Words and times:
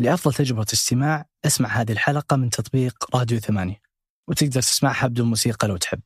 لأفضل 0.00 0.34
تجربة 0.34 0.66
استماع 0.72 1.26
أسمع 1.46 1.68
هذه 1.68 1.92
الحلقة 1.92 2.36
من 2.36 2.50
تطبيق 2.50 3.16
راديو 3.16 3.38
ثمانية 3.38 3.82
وتقدر 4.28 4.60
تسمعها 4.60 5.06
بدون 5.06 5.26
موسيقى 5.26 5.68
لو 5.68 5.76
تحب. 5.76 6.00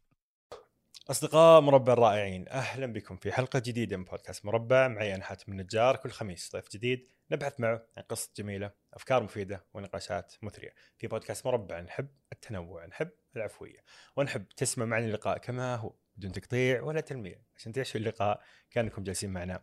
أصدقاء 1.11 1.61
مربع 1.61 1.93
الرائعين 1.93 2.49
أهلا 2.49 2.87
بكم 2.87 3.17
في 3.17 3.33
حلقة 3.33 3.59
جديدة 3.59 3.97
من 3.97 4.05
بودكاست 4.05 4.45
مربع. 4.45 4.89
معي 4.89 5.15
أنا 5.15 5.25
حاتم 5.25 5.53
النجار 5.53 5.97
كل 5.97 6.11
خميس 6.11 6.51
ضيف 6.53 6.73
جديد 6.73 7.09
نبحث 7.31 7.61
معه 7.61 7.87
عن 7.97 8.03
قصة 8.03 8.31
جميلة 8.37 8.71
أفكار 8.95 9.23
مفيدة 9.23 9.67
ونقاشات 9.75 10.35
مثرية. 10.43 10.75
في 10.99 11.07
بودكاست 11.07 11.47
مربع 11.47 11.81
نحب 11.81 12.09
التنوع 12.33 12.87
نحب 12.87 13.11
العفوية 13.37 13.85
ونحب 14.17 14.49
تسمع 14.49 14.85
معنا 14.85 15.07
اللقاء 15.07 15.39
كما 15.39 15.77
هو 15.77 15.95
بدون 16.17 16.33
تقطيع 16.33 16.83
ولا 16.83 17.01
تلميع. 17.01 17.39
عشان 17.57 17.73
تعيشوا 17.73 18.01
اللقاء 18.01 18.43
كأنكم 18.71 19.03
جالسين 19.03 19.31
معنا 19.31 19.63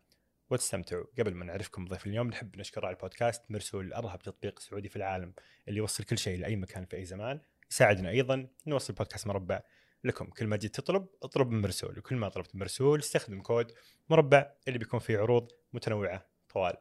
وتستمتعوا. 0.49 1.05
قبل 1.19 1.33
ما 1.33 1.45
نعرفكم 1.45 1.85
ضيف 1.85 2.07
اليوم 2.07 2.27
نحب 2.27 2.57
نشكر 2.57 2.85
على 2.85 2.95
البودكاست 2.95 3.43
مرسول 3.49 3.93
أرهب 3.93 4.19
تطبيق 4.19 4.59
سعودي 4.59 4.89
في 4.89 4.95
العالم 4.95 5.33
اللي 5.67 5.77
يوصل 5.77 6.03
كل 6.03 6.17
شيء 6.17 6.39
لأي 6.39 6.55
مكان 6.55 6.85
في 6.85 6.97
أي 6.97 7.05
زمان. 7.05 7.41
يساعدنا 7.71 8.09
أيضا 8.09 8.47
نوصل 8.67 8.93
بودكاست 8.93 9.27
مربع 9.27 9.61
لكم. 10.03 10.25
كل 10.25 10.47
ما 10.47 10.57
جيت 10.57 10.75
تطلب 10.75 11.07
اطلب 11.23 11.51
من 11.51 11.61
مرسول 11.61 11.99
وكل 11.99 12.15
ما 12.15 12.29
طلبت 12.29 12.55
من 12.55 12.61
مرسول 12.61 12.99
استخدم 12.99 13.41
كود 13.41 13.71
مربع 14.09 14.51
اللي 14.67 14.79
بيكون 14.79 14.99
فيه 14.99 15.17
عروض 15.17 15.51
متنوعة 15.73 16.25
طوال 16.53 16.73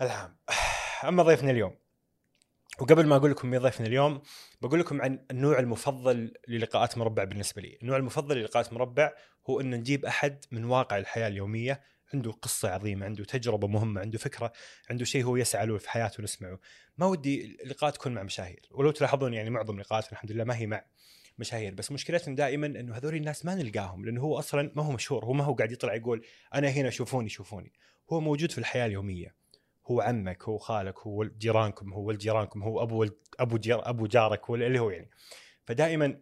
العام. 0.00 0.36
أما 1.08 1.22
ضيفنا 1.22 1.50
اليوم 1.50 1.76
وقبل 2.80 3.06
ما 3.06 3.16
أقول 3.16 3.30
لكم 3.30 3.50
مين 3.50 3.60
ضيفنا 3.60 3.86
اليوم 3.86 4.22
بقول 4.60 4.80
لكم 4.80 5.02
عن 5.02 5.24
النوع 5.30 5.58
المفضل 5.58 6.32
للقاءات 6.48 6.98
مربع 6.98 7.24
بالنسبة 7.24 7.62
لي، 7.62 7.78
النوع 7.82 7.96
المفضل 7.96 8.36
للقاءات 8.36 8.72
مربع 8.72 9.12
هو 9.50 9.60
إن 9.60 9.70
نجيب 9.70 10.04
أحد 10.04 10.44
من 10.52 10.64
واقع 10.64 10.98
الحياة 10.98 11.28
اليومية 11.28 11.80
عنده 12.14 12.32
قصة 12.32 12.68
عظيمة 12.68 13.06
عنده 13.06 13.24
تجربة 13.24 13.68
مهمة 13.68 14.00
عنده 14.00 14.18
فكرة 14.18 14.52
عنده 14.90 15.04
شيء 15.04 15.24
هو 15.24 15.36
يسعى 15.36 15.66
له 15.66 15.78
في 15.78 15.90
حياته 15.90 16.22
نسمعه 16.22 16.58
ما 16.98 17.06
ودي 17.06 17.58
اللقاء 17.62 17.90
تكون 17.90 18.14
مع 18.14 18.22
مشاهير. 18.22 18.68
ولو 18.70 18.90
تلاحظون 18.90 19.34
يعني 19.34 19.50
معظم 19.50 19.80
لقاءاتنا 19.80 20.12
الحمد 20.12 20.32
لله 20.32 20.44
ما 20.44 20.56
هي 20.56 20.66
مع 20.66 20.84
مشاهير 21.38 21.74
بس 21.74 21.92
مشكلتنا 21.92 22.34
دائما 22.34 22.66
إنه 22.66 22.96
هذول 22.96 23.14
الناس 23.14 23.44
ما 23.44 23.54
نلقاهم 23.54 24.04
لأنه 24.04 24.20
هو 24.20 24.38
أصلا 24.38 24.72
ما 24.76 24.82
هو 24.82 24.92
مشهور 24.92 25.24
هو 25.24 25.32
ما 25.32 25.44
هو 25.44 25.54
قاعد 25.54 25.72
يطلع 25.72 25.94
يقول 25.94 26.24
أنا 26.54 26.68
هنا 26.68 26.90
شوفوني 26.90 27.28
شوفوني 27.28 27.72
هو 28.10 28.20
موجود 28.20 28.52
في 28.52 28.58
الحياة 28.58 28.86
اليومية. 28.86 29.34
هو 29.86 30.00
عمك 30.00 30.42
هو 30.44 30.58
خالك 30.58 30.98
هو 30.98 31.24
جيرانكم 31.24 31.92
هو 31.92 32.02
ولد 32.02 32.18
جيرانكم 32.18 32.62
هو 32.62 32.82
أبو 32.82 33.06
أبو 33.40 33.56
جير 33.56 33.88
أبو 33.88 34.06
جارك 34.06 34.50
اللي 34.50 34.78
هو 34.78 34.90
يعني. 34.90 35.10
فدائما 35.64 36.20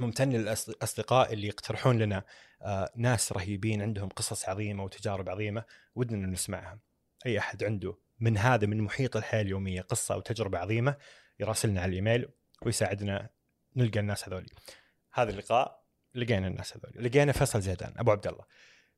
ممتن 0.00 0.30
للأصدقاء 0.30 1.32
اللي 1.32 1.46
يقترحون 1.46 1.98
لنا 1.98 2.24
آه، 2.62 2.92
ناس 2.96 3.32
رهيبين 3.32 3.82
عندهم 3.82 4.08
قصص 4.08 4.48
عظيمة 4.48 4.84
وتجارب 4.84 5.28
عظيمة 5.28 5.64
ودنا 5.94 6.26
نسمعها. 6.26 6.78
أي 7.26 7.38
أحد 7.38 7.64
عنده 7.64 7.98
من 8.20 8.38
هذا 8.38 8.66
من 8.66 8.80
محيط 8.80 9.16
الحياة 9.16 9.42
اليومية 9.42 9.80
قصة 9.80 10.14
أو 10.14 10.20
تجربة 10.20 10.58
عظيمة 10.58 10.96
يراسلنا 11.40 11.80
على 11.80 11.88
الإيميل 11.88 12.28
ويساعدنا 12.62 13.30
نلقى 13.76 14.00
الناس 14.00 14.28
هذولي. 14.28 14.50
هذا 15.12 15.30
اللقاء 15.30 15.84
لقينا 16.14 16.46
الناس 16.46 16.76
هذولي، 16.76 17.08
لقينا 17.08 17.32
فيصل 17.32 17.60
زيدان 17.60 17.94
أبو 17.96 18.10
عبد 18.10 18.26
الله. 18.26 18.44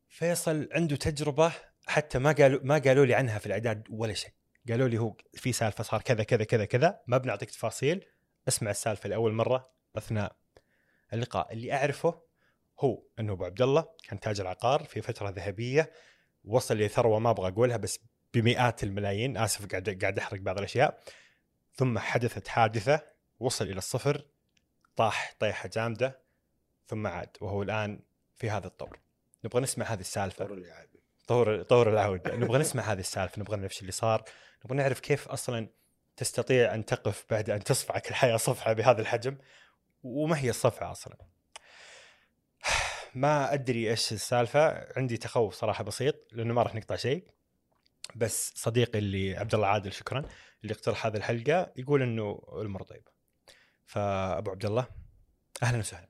فيصل 0.09 0.69
عنده 0.73 0.97
تجربة 0.97 1.53
حتى 1.87 2.19
ما 2.19 2.33
قالوا 2.33 2.61
ما 2.63 2.79
قالوا 2.79 3.07
لي 3.07 3.15
عنها 3.15 3.39
في 3.39 3.47
الإعداد 3.47 3.87
ولا 3.91 4.15
شيء. 4.15 4.33
قالوا 4.69 4.89
لي 4.89 4.99
هو 4.99 5.17
في 5.35 5.53
سالفة 5.53 5.85
صار 5.85 6.03
كذا 6.03 6.23
كذا 6.23 6.45
كذا 6.45 6.65
كذا 6.65 7.01
ما 7.07 7.19
بنعطيك 7.19 7.51
تفاصيل 7.51 8.05
اسمع 8.49 8.71
السالفة 8.71 9.09
لأول 9.09 9.33
مرة 9.33 9.71
أثناء 9.97 10.37
اللقاء 11.13 11.53
اللي 11.53 11.73
أعرفه 11.73 12.23
هو 12.81 13.03
إنه 13.19 13.33
أبو 13.33 13.45
عبد 13.45 13.63
الله 13.63 13.89
كان 14.09 14.21
تاجر 14.21 14.47
عقار 14.47 14.85
في 14.85 15.03
فترة 15.03 15.31
ذهبية 15.31 15.91
وصل 16.45 16.79
لثروه 16.79 17.19
ما 17.19 17.31
أبغى 17.31 17.49
أقولها 17.49 17.77
بس 17.77 18.01
بمئات 18.35 18.83
الملايين 18.83 19.37
آسف 19.37 19.67
قاعد 19.67 19.99
قاعد 20.01 20.19
أحرق 20.19 20.41
بعض 20.41 20.59
الأشياء. 20.59 21.01
ثم 21.75 21.99
حدثت 21.99 22.49
حادثة 22.49 23.03
وصل 23.41 23.65
إلى 23.65 23.79
الصفر 23.79 24.27
طاح 24.97 25.35
طيحة 25.39 25.69
جامدة 25.69 26.21
ثم 26.87 27.07
عاد 27.07 27.37
وهو 27.41 27.63
الآن 27.63 28.01
في 28.37 28.51
هذا 28.51 28.67
الطور. 28.67 29.01
نبغى 29.45 29.63
نسمع 29.63 29.87
هذه 29.87 30.01
السالفة. 30.01 30.45
طور 30.45 30.55
العوده 30.55 31.01
طور 31.27 31.63
طور 31.63 31.91
العوده 31.91 32.37
نبغى 32.37 32.59
نسمع 32.59 32.83
هذه 32.83 33.01
السالفة 33.01 33.41
نبغى 33.41 33.57
نعرف 33.57 33.81
اللي 33.81 33.93
صار. 33.93 34.25
نبغى 34.65 34.77
نعرف 34.77 35.01
كيف 35.01 35.29
أصلا 35.29 35.69
تستطيع 36.17 36.75
أن 36.75 36.85
تقف 36.85 37.25
بعد 37.31 37.51
أن 37.51 37.65
تصفعك 37.65 38.09
الحياة 38.11 38.37
صفعه 38.37 38.73
بهذا 38.73 39.01
الحجم. 39.01 39.37
وما 40.03 40.39
هي 40.39 40.51
الصفعة 40.51 40.91
أصلا. 40.91 41.17
ما 43.15 43.55
أدري 43.55 43.91
إيش 43.91 44.13
السالفة 44.13 44.93
عندي 44.97 45.17
تخوف 45.17 45.55
صراحة 45.55 45.85
بسيط 45.85 46.15
لأنه 46.33 46.55
ما 46.55 46.63
راح 46.63 46.75
نقطع 46.75 46.97
شيء. 46.97 47.27
بس 48.17 48.53
صديقي 48.57 48.99
اللي 48.99 49.37
عبد 49.37 49.55
الله 49.55 49.67
عادل 49.67 49.93
شكرا 49.93 50.25
اللي 50.63 50.75
اقترح 50.75 51.07
هذه 51.07 51.17
الحلقة 51.17 51.73
يقول 51.77 52.03
إنه 52.03 52.43
الأمور 52.53 52.83
طيبه 52.83 53.11
فأبو 53.87 54.51
عبد 54.51 54.65
الله 54.65 54.87
أهلا 55.63 55.79
وسهلا. 55.79 56.09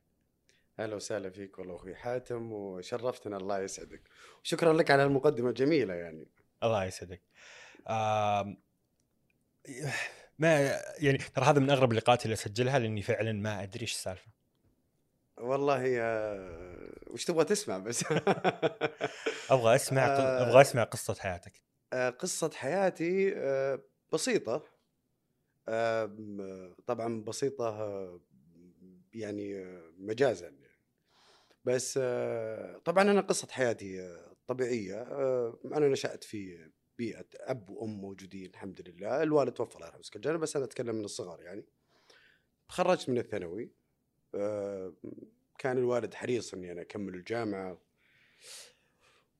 أهلا 0.79 0.97
وسهلا 0.97 1.31
فيك 1.31 1.59
والله 1.59 1.77
أخوي 1.77 1.97
حاتم 1.97 2.53
وشرفتنا 2.53 3.37
الله 3.37 3.61
يسعدك. 3.61 4.03
وشكرا 4.45 4.73
لك 4.73 4.91
على 4.91 5.05
المقدمة 5.05 5.49
الجميله 5.49 5.95
يعني. 5.95 6.29
الله 6.63 6.85
يسعدك. 6.85 7.23
ما 10.41 10.81
يعني 10.99 11.19
ترى 11.19 11.45
هذا 11.45 11.61
من 11.61 11.71
أغرب 11.71 11.93
اللقاءات 11.93 12.25
اللي 12.25 12.35
أسجلها 12.35 12.79
لأني 12.79 13.03
فعلا 13.03 13.33
ما 13.33 13.63
أدري 13.63 13.83
إيش 13.83 13.93
السالفة. 13.93 14.27
والله 15.39 15.83
وش 17.11 17.25
تبغى 17.25 17.45
تسمع 17.45 17.79
بس؟ 17.79 18.05
أبغى 19.51 19.75
أسمع 19.75 20.07
آه، 20.07 20.43
أبغى 20.43 20.61
أسمع 20.61 20.85
قصة 20.85 21.15
حياتك. 21.15 21.53
آه، 21.93 22.11
قصة 22.11 22.51
حياتي 22.55 23.33
آه، 23.37 23.81
بسيطة. 24.13 24.65
طبعا 26.87 27.25
بسيطة 27.25 28.21
يعني 29.15 29.65
مجازا. 29.99 30.53
بس 31.65 31.99
طبعا 32.85 33.03
أنا 33.03 33.21
قصة 33.21 33.49
حياتي 33.51 34.17
طبيعية. 34.47 35.03
أنا 35.65 35.89
نشأت 35.89 36.25
في 36.25 36.71
بيئة 37.01 37.27
أب 37.35 37.71
وأم 37.71 38.01
موجودين 38.01 38.51
الحمد 38.51 38.89
لله. 38.89 39.23
الوالد 39.23 39.53
توفى 39.53 39.77
الله 39.77 39.87
يرحمه 39.87 40.03
الجنه 40.17 40.37
بس 40.37 40.57
أنا 40.57 40.65
أتكلم 40.65 40.95
من 40.95 41.05
الصغر 41.05 41.43
يعني. 41.43 41.65
تخرجت 42.69 43.09
من 43.09 43.19
الثانوي 43.19 43.71
كان 45.59 45.79
الوالد 45.79 46.15
حريص 46.15 46.55
إني 46.55 46.73
أنا 46.73 46.81
أكمل 46.83 47.15
الجامعة. 47.15 47.79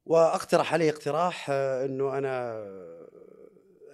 وأقترح 0.07 0.73
علي 0.73 0.91
اقتراح 0.91 1.51
آه، 1.51 1.85
إنه 1.85 2.19
أنا 2.19 2.65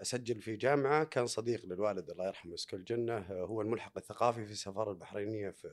أسجل 0.02 0.40
في 0.40 0.56
جامعة. 0.56 1.04
كان 1.04 1.26
صديق 1.26 1.66
للوالد 1.66 2.10
الله 2.10 2.26
يرحمه 2.26 2.54
يسكن 2.54 2.76
الجنة 2.76 3.16
آه، 3.16 3.44
هو 3.44 3.62
الملحق 3.62 3.98
الثقافي 3.98 4.46
في 4.46 4.52
السفارة 4.52 4.90
البحرينية 4.90 5.50
في 5.50 5.68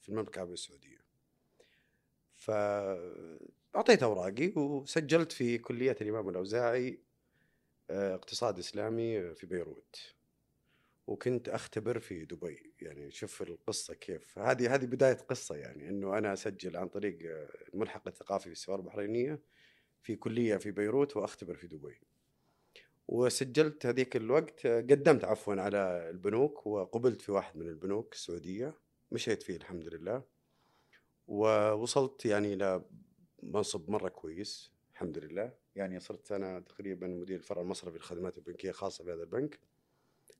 في 0.00 0.08
المملكة 0.08 0.34
العربية 0.34 0.54
السعودية. 0.54 0.98
فاعطيت 3.78 4.02
أوراقي 4.02 4.52
وسجلت 4.56 5.32
في 5.32 5.58
كلية 5.58 5.96
الإمام 6.00 6.28
الأوزاعي 6.28 7.00
آه، 7.90 8.14
اقتصاد 8.14 8.58
إسلامي 8.58 9.34
في 9.34 9.46
بيروت. 9.46 10.14
وكنت 11.06 11.48
أختبر 11.48 11.98
في 11.98 12.24
دبي. 12.24 12.72
يعني 12.80 13.10
شوف 13.10 13.42
القصة 13.42 13.94
كيف. 13.94 14.38
هذه 14.38 14.74
هذه 14.74 14.84
بداية 14.84 15.14
قصة 15.14 15.56
يعني 15.56 15.88
إنه 15.88 16.18
أنا 16.18 16.32
أسجل 16.32 16.76
عن 16.76 16.88
طريق 16.88 17.18
الملحق 17.74 18.08
الثقافي 18.08 18.44
في 18.44 18.52
السفاره 18.52 18.76
البحرينية 18.76 19.40
في 20.02 20.16
كلية 20.16 20.56
في 20.56 20.70
بيروت 20.70 21.16
وأختبر 21.16 21.56
في 21.56 21.66
دبي. 21.66 22.00
وسجلت 23.08 23.86
هذيك 23.86 24.16
الوقت 24.16 24.66
قدمت 24.66 25.24
عفوا 25.24 25.54
على 25.54 26.10
البنوك 26.10 26.66
وقبلت 26.66 27.22
في 27.22 27.32
واحد 27.32 27.56
من 27.56 27.68
البنوك 27.68 28.12
السعودية. 28.14 28.74
مشيت 29.12 29.42
فيه 29.42 29.56
الحمد 29.56 29.94
لله. 29.94 30.22
ووصلت 31.28 32.26
يعني 32.26 32.54
إلى 32.54 32.84
منصب 33.42 33.90
مرة 33.90 34.08
كويس 34.08 34.72
الحمد 34.92 35.18
لله. 35.18 35.52
يعني 35.76 36.00
صرت 36.00 36.32
أنا 36.32 36.60
تقريبا 36.60 37.06
مدير 37.06 37.36
الفرع 37.38 37.62
المصرفي 37.62 37.96
للخدمات 37.96 38.38
البنكية 38.38 38.70
الخاصه 38.70 39.04
بهذا 39.04 39.22
البنك. 39.22 39.58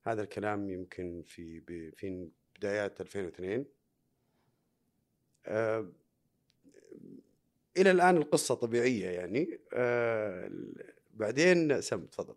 هذا 0.02 0.22
الكلام 0.22 0.70
يمكن 0.70 1.22
في 1.26 1.60
في 1.92 2.28
بدايات 2.58 3.00
2002 3.00 3.66
آه 5.46 5.92
إلى 7.76 7.90
الآن 7.90 8.16
القصة 8.16 8.54
طبيعية 8.54 9.08
يعني. 9.08 9.60
آه 9.72 10.50
بعدين 11.14 11.80
سم 11.80 12.06
تفضل. 12.06 12.34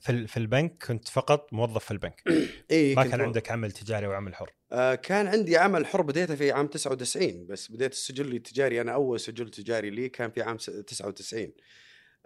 في 0.00 0.26
في 0.26 0.36
البنك 0.36 0.84
كنت 0.86 1.08
فقط 1.08 1.52
موظف 1.52 1.84
في 1.84 1.90
البنك. 1.90 2.22
اي 2.70 2.94
ما 2.94 3.04
كان 3.04 3.20
عندك 3.20 3.50
عمل 3.50 3.72
تجاري 3.72 4.06
أو 4.06 4.12
عمل 4.12 4.34
حر؟ 4.34 4.52
آه 4.72 4.94
كان 4.94 5.26
عندي 5.26 5.56
عمل 5.56 5.86
حر 5.86 6.02
بديته 6.02 6.34
في 6.34 6.52
عام 6.52 6.66
99 6.66 7.46
بس 7.46 7.72
بديت 7.72 7.92
السجل 7.92 8.34
التجاري. 8.34 8.80
أنا 8.80 8.92
أول 8.92 9.20
سجل 9.20 9.48
تجاري 9.48 9.90
لي 9.90 10.08
كان 10.08 10.30
في 10.30 10.42
عام 10.42 10.56
99 10.56 11.52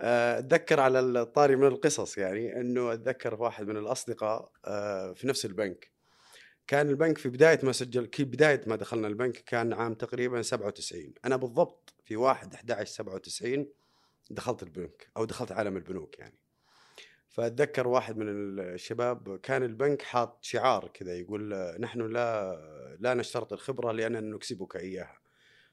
آه، 0.01 0.39
أتذكر 0.39 0.81
على 0.81 1.01
الطاري 1.01 1.57
من 1.57 1.67
القصص 1.67 2.19
يعني 2.19 2.61
إنه 2.61 2.93
أتذكر 2.93 3.35
واحد 3.35 3.67
من 3.67 3.77
الأصدقاء 3.77 4.51
آه، 4.65 5.13
في 5.13 5.27
نفس 5.27 5.45
البنك. 5.45 5.95
كان 6.67 6.89
البنك 6.89 7.19
في 7.19 7.29
بداية 7.29 7.61
ما 7.63 7.73
سجل 7.73 8.07
كي 8.07 8.25
بداية 8.25 8.61
ما 8.67 8.77
دخلنا 8.77 9.09
البنك 9.09 9.37
كان 9.37 9.73
عام 9.73 9.95
تقريبا 9.95 10.43
97 10.43 11.15
أنا 11.25 11.37
بالضبط 11.37 11.95
في 12.05 12.17
1 12.17 12.55
11 12.55 12.91
97 12.93 13.67
دخلت 14.31 14.63
البنك 14.63 15.11
أو 15.17 15.25
دخلت 15.25 15.53
عالم 15.53 15.77
البنوك 15.77 16.19
يعني. 16.19 16.44
فأتذكر 17.35 17.89
واحد 17.89 18.17
من 18.17 18.27
الشباب 18.29 19.39
كان 19.43 19.63
البنك 19.63 20.03
حاط 20.03 20.39
شعار 20.43 20.91
كذا 20.95 21.15
يقول 21.15 21.55
نحن 21.81 22.01
لا 22.01 22.57
لا 23.01 23.15
نشترط 23.15 23.53
الخبرة 23.53 23.93
لاننا 23.93 24.21
نكسبك 24.21 24.77
إياها. 24.77 25.19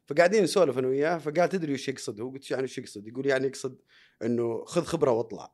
فقاعدين 0.05 0.43
نسولف 0.43 0.77
أنا 0.77 0.87
وياه 0.87 1.17
فقال 1.17 1.49
تدري 1.49 1.73
وش 1.73 1.89
يقصد؟ 1.89 2.21
هو 2.21 2.29
قلت 2.29 2.51
يعني 2.51 2.63
وش 2.63 2.77
يقصد؟ 2.77 3.07
يقول 3.07 3.25
يعني 3.25 3.47
يقصد 3.47 3.81
إنه 4.23 4.65
خذ 4.65 4.83
خبرة 4.83 5.11
واطلع. 5.11 5.51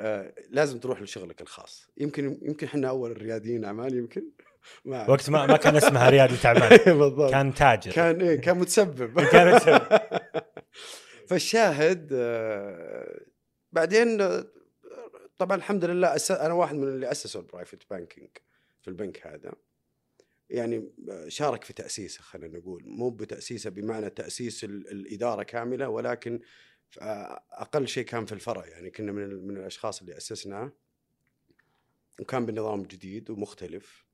آه 0.00 0.34
لازم 0.50 0.78
تروح 0.78 1.02
لشغلك 1.02 1.40
الخاص. 1.40 1.88
يمكن 1.96 2.38
يمكن 2.42 2.66
إحنا 2.66 2.88
أول 2.88 3.22
رياديين 3.22 3.64
اعمال 3.64 3.96
يمكن؟ 3.96 4.22
ما. 4.84 5.10
وقت 5.10 5.30
ما 5.30 5.46
ما 5.46 5.56
كان 5.56 5.76
اسمها 5.76 6.10
ريادي 6.16 6.36
تعبان. 6.36 6.98
بالضبط. 6.98 7.30
كان 7.30 7.54
تاجر. 7.54 7.92
كان 7.92 8.20
إيه 8.20 8.40
كان 8.40 8.58
متسبب. 8.58 9.20
كان 9.32 9.54
متسبب. 9.54 10.00
فالشاهد 11.28 12.08
آه، 12.12 13.20
بعدين 13.72 14.18
طبعا 15.44 15.56
الحمد 15.56 15.84
لله 15.84 16.16
أس- 16.16 16.30
أنا 16.30 16.54
واحد 16.54 16.74
من 16.74 16.88
اللي 16.88 17.10
أسسوا 17.10 17.40
ال 17.40 17.46
private 17.46 17.90
banking 17.90 18.30
في 18.82 18.88
البنك 18.88 19.26
هذا. 19.26 19.52
يعني 20.50 20.88
شارك 21.28 21.64
في 21.64 21.72
تأسيسه 21.72 22.22
خلينا 22.22 22.58
نقول. 22.58 22.82
مو 22.86 23.10
بتأسيسه 23.10 23.70
بمعنى 23.70 24.10
تأسيس 24.10 24.64
ال- 24.64 24.88
الإدارة 24.90 25.42
كاملة 25.42 25.88
ولكن 25.88 26.40
أقل 27.52 27.88
شيء 27.88 28.04
كان 28.04 28.26
في 28.26 28.32
الفرع. 28.32 28.66
يعني 28.66 28.90
كنا 28.90 29.12
من 29.12 29.22
ال- 29.24 29.46
من 29.46 29.56
الأشخاص 29.56 30.00
اللي 30.00 30.16
أسسناه. 30.16 30.72
وكان 32.20 32.46
بنظام 32.46 32.82
جديد 32.82 33.30
ومختلف. 33.30 34.04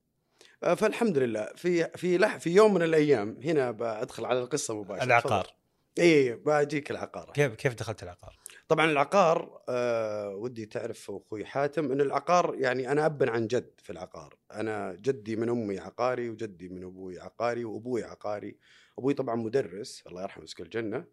آه، 0.62 0.75
فالحمد 0.75 1.19
لله. 1.19 1.52
في 1.56 1.84
في 1.96 2.19
لح 2.19 2.36
في 2.36 2.50
يوم 2.50 2.75
من 2.75 2.82
الأيام 2.82 3.38
هنا 3.44 3.70
بدخل 3.70 4.25
على 4.25 4.38
القصة 4.40 4.75
مباشرة. 4.80 5.04
العقار. 5.04 5.54
اي 5.98 6.34
بأجيك 6.34 6.90
العقار. 6.90 7.32
كيف 7.32 7.54
كيف 7.54 7.75
دخلت 7.75 8.02
العقار؟ 8.02 8.38
طبعا 8.69 8.91
العقار 8.91 9.62
آه 9.69 10.35
ودي 10.35 10.67
تعرف 10.67 11.11
أخوي 11.11 11.44
حاتم 11.44 11.93
إن 11.93 12.00
العقار 12.00 12.55
يعني 12.59 12.93
أنا 12.93 13.06
ابا 13.06 13.31
عن 13.31 13.47
جد 13.47 13.70
في 13.76 13.91
العقار. 13.91 14.37
أنا 14.53 14.97
جدي 15.00 15.37
من 15.37 15.49
أمي 15.49 15.79
عقاري 15.79 16.31
وجدي 16.31 16.69
من 16.69 16.85
أبوي 16.85 17.20
عقاري 17.20 17.65
وأبوي 17.65 18.05
عقاري. 18.05 18.56
أبوي 18.99 19.15
طبعا 19.15 19.35
مدرس 19.37 20.05
الله 20.06 20.23
يرحمه 20.23 20.44
يسكن 20.44 20.65
الجنة 20.65 21.05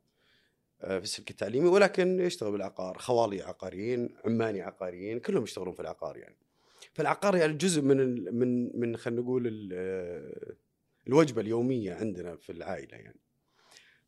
آه 0.81 0.97
في 0.99 1.03
السلك 1.03 1.31
التعليمي 1.31 1.67
ولكن 1.67 2.19
يشتغل 2.19 2.51
بالعقار. 2.51 2.97
خوالي 2.97 3.41
عقاريين 3.41 4.15
عماني 4.25 4.61
عقاريين 4.61 5.19
كلهم 5.19 5.43
يشتغلون 5.43 5.73
في 5.73 5.79
العقار 5.79 6.17
يعني. 6.17 6.37
فالعقار 6.93 7.35
يعني 7.35 7.53
جزء 7.53 7.81
من 7.81 7.99
ال 7.99 8.39
من 8.39 8.79
من 8.79 8.97
خلينا 8.97 9.21
نقول 9.21 9.69
آه، 9.73 10.55
الوجبة 11.07 11.41
اليومية 11.41 11.93
عندنا 11.93 12.35
في 12.35 12.51
العائلة 12.51 12.97
يعني. 12.97 13.19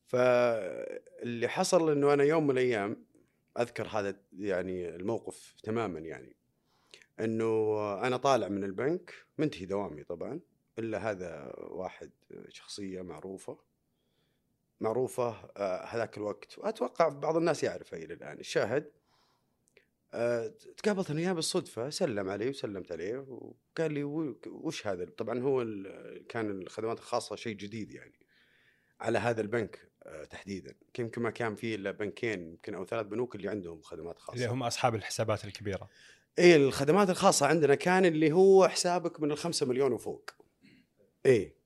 فاللي 0.08 1.48
حصل 1.48 1.92
إنه 1.92 2.14
أنا 2.14 2.24
يوم 2.24 2.44
من 2.44 2.52
الأيام 2.52 3.07
أذكر 3.60 3.88
هذا 3.88 4.16
يعني 4.40 4.96
الموقف 4.96 5.56
تماما 5.64 6.00
يعني. 6.00 6.36
إنه 7.20 7.74
أنا 8.08 8.18
طالع 8.18 8.48
من 8.48 8.64
البنك 8.64 9.14
منتهي 9.38 9.66
دوامي 9.66 10.04
طبعا 10.04 10.40
إلا 10.80 11.12
هذا 11.12 11.54
واحد 11.58 12.12
شخصية 12.50 13.02
معروفة. 13.02 13.60
معروفة 14.82 15.30
آه، 15.58 15.86
هذاك 15.86 16.18
الوقت. 16.18 16.58
وأتوقع 16.58 17.08
بعض 17.08 17.38
الناس 17.38 17.64
يعرفها 17.64 18.00
إلى 18.00 18.14
الآن. 18.14 18.40
الشاهد 18.40 18.92
آه، 20.14 20.48
تقابلت 20.78 21.10
أنا 21.12 21.20
وياه 21.20 21.34
بالصدفة 21.34 21.90
سلم 21.90 22.30
علي 22.30 22.50
وسلمت 22.50 22.92
عليه 22.92 23.18
وقال 23.18 23.94
لي 23.94 24.04
"و- 24.04 24.40
وش 24.48 24.88
هذا؟ 24.88 25.06
طبعا 25.06 25.40
هو 25.40 25.66
كان 26.30 26.50
الخدمات 26.62 26.98
الخاصة 27.00 27.36
شيء 27.36 27.56
جديد 27.56 27.92
يعني 27.92 28.14
على 29.00 29.18
هذا 29.18 29.42
البنك. 29.42 29.90
تحديدا. 30.30 30.76
يمكن 31.00 31.22
ما 31.22 31.30
كان 31.30 31.56
فيه 31.56 31.76
إلا 31.76 31.92
بنكين 31.92 32.48
يمكن 32.48 32.76
أو 32.76 32.86
ثلاث 32.86 33.06
بنوك 33.06 33.36
اللي 33.36 33.50
عندهم 33.50 33.82
خدمات 33.82 34.20
خاصة. 34.20 34.36
اللي 34.36 34.48
هم 34.48 34.64
أصحاب 34.64 34.96
الحسابات 34.96 35.46
الكبيرة. 35.46 35.90
إيه 36.40 36.56
الخدمات 36.56 37.10
الخاصة 37.10 37.46
عندنا 37.48 37.76
كان 37.76 38.06
اللي 38.06 38.32
هو 38.32 38.68
حسابك 38.68 39.20
من 39.20 39.32
الخمسة 39.32 39.66
مليون 39.66 39.92
وفوق. 39.92 40.32
إيه. 41.26 41.58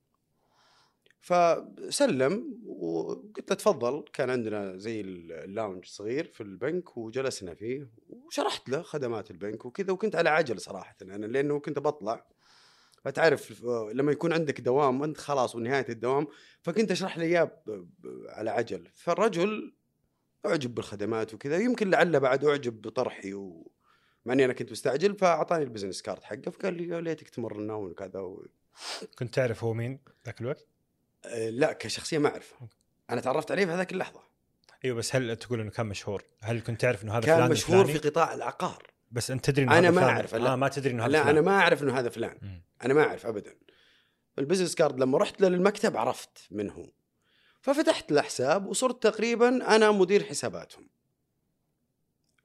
فسلم 1.20 2.60
وقلت 2.66 3.50
له 3.50 3.56
تفضل. 3.56 4.04
كان 4.14 4.30
عندنا 4.30 4.78
زي 4.78 5.02
اللاونج 5.02 5.86
صغير 5.86 6.26
في 6.26 6.42
البنك 6.42 6.98
وجلسنا 6.98 7.54
فيه 7.54 7.90
وشرحت 8.10 8.70
له 8.70 8.82
خدمات 8.82 9.32
البنك 9.32 9.66
وكذا 9.66 9.94
وكنت 9.94 10.16
على 10.16 10.30
عجل 10.30 10.62
صراحة 10.62 10.96
أنا 11.02 11.26
لأنه 11.26 11.60
كنت 11.60 11.80
بطلع. 11.80 12.28
فتعرف 13.04 13.64
آه، 13.66 13.92
لما 13.94 14.12
يكون 14.12 14.34
عندك 14.34 14.62
دوام 14.62 15.02
وانت 15.02 15.18
خلاص 15.18 15.56
ونهاية 15.56 15.86
الدوام 15.90 16.28
فكنت 16.62 16.92
أشرح 16.92 17.18
له 17.18 17.24
إياه 17.24 17.64
على 18.30 18.50
عجل 18.50 18.90
فالرجل 18.96 19.74
أعجب 20.46 20.76
بالخدمات 20.76 21.34
وكذا 21.34 21.58
يمكن 21.58 21.90
لعله 21.90 22.20
بعد 22.20 22.46
أعجب 22.46 22.82
بطرحي 22.82 23.34
و... 23.34 23.72
مع 24.26 24.34
إني 24.34 24.46
أنا 24.46 24.54
كنت 24.54 24.72
مستعجل 24.72 25.16
فأعطاني 25.16 25.64
ال 25.64 25.68
business 25.68 26.02
card 26.02 26.24
حقه 26.24 26.52
فقال 26.52 26.74
لي 26.74 26.88
يا 26.88 27.02
ليتك 27.02 27.30
تمر 27.30 27.58
لنا 27.58 27.74
وكذا 27.74 28.20
و... 28.20 28.46
كنت 29.20 29.34
تعرف 29.34 29.64
هو 29.64 29.74
مين 29.74 30.00
ذاك 30.26 30.42
الوقت؟ 30.42 30.68
آه، 31.26 31.50
لا 31.50 31.74
كشخصية 31.74 32.18
ما 32.18 32.30
أعرفه 32.30 32.56
أنا 33.10 33.22
تعرفت 33.22 33.52
عليه 33.52 33.66
في 33.66 33.72
هذاك 33.72 33.92
اللحظة 33.92 34.22
أيوه 34.86 34.98
بس 34.98 35.16
هل 35.16 35.36
تقول 35.36 35.60
إنه 35.60 35.72
كان 35.72 35.86
مشهور؟ 35.86 36.24
هل 36.42 36.62
كنت 36.62 36.82
تعرف 36.82 37.04
إنه 37.04 37.18
هذا 37.18 37.26
كان 37.26 37.38
فلان 37.38 37.52
مشهور؟ 37.52 37.86
في 37.86 37.98
قطاع 37.98 38.34
العقار 38.34 38.92
بس 39.12 39.32
أنت 39.32 39.46
تدري 39.46 39.66
إنه 39.66 39.74
هذا 39.74 39.92
ما 39.92 40.02
فلان؟ 40.02 40.10
أعرف، 40.16 40.36
لا. 40.36 40.54
آه 40.54 40.56
ما 40.56 40.68
تدري 40.68 40.94
إنه 40.94 41.04
هذا 41.06 41.12
لا 41.12 41.24
فلان. 41.24 41.38
أنا 41.38 41.42
ما 41.42 41.60
أعرف 41.60 41.84
إنه 41.84 42.00
هذا 42.00 42.10
فلان 42.10 42.38
مم. 42.42 42.64
أنا 42.84 42.94
ما 42.94 43.04
أعرف 43.04 43.26
ابدا 43.26 43.56
ال 44.40 44.44
business 44.44 44.76
card 44.76 45.00
لما 45.00 45.18
رحت 45.18 45.42
له 45.42 45.48
للمكتب 45.48 45.98
عرفت 45.98 46.48
من 46.52 46.70
هو 46.70 46.92
ففتحت 47.62 48.12
له 48.12 48.22
حساب 48.22 48.66
وصرت 48.66 49.04
تقريبا 49.04 49.76
أنا 49.76 49.92
مدير 49.92 50.24
حساباتهم 50.24 50.90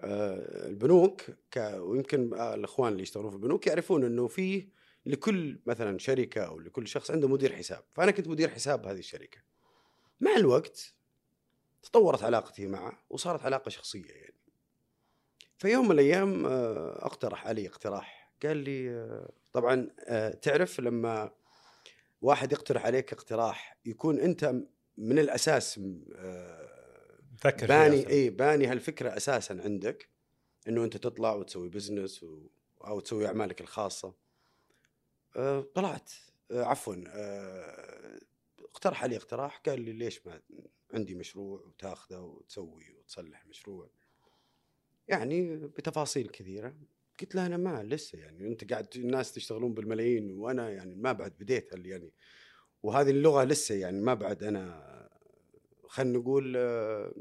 آه، 0.00 0.68
البنوك 0.68 1.22
ك... 1.50 1.74
ويمكن 1.78 2.34
آه، 2.34 2.54
الإخوان 2.54 2.92
اللي 2.92 3.02
يشتغلون 3.02 3.30
في 3.30 3.36
البنوك 3.36 3.66
يعرفون 3.66 4.04
إنه 4.04 4.26
في 4.26 4.68
لكل 5.06 5.60
مثلا 5.66 5.98
شركة 5.98 6.40
أو 6.40 6.58
لكل 6.58 6.88
شخص 6.88 7.10
عنده 7.10 7.28
مدير 7.28 7.56
حساب 7.56 7.84
فأنا 7.94 8.10
كنت 8.10 8.28
مدير 8.28 8.50
حساب 8.50 8.86
هذه 8.86 8.98
الشركة 8.98 9.38
مع 10.20 10.36
الوقت 10.36 10.94
تطورت 11.82 12.22
علاقتي 12.22 12.66
معه 12.66 13.04
وصارت 13.10 13.44
علاقة 13.44 13.68
شخصية 13.68 14.10
يعني 14.12 14.45
فيوم 15.58 15.84
من 15.84 15.92
الأيام 15.92 16.46
آه، 16.46 17.06
اقترح 17.06 17.46
علي 17.46 17.66
اقتراح. 17.66 18.32
قال 18.42 18.56
لي 18.56 18.90
آه، 18.90 19.30
طبعا 19.52 19.90
آه، 20.00 20.30
تعرف 20.30 20.80
لما 20.80 21.32
واحد 22.22 22.52
يقترح 22.52 22.86
عليك 22.86 23.12
اقتراح 23.12 23.78
يكون 23.84 24.20
أنت 24.20 24.54
من 24.96 25.18
الأساس 25.18 25.80
فكر 27.38 27.58
فيه 27.58 27.66
باني. 27.66 28.08
اي 28.08 28.30
باني 28.30 28.66
هالفكرة 28.66 29.16
أساسا 29.16 29.60
عندك 29.64 30.08
إنه 30.68 30.84
أنت 30.84 30.96
تطلع 30.96 31.34
وتسوي 31.34 31.68
business 31.68 32.22
و... 32.22 32.46
أو 32.86 33.00
تسوي 33.00 33.26
أعمالك 33.26 33.60
الخاصة. 33.60 34.14
أه 35.36 35.60
طلعت. 35.74 36.12
أه 36.50 36.64
عفوا 36.64 36.96
أه 37.08 38.20
اقترح 38.60 39.02
علي 39.02 39.16
اقتراح. 39.16 39.56
قال 39.66 39.80
لي 39.80 39.92
ليش 39.92 40.26
ما 40.26 40.40
عندي 40.94 41.14
مشروع 41.14 41.60
وتاخذه 41.60 42.20
وتسوي 42.20 42.90
وتصلح 42.98 43.46
مشروع؟ 43.46 43.90
يعني 45.08 45.56
بتفاصيل 45.56 46.28
كثيرة. 46.28 46.74
قلت 47.20 47.34
له 47.34 47.46
أنا 47.46 47.56
ما 47.56 47.82
لسه 47.82 48.18
يعني 48.18 48.48
أنت 48.48 48.72
قاعد 48.72 48.86
الناس 48.96 49.32
تشتغلون 49.32 49.74
بالملايين 49.74 50.38
وأنا 50.38 50.70
يعني 50.70 50.94
ما 50.94 51.12
بعد 51.12 51.32
بديت 51.40 51.86
يعني 51.86 52.12
وهذه 52.82 53.10
اللغة 53.10 53.44
لسه 53.44 53.74
يعني 53.74 54.00
ما 54.00 54.14
بعد 54.14 54.42
أنا 54.42 54.96
خلينا 55.88 56.18
نقول 56.18 56.54
آه، 56.56 57.14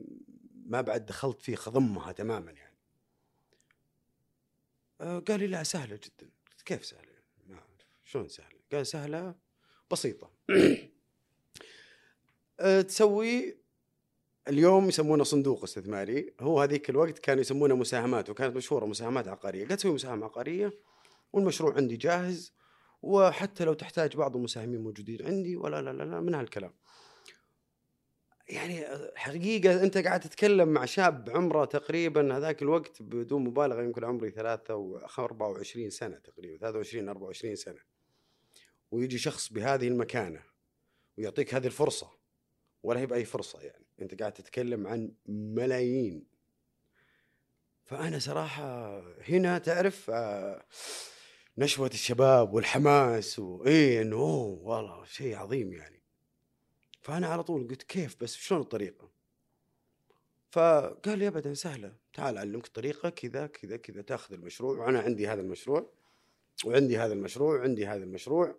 ما 0.65 0.82
بعد 0.82 1.06
دخلت 1.06 1.42
في 1.42 1.56
خضمها 1.56 2.12
تماما 2.12 2.51
يعني. 2.51 2.75
آه، 5.01 5.20
قال 5.20 5.39
لي 5.39 5.48
لا 5.48 5.63
سهلة 5.63 5.96
جدا. 5.96 6.30
كيف 6.65 6.86
سهلة؟ 6.86 7.12
ما 7.48 7.56
أعرف. 7.56 7.88
شلون 8.04 8.27
سهلة؟ 8.27 8.60
قال 8.72 8.88
سهلة 8.88 9.36
بسيطة. 9.92 10.32
آه، 12.60 12.82
تسوي 12.82 13.58
اليوم 14.48 14.88
يسمونه 14.88 15.24
صندوق 15.24 15.64
استثماري 15.64 16.34
هو 16.40 16.62
هذيك 16.62 16.90
الوقت 16.90 17.20
كانوا 17.20 17.42
يسمونه 17.42 17.75
مساهمات 17.75 18.30
وكانت 18.30 18.56
مشهورة 18.56 18.86
مساهمات 18.86 19.28
عقارية. 19.28 19.66
قاعد 19.66 19.78
تسوي 19.78 19.94
مساهمة 19.94 20.25
عقارية 20.25 20.74
والمشروع 21.34 21.75
عندي 21.75 21.98
جاهز 21.98 22.54
وحتى 23.02 23.66
لو 23.66 23.74
تحتاج 23.74 24.16
بعض 24.16 24.36
المساهمين 24.36 24.82
موجودين 24.82 25.25
عندي 25.25 25.56
ولا 25.56 25.82
لا 25.82 25.94
لا 25.94 26.04
لا 26.04 26.22
من 26.22 26.36
هالكلام. 26.36 26.74
يعني 28.50 28.86
حقيقة 29.16 29.84
أنت 29.84 29.98
قاعد 29.98 30.20
تتكلم 30.20 30.70
مع 30.70 30.86
شاب 30.86 31.30
عمره 31.30 31.66
تقريبا 31.66 32.38
هذاك 32.38 32.62
الوقت 32.62 33.02
بدون 33.02 33.44
مبالغة 33.44 33.82
يمكن 33.82 34.04
عمري 34.04 34.34
24 35.20 35.90
سنة 35.90 36.18
تقريبا 36.18 36.58
23 36.58 37.10
24 37.10 37.56
سنة. 37.56 37.80
ويجي 38.92 39.18
شخص 39.18 39.54
بهذه 39.54 39.88
المكانة 39.88 40.44
ويعطيك 41.18 41.54
هذه 41.54 41.68
الفرصة 41.68 42.10
ولا 42.84 43.00
هي 43.00 43.06
بأي 43.06 43.25
فرصة 43.25 43.62
يعني. 43.62 43.85
أنت 44.02 44.20
قاعد 44.20 44.34
تتكلم 44.34 44.88
عن 44.88 45.12
ملايين. 45.28 46.25
فأنا 47.86 48.20
صراحة 48.20 49.00
هنا 49.30 49.58
تعرف 49.58 50.10
آه، 50.10 50.66
نشوة 51.58 51.88
الشباب 51.88 52.54
والحماس 52.54 53.40
وإيه 53.40 54.02
إنه 54.02 54.16
أوه 54.16 54.60
والله 54.64 55.06
شيء 55.06 55.36
عظيم 55.36 55.74
يعني. 55.74 56.02
فأنا 57.02 57.28
على 57.28 57.44
طول 57.44 57.68
قلت 57.68 57.84
كيف 57.84 58.24
بس 58.24 58.36
شلون 58.36 58.62
الطريقة؟ 58.62 59.10
فقال 60.52 61.20
لي 61.20 61.28
ابدا 61.28 61.54
سهلة 61.54 61.94
تعال 62.14 62.38
أعلمك 62.38 62.66
الطريقة 62.66 63.10
كذا 63.10 63.48
كذا 63.48 63.78
كذا 63.78 64.02
تأخذ 64.02 64.34
المشروع 64.34 64.78
وأنا 64.78 65.00
عندي 65.00 65.28
هذا 65.28 65.42
المشروع 65.42 65.90
وعندي 66.66 66.98
هذا 66.98 67.14
المشروع 67.14 67.60
وعندي 67.60 67.88
هذا 67.88 68.04
المشروع. 68.04 68.56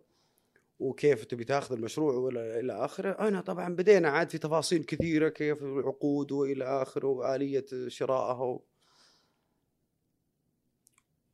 وكيف 0.78 1.24
تبي 1.24 1.44
تاخذ 1.44 1.74
المشروع 1.74 2.14
ولا 2.14 2.60
إلى 2.60 2.84
آخره. 2.84 3.10
أنا 3.28 3.40
طبعا 3.40 3.74
بدينا 3.74 4.08
عاد 4.08 4.30
في 4.30 4.38
تفاصيل 4.38 4.84
كثيرة 4.84 5.28
كيف 5.28 5.62
العقود 5.62 6.32
وإلى 6.32 6.64
آخره 6.64 7.06
وآلية 7.06 7.66
شرائها 7.88 8.58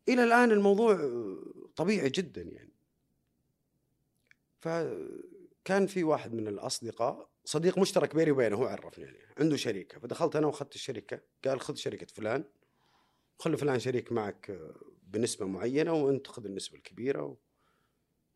إلى 0.08 0.24
الآن 0.24 0.50
الموضوع 0.50 1.10
طبيعي 1.76 2.10
جدا 2.10 2.42
يعني. 2.42 2.72
فكان 4.60 5.86
في 5.86 6.04
واحد 6.04 6.34
من 6.34 6.48
الأصدقاء 6.48 7.28
صديق 7.44 7.78
مشترك 7.78 8.14
بيني 8.14 8.30
وبينه 8.30 8.56
هو 8.56 8.64
عرفني 8.64 9.04
عليه 9.04 9.34
عنده 9.38 9.56
شركة. 9.56 9.98
فدخلت 9.98 10.36
أنا 10.36 10.46
وأخذت 10.46 10.74
الشركة 10.74 11.20
قال 11.44 11.60
خذ 11.60 11.74
شركة 11.74 12.06
فلان 12.06 12.44
خلي 13.38 13.56
فلان 13.56 13.78
شريك 13.78 14.12
معك 14.12 14.60
بنسبة 15.02 15.46
معينة 15.46 15.92
وانت 15.92 16.26
خذ 16.26 16.44
النسبة 16.44 16.76
الكبيرة 16.76 17.36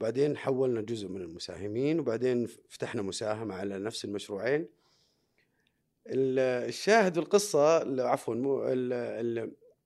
بعدين 0.01 0.37
حولنا 0.37 0.81
جزء 0.81 1.09
من 1.09 1.21
المساهمين 1.23 2.01
وبعدين 2.01 2.47
فتحنا 2.69 3.03
مساهمة 3.03 3.55
على 3.55 3.79
نفس 3.79 4.05
المشروعين. 4.05 4.69
الشاهد 6.07 7.19
القصة 7.19 8.03
عفوا 8.03 8.35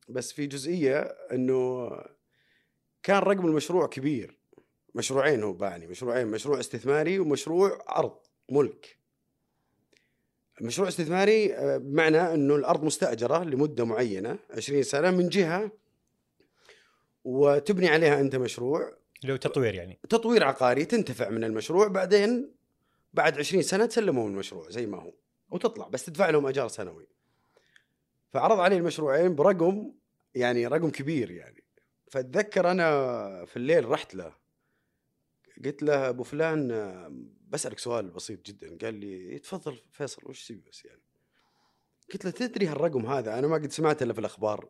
بس 0.08 0.32
في 0.32 0.46
جزئية 0.46 1.00
إنه 1.32 1.90
كان 3.02 3.18
رقم 3.18 3.46
المشروع 3.46 3.86
كبير. 3.86 4.38
مشروعين 4.94 5.42
هو 5.42 5.52
باعني 5.52 5.86
مشروعين 5.86 6.26
مشروع 6.26 6.60
استثماري 6.60 7.18
ومشروع 7.18 7.78
عرض 7.88 8.16
ملك. 8.50 8.96
مشروع 10.60 10.88
استثماري 10.88 11.54
آه، 11.54 11.76
بمعنى 11.76 12.34
إنه 12.34 12.56
الأرض 12.56 12.84
مستأجرة 12.84 13.44
لمدة 13.44 13.84
معينة 13.84 14.38
20 14.50 14.82
سنة 14.82 15.10
من 15.10 15.28
جهة 15.28 15.70
وتبني 17.24 17.88
عليها 17.88 18.20
أنت 18.20 18.36
مشروع. 18.36 18.99
لو 19.24 19.36
تطوير 19.36 19.74
يعني. 19.74 20.00
تطوير 20.08 20.44
عقاري 20.44 20.84
تنتفع 20.84 21.28
من 21.28 21.44
المشروع 21.44 21.88
بعدين 21.88 22.52
بعد 23.12 23.38
20 23.38 23.62
سنة 23.62 23.86
تسلمهم 23.86 24.26
المشروع 24.26 24.70
زي 24.70 24.86
ما 24.86 25.02
هو 25.02 25.12
وتطلع 25.50 25.88
بس 25.88 26.04
تدفع 26.04 26.30
لهم 26.30 26.46
أجار 26.46 26.68
سنوي. 26.68 27.08
فعرض 28.30 28.60
علي 28.60 28.76
المشروعين 28.76 29.34
برقم 29.34 29.92
يعني 30.34 30.66
رقم 30.66 30.90
كبير 30.90 31.30
يعني. 31.30 31.64
فاتذكر 32.10 32.70
أنا 32.70 33.44
في 33.44 33.56
الليل 33.56 33.88
رحت 33.88 34.14
له 34.14 34.34
قلت 35.64 35.82
له 35.82 36.08
أبو 36.08 36.22
فلان 36.22 36.68
بسألك 37.48 37.78
سؤال 37.78 38.10
بسيط 38.10 38.46
جدا 38.46 38.78
قال 38.82 38.94
لي 38.94 39.38
تفضل 39.38 39.80
فيصل 39.92 40.22
وش 40.24 40.48
تبي 40.48 40.62
بس 40.70 40.84
يعني؟ 40.84 41.02
قلت 42.12 42.24
له 42.24 42.30
تدري 42.30 42.66
هالرقم 42.66 43.06
هذا؟ 43.06 43.38
أنا 43.38 43.46
ما 43.46 43.54
قد 43.54 43.72
سمعت 43.72 44.02
إلا 44.02 44.12
في 44.12 44.18
الأخبار. 44.18 44.68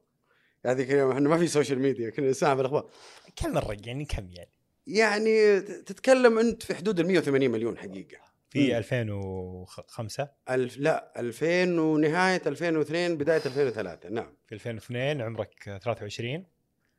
هذيك 0.67 0.91
اليوم 0.91 1.11
إحنا 1.11 1.29
ما 1.29 1.39
في 1.39 1.47
social 1.47 1.79
media 1.79 2.11
كنا 2.11 2.31
نسمع 2.31 2.55
في 2.55 2.61
الأخبار. 2.61 2.91
كم 3.37 3.59
الرقم؟ 3.59 3.83
يعني 3.85 4.05
كم 4.05 4.29
يعني؟ 4.31 4.51
يعني 4.87 5.61
تتكلم 5.61 6.39
أنت 6.39 6.63
في 6.63 6.75
حدود 6.75 7.01
ال 7.01 7.07
180 7.07 7.51
مليون 7.51 7.79
حقيقة. 7.79 8.31
في 8.51 8.79
2005 8.79 10.29
الف 10.51 10.79
لا 10.79 11.13
2000 11.21 11.81
ونهاية 11.81 12.43
2002 12.47 13.17
بداية 13.17 13.43
2003 13.47 14.09
نعم. 14.09 14.35
في 14.47 14.55
2002 14.55 15.21
عمرك 15.21 15.79
23 15.83 16.45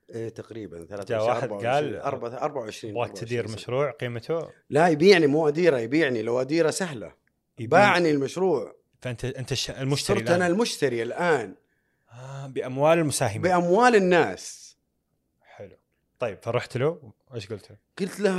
إيه 0.10 0.30
تقريبا 0.30 0.86
23 0.86 1.06
جاء 1.06 1.28
واحد 1.28 1.50
قال 1.50 1.96
24 1.96 2.94
أبغاك 2.94 3.18
تدير 3.18 3.48
مشروع 3.48 3.92
قيمته؟ 3.92 4.50
لا 4.70 4.88
يبيعني 4.88 5.28
مو 5.28 5.48
أديره 5.48 5.78
يبيعني. 5.78 6.22
لو 6.22 6.42
أديره 6.42 6.70
سهلة. 6.70 7.14
باعني 7.60 8.12
المشروع. 8.12 8.76
فانت 9.02 9.26
أنت 9.26 9.54
المشتري 9.70 10.20
صرت 10.20 10.30
أنا 10.30 10.48
المشتري 10.48 11.04
الآن. 11.04 11.56
آه 12.12 12.48
بأموال 12.48 12.98
المساهمين. 12.98 13.42
بأموال 13.42 13.96
الناس. 13.96 14.76
حلو. 15.42 15.78
طيب 16.20 16.40
فرحت 16.44 16.78
له؟ 16.78 17.14
إيش 17.34 17.48
قلت 17.48 17.72
له؟ 17.72 17.78
قلت 18.00 18.20
له 18.20 18.32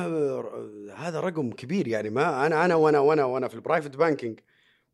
هذا 0.96 1.20
رقم 1.20 1.50
كبير 1.50 1.88
يعني 1.88 2.10
ما 2.10 2.46
أنا 2.46 2.64
أنا 2.64 2.74
وأنا 2.74 2.98
وأنا 2.98 3.24
وأنا 3.24 3.48
في 3.48 3.54
ال 3.54 3.60
private 3.60 3.96
banking 3.96 4.40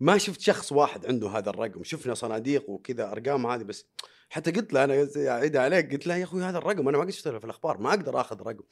ما 0.00 0.18
شفت 0.18 0.40
شخص 0.40 0.72
واحد 0.72 1.06
عنده 1.06 1.28
هذا 1.28 1.50
الرقم. 1.50 1.84
شفنا 1.84 2.14
صناديق 2.14 2.70
وكذا 2.70 3.12
أرقام 3.12 3.46
هذه 3.46 3.62
بس 3.62 3.86
حتى 4.30 4.50
قلت 4.50 4.72
له 4.72 4.84
أنا 4.84 5.08
اعيد 5.16 5.56
عليك 5.56 5.92
قلت 5.92 6.06
له 6.06 6.16
يا 6.16 6.24
أخوي 6.24 6.42
هذا 6.42 6.58
الرقم 6.58 6.88
أنا 6.88 6.98
ما 6.98 7.04
قد 7.04 7.10
شفته 7.10 7.38
في 7.38 7.44
الأخبار 7.44 7.78
ما 7.78 7.90
أقدر 7.90 8.20
آخذ 8.20 8.40
رقم. 8.40 8.64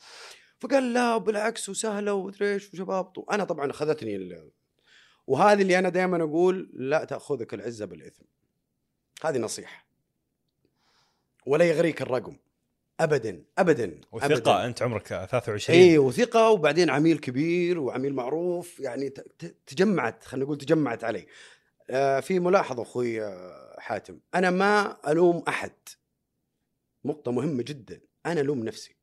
فقال 0.58 0.92
لا 0.92 1.16
بالعكس 1.16 1.68
وسهلة 1.68 2.12
ومدري 2.12 2.54
إيش 2.54 2.74
وشباب. 2.74 3.12
أنا 3.30 3.44
طبعا 3.44 3.70
أخذتني 3.70 4.16
ال... 4.16 4.50
وهذه 5.26 5.62
اللي 5.62 5.78
أنا 5.78 5.88
دائما 5.88 6.22
أقول 6.22 6.70
لا 6.74 7.04
تأخذك 7.04 7.54
العزة 7.54 7.84
بالإثم. 7.84 8.22
هذه 9.24 9.38
نصيحة. 9.38 9.85
ولا 11.46 11.64
يغريك 11.64 12.02
الرقم. 12.02 12.36
ابدا 13.00 13.42
ابدا 13.58 14.00
وثقة 14.12 14.26
أبداً. 14.36 14.66
أنت 14.66 14.82
عمرك 14.82 15.06
23 15.06 15.78
اي 15.80 15.98
وثقة 15.98 16.50
وبعدين 16.50 16.90
عميل 16.90 17.18
كبير 17.18 17.78
وعميل 17.78 18.14
معروف 18.14 18.80
يعني 18.80 19.10
تجمعت 19.66 20.24
خلينا 20.24 20.44
نقول 20.44 20.58
تجمعت 20.58 21.04
علي. 21.04 21.26
آه 21.90 22.20
في 22.20 22.38
ملاحظة 22.40 22.82
أخوي 22.82 23.22
آه، 23.24 23.76
حاتم. 23.78 24.18
أنا 24.34 24.50
ما 24.50 24.96
ألوم 25.08 25.42
أحد. 25.48 25.72
نقطة 27.04 27.32
مهمة 27.32 27.62
جدا. 27.62 28.00
أنا 28.26 28.40
ألوم 28.40 28.64
نفسي 28.64 28.96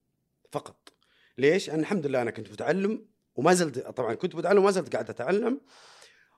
فقط. 0.52 0.94
ليش؟ 1.38 1.70
أنا 1.70 1.80
الحمد 1.82 2.08
لله 2.08 2.22
أنا 2.22 2.32
كنت 2.32 2.52
متعلم 2.52 3.06
وما 3.36 3.54
زلت 3.54 3.80
طبعا 3.80 4.14
كنت 4.14 4.36
متعلم 4.36 4.58
وما 4.60 4.72
زلت 4.72 4.94
قاعد 4.94 5.10
أتعلم 5.10 5.62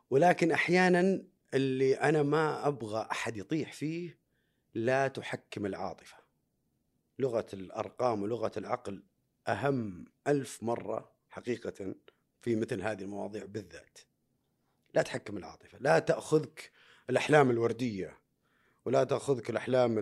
ولكن 0.09 0.51
أحيانا 0.51 1.23
اللي 1.53 1.93
أنا 1.95 2.23
ما 2.23 2.67
أبغى 2.67 3.07
أحد 3.11 3.37
يطيح 3.37 3.73
فيه 3.73 4.17
لا 4.75 5.07
تحكم 5.07 5.65
العاطفة. 5.65 6.17
لغة 7.19 7.45
الأرقام 7.53 8.23
ولغة 8.23 8.51
العقل 8.57 9.03
أهم 9.47 10.05
ألف 10.27 10.63
مرة 10.63 11.11
حقيقة 11.29 11.95
في 12.41 12.55
مثل 12.55 12.81
هذه 12.81 13.01
المواضيع 13.01 13.45
بالذات. 13.45 13.99
لا 14.93 15.01
تحكم 15.01 15.37
العاطفة 15.37 15.77
لا 15.81 15.99
تأخذك 15.99 16.71
الأحلام 17.09 17.51
الوردية 17.51 18.19
ولا 18.85 19.03
تأخذك 19.03 19.49
الأحلام 19.49 19.97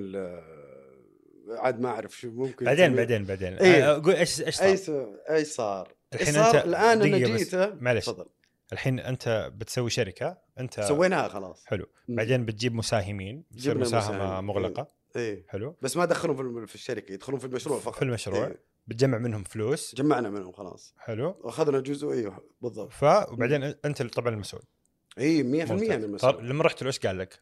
عاد 1.50 1.80
ما 1.80 1.90
أعرف 1.90 2.20
شو 2.20 2.32
ممكن 2.32 2.66
بعدين 2.66 2.96
بعدين 2.96 3.26
بعدين. 3.26 3.54
إيه؟ 3.54 3.92
أقول 3.92 4.16
إيش 4.16 4.42
إيش 4.42 4.56
صار؟ 4.56 5.20
إيش 5.30 5.48
صار؟ 5.48 5.96
الحين 6.14 6.36
أنت 6.36 6.56
الآن 6.56 7.02
أنا 7.02 7.18
جيت 7.18 7.56
معلش. 7.56 8.06
تفضل. 8.06 8.26
الحين 8.74 9.00
أنت 9.00 9.52
بتسوي 9.56 9.90
شركة 9.90 10.38
أنت 10.60 10.82
سويناها 10.82 11.28
خلاص. 11.28 11.66
حلو. 11.66 11.86
بعدين 12.08 12.46
بتجيب 12.46 12.76
مساهمين 12.76 13.44
تصير 13.58 13.78
مساهمة 13.78 14.42
مغلقة. 14.42 14.88
إيه 15.16 15.46
حلو. 15.50 15.76
بس 15.82 15.98
ما 15.98 16.06
دخلهم 16.06 16.66
في 16.66 16.76
الشركة 16.76 17.12
يدخلون 17.12 17.40
في 17.40 17.46
المشروع 17.46 17.80
فقط. 17.80 17.96
في 17.96 18.02
المشروع. 18.02 18.48
إيه؟ 18.48 18.60
بتجمع 18.88 19.18
منهم 19.18 19.44
فلوس. 19.44 19.96
جمعنا 19.96 20.30
منهم 20.30 20.52
خلاص. 20.52 20.96
حلو. 20.98 21.40
وأخذنا 21.44 21.80
جزء 21.80 22.12
أيوه 22.12 22.44
بالضبط. 22.62 22.92
ف 22.92 23.04
وبعدين 23.04 23.64
أنت 23.64 24.02
طبعا 24.02 24.34
المسؤول. 24.34 24.62
اي 25.20 25.44
100% 25.44 25.72
أنا 25.72 26.06
المسؤول. 26.06 26.50
لما 26.50 26.64
رحت 26.64 26.82
له 26.82 26.88
إيش 26.88 27.00
قال 27.00 27.18
لك؟ 27.18 27.40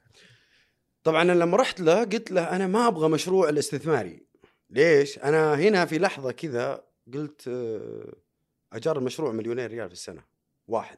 طبعا 1.03 1.23
لما 1.23 1.57
رحت 1.57 1.79
له 1.79 2.03
قلت 2.03 2.31
له 2.31 2.55
أنا 2.55 2.67
ما 2.67 2.87
أبغى 2.87 3.09
مشروع 3.09 3.49
الاستثماري. 3.49 4.25
ليش؟ 4.69 5.19
أنا 5.19 5.55
هنا 5.55 5.85
في 5.85 5.99
لحظة 5.99 6.31
كذا 6.31 6.83
قلت 7.13 7.47
آه، 7.47 8.13
أجار 8.73 8.97
المشروع 8.97 9.31
مليونين 9.31 9.65
ريال 9.65 9.87
في 9.87 9.93
السنة. 9.93 10.23
واحد. 10.67 10.97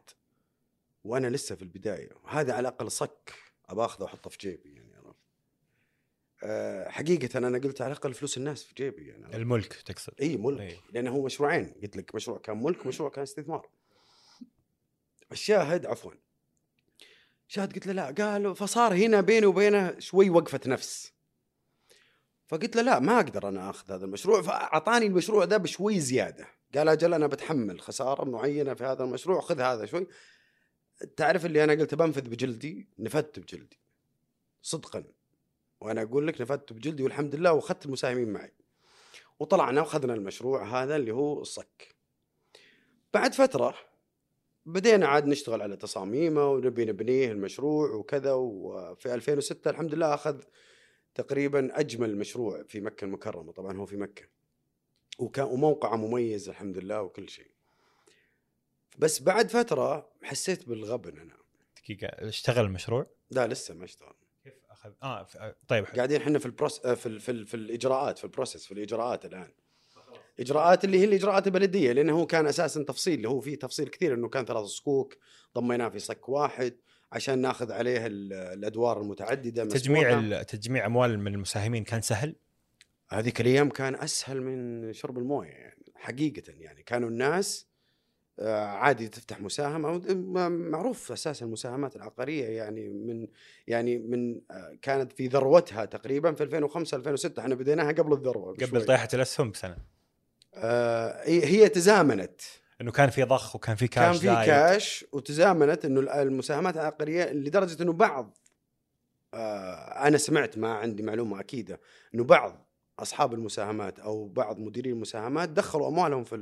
وأنا 1.03 1.27
لسه 1.27 1.55
في 1.55 1.61
البداية. 1.61 2.09
هذا 2.27 2.53
على 2.53 2.69
الأقل 2.69 2.91
صك 2.91 3.33
أبى 3.69 3.85
أخذه 3.85 4.03
وأحطه 4.03 4.29
في 4.29 4.37
جيبي 4.37 4.73
يعني 4.73 4.93
آه، 6.43 6.89
حقيقة 6.89 7.37
أنا 7.37 7.57
قلت 7.57 7.81
على 7.81 7.91
الأقل 7.91 8.13
فلوس 8.13 8.37
الناس 8.37 8.63
في 8.63 8.73
جيبي 8.73 9.07
يعني 9.07 9.35
الملك 9.35 9.73
تقصد؟ 9.73 10.13
إي 10.21 10.37
ملك. 10.37 10.61
أي. 10.61 10.79
لأنه 10.93 11.11
هو 11.11 11.25
مشروعين. 11.25 11.75
قلت 11.83 11.97
لك 11.97 12.15
مشروع 12.15 12.37
كان 12.37 12.63
ملك 12.63 12.85
ومشروع 12.85 13.09
كان 13.09 13.23
استثمار. 13.23 13.69
الشاهد 15.31 15.85
عفوا. 15.85 16.11
شاهد 17.47 17.73
قلت 17.73 17.87
له 17.87 17.93
لا 17.93 18.15
قال 18.17 18.55
فصار 18.55 18.93
هنا 18.93 19.21
بيني 19.21 19.45
وبينه 19.45 19.99
شوي 19.99 20.29
وقفة 20.29 20.59
نفس. 20.65 21.13
فقلت 22.47 22.75
له 22.75 22.81
لا 22.81 22.99
ما 22.99 23.15
أقدر 23.15 23.49
أنا 23.49 23.69
أخذ 23.69 23.93
هذا 23.93 24.05
المشروع. 24.05 24.41
فأعطاني 24.41 25.05
المشروع 25.05 25.43
ذا 25.43 25.57
بشوي 25.57 25.99
زيادة. 25.99 26.47
قال 26.75 26.89
أجل 26.89 27.13
أنا 27.13 27.27
بتحمل 27.27 27.81
خسارة 27.81 28.29
معينة 28.29 28.73
في 28.73 28.83
هذا 28.83 29.03
المشروع 29.03 29.41
خذ 29.41 29.61
هذا 29.61 29.85
شوي. 29.85 30.07
تعرف 31.17 31.45
اللي 31.45 31.63
أنا 31.63 31.73
قلت 31.73 31.95
بنفذ 31.95 32.29
بجلدي؟ 32.29 32.87
نفذت 32.99 33.39
بجلدي. 33.39 33.79
صدقا. 34.61 35.03
وأنا 35.81 36.01
أقول 36.01 36.27
لك 36.27 36.41
نفذت 36.41 36.73
بجلدي 36.73 37.03
والحمد 37.03 37.35
لله 37.35 37.53
وأخذت 37.53 37.85
المساهمين 37.85 38.33
معي. 38.33 38.51
وطلعنا 39.39 39.81
وأخذنا 39.81 40.13
المشروع 40.13 40.83
هذا 40.83 40.95
اللي 40.95 41.11
هو 41.11 41.41
الصك 41.41 41.95
بعد 43.13 43.33
فترة 43.33 43.75
بدينا 44.65 45.07
عاد 45.07 45.27
نشتغل 45.27 45.61
على 45.61 45.77
تصاميمه 45.77 46.51
ونبي 46.51 46.85
نبنيه 46.85 47.31
المشروع 47.31 47.89
وكذا 47.91 48.33
وفي 48.33 49.13
2006 49.13 49.69
الحمد 49.69 49.93
لله 49.95 50.13
أخذ 50.13 50.41
تقريبا 51.15 51.79
أجمل 51.79 52.17
مشروع 52.17 52.63
في 52.63 52.81
مكة 52.81 53.05
المكرمة. 53.05 53.51
طبعا 53.51 53.77
هو 53.77 53.85
في 53.85 53.97
مكة. 53.97 54.23
وكان 55.19 55.45
وموقعه 55.45 55.95
مميز 55.95 56.49
الحمد 56.49 56.77
لله 56.77 57.01
وكل 57.01 57.29
شيء. 57.29 57.52
بس 58.97 59.21
بعد 59.21 59.49
فترة 59.49 60.09
حسيت 60.23 60.67
بالغبن 60.69 61.19
أنا. 61.19 61.33
دقيقة 61.83 62.07
اشتغل 62.07 62.65
المشروع؟ 62.65 63.07
لا 63.31 63.47
لسه 63.47 63.73
ما 63.73 63.83
اشتغل. 63.85 64.13
أخذ؟ 64.71 64.91
آه 65.03 65.23
ف- 65.23 65.37
طيب 65.67 65.85
حلو. 65.85 65.95
قاعدين 65.95 66.21
إحنا 66.21 66.39
في 66.39 66.45
ال 66.45 66.50
process 66.50 66.85
آه، 66.85 66.93
في 66.93 67.05
ال... 67.05 67.19
في, 67.19 67.31
ال... 67.31 67.47
في 67.47 67.53
الإجراءات 67.53 68.17
في 68.17 68.23
ال 68.23 68.28
process 68.28 68.65
في 68.65 68.71
الإجراءات 68.71 69.25
الآن. 69.25 69.51
إجراءات 70.39 70.83
اللي 70.85 70.99
هي 70.99 71.03
الإجراءات 71.03 71.47
البلدية 71.47 71.91
لأنه 71.91 72.13
هو 72.19 72.25
كان 72.25 72.47
أساسا 72.47 72.83
تفصيل 72.83 73.13
اللي 73.13 73.29
هو 73.29 73.39
فيه 73.39 73.55
تفصيل 73.59 73.87
كثير 73.87 74.13
إنه 74.13 74.29
كان 74.29 74.45
ثلاث 74.45 74.65
صكوك 74.65 75.17
ضميناه 75.55 75.89
في 75.89 75.99
صك 75.99 76.29
واحد 76.29 76.77
عشان 77.11 77.39
ناخذ 77.39 77.71
عليه 77.71 78.05
ال- 78.07 78.33
الأدوار 78.33 79.01
المتعددة 79.01 79.65
تجميع. 79.65 80.19
ال- 80.19 80.45
تجميع 80.45 80.85
أموال 80.85 81.19
من 81.19 81.33
المساهمين 81.33 81.83
كان 81.83 82.01
سهل؟ 82.01 82.35
هذيك 83.09 83.41
الأيام 83.41 83.69
كان 83.69 83.95
أسهل 83.95 84.41
من 84.41 84.93
شرب 84.93 85.17
الموية 85.17 85.49
يعني 85.49 85.91
حقيقة 85.95 86.43
يعني. 86.57 86.83
كانوا 86.83 87.09
الناس 87.09 87.67
عادي 88.39 89.07
تفتح 89.07 89.41
مساهمة 89.41 90.01
معروف 90.49 91.11
أساسا 91.11 91.45
المساهمات 91.45 91.95
العقارية 91.95 92.45
يعني 92.45 92.89
من 92.89 93.27
يعني 93.67 93.97
من 93.97 94.41
آه، 94.51 94.77
كانت 94.81 95.11
في 95.11 95.27
ذروتها 95.27 95.85
تقريبا 95.85 96.33
في 96.33 96.43
2005 96.43 96.97
2006 96.97 97.39
إحنا 97.39 97.55
بديناها 97.55 97.91
قبل 97.91 98.13
الذروة 98.13 98.53
قبل. 98.53 98.85
طيحة 98.85 99.07
الأسهم 99.13 99.51
بسنة 99.51 99.77
آه، 100.53 101.23
هي 101.25 101.69
تزامنت 101.69 102.41
إنه 102.81 102.91
كان 102.91 103.09
في 103.09 103.23
ضخ 103.23 103.55
وكان 103.55 103.75
في 103.75 103.87
كان 103.87 104.11
كاش 104.11 104.17
في 104.19 104.25
زايد. 104.25 104.45
كاش 104.45 105.05
وتزامنت 105.11 105.85
إنه 105.85 106.21
المساهمات 106.21 106.75
العقارية 106.75 107.31
لدرجة 107.31 107.83
إنه 107.83 107.93
بعض 107.93 108.37
آه، 109.33 110.07
أنا 110.07 110.17
سمعت 110.17 110.57
ما 110.57 110.73
عندي 110.73 111.03
معلومة 111.03 111.39
أكيدة 111.39 111.79
إنه 112.15 112.23
بعض 112.23 112.69
أصحاب 112.99 113.33
المساهمات 113.33 113.99
أو 113.99 114.27
بعض 114.27 114.59
مديري 114.59 114.89
المساهمات 114.89 115.49
دخلوا 115.49 115.87
أموالهم 115.87 116.23
في 116.23 116.35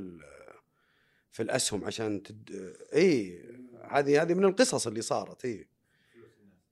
في 1.32 1.42
الأسهم 1.42 1.84
عشان 1.84 2.22
تد... 2.22 2.74
إي 2.94 3.42
هذه 3.90 4.22
هذه 4.22 4.34
من 4.34 4.44
القصص 4.44 4.86
اللي 4.86 5.02
صارت 5.02 5.44
إي. 5.44 5.68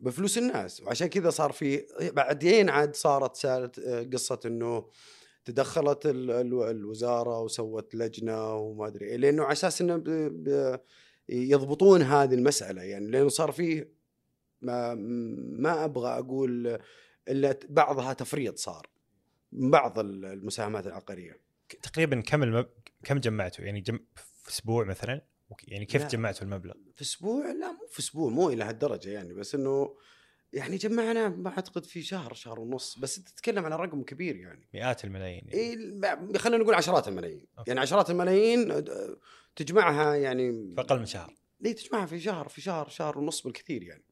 بفلوس 0.01 0.39
الناس. 0.39 0.81
وعشان 0.83 1.07
كذا 1.07 1.31
صار 1.31 1.53
في 1.53 1.87
بعدين 2.01 2.69
عاد 2.69 2.95
صارت 2.97 3.37
سالت 3.37 3.79
آه، 3.79 4.03
قصة 4.03 4.41
إنه 4.47 4.89
تدخلت 5.45 6.07
ال- 6.07 6.31
ال- 6.31 6.71
الوزارة 6.71 7.41
وسوت 7.41 7.95
لجنة 7.95 8.55
وما 8.55 8.87
أدري 8.87 9.07
إيه، 9.07 9.17
لأنه 9.17 9.43
على 9.43 9.53
أساس 9.53 9.81
إنه. 9.81 10.03
يضبطون 11.29 12.03
هذه 12.03 12.35
المسألة. 12.35 12.83
يعني 12.83 13.11
لأنه 13.11 13.29
صار 13.29 13.53
فيه 13.53 13.93
ما 14.63 14.95
ما 15.59 15.85
أبغى 15.85 16.19
أقول 16.19 16.79
إلا 17.29 17.59
بعضها 17.69 18.13
تفريط 18.13 18.59
صار 18.59 18.87
من 19.53 19.71
بعض 19.71 19.99
ال- 19.99 20.25
المساهمات 20.25 20.87
العقارية. 20.87 21.41
تقريبا 21.83 22.21
كم 22.21 22.43
المب... 22.43 22.67
كم 23.05 23.19
جمعته 23.19 23.63
يعني 23.65 23.81
جم... 23.81 23.99
في 24.51 24.57
أسبوع 24.57 24.85
مثلا 24.85 25.21
يعني 25.69 25.87
كيف. 25.87 26.07
جمعتوا 26.07 26.43
المبلغ 26.43 26.75
في 26.97 27.03
أسبوع 27.03 27.47
لا 27.47 27.73
مو 27.73 27.87
في 27.91 27.99
أسبوع 27.99 28.31
مو 28.31 28.51
إلى 28.51 28.65
هالدرجة 28.65 29.11
يعني 29.11 29.35
بس 29.35 29.55
إنه 29.55 29.97
يعني 30.53 30.77
جمعنا 30.77 31.29
ما 31.29 31.51
أعتقد 31.51 31.85
في 31.85 32.03
شهر 32.03 32.35
شهر 32.35 32.61
ونص 32.61 32.99
بس 32.99 33.19
أنت 33.19 33.29
تتكلم 33.29 33.65
على 33.65 33.77
رقم 33.77 34.03
كبير 34.03 34.37
يعني 34.37 34.69
مئات 34.75 35.05
الملايين 35.05 35.49
يعني. 35.49 35.61
إيه 35.61 36.39
خلينا 36.39 36.63
نقول 36.63 36.75
عشرات 36.75 37.09
الملايين 37.09 37.47
أوكي. 37.59 37.71
يعني 37.71 37.81
عشرات 37.81 38.11
الملايين 38.11 38.85
تجمعها 39.57 40.15
يعني 40.15 40.53
في 40.75 40.81
أقل 40.81 40.99
من 40.99 41.07
شهر 41.07 41.35
ليه 41.61 41.73
تجمعها 41.73 42.07
في 42.07 42.21
شهر 42.21 42.49
في 42.49 42.61
شهر 42.61 42.89
شهر 42.89 43.19
ونص 43.19 43.43
بالكثير 43.43 43.83
يعني 43.83 44.05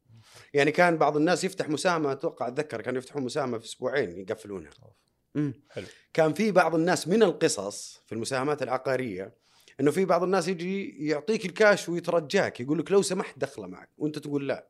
يعني 0.55 0.73
كان 0.73 0.97
بعض 0.97 1.17
الناس 1.17 1.45
يفتح 1.45 1.69
مساهمه 1.69 2.13
أتوقع 2.13 2.49
أتذكر 2.49 2.83
كانوا 2.83 2.99
يفتحون 2.99 3.23
مساهمه 3.23 3.59
في 3.59 3.65
أسبوعين 3.65 4.19
يقفلونها 4.19 4.71
مم. 5.35 5.55
حلو. 5.71 5.87
كان 6.13 6.35
في 6.35 6.53
بعض 6.53 6.75
الناس 6.75 7.09
من 7.09 7.23
القصص 7.23 8.03
في 8.07 8.13
المساهمات 8.13 8.63
العقارية 8.63 9.35
إنه 9.81 9.91
في 9.91 10.05
بعض 10.05 10.23
الناس 10.23 10.49
يجي 10.49 11.07
يعطيك 11.09 11.47
الكاش 11.47 11.89
ويترجاك 11.89 12.61
يقول 12.61 12.79
لك 12.79 12.93
لو 12.93 13.03
سمحت 13.03 13.39
دخله 13.39 13.67
معك 13.67 13.89
وأنت 13.99 14.19
تقول 14.19 14.49
لا. 14.49 14.69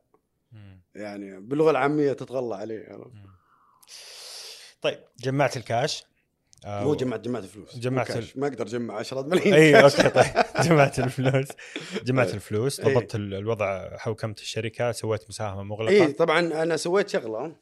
يعني 0.95 1.39
باللغة 1.39 1.71
العامية 1.71 2.13
تتغلى 2.13 2.55
عليه؟ 2.55 2.87
مم. 2.89 3.29
طيب 4.81 4.99
جمعت 5.19 5.57
الكاش 5.57 6.03
آه، 6.65 6.83
مو 6.83 6.95
جمعت 6.95 7.19
جمعت 7.19 7.45
فلوس 7.45 7.75
مو 7.75 7.81
جمعت 7.81 8.07
كاش. 8.07 8.37
ما 8.37 8.47
أقدر 8.47 8.65
أجمع 8.65 8.95
10 8.97 9.21
ملايين 9.21 9.53
إي. 9.53 9.75
okay 9.83 10.09
طيب 10.09 10.25
جمعت 10.63 10.99
الفلوس 10.99 11.47
جمعت 12.03 12.33
الفلوس. 12.33 12.81
ضبطت 12.81 13.15
ال- 13.15 13.33
الوضع 13.33 13.97
حوكمت 13.97 14.39
الشركة 14.39 14.91
سويت 14.91 15.29
مساهمة 15.29 15.63
مغلقة 15.63 15.89
إي 15.91 16.11
طبعا 16.13 16.39
أنا 16.63 16.77
سويت 16.77 17.09
شغلة 17.09 17.55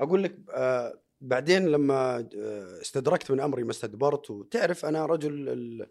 أقول 0.00 0.22
لك 0.22 0.36
آه 0.54 1.00
بعدين 1.20 1.66
لما 1.68 2.16
آه 2.36 2.80
استدركت 2.82 3.30
من 3.30 3.40
أمري 3.40 3.62
ما 3.64 3.70
استدبرت 3.70 4.30
وتعرف 4.30 4.84
أنا 4.86 5.06
رجل 5.06 5.48
ال- 5.48 5.86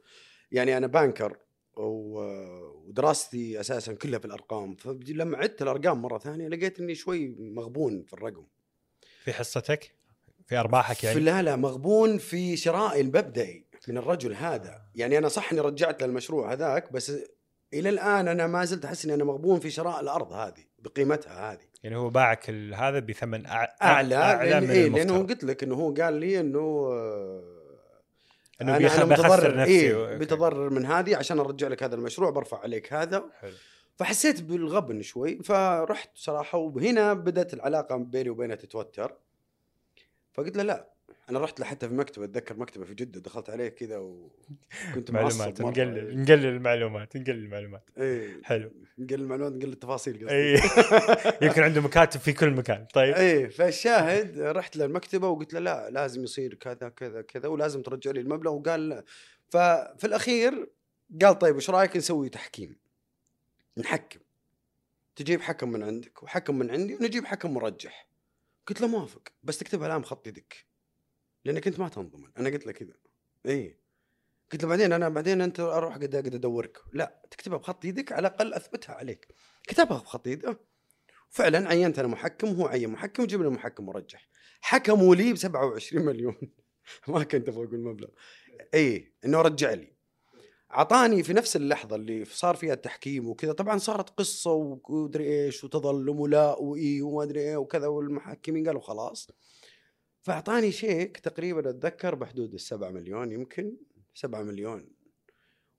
يعني 0.54 0.78
أنا 0.78 0.88
بانكر 0.88 1.38
ودراستي 1.76 3.60
أساسا 3.60 3.94
كلها 3.94 4.20
في 4.20 4.26
الأرقام 4.26 4.76
فلما 4.76 5.38
عدت 5.38 5.62
الأرقام 5.62 6.02
مرة 6.02 6.18
ثانية 6.18 6.48
لقيت 6.48 6.80
إني 6.80 6.96
شوي 6.96 7.36
مغبون 7.40 8.04
في 8.04 8.14
الرقم. 8.14 8.46
في 9.24 9.34
حصتك؟ 9.34 9.96
في 10.48 10.58
أرباحك 10.58 10.96
في 10.96 11.08
يعني 11.08 11.20
لا 11.20 11.42
لا 11.42 11.56
مغبون 11.56 12.18
في 12.18 12.58
شرائي 12.58 13.02
المبدئي 13.02 13.66
من 13.88 13.98
الرجل 13.98 14.34
هذا. 14.34 14.82
يعني 14.96 15.18
أنا 15.18 15.28
صح 15.28 15.52
إني 15.52 15.62
رجعت 15.62 16.04
للمشروع 16.04 16.54
هذاك 16.54 16.94
بس 16.94 17.12
إلى 17.74 17.90
الآن 17.90 18.28
أنا 18.28 18.48
ما 18.48 18.66
زلت 18.66 18.86
أحس 18.86 19.06
إني 19.06 19.14
أنا 19.14 19.24
مغبون 19.24 19.60
في 19.60 19.70
شراء 19.70 20.02
الأرض 20.02 20.34
هذه 20.34 20.64
بقيمتها 20.80 21.52
هذه. 21.52 21.66
يعني 21.84 21.96
هو 21.96 22.10
باعك 22.10 22.50
هذا 22.50 23.00
بثمن 23.00 23.46
أعلى, 23.46 23.70
أعلى 23.82 24.50
لأن 24.50 24.64
من 24.64 24.70
إيه 24.70 24.90
لأنه 24.90 25.18
قلت 25.18 25.44
لك 25.44 25.64
إنه 25.64 25.76
هو 25.76 25.94
قال 25.94 26.14
لي 26.14 26.40
إنه 26.40 26.90
إنه 28.62 28.80
أنا- 28.90 28.92
أنا 28.92 29.06
متضرر. 29.06 29.58
نفسي. 29.58 29.72
إيه 29.72 30.18
بتضرر 30.18 30.70
من 30.70 30.86
هذه 30.86 31.18
عشان 31.18 31.40
أرجع 31.40 31.68
لك 31.68 31.84
هذا 31.84 31.96
المشروع 31.96 32.30
برفع 32.30 32.60
عليك 32.60 32.94
هذا. 32.94 33.24
حلو. 33.40 33.52
فحسيت 33.96 34.42
بالغبن 34.42 35.02
شوي 35.02 35.44
فرحت 35.44 36.10
صراحة 36.16 36.58
وهنا 36.58 37.14
بدأت 37.14 37.54
العلاقة 37.54 37.96
بيني 37.98 38.30
وبينها 38.30 38.56
تتوتر. 38.56 39.18
فقلت 40.34 40.58
له 40.58 40.64
لا 40.64 40.93
أنا 41.30 41.40
رحت 41.40 41.60
له 41.60 41.66
حتى 41.66 41.88
في 41.90 41.94
مكتبة 41.94 42.26
أتذكر 42.26 42.58
مكتبة 42.58 42.86
في 42.86 42.94
جدة 42.94 43.20
دخلت 43.20 43.50
عليه 43.50 43.68
كذا 43.68 43.98
وكنت 43.98 45.12
معلومات. 45.12 45.62
نقلل 45.62 46.22
نقلل 46.22 46.46
المعلومات 46.46 47.18
نقلل 47.18 47.44
المعلومات. 47.44 47.90
إيه 47.98 48.44
حلو. 48.44 48.72
نقل 48.98 49.16
المعلومات 49.22 49.54
نقل 49.54 49.74
التفاصيل 49.74 50.14
قصدي. 50.16 50.32
اي 50.36 50.54
يمكن 51.42 51.64
عنده 51.64 51.82
مكاتب 51.82 52.20
في 52.20 52.34
كل 52.34 52.50
مكان. 52.50 52.86
طيب. 52.94 53.14
إيه 53.16 53.48
فالشاهد 53.48 54.40
رحت 54.40 54.78
للمكتبة 54.78 55.28
وقلت 55.28 55.54
له 55.54 55.60
لا 55.60 55.90
لازم 55.90 56.24
يصير 56.24 56.54
كذا 56.54 56.90
كذا 56.90 57.22
كذا 57.22 57.48
ولازم 57.48 57.82
ترجع 57.82 58.12
لي 58.12 58.20
المبلغ. 58.20 58.52
وقال 58.52 58.90
لا. 58.90 59.04
ففي 59.50 60.04
الأخير 60.08 60.70
قال 61.22 61.40
طيب 61.40 61.56
إيش 61.56 61.70
رأيك 61.70 61.98
نسوي 61.98 62.30
تحكيم؟ 62.30 62.76
نحكم. 63.78 64.20
تجيب 65.16 65.42
حكم 65.42 65.72
من 65.72 65.84
عندك 65.84 66.24
وحكم 66.24 66.60
من 66.60 66.72
عندي 66.72 66.96
ونجيب 66.96 67.26
حكم 67.26 67.54
مرجح. 67.54 68.08
قلت 68.68 68.82
له 68.82 68.88
موافق 68.88 69.22
بس 69.44 69.58
تكتبها 69.58 69.88
الان 69.88 70.02
بخط 70.02 70.28
يدك. 70.28 70.73
لانك 71.46 71.68
انت 71.68 71.80
ما 71.80 71.90
تنضمن 71.90 72.30
أنا 72.38 72.50
قلت 72.50 72.66
له 72.66 72.72
كذا. 72.72 72.94
إيه. 73.46 73.80
قلت 74.52 74.64
له 74.64 74.70
بعدين 74.70 74.94
أنا 74.94 75.10
بعدين 75.10 75.42
أنت 75.42 75.60
أروح 75.60 75.96
قد 75.96 76.16
قد 76.16 76.36
أدورك. 76.36 76.78
لا 76.94 77.22
تكتبها 77.32 77.58
بخط 77.58 77.86
يدك 77.86 78.12
على 78.12 78.28
الأقل 78.28 78.54
أثبتها 78.54 78.96
عليك. 78.96 79.28
كتبها 79.64 79.98
بخط 79.98 80.28
يده. 80.28 80.60
فعلا 81.30 81.70
عينت 81.70 82.00
أنا 82.00 82.08
محكم 82.08 82.48
هو 82.48 82.68
عين 82.68 82.90
محكم 82.90 83.24
وجبنا 83.24 83.50
محكم 83.50 83.86
مرجح 83.86 84.30
حكموا 84.62 85.16
لي 85.16 85.34
ب 85.34 85.36
27 85.36 86.06
مليون. 86.06 86.36
ما 87.08 87.24
كنت 87.24 87.50
أبغى 87.50 87.66
أقول 87.66 87.80
مبلغ 87.80 88.08
اي 88.74 89.14
إنه 89.26 89.42
رجع 89.42 89.74
لي. 89.74 89.94
اعطاني 90.72 91.24
في 91.24 91.34
نفس 91.34 91.56
اللحظة 91.56 91.96
اللي 91.96 92.26
صار 92.26 92.56
فيها 92.56 92.74
التحكيم 92.74 93.30
وكذا. 93.30 93.52
طبعا 93.54 93.78
صارت 93.78 94.10
قصة 94.10 94.52
ومدري 94.52 95.46
إيش 95.46 95.64
وتظلم 95.64 96.20
ولا 96.20 96.60
واي 96.60 97.02
وما 97.02 97.24
أدري 97.24 97.40
إيه 97.40 97.58
وكذا. 97.58 97.88
والمحكمين 97.88 98.68
قالوا 98.68 98.82
خلاص. 98.82 99.30
فأعطاني 100.24 100.72
شيك 100.72 101.18
تقريبا 101.18 101.70
أتذكر 101.70 102.16
بحدود 102.16 102.54
السبعة 102.54 102.90
مليون 102.90 103.32
يمكن 103.32 103.78
سبعة 104.14 104.42
مليون. 104.42 104.90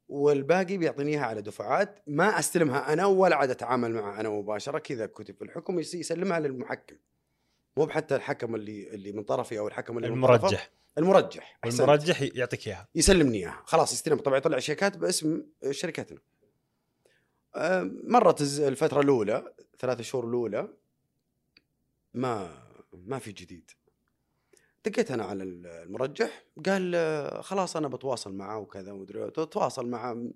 والباقي 0.09 0.77
بيعطيني 0.77 1.11
اياها 1.11 1.25
على 1.27 1.43
دفعات 1.43 2.01
ما 2.07 2.39
أستلمها 2.39 2.93
أنا 2.93 3.07
ولا 3.07 3.37
عاد 3.37 3.51
أتعامل 3.51 3.93
معها 3.93 4.21
أنا 4.21 4.29
مباشرة 4.29 4.79
كذا 4.79 5.07
كتب 5.07 5.35
في 5.37 5.45
الحكم 5.45 5.79
يس- 5.79 5.95
يسلمها 5.95 6.41
للمحكم. 6.41 6.97
مو 7.77 7.85
بحتى 7.85 8.17
الحكم 8.17 8.55
اللي 8.55 8.95
اللي 8.95 9.13
من 9.13 9.23
طرفي 9.23 9.59
أو 9.59 9.69
الحكم 9.69 9.97
اللي. 9.97 10.09
المرجح. 10.09 10.71
المرجح. 10.99 11.59
أحسنت. 11.65 11.81
والمرجح 11.81 12.23
يعطيك 12.23 12.67
إياها. 12.69 12.89
يسلمني 12.95 13.39
إياها. 13.39 13.63
خلاص 13.67 13.93
يستلم. 13.93 14.19
طبعا 14.19 14.37
يطلع 14.39 14.59
شيكات 14.59 14.97
باسم 14.97 15.43
شركتنا. 15.71 16.19
مرت 18.05 18.41
الفترة 18.41 19.01
الأولى 19.01 19.53
ثلاث 19.79 20.01
شهور 20.01 20.29
الأولى 20.29 20.69
ما 22.15 22.63
ما 22.93 23.19
في 23.19 23.33
جديد. 23.33 23.71
دقيت 24.85 25.11
أنا 25.11 25.25
على 25.25 25.45
المرجح 25.45 26.45
قال 26.67 26.93
آه، 26.95 27.41
خلاص 27.41 27.77
أنا 27.77 27.89
بتواصل 27.89 28.35
معه 28.35 28.59
وكذا 28.59 28.93
ومدري 28.93 29.25
إيه. 29.25 29.29
تواصل 29.29 29.87
معه. 29.87 30.31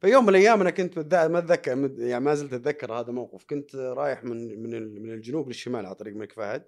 في 0.00 0.06
يوم 0.06 0.22
من 0.22 0.28
الأيام 0.28 0.60
أنا 0.60 0.70
كنت 0.70 0.98
ما 1.14 1.38
اتذكر 1.38 1.90
يعني 1.98 2.24
ما 2.24 2.34
زلت 2.34 2.52
أتذكر 2.52 2.92
هذا 2.92 3.10
الموقف. 3.10 3.44
كنت 3.44 3.76
رايح 3.76 4.24
من 4.24 4.62
من 4.62 5.02
من 5.02 5.12
الجنوب 5.12 5.48
للشمال 5.48 5.86
على 5.86 5.94
طريق 5.94 6.12
الملك 6.12 6.32
فهد. 6.32 6.64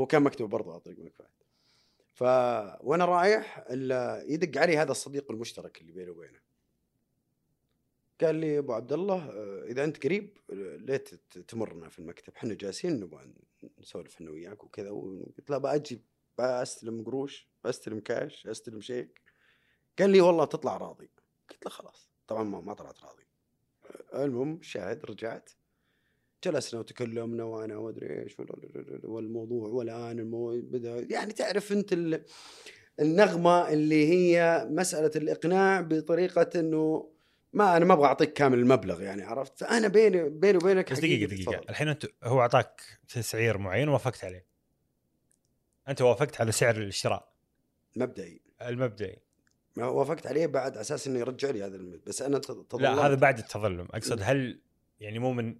هو 0.00 0.06
كان 0.06 0.22
مكتبه 0.22 0.48
برضه 0.48 0.70
على 0.70 0.80
طريق 0.80 0.96
الملك 0.98 1.14
فهد. 1.16 1.28
ف 2.14 2.22
وأنا 2.84 3.04
رايح 3.04 3.64
يدق 4.28 4.60
علي 4.60 4.76
هذا 4.76 4.90
الصديق 4.90 5.30
المشترك 5.30 5.80
اللي 5.80 5.92
بيني 5.92 6.10
وبينه. 6.10 6.38
قال 8.20 8.34
لي 8.34 8.58
أبو 8.58 8.72
عبد 8.72 8.92
الله 8.92 9.30
آه، 9.30 9.64
إذا 9.64 9.84
أنت 9.84 10.04
قريب 10.04 10.38
ليت 10.78 11.14
تمرنا 11.48 11.88
في 11.88 11.98
المكتب. 11.98 12.32
إحنا 12.36 12.54
جالسين 12.54 13.00
نبغى 13.00 13.32
نسولف 13.80 14.14
إحنا 14.14 14.30
وياك 14.30 14.64
وكذا. 14.64 14.90
قلت 15.36 15.50
له 15.50 15.58
باجي 15.58 16.00
بستلم 16.40 17.04
قروش 17.04 17.48
بستلم 17.64 18.00
كاش 18.00 18.46
أستلم 18.46 18.80
شيك. 18.80 19.20
قال 19.98 20.10
لي 20.10 20.20
والله 20.20 20.44
تطلع 20.44 20.76
راضي. 20.76 21.10
قلت 21.50 21.64
له 21.64 21.70
خلاص. 21.70 22.10
طبعا 22.26 22.42
ما, 22.42 22.60
ما 22.60 22.74
طلعت 22.74 23.00
راضي. 23.02 23.26
المهم 24.14 24.62
شاهد 24.62 25.04
رجعت. 25.04 25.50
جلسنا 26.44 26.80
وتكلمنا 26.80 27.44
وأنا 27.44 27.76
وادري 27.76 28.22
إيش 28.22 28.38
وال- 28.40 29.00
والموضوع 29.04 29.68
والان 29.68 30.18
المو... 30.18 30.60
بدأ. 30.60 31.06
يعني 31.10 31.32
تعرف 31.32 31.72
أنت 31.72 31.92
ال... 31.92 32.24
النغمة 33.00 33.68
اللي 33.72 34.08
هي 34.08 34.66
مسألة 34.70 35.10
الإقناع 35.16 35.80
بطريقة 35.80 36.60
إنه 36.60 37.10
ما 37.52 37.76
أنا 37.76 37.84
ما 37.84 37.94
أبغى 37.94 38.06
أعطيك 38.06 38.32
كامل 38.32 38.58
المبلغ 38.58 39.02
يعني 39.02 39.22
عرفت؟ 39.22 39.58
فأنا 39.58 39.88
بيني 39.88 40.28
بيني 40.28 40.56
وبينك 40.56 40.92
بس 40.92 40.98
دقيقة 40.98 41.28
دقيقة. 41.28 41.60
الحين 41.70 41.88
انت 41.88 42.06
هو 42.24 42.40
أعطاك 42.40 42.82
تسعير 43.08 43.58
معين 43.58 43.88
ووافقت 43.88 44.24
عليه. 44.24 44.49
أنت 45.90 46.02
وافقت 46.02 46.40
على 46.40 46.52
سعر 46.52 46.76
الشراء 46.76 47.32
مبدئي 47.96 48.40
المبدئي. 48.62 49.18
ما 49.76 49.86
وافقت 49.86 50.26
عليه 50.26 50.46
بعد 50.46 50.72
على 50.72 50.80
أساس 50.80 51.06
إنه 51.06 51.18
يرجع 51.18 51.50
لي 51.50 51.62
هذا 51.64 51.76
المد 51.76 52.00
بس 52.06 52.22
أنا 52.22 52.38
ت- 52.38 52.50
لا 52.50 52.62
تظلمت. 52.68 52.98
هذا 52.98 53.14
بعد 53.14 53.38
التظلم. 53.38 53.88
أقصد 53.94 54.20
هل 54.22 54.60
يعني 55.00 55.18
مو 55.18 55.32
من 55.32 55.56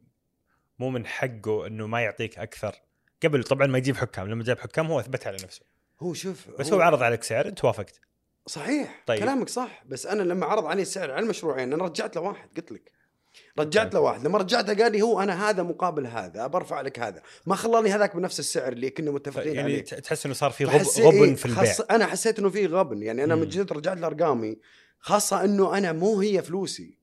مو 0.79 0.91
من 0.91 1.07
حقه 1.07 1.67
إنه 1.67 1.87
ما 1.87 2.03
يعطيك 2.03 2.39
أكثر؟ 2.39 2.75
قبل 3.23 3.45
طبعا 3.45 3.67
ما 3.67 3.79
يجيب 3.79 3.97
حكام 3.97 4.29
لما 4.29 4.45
جاب 4.45 4.59
حكام 4.59 4.87
هو 4.87 5.01
أثبت 5.01 5.27
على 5.27 5.37
نفسه. 5.37 5.63
هو 6.01 6.15
شوف 6.15 6.49
بس 6.59 6.73
هو 6.73 6.81
عرض 6.81 7.03
عليك 7.03 7.23
سعر 7.23 7.49
أنت 7.49 7.65
وافقت. 7.65 8.01
صحيح 8.47 8.89
طيب. 9.07 9.17
طيب. 9.19 9.19
كلامك 9.19 9.49
صح 9.49 9.85
بس 9.87 10.07
أنا 10.07 10.23
لما 10.23 10.47
عرض 10.47 10.65
علي 10.67 10.83
السعر 10.83 11.11
على 11.11 11.23
المشروعين 11.25 11.73
أنا 11.73 11.85
رجعت 11.85 12.17
له 12.17 12.23
واحد 12.23 12.49
قلت 12.57 12.73
لك. 12.73 12.93
رجعت 13.59 13.95
له 13.95 14.01
واحد 14.01 14.27
لما 14.27 14.39
رجعته 14.39 14.83
قال 14.83 14.93
لي 14.93 15.03
هو 15.03 15.21
أنا 15.23 15.51
هذا 15.51 15.63
مقابل 15.63 16.07
هذا 16.07 16.47
برفع 16.47 16.81
لك 16.81 16.99
هذا. 16.99 17.23
ما 17.47 17.55
خلاني 17.55 17.91
هذاك 17.91 18.17
بنفس 18.17 18.41
السعر 18.41 18.73
اللي 18.73 18.91
كنا 18.91 19.11
متفقين 19.11 19.55
يعني 19.55 19.73
عليه. 19.73 19.85
ت- 19.85 19.95
تحس 19.95 20.27
إنه 20.27 20.35
صار 20.35 20.51
في 20.51 20.65
غب 20.65 20.81
غبن 21.01 21.23
إيه، 21.25 21.35
في 21.35 21.47
البيع. 21.47 21.75
أنا 21.91 22.07
حسيت 22.07 22.39
إنه 22.39 22.51
في 22.51 22.67
غبن 22.67 23.03
يعني 23.03 23.25
أنا. 23.25 23.35
من 23.35 23.49
جد 23.49 23.73
رجعت 23.73 23.99
لأرقامي 23.99 24.59
خاصة 24.99 25.45
إنه 25.45 25.79
أنا 25.79 25.93
مو 25.93 26.21
هي 26.21 26.43
فلوسي. 26.43 26.99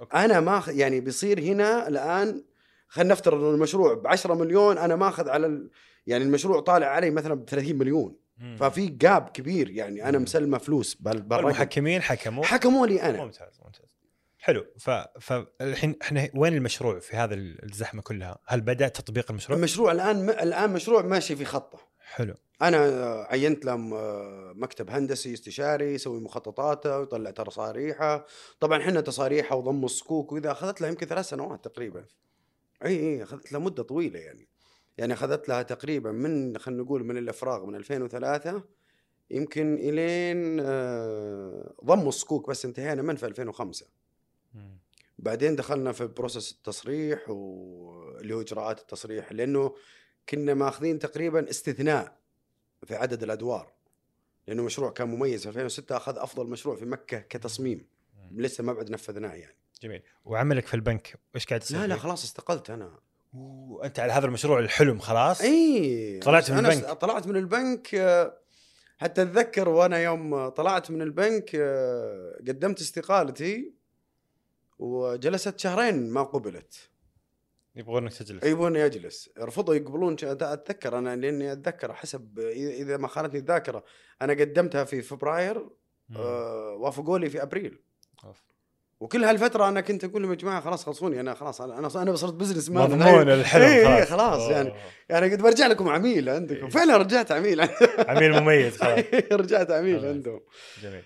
أوكي. 0.00 0.16
أنا 0.16 0.40
ما 0.40 0.62
يعني 0.68 1.00
بيصير 1.00 1.40
هنا 1.40 1.88
الآن 1.88 2.44
خلينا 2.88 3.12
نفترض 3.12 3.38
إنه 3.40 3.50
المشروع 3.54 3.94
ب 3.94 4.06
10 4.06 4.34
مليون 4.34 4.78
أنا 4.78 4.96
ماخذ 4.96 5.28
على 5.28 5.46
ال... 5.46 5.70
يعني 6.06 6.24
المشروع 6.24 6.60
طالع 6.60 6.86
علي 6.86 7.10
مثلا 7.10 7.34
ب 7.34 7.44
30 7.48 7.76
مليون. 7.78 8.16
مم. 8.38 8.56
ففي 8.60 8.86
جاب 8.86 9.28
كبير 9.28 9.70
يعني 9.70 10.08
أنا. 10.08 10.18
مسلمة 10.18 10.58
فلوس 10.58 10.94
بال... 10.94 11.22
بالرقم. 11.22 11.44
والمحكمين 11.46 12.02
حكموا 12.02 12.44
حكموا 12.44 12.86
لي 12.86 13.02
أنا. 13.02 13.24
ممتاز 13.24 13.60
ممتاز. 13.64 13.97
حلو 14.38 14.64
ف... 14.78 14.90
فالحين 15.20 15.96
إحنا 16.02 16.28
وين 16.34 16.54
المشروع 16.54 16.98
في 16.98 17.16
هذا 17.16 17.34
الزحمة 17.34 18.02
كلها؟ 18.02 18.38
هل 18.46 18.60
بدأ 18.60 18.88
تطبيق 18.88 19.30
المشروع؟ 19.30 19.58
المشروع 19.58 19.92
الآن 19.92 20.30
الآن 20.30 20.72
مشروع 20.72 21.02
ماشي 21.02 21.36
في 21.36 21.44
خطة 21.44 21.78
حلو 22.00 22.34
أنا 22.62 22.78
عينت 23.30 23.64
له 23.64 23.76
م- 23.76 24.62
مكتب 24.62 24.90
هندسي 24.90 25.34
استشاري 25.34 25.94
يسوي 25.94 26.20
مخططاته 26.20 26.98
ويطلع 26.98 27.30
تصاريحه 27.30 28.26
طبعا 28.60 28.78
إحنا 28.82 29.00
تصاريحه 29.00 29.56
وضم 29.56 29.84
الصكوك 29.84 30.32
وإذا 30.32 30.50
أخذت 30.52 30.80
له 30.80 30.88
يمكن 30.88 31.06
ثلاث 31.06 31.28
سنوات 31.28 31.64
تقريبا 31.64 32.04
إي 32.84 32.96
إي 33.00 33.22
أخذت 33.22 33.52
له 33.52 33.58
مدة 33.58 33.82
طويلة 33.82 34.18
يعني 34.18 34.48
يعني 34.98 35.12
أخذت 35.12 35.48
لها 35.48 35.62
تقريبا 35.62 36.12
من 36.12 36.58
خلينا 36.58 36.82
نقول 36.82 37.04
من 37.04 37.16
الإفراغ 37.18 37.66
من 37.66 37.74
2003 37.74 38.62
يمكن 39.30 39.74
إلين 39.74 40.60
آه، 40.60 41.74
ضم 41.84 42.08
الصكوك 42.08 42.48
بس 42.50 42.64
انتهينا 42.64 43.02
من 43.02 43.16
في 43.16 43.26
2005 43.26 43.86
مم. 43.86 43.92
بعدين 45.18 45.56
دخلنا 45.56 45.92
في 45.92 46.06
process 46.06 46.52
التصريح 46.52 47.30
واللي 47.30 48.34
هو 48.34 48.40
إجراءات 48.40 48.80
التصريح 48.80 49.32
لأنه 49.32 49.74
كنا 50.28 50.54
ماخذين 50.54 50.98
تقريبا 50.98 51.50
استثناء 51.50 52.18
في 52.86 52.94
عدد 52.94 53.22
الأدوار 53.22 53.72
لأنه 54.46 54.62
مشروع 54.62 54.90
كان 54.90 55.08
مميز. 55.08 55.42
في 55.42 55.48
2006 55.48 55.96
أخذ 55.96 56.18
أفضل 56.18 56.46
مشروع 56.46 56.76
في 56.76 56.84
مكة 56.84 57.18
كتصميم. 57.18 57.86
لسه 58.32 58.64
ما 58.64 58.72
بعد 58.72 58.90
نفذناه 58.90 59.34
يعني. 59.34 59.56
جميل. 59.82 60.02
وعملك 60.24 60.66
في 60.66 60.74
البنك 60.74 61.18
إيش 61.34 61.46
قاعد 61.46 61.60
تصير 61.60 61.78
لا 61.80 61.86
لا؟ 61.86 61.96
خلاص 61.96 62.24
استقلت 62.24 62.70
أنا. 62.70 62.98
وانت 63.32 64.00
على 64.00 64.12
هذا 64.12 64.26
المشروع 64.26 64.58
الحلم 64.58 64.98
خلاص؟ 64.98 65.40
اي 65.40 66.20
طلعت 66.22 66.50
من 66.50 66.58
أنا 66.58 66.72
البنك. 66.72 66.90
طلعت 66.90 67.26
من 67.26 67.36
البنك 67.36 67.86
حتى 68.98 69.22
أتذكر 69.22 69.68
وأنا 69.68 69.98
يوم 69.98 70.48
طلعت 70.48 70.90
من 70.90 71.02
البنك 71.02 71.50
آه، 71.54 72.36
قدمت 72.48 72.80
استقالتي. 72.80 73.77
وجلست 74.78 75.58
شهرين 75.58 76.10
ما 76.10 76.22
قبلت. 76.22 76.90
يبغونك 77.76 78.12
تجلس. 78.12 78.44
يبغوني 78.44 78.86
اجلس 78.86 79.30
رفضوا 79.38 79.74
يقبلون 79.74 80.16
أتذكر 80.22 80.98
أنا 80.98 81.16
لأني 81.16 81.52
أتذكر 81.52 81.92
حسب 81.92 82.38
اذا 82.56 82.96
ما 82.96 83.08
خانتني 83.08 83.38
الذاكرة 83.38 83.84
أنا 84.22 84.32
قدمتها 84.32 84.84
في 84.84 85.02
فبراير. 85.02 85.68
آه 86.16 86.74
وافقوا 86.80 87.18
لي 87.18 87.30
في 87.30 87.42
أبريل. 87.42 87.82
أوف. 88.24 88.42
وكل 89.00 89.24
هالفترة 89.24 89.68
أنا 89.68 89.80
كنت 89.80 90.04
أقول 90.04 90.22
لهم 90.22 90.30
يا 90.30 90.36
جماعة 90.36 90.60
خلاص 90.60 90.84
خلصوني. 90.84 91.20
أنا 91.20 91.34
خلاص 91.34 91.60
أنا 91.60 91.78
أنا 91.78 92.16
صرت 92.16 92.34
business 92.34 92.70
man 92.70 92.90
مضمون 92.90 93.28
الحلم 93.30 93.62
إيه، 93.62 93.96
إيه، 93.96 94.04
خلاص. 94.04 94.08
خلاص. 94.38 94.50
يعني. 94.50 94.72
يعني 95.08 95.32
قد 95.32 95.42
برجع 95.42 95.66
لكم 95.66 95.88
عميل 95.88 96.28
عندكم. 96.28 96.64
إيه. 96.64 96.70
فعلا 96.70 96.96
رجعت 96.96 97.32
عميل. 97.32 97.60
عميل 97.98 98.40
مميز 98.40 98.76
خلاص. 98.76 99.04
رجعت 99.32 99.70
عميل 99.70 100.00
خلاص. 100.00 100.14
عندهم. 100.14 100.40
جميل. 100.82 101.02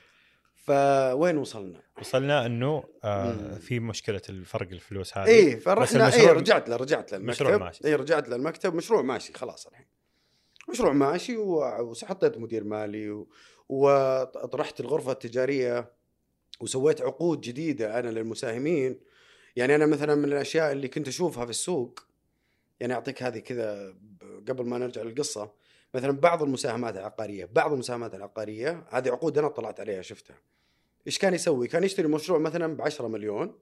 فوين 0.63 1.37
وصلنا؟ 1.39 1.81
وصلنا 2.01 2.47
إنه 2.47 2.85
آه. 3.05 3.55
في 3.55 3.81
مشكلة 3.81 4.23
الفرق 4.29 4.69
الفلوس 4.71 5.19
هذه. 5.19 5.55
بس 5.57 5.63
فرحنا. 5.63 6.15
إيه 6.15 6.33
رجعت 6.33 6.69
له 6.69 6.77
رجعت 6.77 7.13
له 7.13 7.19
مشروع 7.19 7.57
ماشي. 7.57 7.85
إيه 7.85 7.97
رجعت 7.97 8.29
له 8.29 8.37
المكتب. 8.37 8.75
مشروع 8.75 9.03
ماشي 9.03 9.33
خلاص 9.33 9.67
الحين. 9.67 9.87
مشروع 10.71 10.93
ماشي 10.93 11.37
وحطيت 11.37 12.39
مدير 12.39 12.65
مالي 12.65 13.11
و- 13.11 13.29
وطرحت 13.69 14.81
الغرفة 14.81 15.13
التجارية 15.13 15.93
وسويت 16.61 17.01
عقود 17.03 17.41
جديدة 17.41 17.99
أنا 17.99 18.09
للمساهمين. 18.11 19.01
يعني 19.57 19.75
أنا 19.75 19.87
مثلا 19.87 20.15
من 20.15 20.25
الأشياء 20.25 20.73
اللي 20.73 20.89
كنت 20.89 21.09
أشوفها 21.09 21.45
في 21.45 21.51
السوق 21.51 22.01
يعني 22.81 22.95
أعطيك 22.95 23.23
هذه 23.23 23.39
كذا 23.39 23.95
قبل 24.49 24.65
ما 24.67 24.79
نرجع 24.79 25.03
للقصة. 25.03 25.53
مثلا 25.95 26.13
بعض 26.13 26.43
المساهمات 26.43 26.97
العقارية 26.97 27.45
بعض 27.53 27.73
المساهمات 27.73 28.15
العقارية 28.15 28.85
هذه 28.91 29.11
عقود 29.11 29.39
أنا 29.39 29.49
طلعت 29.49 29.81
عليها 29.81 30.03
شفتها. 30.03 30.37
إيش 31.07 31.19
كان 31.19 31.35
يسوي؟ 31.35 31.69
كان 31.69 31.85
يشتري 31.85 32.09
مشروع 32.09 32.39
مثلا 32.39 32.77
ب 32.77 32.83
10 32.83 33.09
مليون 33.09 33.59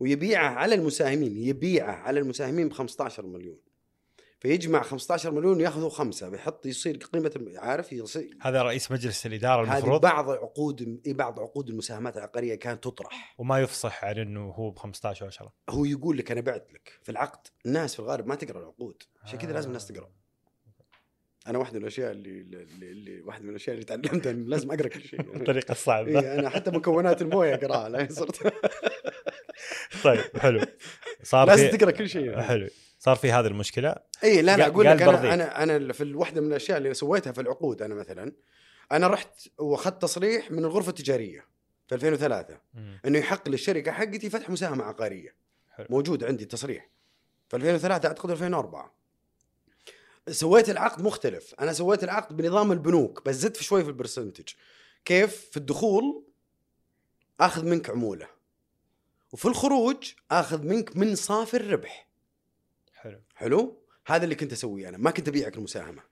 ويبيعه 0.00 0.48
على 0.48 0.74
المساهمين 0.74 1.36
يبيعه 1.36 1.92
على 1.92 2.20
المساهمين 2.20 2.68
ب 2.68 2.72
15 2.72 3.26
مليون. 3.26 3.58
فيجمع 4.40 4.82
15 4.82 5.30
مليون 5.30 5.60
ياخذوا 5.60 5.90
خمسة 5.90 6.28
بيحط 6.28 6.66
يصير 6.66 6.96
قيمة 6.96 7.52
عارف؟ 7.56 7.92
يصير. 7.92 8.36
هذا 8.40 8.62
رئيس 8.62 8.92
مجلس 8.92 9.26
الإدارة 9.26 9.62
المفروض؟ 9.62 10.00
بعض 10.00 10.30
عقود 10.30 11.02
بعض 11.06 11.40
عقود 11.40 11.68
المساهمات 11.68 12.16
العقارية 12.16 12.54
كانت 12.54 12.84
تطرح. 12.84 13.34
وما 13.38 13.60
يفصح 13.60 14.04
عن 14.04 14.18
إنه 14.18 14.50
هو 14.50 14.70
ب 14.70 14.78
15 14.78 15.30
و10 15.30 15.48
هو 15.70 15.84
يقول 15.84 16.18
لك 16.18 16.30
أنا 16.30 16.40
بعت 16.40 16.72
لك 16.72 17.00
في 17.02 17.12
العقد 17.12 17.46
الناس 17.66 17.94
في 17.94 18.00
الغالب 18.00 18.26
ما 18.26 18.34
تقرأ 18.34 18.58
العقود. 18.60 19.02
عشان 19.22 19.38
كذا 19.38 19.52
لازم. 19.52 19.68
الناس 19.68 19.86
تقرأ. 19.86 20.10
أنا 21.46 21.58
واحدة 21.58 21.78
من 21.78 21.82
الأشياء 21.82 22.12
اللي, 22.12 22.30
اللي, 22.30 22.90
اللي 22.90 23.22
واحدة 23.22 23.44
من 23.44 23.50
الأشياء 23.50 23.74
اللي 23.74 23.84
تعلمتها 23.84 24.30
إنه 24.30 24.48
لازم 24.48 24.72
أقرأ 24.72 24.88
كل 24.88 25.02
شيء. 25.02 25.20
الطريقة 25.36 25.72
الصعبه 25.72 26.20
إيه 26.20 26.34
أنا 26.38 26.48
حتى 26.48 26.70
مكونات 26.70 27.22
الموية 27.22 27.54
أقراها 27.54 27.88
لين 27.88 28.08
صرت. 28.08 28.42
طيب 30.04 30.20
حلو. 30.38 30.60
صار 31.22 31.46
لازم 31.46 31.68
تقرأ 31.68 31.90
كل 31.90 32.08
شيء. 32.08 32.40
حلو. 32.40 32.68
صار 32.98 33.16
في 33.16 33.32
هذه 33.32 33.46
المشكلة؟ 33.46 33.94
اي 34.24 34.42
لا 34.42 34.56
لا 34.56 34.66
أقول 34.66 34.86
لك. 34.86 35.02
أنا 35.02 35.34
أنا 35.34 35.62
أنا 35.62 35.92
في 35.92 36.02
الواحده 36.02 36.40
من 36.40 36.48
الأشياء 36.48 36.78
اللي 36.78 36.94
سويتها 36.94 37.32
في 37.32 37.40
العقود 37.40 37.82
أنا 37.82 37.94
مثلا 37.94 38.32
أنا 38.92 39.06
رحت 39.08 39.48
وأخذت 39.58 40.02
تصريح 40.02 40.50
من 40.50 40.64
الغرفة 40.64 40.88
التجارية 40.88 41.44
في 41.86 41.94
2003 41.94 42.58
مم. 42.74 42.98
إنه 43.06 43.18
يحق 43.18 43.48
للشركه 43.48 43.92
حقتي 43.92 44.30
فتح 44.30 44.50
مساهمة 44.50 44.84
عقارية. 44.84 45.34
حلو. 45.70 45.86
موجود 45.90 46.24
عندي 46.24 46.44
تصريح 46.44 46.90
في 47.48 47.56
2003 47.56 48.06
أعتقد 48.06 48.30
2004 48.30 48.95
سويت 50.30 50.70
العقد 50.70 51.02
مختلف. 51.02 51.54
أنا 51.60 51.72
سويت 51.72 52.04
العقد 52.04 52.36
بنظام 52.36 52.72
البنوك 52.72 53.26
بس 53.26 53.34
زدت 53.34 53.56
في 53.56 53.64
شوي 53.64 53.82
في 53.82 53.88
ال 53.88 53.93
percentage. 53.93 54.48
كيف؟ 55.04 55.50
في 55.50 55.56
الدخول 55.56 56.24
آخذ 57.40 57.64
منك 57.64 57.90
عمولة. 57.90 58.28
وفي 59.32 59.46
الخروج 59.46 60.12
آخذ 60.30 60.62
منك 60.62 60.96
من 60.96 61.14
صافي 61.14 61.56
الربح. 61.56 62.08
حلو. 62.94 63.20
حلو؟ 63.34 63.82
هذا 64.06 64.24
اللي 64.24 64.34
كنت 64.34 64.52
أسويه 64.52 64.88
أنا. 64.88 64.98
ما 64.98 65.10
كنت 65.10 65.28
أبيعك 65.28 65.56
المساهمة. 65.56 66.02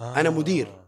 أنا 0.00 0.30
مدير. 0.30 0.85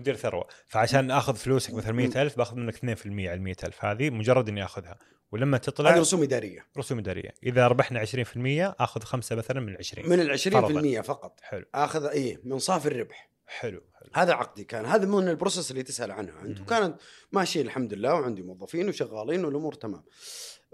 مدير 0.00 0.16
ثروة. 0.16 0.46
فعشان 0.66 1.10
اخذ 1.10 1.36
فلوسك 1.36 1.74
مثلا 1.74 1.92
100000 1.92 2.36
باخذ 2.36 2.56
منك 2.56 2.74
2% 2.74 3.06
على 3.06 3.34
ال 3.34 3.42
100000 3.42 3.84
هذه 3.84 4.10
مجرد 4.10 4.48
إني 4.48 4.64
أخذها. 4.64 4.98
ولما 5.32 5.56
هذه 5.56 5.62
تطلع 5.62 5.90
رسوم 5.90 6.22
إدارية. 6.22 6.66
رسوم 6.78 6.98
إدارية. 6.98 7.34
إذا 7.42 7.68
ربحنا 7.68 8.00
20% 8.00 8.74
آخذ 8.80 9.00
خمسة 9.00 9.36
مثلا 9.36 9.60
من 9.60 9.76
20 9.76 10.08
من 10.08 10.20
ال 10.20 10.30
20% 10.30 11.00
فقط. 11.00 11.40
حلو. 11.42 11.64
آخذ 11.74 12.04
إيه 12.04 12.40
من 12.44 12.58
صافي 12.58 12.86
الربح. 12.86 13.30
حلو 13.46 13.80
حلو. 14.00 14.10
هذا 14.14 14.32
عقدي 14.32 14.64
كان. 14.64 14.84
هذا 14.84 15.06
من 15.06 15.28
البروسس 15.28 15.70
اللي 15.70 15.82
تسأل 15.82 16.10
عنها. 16.10 16.42
انت. 16.42 16.60
وكانت 16.60 17.00
ماشيه 17.32 17.62
الحمد 17.62 17.94
لله 17.94 18.14
وعندي 18.14 18.42
موظفين 18.42 18.88
وشغالين 18.88 19.44
والأمور 19.44 19.74
تمام. 19.74 20.02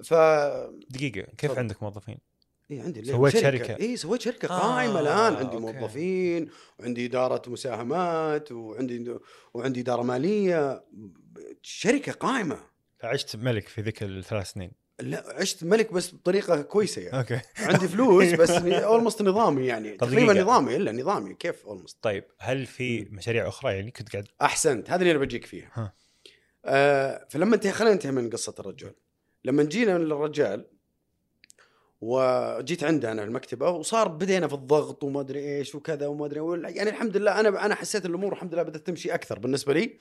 ف 0.04 0.14
دقيقة 0.90 1.22
كيف 1.22 1.50
تفضل. 1.50 1.58
عندك 1.58 1.82
موظفين؟ 1.82 2.18
إي 2.70 2.80
عندي 2.80 3.04
سويت 3.04 3.36
شركة. 3.36 3.76
إي 3.76 3.96
سويت 3.96 4.20
شركة. 4.20 4.48
آه، 4.48 4.58
قائمة 4.60 5.00
الآن. 5.00 5.34
عندي 5.34 5.56
okay. 5.56 5.78
موظفين 5.78 6.50
وعندي 6.78 7.06
إدارة 7.06 7.42
مساهمات 7.50 8.52
وعندي 8.52 9.14
وعندي 9.54 9.80
إدارة 9.80 10.02
مالية. 10.02 10.84
شركة 11.62 12.12
قائمة. 12.12 12.58
عشت 13.02 13.36
ملك 13.36 13.68
في 13.68 13.80
ذيك 13.80 14.02
الثلاث 14.02 14.50
سنين. 14.50 14.72
لا 15.00 15.24
عشت 15.28 15.64
ملك 15.64 15.92
بس 15.92 16.14
بطريقة 16.14 16.62
كويسة 16.62 17.02
يعني. 17.02 17.18
okay. 17.18 17.40
عندي 17.58 17.88
فلوس 17.88 18.32
بس 18.32 18.50
almost 18.50 19.22
نظامي 19.22 19.66
يعني. 19.66 19.96
تقريبا. 19.96 20.32
نظامي 20.42 20.76
إلا 20.76 20.92
نظامي. 20.92 21.34
كيف 21.34 21.66
almost 21.66 21.98
طيب 22.02 22.24
هل 22.38 22.66
في 22.66 23.04
مشاريع 23.04 23.48
أخرى 23.48 23.74
يعني 23.74 23.90
كنت 23.90 24.12
قاعد؟ 24.12 24.26
أحسنت. 24.42 24.90
هذا 24.90 25.00
اللي 25.00 25.10
أنا 25.10 25.18
بجيك 25.18 25.46
فيها. 25.46 25.70
ها. 25.74 25.92
آه 26.64 27.26
فلما 27.30 27.54
انتهي 27.54 27.72
خلينا 27.72 27.94
ننتهي 27.94 28.12
من 28.12 28.30
قصة 28.30 28.54
الرجال. 28.58 28.94
لما 29.44 29.62
جينا 29.62 29.98
للرجال 29.98 30.66
وجيت 32.00 32.84
عنده 32.84 33.12
أنا 33.12 33.24
المكتبة 33.24 33.70
وصار 33.70 34.08
بدينا 34.08 34.48
في 34.48 34.54
الضغط 34.54 35.04
وما 35.04 35.20
أدري 35.20 35.56
إيش 35.58 35.74
وكذا 35.74 36.06
وما 36.06 36.26
أدري 36.26 36.40
يعني 36.76 36.90
الحمد 36.90 37.16
لله 37.16 37.40
أنا 37.40 37.66
أنا 37.66 37.74
حسيت 37.74 38.06
الأمور 38.06 38.32
الحمد 38.32 38.54
لله 38.54 38.62
بدأت 38.62 38.86
تمشي 38.86 39.14
أكثر 39.14 39.38
بالنسبة 39.38 39.72
لي. 39.72 39.98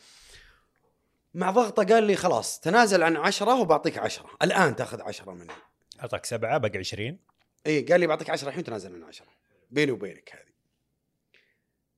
مع 1.34 1.52
ضغطة 1.52 1.84
قال 1.84 2.04
لي 2.04 2.16
خلاص 2.16 2.60
تنازل 2.60 3.04
عن 3.04 3.18
عشرة 3.18 3.60
وبعطيك 3.60 3.98
عشرة. 3.98 4.30
الآن 4.42 4.76
تأخذ 4.76 5.02
عشرة 5.02 5.32
مني. 5.32 5.52
أعطاك 6.02 6.26
سبعة 6.26 6.58
باقي 6.58 6.78
20 6.80 7.20
اي 7.68 7.82
قال 7.82 8.00
لي 8.00 8.08
بعطيك 8.08 8.30
10 8.30 8.48
الحين 8.48 8.64
تنازل 8.64 8.94
عن 8.96 9.04
10 9.04 9.28
بيني 9.72 9.92
وبينك 9.92 10.36
هذه. 10.36 10.56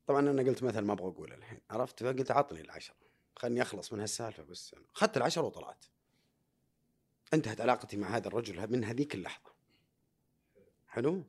طبعا 0.08 0.20
أنا 0.20 0.44
قلت 0.44 0.64
مثل 0.64 0.80
ما 0.80 0.94
أبغى 0.94 1.08
أقوله 1.08 1.36
الحين 1.36 1.60
عرفت؟ 1.70 2.04
فقلت 2.04 2.32
عطني 2.32 2.62
العشرة. 2.62 2.96
خلني 3.36 3.62
أخلص 3.62 3.94
من 3.94 4.00
هالسالفة 4.00 4.44
بس 4.44 4.76
أخذت 4.96 5.18
العشرة 5.18 5.42
وطلعت. 5.42 5.86
انتهت 7.34 7.62
علاقتي 7.62 7.98
مع 7.98 8.16
هذا 8.16 8.28
الرجل 8.28 8.72
من 8.72 8.84
هذيك 8.84 9.16
اللحظة. 9.16 9.57
حلو؟ 10.98 11.24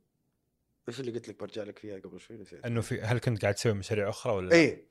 إيش 0.88 1.00
اللي 1.00 1.12
قلت 1.12 1.28
لك 1.28 1.40
برجع 1.40 1.62
لك 1.62 1.78
فيها 1.78 1.98
قبل 1.98 2.20
شوي؟ 2.20 2.36
نسيت. 2.36 2.66
إنه 2.66 2.80
في 2.80 3.00
هل 3.00 3.18
كنت 3.18 3.42
قاعد 3.42 3.54
تسوي 3.54 3.72
مشاريع 3.72 4.08
أخرى 4.08 4.32
ولا 4.32 4.54
إيه. 4.54 4.86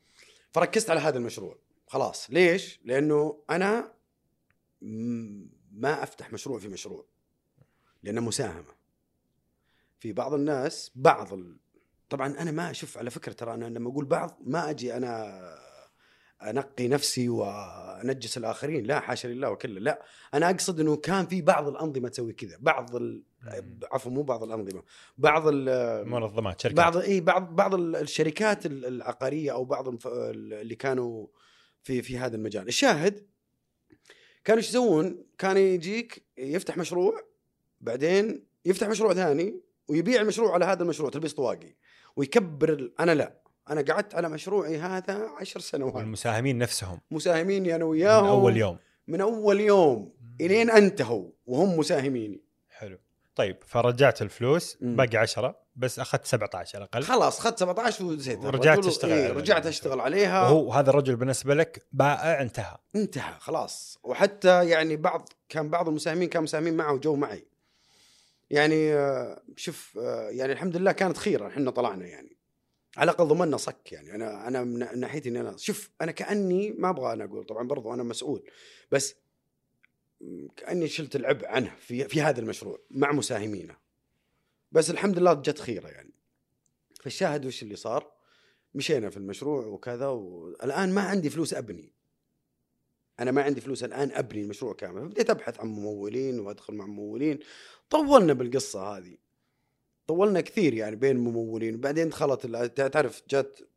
فركزت 0.51 0.89
على 0.89 0.99
هذا 0.99 1.17
المشروع. 1.17 1.57
خلاص. 1.87 2.29
ليش؟ 2.29 2.79
لأنه 2.83 3.43
أنا 3.49 3.93
ما 5.71 6.03
أفتح 6.03 6.33
مشروع 6.33 6.59
في 6.59 6.67
مشروع. 6.67 7.05
لأنه 8.03 8.21
مساهمة. 8.21 8.75
في 9.99 10.13
بعض 10.13 10.33
الناس 10.33 10.91
بعض 10.95 11.33
ال... 11.33 11.57
طبعا 12.09 12.27
أنا 12.27 12.51
ما 12.51 12.71
أشوف 12.71 12.97
على 12.97 13.09
فكرة 13.09 13.33
ترى 13.33 13.53
أنا 13.53 13.65
لما 13.65 13.89
أقول 13.89 14.05
بعض 14.05 14.37
ما 14.41 14.69
أجي 14.69 14.97
أنا 14.97 15.41
أنقي 16.41 16.87
نفسي 16.87 17.29
وأنجس 17.29 18.37
الآخرين. 18.37 18.85
لا 18.85 18.99
حاشا 18.99 19.27
لله 19.27 19.49
وكله 19.49 19.79
لا 19.79 20.03
أنا 20.33 20.49
أقصد 20.49 20.79
إنه 20.79 20.95
كان 20.97 21.27
في 21.27 21.41
بعض 21.41 21.67
الأنظمة 21.67 22.09
تسوي 22.09 22.33
كذا. 22.33 22.57
بعض 22.59 22.95
ال... 22.95 23.23
عفوا 23.91 24.11
مو 24.11 24.21
بعض 24.23 24.43
الأنظمة 24.43 24.83
بعض 25.17 25.43
ال... 25.47 26.09
منظمات 26.09 26.61
شركات. 26.61 26.77
بعض 26.77 26.97
إي 26.97 27.21
بعض 27.21 27.55
بعض 27.55 27.73
ال- 27.75 27.95
الشركات 27.95 28.65
ال- 28.65 28.85
العقارية 28.85 29.51
أو 29.51 29.65
بعض. 29.65 30.05
اللي 30.07 30.75
كانوا 30.75 31.27
في 31.83 32.01
في 32.01 32.17
هذا 32.17 32.35
المجال. 32.35 32.67
الشاهد 32.67 33.27
كانوا 34.43 34.57
إيش 34.61 34.69
يسوون؟ 34.69 35.23
كان 35.37 35.57
يجيك 35.57 36.25
يفتح 36.37 36.77
مشروع 36.77 37.21
بعدين 37.81 38.45
يفتح 38.65 38.87
مشروع 38.87 39.13
ثاني 39.13 39.61
ويبيع 39.87 40.21
المشروع 40.21 40.53
على 40.53 40.65
هذا 40.65 40.83
المشروع 40.83 41.09
تلبيس 41.09 41.33
طواقي 41.33 41.75
ويكبر 42.15 42.73
ال- 42.73 42.93
أنا 43.01 43.15
لا 43.15 43.41
أنا 43.69 43.81
قعدت 43.81 44.15
على 44.15 44.29
مشروعي 44.29 44.77
هذا 44.77 45.29
عشر 45.39 45.59
سنوات. 45.59 45.95
والمساهمين 45.95 46.57
نفسهم. 46.57 46.99
مساهمين 47.11 47.65
أنا 47.65 47.77
من 47.77 47.83
وياهم 47.83 48.25
أول 48.25 48.57
يوم. 48.57 48.77
من 49.07 49.21
أول 49.21 49.59
يوم 49.59 50.13
إلين 50.41 50.69
أنتهوا 50.71 51.29
وهم 51.45 51.79
مساهميني 51.79 52.41
طيب 53.37 53.57
فرجعت 53.67 54.21
الفلوس. 54.21 54.77
باقي 54.81 55.17
10 55.17 55.55
بس 55.75 55.99
أخذت 55.99 56.25
17 56.25 56.75
على 56.77 56.85
الأقل. 56.85 57.03
خلاص 57.03 57.39
خدت 57.39 57.59
17 57.59 58.05
وزيت 58.05 58.39
ورجعت 58.39 58.77
الرجل- 58.77 58.89
تشتغل 58.91 59.11
إيه 59.11 59.31
رجعت. 59.33 59.65
أشتغل 59.65 59.99
عليها. 59.99 60.41
وهو 60.43 60.73
هذا 60.73 60.89
الرجل 60.89 61.15
بالنسبة 61.15 61.55
لك 61.55 61.85
بائع 61.91 62.41
انتهى. 62.41 62.77
انتهى 62.95 63.33
خلاص. 63.39 63.99
وحتى 64.03 64.69
يعني 64.69 64.95
بعض 64.95 65.29
كان 65.49 65.69
بعض 65.69 65.87
المساهمين 65.87 66.29
كانوا 66.29 66.43
مساهمين 66.43 66.77
معه 66.77 66.93
وجو 66.93 67.15
معي. 67.15 67.47
يعني 68.49 68.93
آه، 68.93 69.41
شوف 69.55 69.97
آه، 70.01 70.29
يعني 70.29 70.53
الحمد 70.53 70.77
لله 70.77 70.91
كانت 70.91 71.17
خيرة 71.17 71.47
إحنا 71.47 71.71
طلعنا 71.71 72.05
يعني. 72.05 72.37
على 72.97 73.11
الأقل 73.11 73.27
ضمننا 73.27 73.57
صك 73.57 73.91
يعني. 73.91 74.15
أنا 74.15 74.47
أنا 74.47 74.63
من 74.63 74.99
ناحيتي 74.99 75.29
اني 75.29 75.39
أنا 75.41 75.57
شوف 75.57 75.89
أنا 76.01 76.11
كأني 76.11 76.71
ما 76.77 76.89
أبغى 76.89 77.13
أنا 77.13 77.23
أقول 77.23 77.43
طبعا 77.45 77.67
برضو 77.67 77.93
أنا 77.93 78.03
مسؤول. 78.03 78.43
بس 78.91 79.15
كأني 80.55 80.87
شلت 80.87 81.15
العبء 81.15 81.47
عنه 81.47 81.75
في 81.79 82.03
في 82.03 82.21
هذا 82.21 82.39
المشروع 82.39 82.79
مع 82.91 83.11
مساهمينه. 83.11 83.75
بس 84.71 84.89
الحمد 84.89 85.19
لله 85.19 85.33
جت 85.33 85.59
خيرة 85.59 85.87
يعني. 85.87 86.13
فالشاهد 87.01 87.45
وش 87.45 87.63
اللي 87.63 87.75
صار؟ 87.75 88.11
مشينا 88.75 89.09
في 89.09 89.17
المشروع 89.17 89.65
وكذا 89.65 90.07
والآن 90.07 90.93
ما 90.93 91.01
عندي 91.01 91.29
فلوس 91.29 91.53
أبني. 91.53 91.93
أنا 93.19 93.31
ما 93.31 93.41
عندي 93.41 93.61
فلوس 93.61 93.83
الآن 93.83 94.11
أبني 94.11 94.41
المشروع 94.41 94.73
كامل. 94.73 95.01
فبديت 95.01 95.29
أبحث 95.29 95.59
عن 95.59 95.67
ممولين 95.67 96.39
وأدخل 96.39 96.73
مع 96.73 96.85
ممولين. 96.85 97.39
طولنا 97.89 98.33
بالقصة 98.33 98.97
هذه. 98.97 99.17
طولنا 100.07 100.41
كثير 100.41 100.73
يعني 100.73 100.95
بين 100.95 101.17
ممولين. 101.17 101.75
وبعدين 101.75 102.09
دخلت 102.09 102.47
تعرف 102.81 103.23
جت 103.29 103.67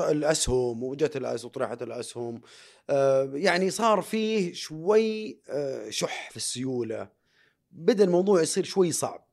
الأسهم 0.00 0.82
وجت 0.82 1.16
الاسهم 1.16 1.46
وطرحت 1.48 1.82
الأسهم 1.82 2.40
آه، 2.90 3.30
يعني 3.34 3.70
صار 3.70 4.02
فيه 4.02 4.52
شوي 4.52 5.40
آه، 5.48 5.90
شح 5.90 6.30
في 6.30 6.36
السيولة. 6.36 7.08
بدأ 7.70 8.04
الموضوع 8.04 8.42
يصير 8.42 8.64
شوي 8.64 8.92
صعب. 8.92 9.26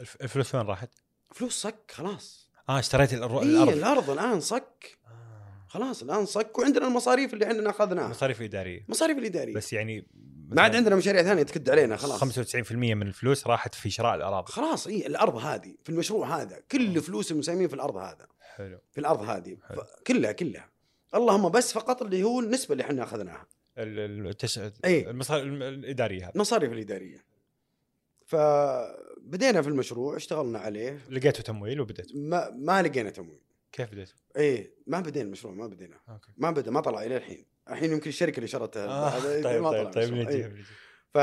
الف- 0.00 0.16
الفلوس 0.22 0.54
وين 0.54 0.66
راحت؟ 0.66 0.90
فلوس 1.34 1.62
صك 1.62 1.90
خلاص. 1.90 2.48
آه 2.68 2.78
اشتريت 2.78 3.12
إيه 3.12 3.18
الأرض. 3.18 3.42
الأرض 3.46 4.10
الآن 4.10 4.40
صك. 4.40 4.98
آه. 5.06 5.66
خلاص 5.68 6.02
الآن 6.02 6.26
صك. 6.26 6.58
وعندنا 6.58 6.86
المصاريف 6.86 7.34
اللي 7.34 7.44
عندنا 7.46 7.70
أخذناها. 7.70 8.08
مصاريف 8.08 8.42
إدارية. 8.42 8.84
مصاريف 8.88 9.18
الإدارية. 9.18 9.54
بس 9.54 9.72
يعني 9.72 10.06
ما 10.48 10.62
عاد 10.62 10.76
عندنا 10.76 10.96
مشاريع 10.96 11.22
ثانية 11.22 11.42
تكد 11.42 11.70
علينا 11.70 11.96
خلاص. 11.96 12.20
95% 12.24 12.72
من 12.72 13.06
الفلوس 13.06 13.46
راحت 13.46 13.74
في 13.74 13.90
شراء 13.90 14.14
الأراضي. 14.14 14.52
خلاص 14.52 14.86
اي 14.86 15.06
الأرض 15.06 15.36
هذه 15.36 15.74
في 15.84 15.90
المشروع 15.90 16.42
هذا. 16.42 16.60
كل 16.72 17.00
فلوس 17.00 17.32
المساهمين 17.32 17.68
في 17.68 17.74
الأرض 17.74 17.96
هذا. 17.96 18.26
حلو 18.58 18.78
في 18.92 19.00
الأرض 19.00 19.22
هذه 19.22 19.56
حلو. 19.68 19.82
كلها 20.06 20.32
كلها 20.32 20.68
اللهم 21.14 21.48
بس 21.48 21.72
فقط 21.72 22.02
اللي 22.02 22.22
هو 22.22 22.40
النسبة 22.40 22.72
اللي 22.72 22.84
إحنا 22.84 23.02
أخذناها 23.02 23.46
ال- 23.78 23.98
ال- 23.98 24.26
التش... 24.28 24.58
إيه. 24.84 25.10
المصاريف 25.10 25.44
الم- 25.44 25.62
الإدارية 25.62 26.30
المصاريف 26.34 26.72
الإدارية 26.72 27.24
فبدينا 28.26 29.62
في 29.62 29.68
المشروع 29.68 30.16
اشتغلنا 30.16 30.58
عليه 30.58 30.98
لقيتوا 31.10 31.44
تمويل 31.44 31.80
وبديت 31.80 32.16
ما 32.16 32.50
ما 32.50 32.82
لقينا 32.82 33.10
تمويل 33.10 33.40
كيف 33.72 33.90
بديت؟ 33.92 34.10
إيه 34.36 34.72
ما 34.86 35.00
بدينا 35.00 35.26
المشروع 35.26 35.54
ما 35.54 35.66
بدينا 35.66 35.96
أوكي 36.08 36.32
ما 36.36 36.50
بدأ 36.50 36.70
ما 36.70 36.80
طلع 36.80 37.02
إلى 37.02 37.16
الحين 37.16 37.44
الحين 37.70 37.92
يمكن 37.92 38.08
الشركة 38.08 38.36
اللي 38.36 38.48
شرتها 38.48 38.86
آه. 38.86 39.08
هذا 39.08 39.42
طيب 39.42 39.62
ما 39.62 39.70
طيب 39.70 39.82
طلع 39.90 39.90
طيب. 39.90 40.12
نجي. 40.14 40.42
نجي. 40.42 40.62
ف 41.14 41.18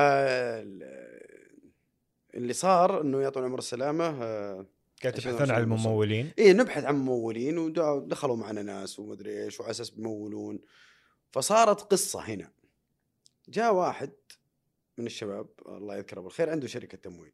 اللي 2.35 2.53
صار 2.53 3.01
إنه 3.01 3.21
يعطون 3.21 3.43
عمر 3.43 3.57
السلامة 3.59 4.23
آه، 4.23 4.65
قاعد 5.09 5.21
تبحثون 5.21 5.51
عن. 5.51 5.63
الممولين. 5.63 6.31
إيه 6.37 6.53
نبحث 6.53 6.83
عن 6.83 6.95
ممولين 6.95 7.57
ودخلوا 7.57 8.35
معنا 8.35 8.61
ناس 8.61 8.99
ومدري 8.99 9.43
إيش 9.43 9.59
وعلى 9.59 9.71
أساس 9.71 9.89
بيمولون 9.89 10.59
فصارت 11.31 11.81
قصة 11.81 12.19
هنا. 12.19 12.51
جاء 13.49 13.73
واحد 13.73 14.11
من 14.97 15.05
الشباب 15.05 15.47
الله 15.65 15.97
يذكره 15.97 16.21
بالخير 16.21 16.49
عنده 16.49 16.67
شركة 16.67 16.97
تمويل. 16.97 17.33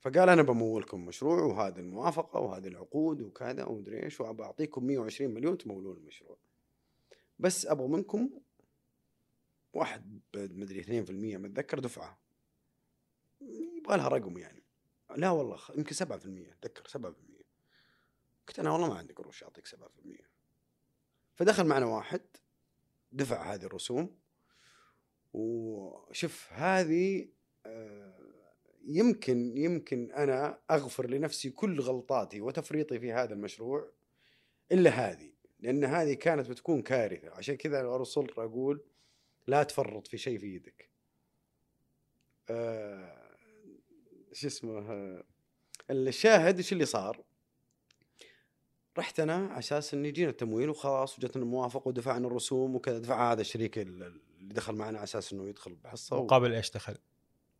فقال 0.00 0.28
أنا 0.28 0.42
بمولكم 0.42 1.06
مشروع 1.06 1.42
وهذه 1.42 1.78
الموافقة 1.78 2.40
وهذه 2.40 2.68
العقود 2.68 3.22
وكذا 3.22 3.64
ومدري 3.64 4.02
إيش 4.02 4.20
وبعطيكم 4.20 4.84
120 4.84 5.34
مليون 5.34 5.58
تمولون 5.58 5.96
المشروع. 5.96 6.36
بس 7.38 7.66
أبغى 7.66 7.88
منكم 7.88 8.30
واحد 9.72 10.20
مدري 10.34 10.80
2% 10.80 10.86
متذكر 11.38 11.78
دفعة. 11.78 12.18
يبغى 13.76 13.96
لها 13.96 14.08
رقم 14.08 14.38
يعني. 14.38 14.59
لا 15.16 15.30
والله 15.30 15.58
يمكن 15.76 15.94
7% 15.94 16.02
أتذكر 16.02 16.88
7% 16.88 17.44
قلت 18.48 18.58
أنا 18.58 18.70
والله 18.70 18.88
ما 18.88 18.98
عندي 18.98 19.12
قروش 19.12 19.42
أعطيك 19.42 19.66
7% 19.66 19.76
فدخل 21.34 21.66
معنا 21.66 21.86
واحد 21.86 22.20
دفع 23.12 23.54
هذه 23.54 23.64
الرسوم. 23.64 24.16
وشوف 25.32 26.48
هذه 26.52 27.28
آه، 27.66 28.18
يمكن 28.84 29.56
يمكن 29.56 30.12
أنا 30.12 30.58
أغفر 30.70 31.06
لنفسي 31.06 31.50
كل 31.50 31.80
غلطاتي 31.80 32.40
وتفريطي 32.40 32.98
في 32.98 33.12
هذا 33.12 33.34
المشروع 33.34 33.92
إلا 34.72 34.90
هذه. 34.90 35.32
لأن 35.60 35.84
هذه 35.84 36.14
كانت 36.14 36.50
بتكون 36.50 36.82
كارثة. 36.82 37.30
عشان 37.30 37.56
كذا 37.56 37.80
ارسل 37.80 38.26
أقول 38.38 38.84
لا 39.46 39.62
تفرط 39.62 40.06
في 40.06 40.18
شيء 40.18 40.38
في 40.38 40.54
يدك. 40.54 40.90
آه، 42.50 43.19
شو 44.32 44.46
اسمه 44.46 44.78
آه، 44.78 45.24
الشاهد 45.90 46.56
إيش 46.56 46.72
اللي 46.72 46.84
صار؟ 46.86 47.22
رحت 48.98 49.20
أنا 49.20 49.34
على 49.46 49.58
أساس 49.58 49.94
ان 49.94 50.04
يجينا 50.06 50.30
التمويل 50.30 50.68
وخلاص 50.70 51.18
وجتنا 51.18 51.42
الموافقة 51.42 51.88
ودفعنا 51.88 52.26
الرسوم 52.26 52.74
وكذا 52.76 52.98
دفع 52.98 53.32
هذا 53.32 53.40
الشريك 53.40 53.78
ال- 53.78 54.02
اللي 54.38 54.54
دخل 54.54 54.74
معنا 54.74 54.98
على 54.98 55.04
أساس 55.04 55.32
إنه 55.32 55.48
يدخل 55.48 55.74
بحصة 55.74 56.16
و- 56.16 56.24
مقابل 56.24 56.54
إيش 56.54 56.70
دخل؟ 56.70 56.96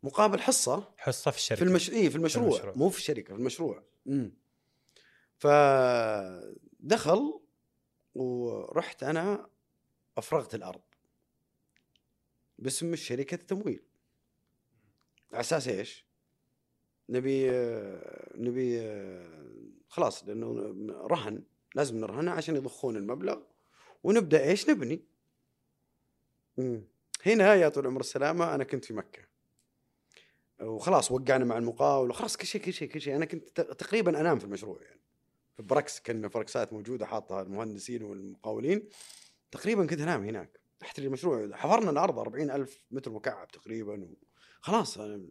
مقابل 0.03 0.39
حصة 0.39 0.93
حصة 0.97 1.31
في 1.31 1.37
الشركة 1.37 1.59
في 1.59 1.65
المش... 1.65 1.89
إيه 1.89 2.09
في 2.09 2.15
المشروع, 2.15 2.49
في 2.49 2.55
المشروع. 2.55 2.75
مو 2.75 2.89
في 2.89 2.97
الشركة 2.97 3.33
في 3.33 3.39
المشروع 3.39 3.83
امم 4.07 4.33
فدخل 6.81 7.39
ورحت 8.15 9.03
أنا 9.03 9.49
أفرغت 10.17 10.55
الأرض 10.55 10.81
باسم 12.59 12.95
شركة 12.95 13.35
التمويل 13.35 13.83
على 15.31 15.39
أساس 15.39 15.67
إيش؟ 15.67 16.05
نبي 17.11 17.51
نبي 18.35 18.81
خلاص 19.87 20.23
لأنه 20.23 20.75
رهن 20.89 21.43
لازم 21.75 21.97
نرهنه 21.97 22.31
عشان 22.31 22.55
يضخون 22.55 22.95
المبلغ. 22.95 23.39
ونبدأ 24.03 24.43
إيش 24.43 24.69
نبني. 24.69 25.01
هنا 27.25 27.55
يا 27.55 27.69
طول 27.69 27.83
العمر 27.83 27.99
السلامة 27.99 28.55
أنا 28.55 28.63
كنت 28.63 28.85
في 28.85 28.93
مكة. 28.93 29.21
وخلاص 30.61 31.11
وقعنا 31.11 31.45
مع 31.45 31.57
المقاول 31.57 32.09
وخلاص 32.09 32.37
كل 32.37 32.45
شيء 32.45 32.61
كل 32.61 32.73
شيء 32.73 32.89
كل 32.89 33.01
شيء. 33.01 33.15
أنا 33.15 33.25
كنت 33.25 33.61
تقريبا 33.61 34.19
أنام 34.19 34.39
في 34.39 34.45
المشروع 34.45 34.81
يعني. 34.81 35.01
في 35.57 35.63
بركس 35.63 35.99
كان 35.99 36.29
فركسات 36.29 36.73
موجودة 36.73 37.05
حاطها 37.05 37.41
المهندسين 37.41 38.03
والمقاولين. 38.03 38.89
تقريبا 39.51 39.85
كنت 39.85 40.01
أنام 40.01 40.23
هناك. 40.23 40.59
احتري 40.81 41.07
المشروع 41.07 41.49
حفرنا 41.53 41.89
الأرض 41.89 42.19
40 42.19 42.51
ألف 42.51 42.85
متر 42.91 43.11
مكعب 43.11 43.47
تقريبا 43.47 44.07
خلاص 44.61 44.97
أنا 44.97 45.27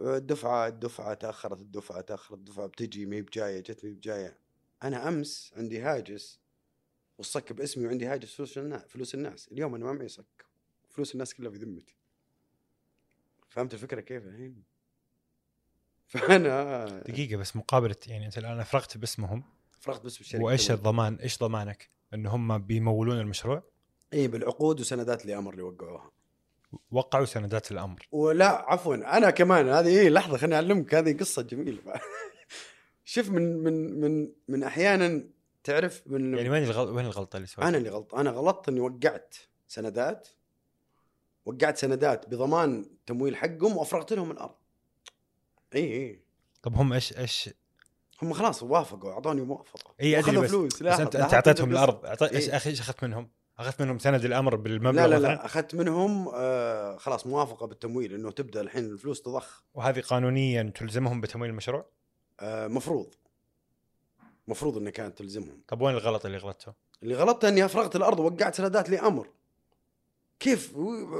الدفعة 0.00 0.66
الدفعة 0.66 1.14
تأخرت 1.14 1.60
الدفعة 1.60 2.00
تأخرت 2.00 2.38
الدفعة 2.38 2.66
بتجي 2.66 3.06
ما 3.06 3.16
هي 3.16 3.22
بجاية 3.22 3.60
جت 3.60 3.84
ما 3.84 3.90
هي 3.90 3.94
بجاية 3.94 4.38
أنا 4.82 5.08
أمس 5.08 5.52
عندي 5.56 5.80
هاجس 5.80 6.40
والصك 7.18 7.52
باسمي 7.52 7.86
وعندي 7.86 8.06
هاجس 8.06 8.34
فلوس 8.34 8.58
الناس 8.58 8.82
فلوس 8.82 9.14
الناس 9.14 9.48
اليوم 9.52 9.74
أنا 9.74 9.84
ما 9.84 9.92
معي 9.92 10.08
صك 10.08 10.46
فلوس 10.90 11.12
الناس 11.12 11.34
كلها 11.34 11.50
في 11.50 11.58
ذمتي 11.58 11.96
فهمت 13.48 13.74
الفكرة 13.74 14.00
كيف 14.00 14.26
الحين؟ 14.26 14.62
فأنا 16.12 17.02
دقيقة 17.08 17.36
بس 17.36 17.56
مقابلة 17.56 17.96
يعني 18.06 18.26
انت 18.26 18.38
الان 18.38 18.60
افرغت 18.60 18.98
باسمهم 18.98 19.44
فرغت 19.80 20.04
بس 20.04 20.18
بالشركة 20.18 20.44
وإيش 20.44 20.70
الضمان؟ 20.70 21.14
إيش 21.14 21.38
ضمانك؟ 21.38 21.90
ان 22.14 22.26
هم 22.26 22.58
بيمولون 22.58 23.20
المشروع؟ 23.20 23.62
اي 24.12 24.28
بالعقود 24.28 24.80
وسندات 24.80 25.24
الامر 25.24 25.52
اللي 25.52 25.62
وقعوها 25.62 26.10
وقعوا 26.92 27.24
سندات 27.24 27.72
الأمر 27.72 28.08
ولا 28.12 28.46
عفوا 28.46 29.16
أنا 29.16 29.30
كمان 29.30 29.68
هذه 29.68 29.88
إيه 29.88 30.08
لحظة 30.08 30.36
خليني 30.36 30.54
أعلمك 30.54 30.94
هذه 30.94 31.16
قصة 31.18 31.42
جميلة 31.42 31.78
شوف 33.04 33.30
من 33.30 33.56
من 33.56 34.00
من 34.00 34.32
من 34.48 34.62
أحيانا 34.62 35.24
تعرف 35.64 36.02
من 36.06 36.34
يعني 36.34 36.50
وين 36.50 36.62
الغل... 36.62 36.88
وين 36.88 37.06
الغلطة 37.06 37.36
اللي 37.36 37.46
سويتها؟ 37.46 37.68
أنا 37.68 37.78
اللي 37.78 37.90
غلط 37.90 38.14
أنا 38.14 38.30
غلطت 38.30 38.68
إني 38.68 38.80
وقعت 38.80 39.34
سندات 39.68 40.28
وقعت 41.46 41.78
سندات 41.78 42.28
بضمان 42.28 42.86
تمويل 43.06 43.36
حقهم 43.36 43.76
وأفرغت 43.76 44.12
لهم 44.12 44.30
الأرض 44.30 44.54
اي 45.74 45.92
اي 45.92 46.22
طب 46.62 46.74
هم 46.74 46.92
إيش 46.92 47.18
إيش 47.18 47.50
هم 48.22 48.32
خلاص 48.32 48.62
وافقوا 48.62 49.12
أعطوني 49.12 49.40
موافقة 49.40 49.94
اي 50.00 50.18
أدري 50.18 50.36
بس, 50.36 50.50
فلوس 50.50 50.82
بس 50.82 51.00
أنت 51.00 51.16
أعطيتهم؟ 51.16 51.70
الأرض 51.70 52.22
إيه. 52.22 52.34
إيش 52.34 52.80
أخذت 52.80 53.04
منهم؟ 53.04 53.28
أخذت 53.58 53.82
منهم 53.82 53.98
سند 53.98 54.24
الأمر 54.24 54.56
بالمبلغ 54.56 55.06
لا 55.06 55.06
لا؟ 55.06 55.18
لا 55.18 55.44
أخذت 55.44 55.74
منهم 55.74 56.28
آه 56.34 56.96
خلاص 56.96 57.26
موافقة 57.26 57.66
بالتمويل 57.66 58.14
إنه 58.14 58.30
تبدأ 58.30 58.60
الحين 58.60 58.84
الفلوس 58.84 59.22
تضخ. 59.22 59.64
وهذه 59.74 60.00
قانونيا 60.00 60.72
تلزمهم 60.74 61.20
بتمويل 61.20 61.50
المشروع؟ 61.50 61.86
آه 62.40 62.68
مفروض. 62.68 63.14
مفروض 64.48 64.76
إنها 64.76 64.90
كانت 64.90 65.18
تلزمهم. 65.18 65.62
طب 65.68 65.80
وين 65.80 65.94
الغلط 65.94 66.26
اللي 66.26 66.38
غلطته؟ 66.38 66.72
اللي 67.02 67.14
غلطت 67.14 67.44
إني 67.44 67.64
أفرغت 67.64 67.96
الأرض 67.96 68.20
ووقعت 68.20 68.54
سندات 68.54 68.90
لامر 68.90 69.28
كيف؟ 70.40 70.74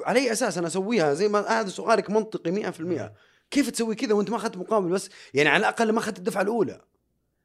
على 0.05 0.21
أي 0.21 0.33
أساس 0.33 0.59
أنا 0.59 0.67
أسويها؟ 0.67 1.15
زي 1.15 1.29
ما 1.29 1.61
هذا 1.61 1.69
سؤالك 1.69 2.11
منطقي 2.11 2.73
100% 2.73 3.13
كيف 3.51 3.71
تسوي 3.71 3.95
كذا 3.95 4.15
وأنت 4.15 4.31
ما 4.31 4.37
أخذت 4.37 4.57
مقابل 4.57 4.91
بس؟ 4.91 5.11
يعني 5.35 5.49
على 5.49 5.61
الأقل 5.61 5.93
ما 5.93 5.99
أخذت 5.99 6.19
الدفعة 6.19 6.43
الأولى. 6.43 6.81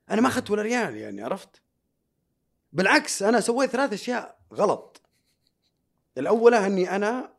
أنا 0.09 0.21
ما 0.21 0.27
أخذت 0.27 0.51
ولا 0.51 0.61
ريال 0.61 0.97
يعني 0.97 1.21
عرفت؟ 1.21 1.61
بالعكس 2.77 3.23
أنا 3.23 3.39
سويت 3.39 3.69
ثلاث 3.69 3.93
أشياء 3.93 4.37
غلط. 4.53 5.01
الأولى 6.17 6.65
أني 6.65 6.95
أنا 6.95 7.33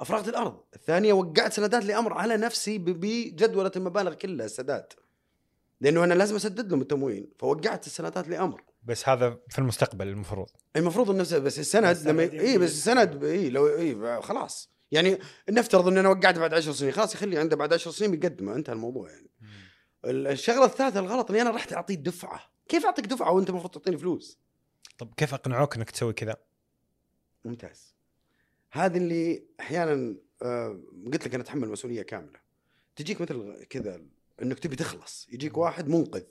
أفرغت 0.00 0.28
الأرض 0.28 0.60
الثانية 0.76 1.12
وقعت 1.12 1.52
سندات 1.52 1.84
لأمر 1.84 2.12
على 2.12 2.36
نفسي 2.36 2.78
بجدولة 2.78 3.72
المبالغ 3.76 4.14
كلها 4.14 4.46
السداد. 4.46 4.86
لأنه 5.80 6.04
أنا 6.04 6.14
لازم 6.14 6.36
أسدد 6.36 6.70
لهم 6.70 6.80
التمويل 6.80 7.32
فوقعت 7.38 7.86
السندات 7.86 8.28
لأمر. 8.28 8.62
بس 8.82 9.08
هذا 9.08 9.38
في 9.48 9.58
المستقبل 9.58 10.08
المفروض. 10.08 10.46
المفروض 10.76 11.10
إنه 11.10 11.22
بس 11.38 11.58
السند 11.58 12.08
لما 12.08 12.22
اي 12.22 12.58
بس. 12.58 12.70
السند 12.70 13.24
اي 13.24 13.50
لو 13.50 13.68
اي 13.68 14.22
خلاص. 14.22 14.70
يعني 14.90 15.18
نفترض 15.50 15.88
إن 15.88 15.98
أنا 15.98 16.08
وقعت 16.08 16.38
بعد 16.38 16.54
10 16.54 16.72
سنين 16.72 16.92
خلاص 16.92 17.14
يخلي 17.14 17.38
عنده 17.38 17.56
بعد 17.56 17.72
10 17.72 17.90
سنين 17.90 18.10
بيقدمه 18.10 18.54
انتهى 18.54 18.72
الموضوع 18.72 19.10
يعني. 19.10 19.30
ال- 20.04 20.26
الشغلة 20.26 20.64
الثالثة 20.64 21.00
الغلط 21.00 21.30
اللي 21.30 21.42
أنا 21.42 21.50
رحت 21.50 21.72
أعطيه 21.72 21.94
دفعة. 21.94 22.40
كيف 22.68 22.84
أعطيك 22.86 23.06
دفعة 23.06 23.32
وأنت 23.32 23.50
المفروض 23.50 23.70
تعطيني 23.72 23.98
فلوس؟ 23.98 24.38
طب 24.98 25.14
كيف 25.14 25.34
أقنعوك 25.34 25.76
إنك 25.76 25.90
تسوي 25.90 26.12
كذا؟ 26.12 26.36
ممتاز. 27.44 27.94
هذا 28.70 28.96
اللي 28.96 29.44
أحيانا 29.60 30.16
آه، 30.42 30.80
قلت 31.06 31.26
لك 31.26 31.34
أنا 31.34 31.42
أتحمل 31.42 31.68
مسؤولية 31.68 32.02
كاملة. 32.02 32.40
تجيك 32.96 33.20
مثل 33.20 33.64
كذا 33.64 34.02
إنك 34.42 34.58
تبي 34.58 34.76
تخلص. 34.76 35.28
يجيك 35.32 35.58
واحد 35.58 35.88
منقذ. 35.88 36.22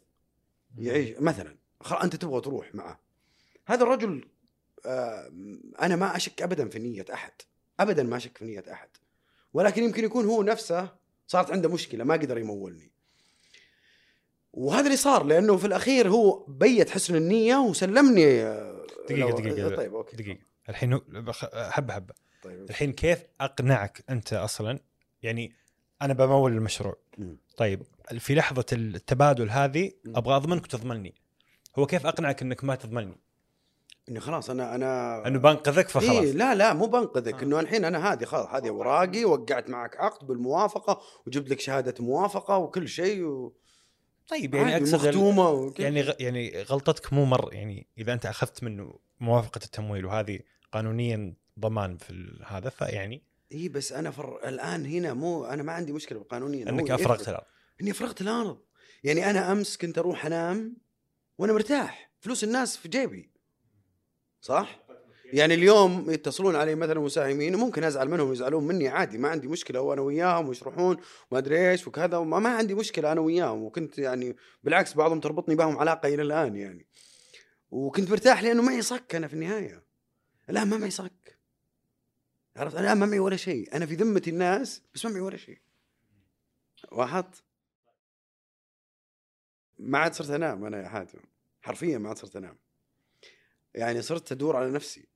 يعيش 0.78 1.18
مثلا 1.20 1.58
أنت 2.04 2.16
تبغى 2.16 2.42
تروح 2.42 2.76
معه. 2.76 3.00
هذا 3.68 3.84
الرجل 3.84 4.30
آه، 4.86 5.32
أنا 5.82 5.96
ما 5.96 6.16
أشك 6.16 6.42
ابدا 6.42 6.70
في 6.70 6.80
نية 6.80 7.06
أحد. 7.14 7.34
ابدا 7.80 8.04
ما 8.04 8.18
أشك 8.18 8.38
في 8.38 8.46
نية 8.46 8.64
أحد. 8.72 8.90
ولكن 9.54 9.84
يمكن 9.84 10.04
يكون 10.04 10.26
هو 10.26 10.44
نفسه 10.44 10.96
صارت 11.28 11.52
عنده 11.52 11.70
مشكلة 11.70 12.04
ما 12.04 12.14
قدر 12.14 12.38
يمولني. 12.38 12.92
وهذا 14.58 14.86
اللي 14.86 14.98
صار 14.98 15.24
لأنه 15.24 15.58
في 15.58 15.68
الأخير 15.68 16.10
هو 16.10 16.46
بيت 16.48 16.90
حسن 16.90 17.16
النية 17.16 17.56
وسلمني 17.58 18.42
آه، 18.44 18.86
دقيقة 19.10 19.30
لو- 19.30 19.36
دقيقة. 19.38 19.76
طيب 19.76 19.96
أوكي. 19.96 20.16
دقيقة. 20.18 20.40
الحين 20.70 21.00
حبة 21.54 21.94
حبة. 21.94 22.14
طيب. 22.44 22.70
الحين 22.70 22.94
كيف 22.94 23.24
أقنعك 23.42 24.04
أنت 24.10 24.34
أصلا؟ 24.34 24.80
يعني 25.24 25.52
أنا 26.02 26.14
بمول 26.14 26.52
المشروع. 26.54 26.96
مم. 27.18 27.38
طيب 27.58 27.84
في 28.20 28.36
لحظة 28.36 28.66
التبادل 28.74 29.50
هذه. 29.50 29.92
أبغى 30.08 30.36
أضمنك 30.36 30.64
وتضمني 30.64 31.14
هو 31.80 31.86
كيف 31.86 32.06
أقنعك 32.06 32.42
إنك 32.42 32.64
ما 32.64 32.76
تضمني؟ 32.76 33.18
انه 34.10 34.20
خلاص 34.20 34.50
أنا 34.50 34.76
أنا 34.76 35.28
انه 35.28 35.40
بنقذك 35.40 35.90
فخلاص. 35.90 36.10
إيه 36.10 36.32
لا 36.32 36.56
لا 36.56 36.74
مو 36.74 36.86
بنقذك. 36.86 37.34
آه. 37.34 37.44
إنه 37.44 37.60
الحين 37.60 37.86
أنا 37.86 38.14
هذه 38.14 38.26
خلاص 38.26 38.48
هذه 38.48 38.70
اوراقي 38.70 39.26
وقعت 39.26 39.70
معك 39.70 39.98
عقد 39.98 40.28
بالموافقة 40.28 41.02
وجبت 41.28 41.50
لك 41.50 41.60
شهادة 41.60 41.94
موافقة 42.00 42.58
وكل 42.58 42.88
شيء 42.88 43.24
و... 43.24 43.54
طيب 44.28 44.56
يعني 44.56 44.78
أقصد 44.78 44.96
مختومه. 45.08 45.74
يعني 45.80 46.02
غ- 46.02 46.16
يعني 46.20 46.62
غلطتك 46.62 47.14
مو 47.14 47.26
مر 47.26 47.54
يعني 47.54 47.88
إذا 47.98 48.14
أنت 48.14 48.26
أخذت 48.26 48.64
منه 48.64 49.00
موافقة 49.20 49.62
التمويل 49.66 50.06
وهذه 50.06 50.40
قانونيا 50.72 51.34
ضمان 51.60 51.98
في 51.98 52.40
هذا 52.48 52.70
فيعني 52.70 53.24
إي 53.52 53.70
بس 53.70 53.92
أنا 53.92 54.12
فر... 54.12 54.48
الآن 54.48 54.86
هنا 54.86 55.14
مو 55.14 55.46
أنا 55.46 55.64
ما 55.64 55.72
عندي 55.74 55.92
مشكلة 55.94 56.20
بالقانونيا 56.20 56.70
أنك 56.70 56.92
افرغت. 56.92 57.30
الأرض 57.30 57.44
إني 57.82 57.92
افرغت 57.92 58.22
الأرض 58.22 58.62
يعني 59.04 59.30
أنا 59.30 59.52
أمس 59.52 59.78
كنت 59.78 59.98
أروح 59.98 60.26
أنام 60.26 60.78
وأنا 61.38 61.54
مرتاح 61.54 62.12
فلوس 62.20 62.44
الناس 62.44 62.78
في 62.78 62.88
جيبي 62.90 63.32
صح؟ 64.42 64.80
يعني 65.34 65.54
اليوم 65.54 66.10
يتصلون 66.10 66.56
علي 66.56 66.76
مثلا 66.76 67.00
مساهمين 67.00 67.56
ممكن 67.56 67.84
أزعل 67.84 68.10
منهم 68.10 68.32
يزعلون 68.32 68.68
مني 68.68 68.88
عادي 68.88 69.18
ما 69.18 69.30
عندي 69.30 69.48
مشكلة 69.48 69.82
وأنا 69.82 70.02
وياهم 70.02 70.48
ويشرحون 70.48 70.98
وما 71.32 71.40
أدري 71.40 71.72
إيش 71.72 71.88
وكذا 71.88 72.18
وما 72.18 72.40
ما 72.40 72.50
عندي 72.50 72.76
مشكلة 72.76 73.12
أنا 73.12 73.22
وياهم. 73.22 73.64
وكنت 73.64 74.00
يعني 74.00 74.36
بالعكس 74.64 74.94
بعضهم 74.94 75.20
تربطني 75.20 75.56
بهم 75.56 75.78
علاقه 75.78 76.14
إلى 76.14 76.22
الآن 76.22 76.56
يعني. 76.56 76.88
وكنت 77.72 78.12
مرتاح 78.12 78.44
لأنه 78.44 78.62
معي 78.62 78.82
صك 78.82 79.16
أنا 79.16 79.28
في 79.28 79.34
النهاية. 79.34 79.84
الآن 80.50 80.68
ما 80.68 80.78
معي 80.78 80.92
صك 80.92 81.40
عرفت؟ 82.56 82.78
الآن 82.78 82.98
ما 82.98 83.06
معي 83.06 83.20
ولا 83.20 83.36
شيء. 83.36 83.76
أنا 83.76 83.86
في 83.86 83.96
ذمتي 83.96 84.30
الناس 84.30 84.82
بس 84.94 85.06
ما 85.06 85.12
معي 85.12 85.22
ولا 85.22 85.38
شيء. 85.38 85.62
واحد 86.92 87.26
ما 89.80 89.98
عاد 89.98 90.14
صرت 90.14 90.30
أنام 90.30 90.66
أنا 90.66 90.84
يا 90.84 90.88
حاتم. 90.88 91.20
حرفيا 91.62 91.98
ما 91.98 92.10
عاد 92.10 92.18
صرت 92.18 92.36
أنام. 92.36 92.58
يعني 93.76 94.02
صرت 94.02 94.32
أدور 94.32 94.56
على 94.56 94.72
نفسي. 94.72 95.07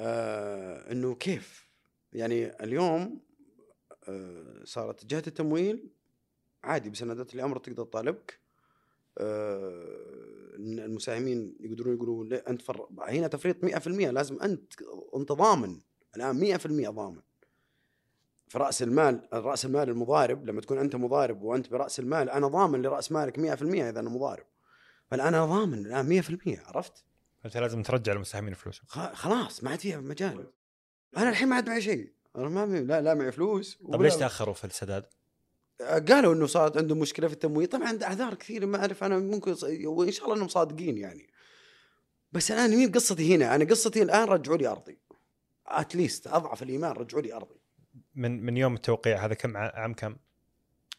آه 0.00 0.92
إنه 0.92 1.14
كيف؟ 1.14 1.68
يعني 2.12 2.64
اليوم 2.64 3.20
آه 4.08 4.64
صارت 4.64 5.04
جهة 5.04 5.22
التمويل 5.26 5.90
عادي 6.64 6.90
بسندات 6.90 7.34
الأمر 7.34 7.58
تقدر 7.58 7.84
تطالبك. 7.84 8.40
آه 9.18 10.54
المساهمين 10.58 11.56
يقدرون 11.60 11.94
يقولوا 11.94 12.50
أنت 12.50 12.62
فر... 12.62 12.88
هنا 13.08 13.26
تفريط 13.26 13.64
100% 13.64 13.88
لازم 13.88 14.42
أنت 14.42 14.72
أنت 15.16 15.32
ضامن. 15.32 15.80
الآن 16.16 16.58
100% 16.58 16.66
ضامن. 16.90 17.22
في 18.48 18.58
راس 18.58 18.82
المال 18.82 19.28
رأس 19.32 19.64
المال 19.64 19.88
المضارب 19.88 20.46
لما 20.46 20.60
تكون 20.60 20.78
أنت 20.78 20.96
مضارب 20.96 21.42
وأنت 21.42 21.70
برأس 21.70 22.00
المال 22.00 22.30
أنا 22.30 22.46
ضامن 22.46 22.82
لرأس 22.82 23.12
مالك 23.12 23.36
100% 23.36 23.62
إذا 23.62 24.00
أنا 24.00 24.10
مضارب. 24.10 24.44
بل 25.12 25.20
أنا 25.20 25.46
ضامن 25.46 25.86
الآن 25.86 26.22
100% 26.22 26.58
عرفت؟ 26.66 27.04
أنت 27.44 27.56
لازم 27.56 27.82
ترجع 27.82 28.12
المساهمين 28.12 28.54
فلوسهم 28.54 28.86
خلاص 29.14 29.64
ما 29.64 29.70
عاد 29.70 29.78
فيها 29.78 30.00
مجال. 30.00 30.52
أنا 31.16 31.30
الحين 31.30 31.48
ما 31.48 31.56
عاد 31.56 31.68
معي 31.68 31.82
شيء. 31.82 32.12
أنا 32.36 32.48
ما 32.48 32.66
معي 32.66 32.80
لا 32.80 33.00
لا 33.00 33.14
معي 33.14 33.32
فلوس 33.32 33.78
طيب 33.92 34.02
ليش 34.02 34.16
تأخروا 34.16 34.54
في 34.54 34.64
السداد؟ 34.64 35.06
قالوا 35.80 36.34
إنه 36.34 36.46
صارت 36.46 36.76
عندهم 36.76 36.98
مشكلة 36.98 37.28
في 37.28 37.34
التمويل. 37.34 37.66
طبعا 37.66 37.88
عنده 37.88 38.06
أعذار 38.06 38.34
كثيرة 38.34 38.66
ما 38.66 38.78
أعرف 38.78 39.04
أنا 39.04 39.18
ممكن 39.18 39.56
وإن 39.84 40.10
شاء 40.10 40.24
الله 40.24 40.36
إنهم 40.36 40.48
صادقين 40.48 40.98
يعني. 40.98 41.30
بس 42.32 42.50
الان 42.50 42.70
مين 42.70 42.92
قصتي 42.92 43.36
هنا؟ 43.36 43.54
أنا 43.54 43.64
قصتي 43.64 44.02
الآن 44.02 44.28
رجعوا 44.28 44.56
لي 44.56 44.66
أرضي. 44.68 44.98
اتليست 45.66 46.26
أضعف 46.26 46.62
الإيمان 46.62 46.92
رجعوا 46.92 47.22
لي 47.22 47.34
أرضي. 47.34 47.60
من 48.14 48.42
من 48.42 48.56
يوم 48.56 48.74
التوقيع 48.74 49.24
هذا 49.24 49.34
كم 49.34 49.56
عام 49.56 49.94
كم؟ 49.94 50.16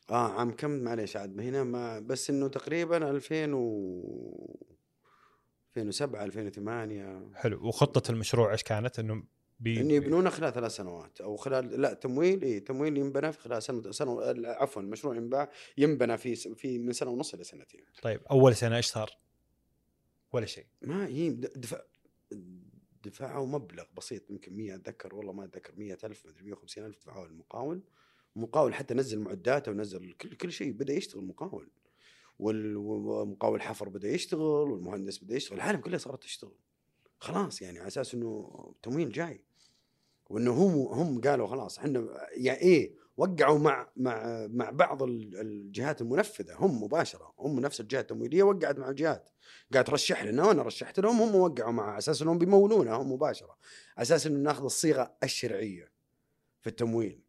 آه 0.10 0.40
عام 0.40 0.52
كم؟ 0.52 0.72
معليش 0.72 1.18
عاد 1.18 1.40
هنا 1.40 1.64
ما 1.64 2.00
بس 2.00 2.30
إنه 2.30 2.48
تقريبا 2.48 3.10
2000 3.10 3.54
و 3.54 4.71
2007 5.78 6.24
2008 6.24 7.30
حلو. 7.34 7.68
وخطة 7.68 8.12
المشروع 8.12 8.52
إيش 8.52 8.64
كانت؟ 8.64 9.00
إنه 9.00 9.24
بي 9.60 9.82
ان 9.82 9.92
يبنونه 9.92 10.30
خلال 10.30 10.54
ثلاث 10.54 10.72
سنوات. 10.72 11.22
أو 11.22 11.36
خلال 11.36 11.82
لا 11.82 11.94
تمويل 11.94 12.42
اي 12.44 12.60
تمويل 12.60 12.98
ينبنى 12.98 13.32
في 13.32 13.40
خلال 13.40 13.64
سنه 13.64 13.92
سنه 13.92 14.22
عفوا 14.46 14.82
المشروع 14.82 15.16
ينباع 15.16 15.52
ينبنى 15.78 16.18
في 16.18 16.36
في 16.36 16.78
من 16.78 16.94
سنة 16.94 17.10
ونص 17.10 17.34
إلى 17.34 17.44
سنتين. 17.44 17.86
طيب 18.02 18.22
أول 18.32 18.56
سنة 18.56 18.78
إيش 18.78 18.86
صار؟ 18.86 19.18
ولا 20.34 20.46
شيء. 20.46 20.66
ما 20.82 21.08
هي 21.08 21.30
دفع 21.30 21.82
دفعوا 23.04 23.48
مبلغ 23.48 23.86
بسيط 23.98 24.30
يمكن 24.30 24.58
100 24.58 24.76
أتذكر 24.76 25.16
والله 25.16 25.34
ما 25.34 25.46
أتذكر 25.46 25.74
100000 25.78 26.26
مدري 26.26 26.44
150000 26.44 26.98
دفعوه 26.98 27.26
المقاول. 27.26 27.84
المقاول 28.36 28.74
حتى 28.74 28.94
نزل 28.94 29.20
معداته 29.20 29.72
ونزل 29.72 30.12
كل 30.12 30.36
كل 30.36 30.52
شيء 30.52 30.72
بدأ 30.72 30.94
يشتغل 30.94 31.26
مقاول. 31.26 31.70
والمقاول 32.42 33.62
حفر 33.62 33.90
بدا 33.90 34.10
يشتغل 34.10 34.42
والمهندس 34.42 35.18
بدا 35.24 35.36
يشتغل 35.36 35.58
العالم 35.58 35.80
كلها 35.80 35.98
صارت 35.98 36.24
تشتغل. 36.24 36.56
خلاص 37.20 37.62
يعني 37.62 37.80
على 37.80 37.88
أساس 37.88 38.14
إنه 38.14 38.52
تمويل 38.84 39.12
جاي. 39.12 39.44
وإنه 40.30 40.52
هم 40.52 40.76
هم 41.00 41.22
قالوا 41.22 41.48
خلاص 41.48 41.80
إحنا 41.80 42.08
يعني 42.32 42.60
إيه 42.60 42.96
وقعوا 43.18 43.60
مع 43.60 43.88
مع 43.98 44.48
مع 44.48 44.70
بعض 44.70 45.04
ال- 45.04 45.38
الجهات 45.42 46.02
المنفذة. 46.02 46.56
هم 46.56 46.84
مباشرة 46.84 47.34
هم 47.40 47.60
نفس 47.60 47.80
الجهة 47.82 48.00
التمويلية 48.02 48.44
وقعت 48.44 48.80
مع 48.80 48.90
الجهات 48.90 49.30
قاعد 49.74 49.86
ترشح 49.86 50.24
لنا 50.24 50.46
وأنا 50.48 50.64
رشحت 50.64 51.00
لهم 51.00 51.22
هم 51.22 51.36
وقعوا 51.36 51.72
مع 51.72 51.98
أساس 51.98 52.22
إنهم 52.22 52.38
بيمولونا 52.38 52.94
هم 52.94 53.12
مباشرة. 53.12 53.58
أساس 53.98 54.28
إنه 54.28 54.40
ناخذ 54.40 54.64
الصيغة 54.64 55.14
الشرعية 55.24 55.92
في 56.62 56.68
التمويل. 56.68 57.22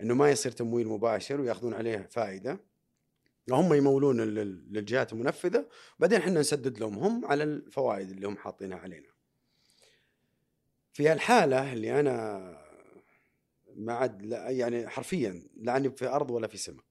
إنه 0.00 0.14
ما 0.14 0.30
يصير 0.30 0.52
تمويل 0.52 0.88
مباشر 0.88 1.40
وياخذون 1.40 1.74
عليه 1.74 2.08
فائده 2.10 2.60
هم 3.50 3.74
يمولون 3.74 4.20
لل- 4.20 4.72
للجهات 4.72 5.12
المنفذة 5.12 5.68
بعدين 5.98 6.18
إحنا 6.18 6.40
نسدد 6.40 6.78
لهم 6.78 6.98
هم 6.98 7.24
على 7.24 7.44
الفوائد 7.44 8.10
اللي 8.10 8.26
هم 8.28 8.36
حاطينها 8.36 8.78
علينا. 8.78 9.08
في 10.92 11.12
الحاله 11.12 11.72
اللي 11.72 12.00
أنا 12.00 12.70
ما 13.76 13.92
عاد 13.92 14.22
يعني 14.32 14.88
حرفيا 14.88 15.42
لا 15.56 15.72
عني 15.72 15.90
في 15.90 16.06
أرض 16.06 16.30
ولا 16.30 16.46
في 16.46 16.56
سماء. 16.56 16.84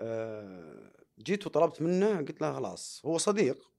آه، 0.00 0.92
جيت 1.18 1.46
وطلبت 1.46 1.82
منه 1.82 2.16
قلت 2.18 2.40
له 2.40 2.52
خلاص 2.54 3.02
هو 3.06 3.18
صديق 3.18 3.70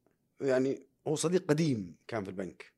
يعني 0.42 0.84
هو 1.08 1.16
صديق 1.16 1.46
قديم 1.46 1.96
كان 2.08 2.24
في 2.24 2.30
البنك. 2.30 2.74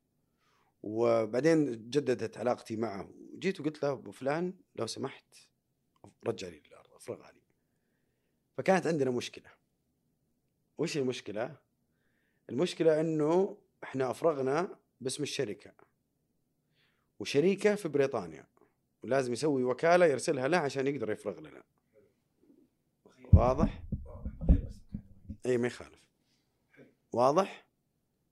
وبعدين 0.83 1.89
جددت 1.89 2.37
علاقتي 2.37 2.75
معه. 2.75 3.09
جيت 3.39 3.59
وقلت 3.59 3.83
له 3.83 3.91
أبو 3.91 4.11
فلان 4.11 4.53
لو 4.75 4.87
سمحت 4.87 5.35
رجع 6.27 6.47
لي 6.47 6.61
الأرض 6.67 6.93
أفرغها 6.93 7.31
لي. 7.31 7.41
فكانت 8.57 8.87
عندنا 8.87 9.11
مشكلة. 9.11 9.49
وش 10.77 10.97
المشكلة؟ 10.97 11.55
المشكلة 12.49 13.01
إنه 13.01 13.57
إحنا 13.83 14.11
أفرغنا 14.11 14.77
باسم 15.01 15.23
الشركة. 15.23 15.71
وشريكة 17.19 17.75
في 17.75 17.87
بريطانيا. 17.87 18.45
ولازم 19.03 19.33
يسوي 19.33 19.63
وكالة 19.63 20.05
يرسلها 20.05 20.47
له 20.47 20.57
عشان 20.57 20.87
يقدر 20.87 21.11
يفرغ 21.11 21.39
لنا. 21.39 21.63
واضح؟ 23.33 23.83
إي 25.45 25.57
ما 25.57 25.67
يخالف. 25.67 25.99
واضح؟ 27.13 27.65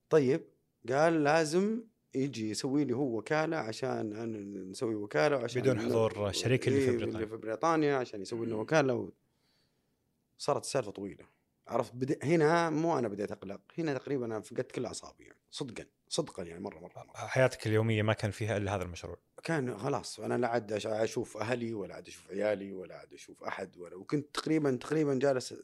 طيب 0.09 0.41
قال 0.89 1.23
لازم 1.23 1.83
يجي 2.15 2.49
يسوي 2.49 2.85
لي 2.85 2.93
هو 2.93 3.17
وكالة 3.17 3.57
عشان 3.57 4.69
نسوي 4.71 4.95
وكالة 4.95 5.37
عشان 5.37 5.61
بدون 5.61 5.79
حضور 5.79 6.31
شريك 6.31 6.67
اللي 6.67 6.79
في 6.79 6.87
بريطانيا. 6.87 7.15
اللي 7.15 7.27
في 7.27 7.37
بريطانيا 7.37 7.95
عشان 7.95 8.21
يسوي 8.21 8.45
لنا 8.45 8.55
وكالة 8.55 8.93
و... 8.93 9.09
صارت 10.37 10.63
السالفة 10.63 10.91
طويلة. 10.91 11.25
عرفت؟ 11.67 11.95
بد... 11.95 12.17
هنا 12.23 12.69
مو 12.69 12.99
أنا 12.99 13.07
بديت 13.07 13.31
أقلق 13.31 13.61
هنا 13.77 13.93
تقريبا 13.93 14.25
أنا 14.25 14.41
فقدت 14.41 14.71
كل 14.71 14.85
أعصابي 14.85 15.23
يعني 15.23 15.39
صدقا 15.51 15.85
صدقا 16.09 16.43
يعني 16.43 16.59
مرة 16.59 16.79
مرة, 16.79 17.03
مرة. 17.03 17.27
حياتك 17.27 17.67
اليومية 17.67 18.01
ما 18.01 18.13
كان 18.13 18.31
فيها 18.31 18.57
إلا 18.57 18.75
هذا 18.75 18.83
المشروع؟ 18.83 19.17
كان 19.43 19.77
خلاص 19.77 20.19
أنا 20.19 20.37
لا 20.37 20.47
عاد 20.47 20.71
أشوف 20.85 21.37
أهلي 21.37 21.73
ولا 21.73 21.95
عاد 21.95 22.07
أشوف 22.07 22.31
عيالي 22.31 22.73
ولا 22.73 22.95
عاد 22.95 23.13
أشوف 23.13 23.43
أحد 23.43 23.77
ولا 23.77 23.95
وكنت 23.95 24.35
تقريبا 24.35 24.77
تقريبا 24.81 25.19
جالس 25.21 25.55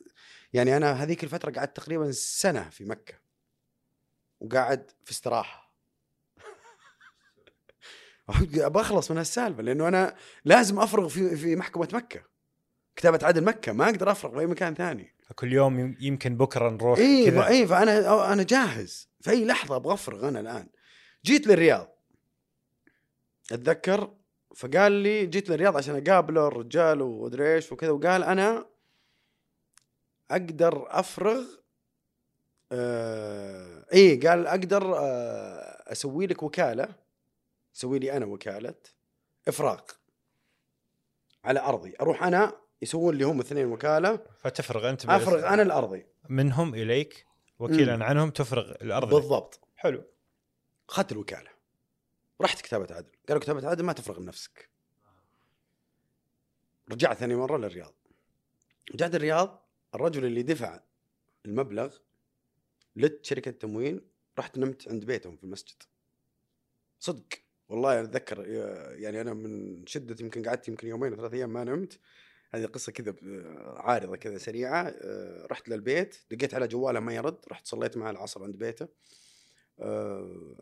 يعني 0.54 0.78
أنا 0.78 0.92
هذيك 0.92 1.24
الفترة 1.24 1.52
قعدت 1.52 1.78
تقريبا 1.78 2.12
سنة 2.12 2.70
في 2.70 2.86
مكة. 2.86 3.14
وقاعد 4.40 4.92
في 5.04 5.12
استراحة. 5.12 5.72
بخلص 8.68 9.12
من 9.12 9.18
هالسالفة 9.18 9.62
لأنه 9.64 9.88
أنا 9.88 10.16
لازم 10.46 10.80
أفرغ 10.80 11.08
في 11.08 11.36
في 11.36 11.56
محكمة 11.56 11.88
مكة. 11.94 12.31
كتابه 12.96 13.28
عدل 13.28 13.44
مكة 13.44 13.72
ما 13.74 13.86
أقدر 13.86 14.12
أفرغ 14.12 14.32
في 14.34 14.40
اي 14.40 14.46
مكان 14.46 14.74
ثاني. 14.76 15.16
فكل 15.24 15.54
يوم 15.54 15.80
يم- 15.80 15.98
يمكن 16.00 16.38
بكرة 16.38 16.70
نروح 16.70 17.00
اي 17.00 17.26
كذا. 17.32 17.48
اي 17.48 17.68
فأنا 17.68 18.34
أنا 18.34 18.44
جاهز. 18.44 19.10
في 19.22 19.30
اي 19.30 19.46
لحظة 19.46 19.76
أبغى 19.76 19.94
أفرغ 19.94 20.28
أنا 20.30 20.40
الآن. 20.40 20.68
جيت 21.26 21.48
للرياض. 21.48 21.88
أتذكر 23.52 24.14
فقال 24.56 24.92
لي 24.92 25.26
جيت 25.26 25.50
للرياض 25.50 25.78
عشان 25.78 26.08
أقابله 26.08 26.48
الرجال 26.48 27.02
وادري 27.02 27.56
إيش 27.56 27.72
وكذا 27.72 27.90
وقال 27.92 28.24
أنا 28.24 28.66
أقدر 30.32 30.86
أفرغ 30.90 31.44
آه 32.72 33.86
اي 33.94 34.16
قال 34.18 34.48
أقدر 34.48 34.98
آه 34.98 35.92
أسوي 35.92 36.28
لك 36.28 36.44
وكالة. 36.44 36.88
أسوي 37.76 38.00
لي 38.00 38.18
أنا 38.18 38.26
وكالة 38.26 38.76
إفراغ 39.48 39.82
على 41.44 41.60
أرضي. 41.60 41.94
أروح 42.02 42.24
أنا 42.24 42.61
يسوون 42.82 43.16
لي 43.16 43.24
هم 43.24 43.40
اثنين 43.40 43.66
وكالة. 43.66 44.20
فتفرغ 44.40 44.90
أنت 44.90 45.06
أفرغ 45.06 45.48
أنا 45.54 45.62
الأرضي. 45.62 46.06
منهم 46.30 46.76
إليك 46.76 47.26
وكيلا 47.60 48.06
عنهم 48.06 48.30
تفرغ 48.30 48.72
الأرض 48.72 49.08
لك. 49.08 49.14
بالضبط. 49.14 49.60
حلو. 49.76 50.04
اخذت 50.90 51.12
الوكالة. 51.12 51.50
رحت 52.42 52.62
كتابة 52.62 52.96
عدل. 52.96 53.12
قالوا 53.28 53.42
كتابة 53.42 53.70
عدل 53.70 53.84
ما 53.84 53.94
تفرغ 53.94 54.20
لنفسك. 54.20 54.70
رجعت 56.92 57.18
ثاني 57.18 57.36
مرة 57.36 57.58
للرياض. 57.58 57.94
رجعت 58.94 59.16
الرياض 59.16 59.70
الرجل 59.96 60.26
اللي 60.26 60.44
دفع 60.44 60.80
المبلغ 61.46 61.98
لشركة 62.96 63.50
التموين 63.50 64.02
رحت 64.40 64.58
نمت 64.58 64.88
عند 64.88 65.06
بيتهم 65.06 65.36
في 65.36 65.44
المسجد. 65.44 65.84
صدق. 67.00 67.28
والله 67.70 68.02
أتذكر 68.02 68.48
يعني 69.00 69.22
أنا 69.22 69.34
من 69.34 69.84
شدة 69.88 70.16
يمكن 70.20 70.44
قعدت 70.44 70.68
يمكن 70.68 70.88
يومين 70.88 71.16
ثلاث 71.16 71.34
أيام 71.34 71.54
ما 71.54 71.64
نمت. 71.64 72.00
هذه 72.54 72.66
قصة 72.66 72.92
كذا 72.92 73.16
عارضة 73.78 74.16
كذا 74.16 74.38
سريعة 74.38 74.88
أه، 74.88 75.48
رحت 75.52 75.70
للبيت 75.70 76.16
دقيت 76.32 76.54
على 76.54 76.68
جواله 76.68 77.00
ما 77.00 77.14
يرد 77.16 77.38
رحت 77.52 77.68
صليت 77.68 77.98
معه 77.98 78.12
العصر 78.12 78.44
عند 78.44 78.56
بيته. 78.56 78.88
أه، 79.80 80.56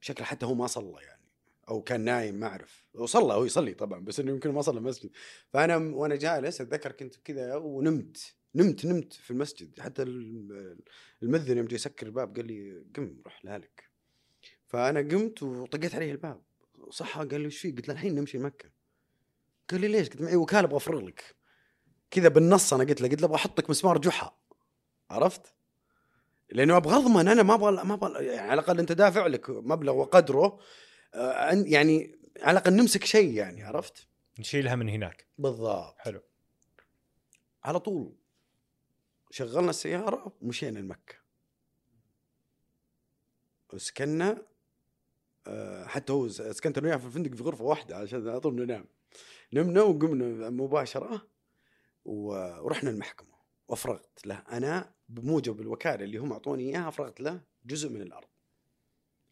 شكله 0.00 0.26
حتى 0.26 0.46
هو 0.46 0.54
ما 0.54 0.66
صلى 0.66 1.02
يعني 1.02 1.22
أو 1.68 1.82
كان 1.82 2.00
نايم 2.00 2.34
ما 2.34 2.46
أعرف. 2.46 2.86
وصلى 2.94 3.32
هو 3.34 3.44
يصلي 3.44 3.74
طبعا 3.74 4.04
بس 4.04 4.20
إنه 4.20 4.30
يمكن 4.32 4.50
ما 4.50 4.62
صلى 4.62 4.78
المسجد. 4.78 5.10
فأنا 5.48 5.76
وأنا 5.76 6.16
جالس 6.16 6.60
أتذكر 6.60 6.92
كنت 6.92 7.16
كذا 7.16 7.54
ونمت 7.56 8.34
نمت 8.54 8.86
نمت 8.86 9.12
في 9.12 9.30
المسجد. 9.30 9.80
حتى 9.80 10.02
ال- 10.02 10.78
المذن 11.22 11.56
يوم 11.58 11.66
جاي 11.66 11.74
يسكر 11.74 12.06
الباب 12.06 12.36
قال 12.36 12.46
لي 12.46 12.84
قم 12.96 13.22
روح 13.26 13.44
لهلك 13.44 13.90
فأنا 14.66 15.00
قمت 15.00 15.42
وطقيت 15.42 15.94
عليه 15.94 16.12
الباب. 16.12 16.42
صحى 16.90 17.20
قال 17.28 17.40
لي 17.40 17.46
إيش 17.46 17.58
فيك؟ 17.58 17.76
قلت 17.76 17.88
له 17.88 17.94
الحين 17.94 18.14
نمشي 18.14 18.38
مكة. 18.38 18.71
قال 19.70 19.80
لي 19.80 19.88
ليش؟ 19.88 20.08
قلت 20.08 20.20
معي 20.22 20.36
وكاله 20.36 20.60
أبغى 20.66 20.76
أفرغ 20.76 21.00
لك. 21.00 21.36
كذا 22.10 22.28
بالنص 22.28 22.72
أنا 22.72 22.84
قلت 22.84 23.00
له 23.00 23.08
قلت 23.08 23.20
له 23.20 23.26
أبغى 23.26 23.36
أحط 23.36 23.58
لك 23.60 23.70
مسمار 23.70 23.98
جحا. 23.98 24.36
عرفت؟ 25.10 25.54
لأنه 26.50 26.76
أبغى 26.76 26.96
أضمن 26.96 27.28
أنا 27.28 27.42
ما 27.42 27.54
أبغى 27.54 27.84
ما 27.84 27.94
أبغى 27.94 28.26
يعني 28.26 28.50
على 28.50 28.60
الأقل 28.60 28.78
أنت 28.78 28.92
دافع 28.92 29.26
لك 29.26 29.50
مبلغ 29.50 29.92
وقدره 29.94 30.58
آه، 31.14 31.32
عن- 31.48 31.66
يعني 31.66 32.18
على 32.40 32.58
الأقل 32.58 32.72
نمسك 32.76 33.04
شيء 33.04 33.30
يعني 33.34 33.62
عرفت؟ 33.62 34.06
نشيلها 34.38 34.74
من 34.74 34.88
هناك. 34.88 35.26
بالضبط. 35.38 35.94
حلو. 35.98 36.20
على 37.64 37.80
طول. 37.80 38.16
شغلنا 39.30 39.70
السيارة 39.70 40.32
ومشينا 40.40 40.78
لمكة. 40.78 41.14
وسكننا 43.72 44.42
آه، 45.46 45.84
حتى 45.86 46.12
هو 46.12 46.28
سكنت 46.28 46.78
أنا 46.78 46.86
وياه 46.88 46.96
في 46.96 47.06
الفندق 47.06 47.34
في 47.34 47.42
غرفة 47.42 47.64
واحدة 47.64 47.96
عشان 47.96 48.28
على 48.28 48.40
طول 48.40 48.54
ننام. 48.54 48.84
نمنا 49.52 49.82
وقمنا 49.82 50.50
مباشرة 50.50 51.26
ورحنا 52.04 52.90
المحكمة 52.90 53.34
وأفرغت 53.68 54.26
له. 54.26 54.34
أنا 54.52 54.94
بموجب 55.08 55.60
الوكالة 55.60 56.04
اللي 56.04 56.18
هم 56.18 56.32
أعطوني 56.32 56.62
إياها 56.68 56.90
فرغت 56.90 57.20
له 57.20 57.40
جزء 57.64 57.88
من 57.88 58.02
الأرض. 58.02 58.28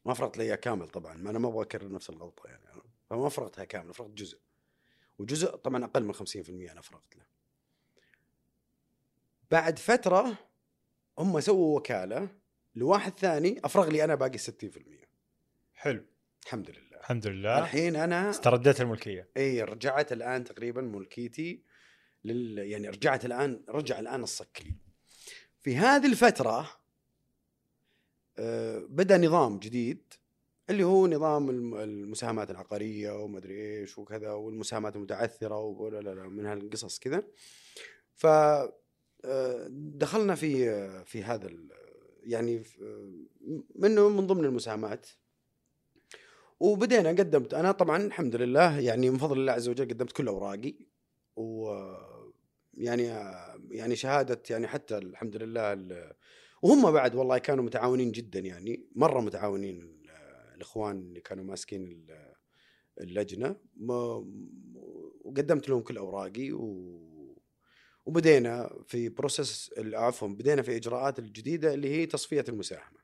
ما 0.04 0.14
فرغت 0.14 0.38
له 0.38 0.44
إياه 0.44 0.54
كامل 0.54 0.88
طبعا 0.88 1.16
ما 1.16 1.30
أنا 1.30 1.38
ما 1.38 1.48
أبغى 1.48 1.62
أكرر 1.62 1.92
نفس 1.92 2.10
الغلطة 2.10 2.46
يعني. 2.46 2.64
فما 3.10 3.28
فرغتها 3.28 3.64
كامل 3.64 3.94
فرغت 3.94 4.10
جزء. 4.10 4.38
وجزء 5.18 5.56
طبعا 5.56 5.84
أقل 5.84 6.04
من 6.04 6.14
50% 6.14 6.72
أنا 6.72 6.80
فرغت 6.80 7.16
له. 7.16 7.24
بعد 9.50 9.78
فترة 9.78 10.38
هم 11.18 11.40
سووا 11.40 11.78
وكالة 11.78 12.28
لواحد 12.74 13.18
ثاني 13.18 13.60
أفرغ 13.64 13.88
لي 13.88 14.04
أنا 14.04 14.14
باقي 14.14 14.38
60% 14.38 15.08
حلو. 15.74 16.04
الحمد 16.44 16.70
لله. 16.70 16.89
الحمد 17.00 17.26
لله. 17.26 17.58
الحين 17.58 17.96
أنا 17.96 18.30
استرديت 18.30 18.80
الملكية. 18.80 19.28
إي 19.36 19.62
رجعت 19.62 20.12
الآن 20.12 20.44
تقريبا 20.44 20.80
ملكيتي 20.82 21.62
لل 22.24 22.58
يعني 22.58 22.88
رجعت 22.88 23.24
الآن 23.24 23.62
رجع 23.68 23.98
الآن 23.98 24.22
الصك 24.22 24.62
لي 24.64 24.74
في 25.60 25.76
هذه 25.76 26.06
الفترة 26.06 26.70
آه، 28.38 28.78
بدأ 28.88 29.18
نظام 29.18 29.58
جديد 29.58 30.12
اللي 30.70 30.84
هو 30.84 31.06
نظام 31.06 31.50
الم- 31.50 31.74
المساهمات 31.76 32.50
العقارية 32.50 33.10
ومدري 33.22 33.80
إيش 33.80 33.98
وكذا 33.98 34.30
والمساهمات 34.30 34.96
المتعثرة 34.96 35.58
ولا 35.58 36.00
لا 36.00 36.14
لا 36.14 36.28
من 36.28 36.46
هالقصص 36.46 36.98
كذا. 36.98 37.22
ف 38.14 38.26
آه، 38.26 39.66
دخلنا 39.70 40.34
في 40.34 40.70
آه، 40.70 41.02
في 41.02 41.24
هذا 41.24 41.50
يعني 42.22 42.62
منه 43.74 44.08
من 44.08 44.26
ضمن 44.26 44.44
المساهمات. 44.44 45.06
وبدينا 46.60 47.08
قدمت. 47.08 47.54
أنا 47.54 47.72
طبعا 47.72 47.96
الحمد 48.02 48.36
لله 48.36 48.78
يعني 48.80 49.10
من 49.10 49.18
فضل 49.18 49.38
الله 49.40 49.52
عز 49.52 49.68
وجل 49.68 49.88
قدمت 49.88 50.12
كل 50.12 50.28
أوراقي 50.28 50.74
و 51.36 51.70
يعني 52.74 53.02
يعني 53.70 53.96
شهادة 53.96 54.42
يعني 54.50 54.66
حتى 54.66 54.98
الحمد 54.98 55.36
لله 55.36 55.72
ال- 55.72 56.12
وهم 56.62 56.90
بعد 56.92 57.14
والله 57.14 57.38
كانوا 57.38 57.64
متعاونين 57.64 58.12
جدا 58.12 58.40
يعني 58.40 58.88
مرة 58.96 59.20
متعاونين 59.20 59.80
ال- 59.82 60.10
الإخوان 60.56 60.96
اللي 60.98 61.20
كانوا 61.20 61.44
ماسكين 61.44 61.84
ال- 61.84 62.34
اللجنة. 63.00 63.56
وقدمت 65.24 65.68
لهم 65.68 65.80
كل 65.80 65.96
أوراقي 65.96 66.52
و 66.52 67.00
وبدينا 68.06 68.70
في 68.86 69.08
بروسس 69.08 69.70
عفوا 69.78 70.28
بدينا 70.28 70.62
في 70.62 70.76
إجراءات 70.76 71.18
الجديدة 71.18 71.74
اللي 71.74 71.88
هي 71.90 72.06
تصفية 72.06 72.44
المساهمة. 72.48 72.99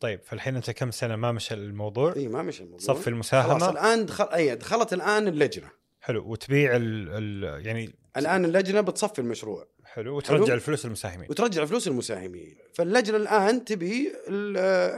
طيب 0.00 0.20
فالحين 0.24 0.56
أنت 0.56 0.70
كم 0.70 0.90
سنة 0.90 1.16
ما 1.16 1.32
مشى 1.32 1.54
الموضوع؟ 1.54 2.16
اي 2.16 2.28
ما 2.28 2.42
مشي 2.42 2.62
الموضوع. 2.62 2.86
صف 2.86 2.94
خلاص 2.94 3.08
المساهمه 3.08 3.70
الآن 3.70 4.06
دخل 4.06 4.24
اي 4.24 4.56
دخلت 4.56 4.92
الآن 4.92 5.28
اللجنة. 5.28 5.70
حلو 6.00 6.30
وتبيع 6.32 6.76
ال... 6.76 7.08
ال... 7.10 7.66
يعني 7.66 7.94
الآن 8.16 8.44
اللجنة 8.44 8.80
بتصفي 8.80 9.18
المشروع. 9.18 9.68
حلو 9.84 10.16
وترجع 10.16 10.44
حلو. 10.44 10.54
الفلوس 10.54 10.86
للمساهمين. 10.86 11.26
وترجع 11.30 11.64
فلوس 11.64 11.88
المساهمين. 11.88 12.56
فاللجنة 12.74 13.16
الآن 13.16 13.64
تبي 13.64 14.12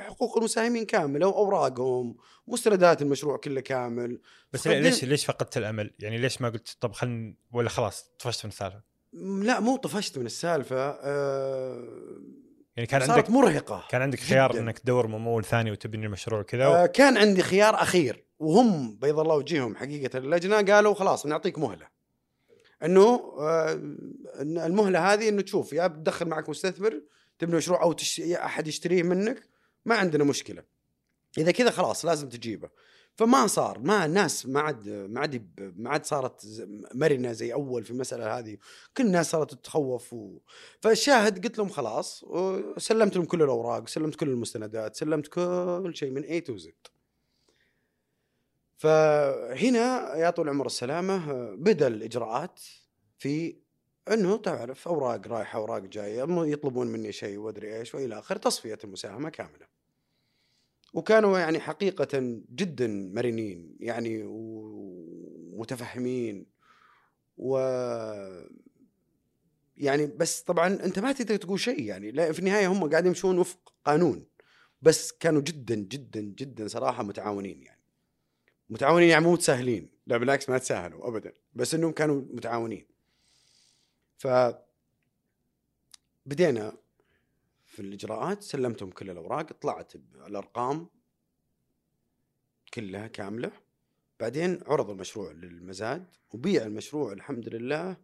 حقوق 0.00 0.38
المساهمين 0.38 0.84
كاملة 0.86 1.26
وأوراقهم 1.26 2.16
مستندات 2.46 3.02
المشروع 3.02 3.36
كله 3.36 3.60
كامل. 3.60 4.20
بس 4.52 4.68
فقدم- 4.68 4.82
ليش 4.82 5.04
ليش 5.04 5.26
فقدت 5.26 5.56
الأمل؟ 5.56 5.94
يعني 5.98 6.18
ليش 6.18 6.40
ما 6.40 6.48
قلت 6.48 6.76
طب 6.80 6.92
خلنا 6.92 7.34
ولا 7.52 7.68
خلاص 7.68 8.12
طفشت 8.18 8.44
من 8.44 8.50
السالفة؟ 8.50 8.82
لا 9.42 9.60
مو 9.60 9.76
طفشت 9.76 10.18
من 10.18 10.26
السالفة. 10.26 10.76
آه 10.90 11.88
يعني 12.78 12.86
كان 12.86 13.00
صارت 13.00 13.10
عندك 13.10 13.30
مرهقة 13.30 13.84
كان 13.90 14.02
عندك 14.02 14.20
خيار 14.20 14.52
جداً. 14.52 14.60
إنك 14.60 14.78
تدور 14.78 15.06
ممول 15.06 15.44
ثاني 15.44 15.70
وتبني 15.70 16.06
المشروع 16.06 16.42
كذا 16.42 16.64
آه 16.66 16.84
و... 16.84 16.86
كان 16.86 17.16
عندي 17.16 17.42
خيار 17.42 17.74
أخير 17.74 18.24
وهم 18.38 18.96
بيض 18.96 19.18
الله 19.18 19.34
وجيههم 19.34 19.76
حقيقة 19.76 20.18
اللجنة 20.18 20.62
قالوا 20.62 20.94
خلاص 20.94 21.26
بنعطيك 21.26 21.58
مهلة. 21.58 21.88
إنه 22.84 23.34
آه 23.38 23.80
المهلة 24.40 25.12
هذه 25.12 25.28
إنه 25.28 25.42
تشوف 25.42 25.72
يا 25.72 25.86
بتدخل 25.86 26.28
معك 26.28 26.48
مستثمر 26.48 27.02
تبني 27.38 27.56
مشروع 27.56 27.82
أو 27.82 27.92
تش... 27.92 28.20
أحد 28.20 28.68
يشتريه 28.68 29.02
منك 29.02 29.42
ما 29.84 29.94
عندنا 29.94 30.24
مشكلة. 30.24 30.62
إذا 31.38 31.52
كذا 31.52 31.70
خلاص 31.70 32.04
لازم 32.04 32.28
تجيبه. 32.28 32.68
فما 33.18 33.46
صار 33.46 33.78
ما 33.78 34.04
الناس 34.04 34.46
ما 34.46 34.60
عاد 34.60 34.88
ما 34.88 35.20
عاد 35.20 35.72
ما 35.76 35.90
عاد 35.90 36.04
صارت 36.04 36.46
مرنة 36.94 37.32
زي 37.32 37.52
أول 37.52 37.84
في 37.84 37.90
المسألة 37.90 38.38
هذه 38.38 38.58
كل 38.96 39.06
الناس 39.06 39.30
صارت 39.30 39.54
تتخوف 39.54 40.12
و... 40.12 40.38
فالشاهد 40.80 41.46
قلت 41.46 41.58
لهم 41.58 41.68
خلاص 41.68 42.24
وسلمت 42.24 43.16
لهم 43.16 43.24
كل 43.24 43.42
الأوراق 43.42 43.88
سلمت 43.88 44.14
كل 44.14 44.28
المستندات 44.28 44.96
سلمت 44.96 45.28
كل 45.28 45.92
شيء 45.94 46.10
من 46.10 46.22
A 46.22 46.42
to 46.44 46.64
Z 46.64 46.70
فهنا 48.76 50.16
يا 50.16 50.30
طول 50.30 50.44
العمر 50.44 50.66
السلامة 50.66 51.32
بدأ 51.54 51.86
الإجراءات 51.86 52.60
في 53.18 53.56
إنه 54.12 54.36
تعرف 54.36 54.88
أوراق 54.88 55.28
رايحة 55.28 55.58
أوراق 55.58 55.82
جاية 55.82 56.26
يطلبون 56.28 56.86
مني 56.86 57.12
شيء 57.12 57.38
وأدري 57.38 57.76
إيش 57.76 57.94
وإلى 57.94 58.18
اخره 58.18 58.38
تصفية 58.38 58.78
المساهمة 58.84 59.28
كاملة. 59.28 59.77
وكانوا 60.92 61.38
يعني 61.38 61.60
حقيقة 61.60 62.40
جدا 62.54 62.86
مرنين 63.14 63.76
يعني 63.80 64.22
ومتفهمين 65.54 66.46
و 67.36 67.58
يعني 69.76 70.06
بس 70.06 70.42
طبعا 70.42 70.66
أنت 70.66 70.98
ما 70.98 71.12
تقدر 71.12 71.36
تقول 71.36 71.60
شيء 71.60 71.82
يعني 71.82 72.10
لا 72.10 72.32
في 72.32 72.38
النهاية 72.38 72.66
هم 72.66 72.90
قاعدين 72.90 73.08
يمشون 73.08 73.38
وفق 73.38 73.72
قانون 73.84 74.26
بس 74.82 75.12
كانوا 75.12 75.42
جدا 75.42 75.74
جدا 75.74 76.20
جدا 76.20 76.68
صراحة 76.68 77.02
متعاونين 77.02 77.62
يعني. 77.62 77.80
متعاونين 78.70 79.08
يعني 79.08 79.24
مو 79.24 79.32
متساهلين 79.32 79.90
لا 80.06 80.16
بالعكس 80.16 80.48
ما 80.48 80.58
تساهلوا 80.58 81.08
ابدا 81.08 81.32
بس 81.54 81.74
إنهم 81.74 81.92
كانوا 81.92 82.22
متعاونين. 82.30 82.86
ف 84.18 84.26
بدينا 86.26 86.76
في 87.78 87.84
الإجراءات 87.84 88.42
سلمتهم 88.42 88.90
كل 88.90 89.10
الأوراق 89.10 89.52
طلعت 89.52 89.94
الأرقام 90.26 90.86
كلها 92.74 93.06
كاملة. 93.06 93.52
بعدين 94.20 94.60
عرض 94.66 94.90
المشروع 94.90 95.32
للمزاد 95.32 96.06
وبيع 96.32 96.62
المشروع 96.66 97.12
الحمد 97.12 97.48
لله 97.48 97.96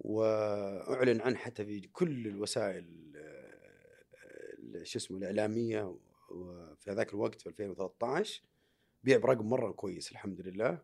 وأعلن 0.00 1.20
عنه 1.20 1.36
حتى 1.36 1.64
في 1.64 1.80
كل 1.80 2.26
الوسائل 2.26 3.12
آه، 3.16 4.82
شو 4.84 4.98
اسمه 4.98 5.18
الإعلامية 5.18 5.96
وفي 6.30 6.90
هذاك 6.90 7.14
الوقت 7.14 7.40
في 7.40 7.48
2013 7.48 8.42
بيع 9.04 9.18
برقم 9.18 9.46
مرة 9.46 9.72
كويس 9.72 10.12
الحمد 10.12 10.40
لله. 10.40 10.78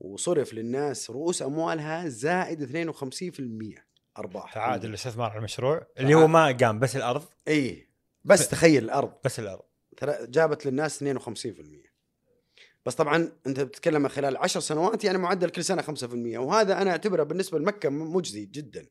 وصرف 0.00 0.54
للناس 0.54 1.10
رؤوس 1.10 1.42
أموالها 1.42 2.08
زائد 2.08 2.62
52% 2.62 3.85
ارباح 4.18 4.54
تعادل 4.54 4.88
الاستثمار 4.88 5.30
على 5.30 5.38
المشروع. 5.38 5.86
اللي 5.98 6.14
هو 6.14 6.26
ما 6.26 6.56
قام 6.60 6.78
بس 6.78 6.96
الأرض. 6.96 7.24
إي 7.48 7.88
بس 8.24 8.48
تخيل 8.48 8.84
الأرض. 8.84 9.12
بس 9.24 9.38
الأرض. 9.38 9.62
ترى 9.96 10.16
جابت 10.26 10.66
للناس 10.66 11.02
52% 11.02 11.90
بس 12.86 12.94
طبعا 12.94 13.32
أنت 13.46 13.60
بتتكلم 13.60 14.08
خلال 14.08 14.36
عشر 14.36 14.60
سنوات 14.60 15.04
يعني 15.04 15.18
معدل 15.18 15.50
كل 15.50 15.64
سنة 15.64 15.82
5% 15.82 16.38
وهذا 16.38 16.82
أنا 16.82 16.90
أعتبره 16.90 17.22
بالنسبة 17.22 17.58
لمكة 17.58 17.88
مجزي 17.88 18.44
جدا. 18.46 18.86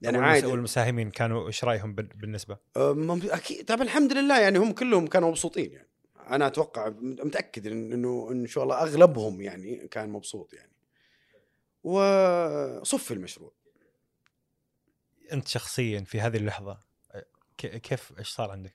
يعني 0.00 0.18
عادي. 0.18 0.46
والمساهمين 0.46 1.10
كانوا 1.10 1.46
إيش 1.46 1.64
رأيهم 1.64 1.94
بال- 1.94 2.06
بالنسبة؟ 2.14 2.56
أكيد. 2.76 3.64
طبعا 3.64 3.82
الحمد 3.82 4.12
لله 4.12 4.40
يعني 4.40 4.58
هم 4.58 4.72
كلهم 4.72 5.06
كانوا 5.06 5.28
مبسوطين 5.28 5.72
يعني. 5.72 5.88
أنا 6.30 6.46
أتوقع 6.46 6.88
متأكد 7.00 7.64
إن- 7.64 7.72
إنه 7.72 8.28
إن 8.30 8.46
شاء 8.46 8.64
الله 8.64 8.82
أغلبهم 8.82 9.40
يعني 9.40 9.88
كان 9.88 10.08
مبسوط 10.08 10.52
يعني. 10.54 10.72
وصف 11.82 13.12
المشروع. 13.12 13.52
أنت 15.32 15.48
شخصيا 15.48 16.00
في 16.00 16.20
هذه 16.20 16.36
اللحظة 16.36 16.78
كيف 17.58 18.18
إيش 18.18 18.28
صار 18.28 18.50
عندك؟ 18.50 18.74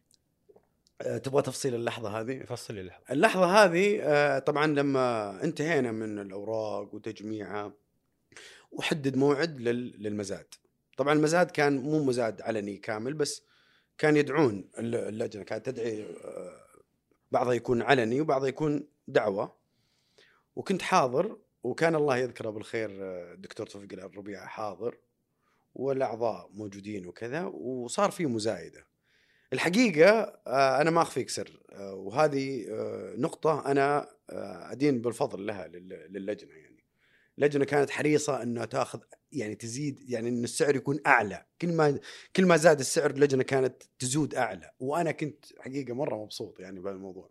أه، 1.01 1.17
تبغى 1.17 1.41
تفصيل 1.41 1.75
اللحظة 1.75 2.19
هذه؟ 2.19 2.43
فصل 2.43 2.77
اللحظة. 2.77 3.03
اللحظة 3.11 3.45
هذه 3.45 3.99
آه، 4.01 4.39
طبعا 4.39 4.67
لما 4.67 5.39
انتهينا 5.43 5.91
من 5.91 6.19
الأوراق 6.19 6.95
وتجميعها 6.95 7.73
وحدد 8.71 9.15
موعد 9.17 9.59
لل- 9.61 10.03
للمزاد. 10.03 10.47
طبعا 10.97 11.13
المزاد 11.13 11.51
كان 11.51 11.77
مو 11.77 12.03
مزاد 12.03 12.41
علني 12.41 12.77
كامل 12.77 13.13
بس 13.13 13.41
كان 13.97 14.17
يدعون 14.17 14.69
الل- 14.77 14.95
اللجنة 14.95 15.43
كانت 15.43 15.65
تدعي 15.65 16.03
آه، 16.03 16.61
بعضها 17.31 17.53
يكون 17.53 17.81
علني 17.81 18.21
وبعضها 18.21 18.47
يكون 18.47 18.87
دعوة. 19.07 19.55
وكنت 20.55 20.81
حاضر 20.81 21.37
وكان 21.63 21.95
الله 21.95 22.17
يذكره 22.17 22.49
بالخير 22.49 22.89
آه، 23.03 23.33
الدكتور 23.33 23.67
توفيق 23.67 23.93
الربيع 23.93 24.45
حاضر. 24.45 24.97
والأعضاء 25.79 26.49
موجودين 26.53 27.05
وكذا 27.07 27.43
وصار 27.45 28.11
في 28.11 28.25
مزايدة. 28.25 28.87
الحقيقة 29.53 30.09
آه، 30.47 30.81
أنا 30.81 30.91
ما 30.91 31.01
اخفيك 31.01 31.29
سر 31.29 31.63
آه، 31.71 31.93
وهذه 31.93 32.65
آه، 32.69 33.13
نقطة 33.17 33.71
أنا 33.71 34.07
أدين 34.71 35.01
بالفضل 35.01 35.45
لها 35.45 35.67
لل- 35.67 36.07
للجنة 36.13 36.53
يعني. 36.53 36.83
اللجنة 37.37 37.65
كانت 37.65 37.89
حريصة 37.89 38.43
إنها 38.43 38.65
تأخذ 38.65 38.99
يعني 39.31 39.55
تزيد 39.55 40.09
يعني 40.09 40.29
إن 40.29 40.43
السعر 40.43 40.75
يكون 40.75 40.99
أعلى. 41.07 41.45
كل 41.61 41.73
ما 41.73 41.99
كل 42.35 42.45
ما 42.45 42.57
زاد 42.57 42.79
السعر 42.79 43.09
اللجنة 43.11 43.43
كانت 43.43 43.83
تزود 43.99 44.35
أعلى. 44.35 44.71
وأنا 44.79 45.11
كنت 45.11 45.45
حقيقة 45.59 45.93
مرة 45.93 46.23
مبسوط 46.23 46.59
يعني 46.59 46.79
بهالموضوع. 46.79 47.29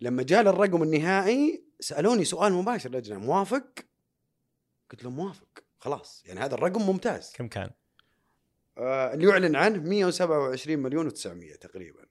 لما 0.00 0.22
جاء 0.22 0.40
الرقم 0.40 0.82
النهائي 0.82 1.64
سألوني 1.80 2.24
سؤال 2.24 2.52
مباشر 2.52 2.90
اللجنه 2.90 3.18
موافق؟ 3.18 3.66
قلت 4.90 5.04
لهم 5.04 5.16
موافق. 5.16 5.67
خلاص 5.78 6.22
يعني 6.26 6.40
هذا 6.40 6.54
الرقم 6.54 6.82
ممتاز. 6.82 7.32
كم 7.34 7.48
كان؟ 7.48 7.70
آه 8.78 9.14
اللي 9.14 9.28
يعلن 9.28 9.56
عنه 9.56 9.82
127 9.82 10.78
مليون 10.78 11.10
و900 11.10 11.58
تقريبا. 11.60 12.06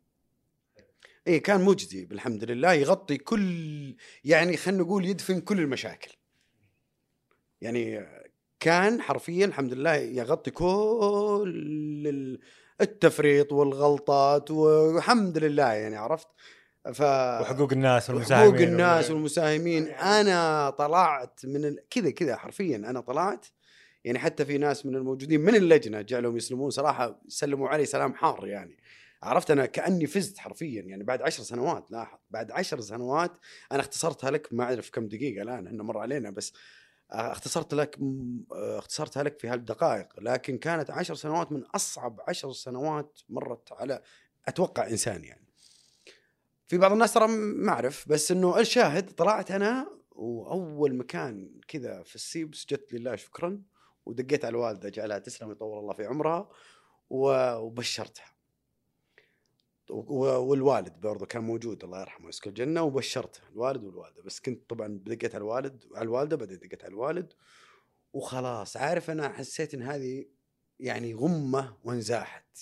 اي 1.28 1.40
كان 1.40 1.62
مجدي 1.64 2.06
بالحمد 2.06 2.44
لله 2.44 2.74
يغطي 2.74 3.18
كل 3.18 3.96
يعني 4.24 4.58
خلينا 4.58 4.84
نقول 4.84 5.06
يدفن 5.06 5.42
كل 5.42 5.60
المشاكل. 5.60 6.12
يعني 7.62 8.06
كان 8.60 9.02
حرفيا 9.02 9.46
الحمد 9.46 9.74
لله 9.74 9.94
يغطي 9.96 10.52
كل 10.52 12.04
ال- 12.08 12.40
التفريط 12.82 13.52
والغلطات 13.52 14.52
والحمد 14.52 15.38
لله 15.38 15.74
يعني 15.74 15.96
عرفت؟ 15.96 16.28
ف 16.94 17.02
وحقوق 17.02 17.72
الناس 17.74 18.10
والمساهمين 18.10 18.48
حقوق 18.56 18.62
الناس 18.68 19.06
وال- 19.06 19.14
والمساهمين. 19.16 19.88
أنا 19.88 20.70
طلعت 20.70 21.40
من 21.46 21.66
ال... 21.66 21.90
كذا 21.90 22.10
كذا 22.12 22.36
حرفيا 22.36 22.76
أنا 22.78 23.00
طلعت 23.00 23.46
يعني 24.08 24.20
حتى 24.20 24.46
في 24.46 24.58
ناس 24.58 24.86
من 24.86 24.96
الموجودين 24.96 25.42
من 25.42 25.56
اللجنة 25.56 26.02
جعلهم 26.02 26.38
يسلمون 26.38 26.70
صراحة 26.70 27.22
سلموا 27.28 27.70
علي 27.70 27.86
سلام 27.86 28.14
حار 28.14 28.48
يعني. 28.48 28.78
عرفت؟ 29.24 29.52
أنا 29.52 29.66
كأني 29.66 30.08
فزت 30.08 30.38
حرفيا 30.38 30.82
يعني 30.82 31.04
بعد 31.04 31.22
عشر 31.22 31.44
سنوات 31.44 31.92
لاحظ 31.92 32.18
بعد 32.30 32.52
عشر 32.52 32.82
سنوات 32.82 33.38
أنا 33.72 33.80
اختصرتها 33.80 34.32
لك 34.32 34.48
ما 34.52 34.64
أعرف 34.64 34.90
كم 34.90 35.08
دقيقة 35.08 35.42
الآن 35.42 35.68
إحنا 35.68 35.84
مر 35.84 35.98
علينا 35.98 36.30
بس 36.30 36.54
آه، 37.12 37.32
اختصرت 37.32 37.74
لك 37.74 38.00
آه، 38.52 38.80
اختصرتها 38.80 39.24
لك 39.24 39.40
في 39.40 39.48
هالدقائق. 39.48 40.20
لكن 40.20 40.58
كانت 40.58 40.92
عشر 40.92 41.16
سنوات 41.16 41.52
من 41.52 41.64
أصعب 41.64 42.20
عشر 42.28 42.52
سنوات 42.52 43.20
مرت 43.30 43.72
على 43.72 44.02
أتوقع 44.48 44.88
إنسان 44.88 45.24
يعني. 45.24 45.48
في 46.68 46.78
بعض 46.78 46.92
الناس 46.92 47.14
ترى 47.14 47.28
ما 47.28 47.72
أعرف 47.72 48.10
بس 48.10 48.32
إنه 48.32 48.60
الشاهد 48.60 49.12
طلعت 49.12 49.52
أنا 49.52 49.98
وأول 50.12 50.96
مكان 50.96 51.60
كذا 51.68 52.04
في 52.04 52.16
السيب 52.16 52.56
سجدت 52.56 52.94
لله 52.94 53.16
شكرا 53.16 53.62
ودقيت 54.08 54.46
على 54.46 54.52
الوالدة 54.52 54.90
جعلها 54.90 55.20
تسلم 55.20 55.52
يطول 55.52 55.80
الله 55.80 55.94
في 55.94 56.06
عمرها 56.06 56.50
وبشرتها. 57.10 58.38
والوالد 59.90 61.02
برضه 61.02 61.26
كان 61.26 61.44
موجود 61.44 61.84
الله 61.84 62.02
يرحمه 62.02 62.30
يسكن 62.30 62.50
الجنة 62.50 62.82
وبشرته 62.82 63.40
الوالد 63.52 63.84
والوالدة. 63.84 64.24
بس 64.24 64.40
كنت 64.40 64.70
طبعا 64.70 65.00
دقيت 65.04 65.36
على 65.36 65.42
الوالد 65.42 65.86
على 65.96 66.04
الوالدة 66.04 66.36
بعدين 66.36 66.60
دقيت 66.60 66.84
على 66.84 66.92
الوالد 66.92 67.34
وخلاص. 68.14 68.78
عارف 68.78 69.10
أنا 69.10 69.30
حسيت 69.30 69.74
إن 69.74 69.82
هذه 69.82 70.26
يعني 70.80 71.14
غمة 71.14 71.78
وانزاحت. 71.84 72.60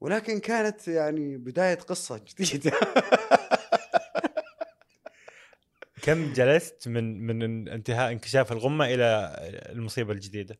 ولكن 0.00 0.38
كانت 0.38 0.88
يعني 0.88 1.36
بداية 1.36 1.74
قصة 1.74 2.24
جديدة. 2.26 2.72
كم 6.02 6.32
جلست 6.32 6.88
من 6.88 7.26
من 7.26 7.68
انتهاء 7.68 8.12
انكشاف 8.12 8.52
الغمة 8.52 8.84
إلى 8.94 9.36
المصيبة 9.72 10.12
الجديدة؟ 10.12 10.58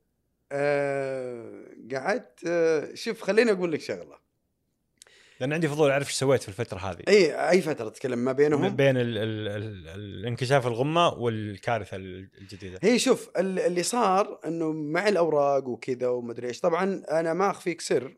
آه، 0.53 1.65
قعدت 1.95 2.47
آه، 2.47 2.95
شوف 2.95 3.23
خليني 3.23 3.53
أقول 3.53 3.73
لك 3.73 3.81
شغلة. 3.81 4.31
لأن 5.41 5.53
عندي 5.53 5.69
فضول 5.69 5.91
أعرف 5.91 6.07
إيش 6.07 6.15
سويت 6.15 6.43
في 6.43 6.49
الفترة 6.49 6.79
هذه. 6.79 7.03
إي 7.09 7.51
أي 7.51 7.61
فترة 7.63 7.89
تتكلم 7.89 8.19
ما 8.19 8.33
بينهم؟ 8.33 8.77
بين 8.77 8.97
ال 8.97 9.19
ال 9.19 9.49
ال 9.49 9.89
الانكشاف 9.89 10.67
الغمة 10.67 11.09
والكارثة 11.09 11.97
الجديدة. 11.97 12.79
هي 12.83 12.99
شوف 12.99 13.31
ال- 13.39 13.59
اللي 13.59 13.83
صار 13.83 14.41
إنه 14.47 14.73
مع 14.73 15.09
الأوراق 15.09 15.69
وكذا 15.69 16.09
ومدري 16.09 16.49
إيش 16.49 16.61
طبعا 16.61 17.03
أنا 17.11 17.35
ما 17.35 17.51
أخفيك 17.51 17.81
سر. 17.81 18.17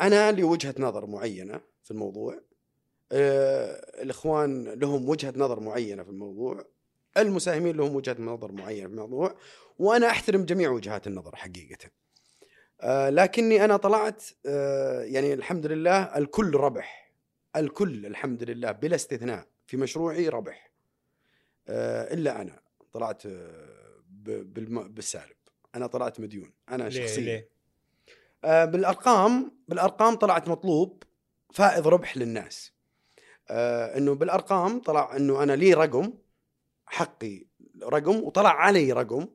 أنا 0.00 0.32
لي 0.32 0.42
وجهه 0.42 0.74
نظر 0.78 1.06
معينة 1.06 1.60
في 1.84 1.90
الموضوع. 1.90 2.40
الإخوان 3.12 4.64
لهم 4.64 5.08
وجهة 5.08 5.32
نظر 5.36 5.60
معينة 5.60 6.02
في 6.02 6.08
الموضوع 6.10 6.64
المساهمين 7.16 7.76
لهم 7.76 7.96
وجهة 7.96 8.16
نظر 8.18 8.52
معينة 8.52 8.86
في 8.86 8.92
الموضوع 8.92 9.36
وأنا 9.78 10.06
أحترم 10.06 10.44
جميع 10.44 10.70
وجهات 10.70 11.06
النظر 11.06 11.36
حقيقة. 11.36 11.90
آه، 12.80 13.10
لكني 13.10 13.64
أنا 13.64 13.76
طلعت 13.76 14.24
آه، 14.46 15.02
يعني 15.02 15.34
الحمد 15.34 15.66
لله 15.66 16.02
الكل 16.02 16.54
ربح 16.54 17.12
الكل 17.56 18.06
الحمد 18.06 18.42
لله 18.42 18.72
بلا 18.72 18.94
استثناء 18.94 19.46
في 19.66 19.76
مشروعي 19.76 20.28
ربح. 20.28 20.72
آه، 21.68 22.14
إلا 22.14 22.40
أنا 22.42 22.60
طلعت 22.92 23.26
آه، 23.26 24.02
بالسالب. 24.88 25.36
أنا 25.74 25.86
طلعت 25.86 26.20
مديون 26.20 26.52
أنا 26.68 26.88
ليه 26.88 27.06
شخصيا. 27.06 27.22
ليه؟ 27.24 27.48
آه، 28.44 28.64
بالأرقام 28.64 29.52
بالأرقام 29.68 30.14
طلعت 30.14 30.48
مطلوب 30.48 31.02
فائض 31.52 31.88
ربح 31.88 32.16
للناس. 32.16 32.72
آه، 33.50 33.98
إنه 33.98 34.14
بالأرقام 34.14 34.78
طلع 34.80 35.16
إنه 35.16 35.42
أنا 35.42 35.52
لي 35.52 35.74
رقم 35.74 36.12
حقي 36.86 37.44
رقم 37.82 38.16
وطلع 38.22 38.50
علي 38.50 38.92
رقم 38.92 39.28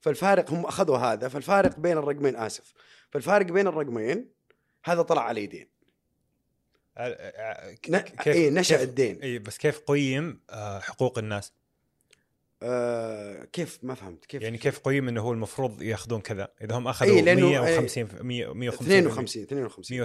فالفارق 0.00 0.50
هم 0.50 0.66
أخذوا 0.66 0.96
هذا 0.96 1.28
فالفارق 1.28 1.78
بين 1.78 1.98
الرقمين 1.98 2.36
آسف. 2.36 2.72
فالفارق 3.10 3.46
بين 3.46 3.66
الرقمين 3.66 4.30
هذا 4.84 5.02
طلع 5.02 5.22
علي 5.22 5.46
دين. 5.46 5.68
ن- 7.88 7.94
اي 8.26 8.50
نشأ 8.50 8.82
الدين. 8.82 9.20
اي 9.22 9.38
بس 9.38 9.58
كيف 9.58 9.78
قيم 9.86 10.40
آه، 10.50 10.78
حقوق 10.78 11.18
الناس؟ 11.18 11.52
آه 12.66 13.44
كيف 13.44 13.78
ما 13.82 13.94
فهمت 13.94 14.24
كيف 14.24 14.42
يعني 14.42 14.58
كيف 14.58 14.78
قيم 14.78 15.08
إنه 15.08 15.20
هو 15.20 15.32
المفروض 15.32 15.82
ياخذون 15.82 16.20
كذا؟ 16.20 16.48
إذا 16.62 16.76
هم 16.76 16.88
أخذوا 16.88 17.12
إي، 17.16 17.22
لأنه- 17.22 17.42
150 17.44 18.08
100 18.20 18.52
150 18.54 18.92
52 19.06 19.42
52 19.42 19.98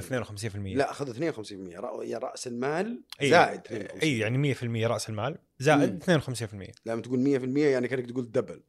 152% 0.73 0.77
لا 0.77 0.91
أخذوا 0.91 1.13
52% 1.13 1.77
رأ- 1.81 2.03
يا 2.03 2.17
رأس 2.17 2.47
المال 2.47 3.01
زائد 3.21 3.61
اي 3.71 3.83
52% 3.83 4.21
يعني 4.21 4.37
100% 4.37 4.87
رأس 4.87 5.09
المال 5.09 5.37
زائد 5.59 5.91
مم. 5.93 5.99
52% 5.99 6.71
لما 6.85 7.01
تقول 7.01 7.19
100% 7.19 7.57
يعني 7.57 7.87
كأنك 7.87 8.09
تقول 8.11 8.31
دبل 8.31 8.61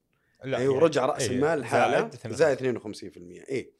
لا 0.44 0.58
أيوه 0.58 0.58
يعني- 0.58 0.68
ورجع 0.68 1.06
رأس 1.06 1.22
إي، 1.28 1.36
المال 1.36 1.64
حالة 1.64 2.10
زائد 2.10 2.34
زائد 2.34 2.78
52% 2.78 3.44
اي 3.50 3.72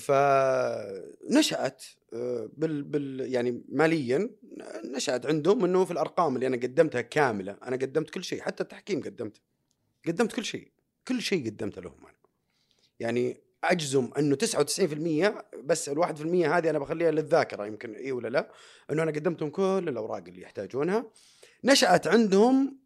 فنشأت 0.00 1.82
آه، 1.82 2.03
بال, 2.56 2.82
بال 2.82 3.32
يعني 3.32 3.62
ماليا 3.68 4.30
نشأت 4.84 5.26
عندهم 5.26 5.64
إنه 5.64 5.84
في 5.84 5.90
الأرقام 5.90 6.34
اللي 6.34 6.46
أنا 6.46 6.56
قدمتها 6.56 7.00
كاملة 7.00 7.56
أنا 7.62 7.76
قدمت 7.76 8.10
كل 8.10 8.24
شيء 8.24 8.40
حتى 8.40 8.62
التحكيم 8.62 9.02
قدمته 9.02 9.40
قدمت 10.06 10.32
كل 10.32 10.44
شيء 10.44 10.68
كل 11.08 11.22
شيء 11.22 11.46
قدمته 11.46 11.82
لهم 11.82 11.98
أنا. 12.06 12.14
يعني 13.00 13.40
أجزم 13.64 14.10
إنه 14.18 14.36
99% 14.36 15.58
بس 15.64 15.88
ال 15.88 15.98
1% 15.98 16.10
هذه 16.46 16.70
أنا 16.70 16.78
بخليها 16.78 17.10
للذاكرة 17.10 17.66
يمكن 17.66 17.94
إي 17.94 18.12
ولا 18.12 18.28
لا 18.28 18.50
إنه 18.90 19.02
أنا 19.02 19.10
قدمتهم 19.10 19.50
كل 19.50 19.84
الأوراق 19.88 20.24
اللي 20.28 20.42
يحتاجونها. 20.42 21.06
نشأت 21.64 22.06
عندهم 22.06 22.78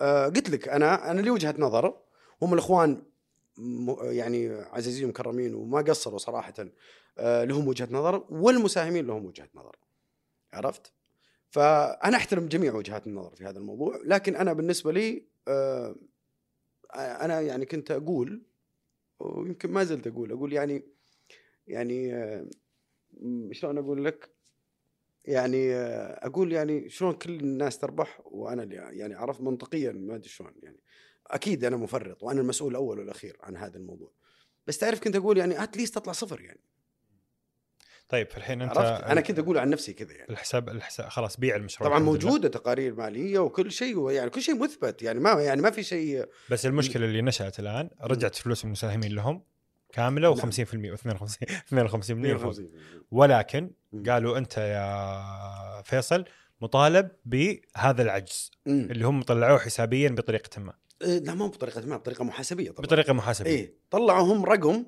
آه 0.00 0.26
قلت 0.26 0.50
لك 0.50 0.68
أنا 0.68 1.10
أنا 1.10 1.20
لي 1.20 1.30
وجهة 1.30 1.54
نظر 1.58 1.98
هم 2.42 2.54
الإخوان 2.54 3.02
يعني 4.02 4.48
عزيزين 4.50 5.08
مكرمين 5.08 5.54
وما 5.54 5.80
قصروا 5.80 6.18
صراحة 6.18 6.54
آه 6.58 6.70
لهم 7.18 7.68
وجهة 7.68 7.88
نظر 7.90 8.26
والمساهمين 8.30 9.06
لهم 9.06 9.24
وجهة 9.24 9.48
نظر 9.54 9.76
عرفت؟ 10.52 10.92
فأنا 11.48 12.16
أحترم 12.16 12.46
جميع 12.48 12.74
وجهات 12.74 13.06
النظر 13.06 13.36
في 13.36 13.44
هذا 13.44 13.58
الموضوع 13.58 14.00
لكن 14.04 14.36
أنا 14.36 14.52
بالنسبة 14.52 14.92
لي 14.92 15.24
آه 15.48 15.94
أنا 16.94 17.40
يعني 17.40 17.66
كنت 17.66 17.90
أقول 17.90 18.42
ويمكن 19.20 19.70
ما 19.70 19.84
زلت 19.84 20.06
أقول 20.06 20.32
أقول 20.32 20.52
يعني 20.52 20.82
يعني 21.66 22.14
آه، 22.14 22.46
شلون 23.52 23.78
أقول 23.78 24.04
لك؟ 24.04 24.30
يعني 25.24 25.74
آه، 25.74 26.26
أقول 26.26 26.52
يعني 26.52 26.88
شلون 26.88 27.12
كل 27.12 27.40
الناس 27.40 27.78
تربح 27.78 28.20
وأنا 28.24 28.62
اللي 28.62 28.74
يعني 28.74 29.14
عرفت 29.14 29.40
منطقيا 29.40 29.92
ما 29.92 30.14
أدري 30.14 30.28
شلون 30.28 30.52
يعني 30.62 30.80
أكيد 31.26 31.64
أنا 31.64 31.76
مفرط 31.76 32.22
وأنا 32.22 32.40
المسؤول 32.40 32.70
الأول 32.70 32.98
والأخير 32.98 33.36
عن 33.40 33.56
هذا 33.56 33.76
الموضوع 33.76 34.12
بس 34.66 34.78
تعرف 34.78 35.00
كنت 35.00 35.16
أقول 35.16 35.38
يعني 35.38 35.62
اتليست 35.62 35.94
تطلع 35.94 36.12
صفر 36.12 36.40
يعني 36.40 36.60
طيب 38.08 38.28
الحين 38.36 38.62
أنت 38.62 38.78
عرفت 38.78 39.04
أنا 39.04 39.20
كنت 39.20 39.38
أقول 39.38 39.58
عن 39.58 39.70
نفسي 39.70 39.92
كذا 39.92 40.12
يعني 40.12 40.30
الحساب 40.30 40.68
الحساب 40.68 41.08
خلاص 41.08 41.36
بيع 41.36 41.56
المشروع 41.56 41.88
طبعا 41.88 42.00
لله. 42.00 42.10
موجودة 42.12 42.48
تقارير 42.48 42.94
مالية 42.94 43.38
وكل 43.38 43.72
شيء 43.72 44.10
يعني 44.10 44.30
كل 44.30 44.42
شيء 44.42 44.62
مثبت 44.62 45.02
يعني 45.02 45.20
ما 45.20 45.30
يعني 45.30 45.62
ما 45.62 45.70
في 45.70 45.82
شيء 45.82 46.26
بس 46.50 46.66
المشكلة 46.66 47.04
اللي 47.04 47.22
نشأت 47.22 47.58
الآن 47.58 47.90
رجعت 48.02 48.34
فلوس 48.34 48.64
المساهمين 48.64 49.12
لهم 49.12 49.42
كاملة 49.92 50.34
نعم. 50.34 50.50
و50% 50.50 50.54
و52 50.54 50.54
52% 50.54 51.66
فوق 51.70 51.74
52 51.74 52.70
ولكن. 53.10 53.70
قالوا 54.08 54.38
أنت 54.38 54.58
يا 54.58 55.82
فيصل 55.82 56.24
مطالب 56.60 57.08
بهذا 57.24 58.02
العجز 58.02 58.50
مم. 58.66 58.88
اللي 58.90 59.06
هم 59.06 59.22
طلعوه 59.22 59.58
حسابيا 59.58 60.08
بطريقة 60.08 60.60
ما 60.60 60.72
إيه، 61.02 61.18
لا 61.18 61.34
مو 61.34 61.48
بطريقة 61.48 61.86
ما 61.86 61.96
بطريقة 61.96 62.24
محاسبية 62.24 62.70
طبعا 62.70 62.86
بطريقة 62.86 63.12
محاسبية 63.12 63.50
إيه 63.50 63.74
طلعوا 63.90 64.32
هم 64.32 64.44
رقم 64.44 64.84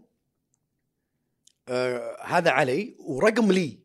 آه 1.69 2.17
هذا 2.23 2.51
علي 2.51 2.97
ورقم 2.99 3.53
لي 3.53 3.79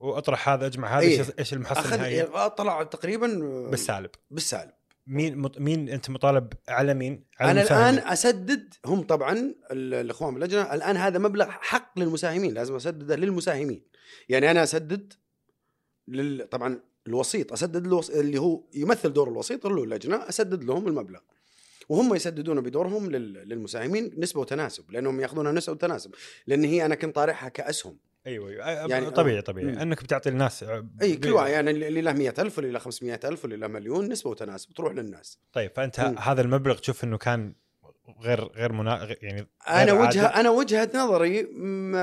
وأطرح 0.00 0.48
هذا 0.48 0.66
أجمع 0.66 0.98
هذا 0.98 1.00
إيه. 1.06 1.18
إيش 1.18 1.28
إيش 1.38 1.52
المحصله 1.52 1.80
اخذ 1.80 1.92
النهائيه 1.94 2.22
آه، 2.22 2.48
طلع 2.48 2.82
تقريبا 2.82 3.26
بالسالب 3.70 4.10
بالسالب 4.30 4.70
مين 5.06 5.38
مط... 5.38 5.58
مين 5.58 5.88
أنت 5.88 6.10
مطالب 6.10 6.52
على 6.68 6.94
مين؟ 6.94 7.24
على 7.40 7.50
أنا 7.50 7.60
المساهمين. 7.60 7.98
الان 7.98 8.12
أسدد 8.12 8.74
هم 8.86 9.02
طبعا 9.02 9.32
ال- 9.70 9.94
الإخوان 9.94 10.34
باللجنة 10.34 10.74
الآن 10.74 10.96
هذا 10.96 11.18
مبلغ 11.18 11.50
حق 11.50 11.98
للمساهمين 11.98 12.54
لازم 12.54 12.74
أسدده 12.76 13.16
للمساهمين 13.16 13.82
يعني 14.28 14.50
أنا 14.50 14.62
أسدد 14.62 15.12
لل... 16.08 16.48
طبعا 16.50 16.80
الوسيط 17.06 17.52
أسدد 17.52 17.86
الوس... 17.86 18.10
اللي 18.10 18.38
هو 18.38 18.62
يمثل 18.74 19.12
دور 19.12 19.28
الوسيط 19.28 19.66
اللي 19.66 19.80
هو 19.80 19.84
اللجنة 19.84 20.16
أسدد 20.28 20.64
لهم 20.64 20.88
المبلغ 20.88 21.20
وهم 21.90 22.14
يسددون 22.14 22.60
بدورهم 22.60 23.10
لل- 23.10 23.32
للمساهمين 23.48 24.14
نسبة 24.18 24.40
وتناسب 24.40 24.90
لأنهم 24.90 25.20
ياخذونها 25.20 25.52
نسبة 25.52 25.72
وتناسب. 25.72 26.14
لأن 26.46 26.64
هي 26.64 26.84
أنا 26.86 26.94
كنت 26.94 27.14
طارحها 27.14 27.48
كأسهم. 27.48 27.98
أيوه 28.26 28.48
أيوه. 28.50 28.66
يعني 28.90 29.10
طبيعي 29.10 29.42
طبيعي. 29.42 29.66
مم. 29.72 29.78
أنك 29.78 30.02
بتعطي 30.04 30.28
الناس 30.28 30.64
أي 31.02 31.16
كل 31.16 31.30
واحد 31.32 31.50
يعني 31.50 31.70
اللي 31.70 32.00
له 32.00 32.12
100000 32.12 32.58
واللي 32.58 32.72
له 32.72 32.78
500000 32.78 33.44
واللي 33.44 33.56
له 33.56 33.66
مليون 33.66 34.08
نسبة 34.08 34.30
وتناسب 34.30 34.72
تروح 34.74 34.92
للناس. 34.92 35.38
طيب 35.52 35.70
فأنت 35.76 36.00
مم. 36.00 36.18
هذا 36.18 36.40
المبلغ 36.42 36.78
تشوف 36.78 37.04
إنه 37.04 37.18
كان 37.18 37.54
غير 38.22 38.44
غير 38.44 38.72
منا... 38.72 39.16
يعني 39.22 39.46
أنا 39.68 39.92
غير 39.92 39.94
وجهه 40.02 40.26
عادل؟ 40.26 40.38
أنا 40.40 40.50
وجهة 40.50 40.90
نظري 40.94 41.42
م- 41.42 41.94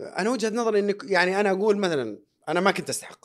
أنا 0.00 0.30
وجهة 0.30 0.50
نظري 0.50 0.78
إنك 0.80 1.04
يعني 1.04 1.40
أنا 1.40 1.50
أقول 1.50 1.76
مثلا 1.76 2.18
أنا 2.48 2.60
ما 2.60 2.70
كنت 2.70 2.88
أستحق. 2.88 3.24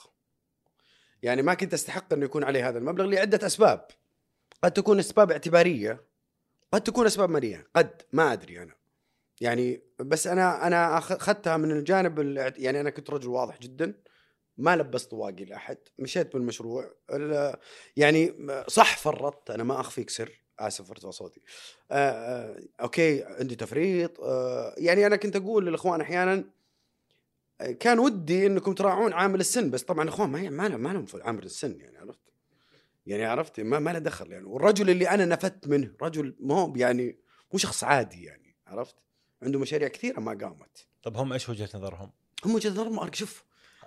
يعني 1.24 1.42
ما 1.42 1.54
كنت 1.54 1.74
أستحق 1.74 2.14
إنه 2.14 2.26
يكون 2.26 2.44
علي 2.44 2.62
هذا 2.64 2.78
المبلغ 2.78 3.06
لعدة 3.06 3.46
أسباب. 3.48 3.88
قد 4.66 4.72
تكون 4.72 5.00
أسباب 5.00 5.32
اعتبارية 5.32 6.02
قد 6.72 6.82
تكون 6.84 7.06
أسباب 7.06 7.30
مالية 7.30 7.68
قد 7.76 8.02
ما 8.12 8.34
أدري 8.34 8.64
أنا. 8.64 8.74
يعني 9.42 9.82
بس 10.00 10.28
أنا 10.28 10.68
أنا 10.68 10.98
أخذتها 10.98 11.58
من 11.58 11.72
الجانب 11.72 12.20
يعني 12.58 12.82
أنا 12.82 12.90
كنت 12.90 13.10
رجل 13.10 13.28
واضح 13.30 13.60
جدا 13.60 13.94
ما 14.58 14.76
لبست 14.76 15.14
واقي 15.14 15.46
لأحد 15.46 15.78
مشيت 16.00 16.34
بالمشروع 16.34 16.92
ال- 17.14 17.58
يعني 17.98 18.34
صح 18.68 18.98
فرطت 18.98 19.52
أنا 19.52 19.64
ما 19.64 19.80
أخفيك 19.80 20.10
سر 20.10 20.42
آسف 20.60 20.90
ارتفع 20.92 21.10
صوتي. 21.10 21.42
آه 21.92 21.96
آه 22.12 22.60
أوكي 22.82 23.24
عندي 23.24 23.56
تفريط 23.56 24.20
آه 24.20 24.76
يعني 24.78 25.08
أنا 25.08 25.16
كنت 25.16 25.36
أقول 25.36 25.66
للإخوان 25.66 26.02
أحيانا 26.02 26.44
كان 27.80 28.00
ودي 28.00 28.48
إنكم 28.48 28.74
تراعون 28.74 29.14
عامل 29.14 29.40
السن 29.40 29.70
بس 29.72 29.84
طبعا 29.84 30.04
الاخوان 30.04 30.30
ما 30.30 30.50
ما 30.50 30.68
لهم 30.94 31.06
عامل 31.16 31.44
السن 31.44 31.80
يعني 31.80 31.98
عرفت؟ 31.98 32.20
يعني 33.06 33.26
عرفت؟ 33.26 33.60
ما 33.60 33.80
ما 33.80 33.90
له 33.90 34.00
دخل 34.00 34.32
يعني. 34.32 34.46
والرجل 34.46 34.90
اللي 34.90 35.10
أنا 35.10 35.26
نفدت 35.26 35.68
منه 35.68 35.92
رجل 36.02 36.36
ما 36.40 36.56
هو 36.56 36.74
يعني 36.76 37.20
مو 37.54 37.60
شخص 37.60 37.84
عادي 37.84 38.24
يعني 38.24 38.56
عرفت؟ 38.68 38.96
عنده 39.42 39.60
مشاريع 39.60 39.88
كثيرة 39.88 40.20
ما 40.20 40.32
قامت. 40.32 40.88
طب 41.04 41.18
هم 41.18 41.34
إيش 41.34 41.50
وجهة 41.50 41.70
نظرهم؟ 41.76 42.12
هم 42.46 42.56
وجهة 42.56 42.70
نظرهم 42.70 43.14
شوف 43.14 43.44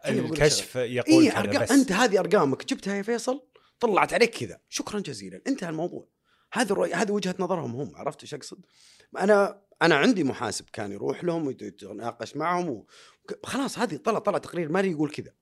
الكشف 0.06 0.76
يقول 0.76 1.24
اي 1.24 1.30
كذا 1.30 1.40
ارقام 1.40 1.62
بس. 1.62 1.70
أنت 1.70 1.92
هذه 1.92 2.18
أرقامك 2.18 2.64
جبتها 2.64 2.96
يا 2.96 3.02
فيصل؟ 3.02 3.42
طلعت 3.80 4.12
عليك 4.12 4.30
كذا. 4.30 4.60
شكرا 4.68 5.00
جزيلا. 5.00 5.42
انتهى 5.46 5.68
الموضوع. 5.68 6.08
هذه 6.52 6.72
الرؤية 6.72 7.02
هذه 7.02 7.12
وجهة 7.12 7.34
نظرهم 7.38 7.76
هم 7.76 7.96
عرفت 7.96 8.22
إيش 8.22 8.34
أقصد؟ 8.34 8.66
أنا 9.18 9.62
أنا 9.82 9.94
عندي 9.94 10.24
محاسب 10.24 10.64
كان 10.72 10.92
يروح 10.92 11.24
لهم 11.24 11.46
ويتناقش 11.46 12.36
معهم 12.36 12.68
و... 12.68 12.86
خلاص 13.44 13.78
هذه 13.78 13.96
طلع 13.96 14.18
طلع 14.18 14.38
تقرير 14.38 14.68
مالي 14.68 14.90
يقول 14.90 15.10
كذا. 15.10 15.32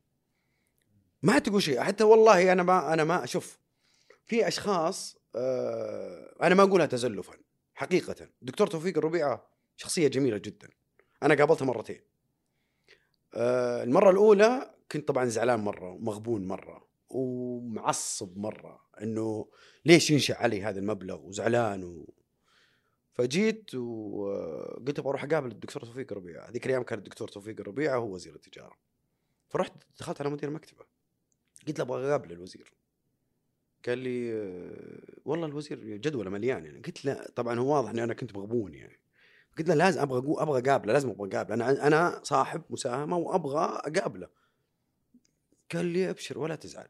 ما 1.23 1.39
تقول 1.39 1.63
شيء. 1.63 1.81
حتى 1.81 2.05
والله 2.05 2.53
أنا 2.53 2.63
ما 2.63 2.93
أنا 2.93 3.05
ما 3.05 3.25
أشوف 3.25 3.59
في 4.27 4.49
أشخاص 4.49 5.19
آه 5.37 6.37
أنا 6.43 6.55
ما 6.55 6.63
اقولها 6.63 6.87
تزلفا 6.87 7.35
حقيقه. 7.75 8.29
دكتور 8.43 8.67
توفيق 8.67 8.99
الربيعة 8.99 9.47
شخصية 9.77 10.09
جميلة 10.09 10.39
جدا. 10.39 10.69
أنا 11.23 11.35
قابلته 11.35 11.65
مرتين. 11.65 12.01
آه 13.35 13.83
المرة 13.83 14.11
الأولى 14.11 14.75
كنت 14.93 15.09
طبعا 15.09 15.25
زعلان 15.25 15.61
مرة 15.61 15.91
ومغبون 15.91 16.49
مرة 16.49 16.87
ومعصب 17.09 18.39
مرة 18.39 18.87
إنه 19.03 19.49
ليش 19.85 20.11
ينشأ 20.11 20.35
علي 20.35 20.63
هذا 20.63 20.79
المبلغ 20.79 21.21
وزعلان 21.21 21.85
و... 21.85 22.15
فجيت 23.13 23.75
وقلت 23.75 24.99
أبغى 24.99 25.11
أروح 25.11 25.25
أقابل 25.25 25.51
الدكتور 25.51 25.83
توفيق 25.83 26.13
الربيعة. 26.13 26.49
هذيك 26.49 26.67
الأيام 26.67 26.83
كان 26.83 26.99
الدكتور 26.99 27.29
توفيق 27.29 27.61
الربيعة 27.61 27.97
هو 27.97 28.15
وزير 28.15 28.35
التجارة. 28.35 28.77
فرحت 29.49 29.73
دخلت 29.99 30.21
على 30.21 30.31
مدير 30.31 30.51
مكتبه 30.51 30.85
قلت 31.67 31.79
له 31.79 31.85
أبغى 31.85 32.09
أقابل 32.09 32.33
الوزير. 32.33 32.76
قال 33.87 33.99
لي 33.99 34.33
آه، 34.33 35.21
والله 35.25 35.47
الوزير 35.47 35.79
جدوله 35.97 36.31
مليان 36.31 36.65
يعني. 36.65 36.81
قلت 36.81 37.05
له 37.05 37.27
طبعا 37.37 37.59
هو 37.59 37.75
واضح 37.75 37.91
إني 37.91 38.05
أنا 38.05 38.15
كنت 38.15 38.37
مغبون 38.37 38.75
يعني. 38.75 39.01
قلت 39.59 39.69
له 39.69 39.75
لازم 39.75 40.01
أبغى 40.01 40.43
أبغى 40.43 40.71
أقابله 40.71 40.93
لازم 40.93 41.11
أبغى 41.11 41.29
أقابله. 41.37 41.55
أنا 41.55 41.87
أنا 41.87 42.21
صاحب 42.23 42.63
مساهمة 42.71 43.17
وأبغى 43.17 43.65
أقابله. 43.65 44.29
قال 45.75 45.87
لي 45.87 46.11
أبشر 46.11 46.39
ولا 46.39 46.55
تزعل. 46.55 46.89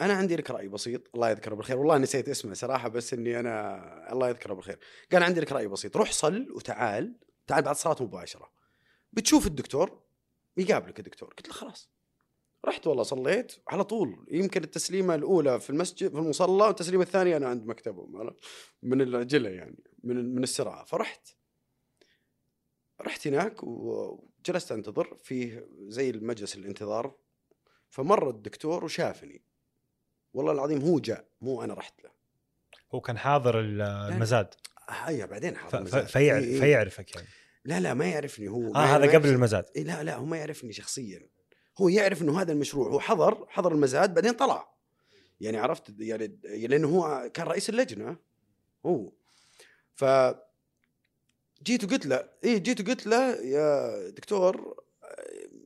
أنا 0.00 0.12
عندي 0.12 0.36
لك 0.36 0.50
رأي 0.50 0.68
بسيط 0.68 1.14
الله 1.14 1.30
يذكره 1.30 1.54
بالخير. 1.54 1.78
والله 1.78 1.98
نسيت 1.98 2.28
اسمه 2.28 2.54
صراحة 2.54 2.88
بس 2.88 3.14
إني 3.14 3.40
أنا 3.40 4.12
الله 4.12 4.28
يذكره 4.28 4.54
بالخير. 4.54 4.78
قال 5.12 5.22
عندي 5.22 5.40
لك 5.40 5.52
رأي 5.52 5.68
بسيط. 5.68 5.96
روح 5.96 6.12
صل 6.12 6.52
وتعال. 6.52 7.14
تعال 7.46 7.64
بعد 7.64 7.74
صلاة 7.74 7.96
مباشرة. 8.00 8.50
بتشوف 9.12 9.46
الدكتور 9.46 10.02
يقابلك 10.56 10.98
الدكتور. 10.98 11.28
قلت 11.28 11.48
له 11.48 11.54
خلاص. 11.54 11.90
رحت 12.68 12.86
والله 12.86 13.02
صليت 13.02 13.52
على 13.68 13.84
طول. 13.84 14.26
يمكن 14.30 14.64
التسليمة 14.64 15.14
الأولى 15.14 15.60
في 15.60 15.70
المسجد 15.70 16.10
في 16.10 16.18
المصلى 16.18 16.64
والتسليمة 16.64 17.02
الثانية 17.02 17.36
أنا 17.36 17.48
عند 17.48 17.66
مكتبهم 17.66 18.32
من 18.82 19.00
العجلة 19.00 19.48
يعني 19.50 19.84
من 20.04 20.34
من 20.34 20.42
السرعه 20.42 20.84
فرحت. 20.84 21.28
رحت 23.00 23.26
هناك 23.26 23.62
وجلست 23.62 24.72
أنتظر 24.72 25.16
فيه 25.22 25.68
زي 25.88 26.10
المجلس 26.10 26.56
الانتظار. 26.56 27.14
فمر 27.90 28.30
الدكتور 28.30 28.84
وشافني. 28.84 29.42
والله 30.34 30.52
العظيم 30.52 30.80
هو 30.80 30.98
جاء 30.98 31.24
مو 31.40 31.62
أنا 31.64 31.74
رحت 31.74 32.04
له. 32.04 32.10
هو 32.94 33.00
كان 33.00 33.18
حاضر 33.18 33.60
ال- 33.60 33.82
المزاد. 33.82 34.54
هيا 34.88 35.26
بعدين. 35.26 35.56
حاضر 35.56 35.78
ف... 35.78 35.82
مزاج. 35.82 36.04
فيعرف 36.06 36.44
إيه 36.44 36.52
إيه. 36.54 36.60
فيعرفك 36.60 37.14
يعني. 37.16 37.28
لا 37.64 37.80
لا 37.80 37.94
ما 37.94 38.06
يعرفني 38.10 38.48
هو. 38.48 38.68
آه 38.68 38.72
ما- 38.72 38.96
هذا 38.96 39.12
قبل 39.14 39.28
المزاد. 39.28 39.64
إيه 39.76 39.82
لا 39.84 40.02
لا 40.04 40.16
هو 40.16 40.24
ما 40.24 40.36
يعرفني 40.36 40.72
شخصيا. 40.72 41.28
هو 41.80 41.88
يعرف 41.88 42.22
إنه 42.22 42.40
هذا 42.40 42.52
المشروع 42.52 42.88
هو 42.88 43.00
حضر 43.00 43.46
حضر 43.48 43.72
المزاد 43.72 44.14
بعدين 44.14 44.32
طلع. 44.32 44.74
يعني 45.40 45.58
عرفت؟ 45.58 45.94
يعني 45.98 46.38
لأنه 46.44 46.88
هو 46.88 47.30
كان 47.34 47.46
رئيس 47.46 47.68
اللجنة. 47.68 48.16
هو. 48.86 49.12
ف 49.94 50.04
جيت 51.62 51.84
وقلت 51.84 52.06
له 52.06 52.28
إيه 52.44 52.58
جيت 52.58 52.80
وقلت 52.80 53.06
له 53.06 53.34
يا 53.34 54.10
دكتور 54.10 54.84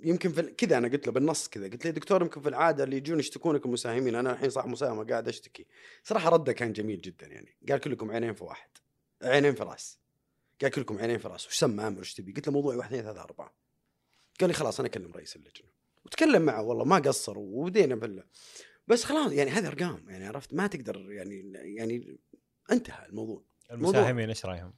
يمكن 0.02 0.32
في 0.32 0.42
كذا 0.42 0.78
أنا 0.78 0.88
قلت 0.88 1.06
له 1.06 1.12
بالنص 1.12 1.48
كذا. 1.48 1.68
قلت 1.68 1.84
له 1.84 1.90
دكتور 1.90 2.22
يمكن 2.22 2.40
في 2.40 2.48
العادة 2.48 2.84
اللي 2.84 2.96
يجون 2.96 3.18
يشتكونك 3.18 3.66
المساهمين 3.66 4.14
أنا 4.14 4.32
الحين 4.32 4.50
صاحب 4.50 4.68
مساهمة 4.68 5.04
قاعد 5.04 5.28
أشتكي. 5.28 5.66
صراحة 6.04 6.30
رده 6.30 6.52
كان 6.52 6.72
جميل 6.72 7.00
جدا 7.00 7.26
يعني. 7.26 7.56
قال 7.68 7.80
كلكم 7.80 8.10
عينين 8.10 8.34
في 8.34 8.44
واحد. 8.44 8.70
عينين 9.22 9.54
في 9.54 9.62
راس. 9.62 9.98
قال 10.62 10.70
كلكم 10.70 10.98
عينين 10.98 11.18
في 11.18 11.28
راس. 11.28 11.46
وش 11.46 11.58
سمى 11.58 11.86
أمر؟ 11.86 12.00
وش 12.00 12.14
تبي؟ 12.14 12.32
قلت 12.32 12.46
له 12.46 12.52
موضوعي 12.52 12.76
واحد 12.76 12.88
اثنين 12.88 13.04
ثلاثة 13.04 13.22
أربعة. 13.22 13.54
قال 14.40 14.48
لي 14.48 14.54
خلاص 14.54 14.80
أنا 14.80 14.88
أكلم 14.88 15.12
رئيس 15.12 15.36
اللجنة. 15.36 15.71
وتكلم 16.12 16.42
معه 16.42 16.62
والله 16.62 16.84
ما 16.84 16.96
قصر 16.98 17.38
وبدينا 17.38 17.94
بال 17.94 18.24
بس 18.86 19.04
خلاص 19.04 19.32
يعني 19.32 19.50
هذه 19.50 19.66
أرقام 19.68 20.04
يعني 20.08 20.26
عرفت؟ 20.26 20.54
ما 20.54 20.66
تقدر 20.66 21.12
يعني 21.12 21.52
يعني 21.54 22.18
انتهى 22.72 23.06
الموضوع. 23.06 23.42
المساهمين 23.70 24.28
إيش 24.28 24.46
رأيهم؟ 24.46 24.74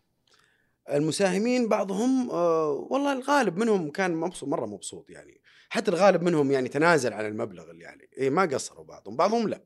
المساهمين 0.90 1.68
بعضهم 1.68 2.30
آه 2.30 2.70
والله 2.90 3.12
الغالب 3.12 3.56
منهم 3.56 3.90
كان 3.90 4.14
مبسوط 4.14 4.48
مرة 4.48 4.66
مبسوط 4.66 5.10
يعني. 5.10 5.40
حتى 5.68 5.90
الغالب 5.90 6.22
منهم 6.22 6.50
يعني 6.50 6.68
تنازل 6.68 7.12
عن 7.12 7.26
المبلغ 7.26 7.70
اللي 7.70 7.86
عليه 7.86 8.08
اي 8.18 8.30
ما 8.30 8.42
قصروا 8.42 8.84
بعضهم 8.84 9.16
بعضهم 9.16 9.48
لا. 9.48 9.64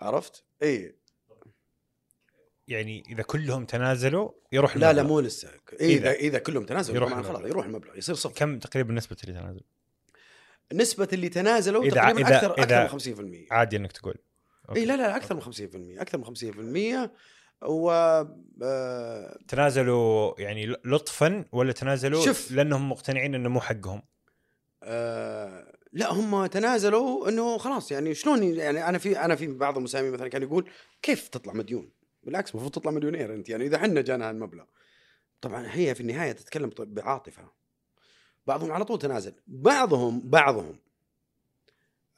عرفت؟ 0.00 0.44
اي 0.62 0.96
يعني 2.68 3.02
إذا 3.08 3.22
كلهم 3.22 3.64
تنازلوا 3.64 4.30
يروح 4.52 4.76
لا 4.76 4.80
لا 4.80 4.90
المبلغ. 4.90 5.08
مو 5.08 5.20
لسه. 5.20 5.48
إيه 5.80 5.98
إذا- 5.98 6.02
إذا 6.02 6.12
اذا 6.12 6.38
كلهم 6.38 6.64
تنازلوا 6.66 6.96
يروح 6.96 7.10
طبعا 7.10 7.22
خلاص 7.22 7.30
المبلغ. 7.36 7.50
يروح 7.50 7.66
المبلغ 7.66 7.96
يصير 7.98 8.14
صفر. 8.14 8.34
كم 8.34 8.58
تقريبا 8.58 8.92
نسبة 8.94 9.16
اللي 9.24 9.40
تنازل؟ 9.40 9.60
نسبة 10.74 11.08
اللي 11.12 11.28
تنازلوا 11.28 11.84
إذا- 11.90 11.94
تقريبا 11.94 12.28
إذا- 12.28 12.32
أكثر 12.32 12.54
إذا- 12.54 12.60
أكثر 12.60 12.82
من 12.82 12.88
50% 12.88 13.46
عادي 13.52 13.76
إنك 13.76 13.92
تقول. 13.92 14.14
إي 14.76 14.84
لا 14.84 14.96
لا 14.96 15.16
أكثر 15.16 15.34
من 15.34 15.40
50% 15.42 16.00
أكثر 16.02 16.18
من 16.18 16.24
50% 16.24 17.10
و 17.62 17.90
آه، 18.62 19.38
تنازلوا 19.48 20.40
يعني 20.40 20.66
لطفا 20.84 21.44
ولا 21.52 21.72
تنازلوا 21.72 22.24
شوف. 22.24 22.50
لأنهم 22.52 22.90
مقتنعين 22.90 23.34
إنه 23.34 23.48
مو 23.48 23.60
حقهم؟ 23.60 24.02
آه، 24.82 25.72
لا 25.92 26.12
هم 26.12 26.46
تنازلوا 26.46 27.28
إنه 27.28 27.58
خلاص 27.58 27.92
يعني 27.92 28.14
شلون 28.14 28.42
يعني 28.42 28.88
أنا 28.88 28.98
في 28.98 29.18
أنا 29.24 29.36
في 29.36 29.46
بعض 29.46 29.76
المساهمين 29.76 30.12
مثلا 30.12 30.28
كان 30.28 30.42
يقول 30.42 30.70
كيف 31.02 31.28
تطلع 31.28 31.52
مديون؟ 31.52 31.90
بالعكس 32.22 32.50
المفروض 32.50 32.72
تطلع 32.72 32.90
مليونير 32.90 33.34
أنت. 33.34 33.48
يعني 33.48 33.66
إذا 33.66 33.78
حنا 33.78 34.00
جانا 34.00 34.28
هالمبلغ. 34.30 34.64
طبعا 35.40 35.66
هي 35.70 35.94
في 35.94 36.00
النهاية 36.00 36.32
تتكلم 36.32 36.70
بعاطفة. 36.78 37.42
بعضهم 38.46 38.72
على 38.72 38.84
طول 38.84 38.98
تنازل. 38.98 39.34
بعضهم 39.46 40.20
بعضهم. 40.30 40.78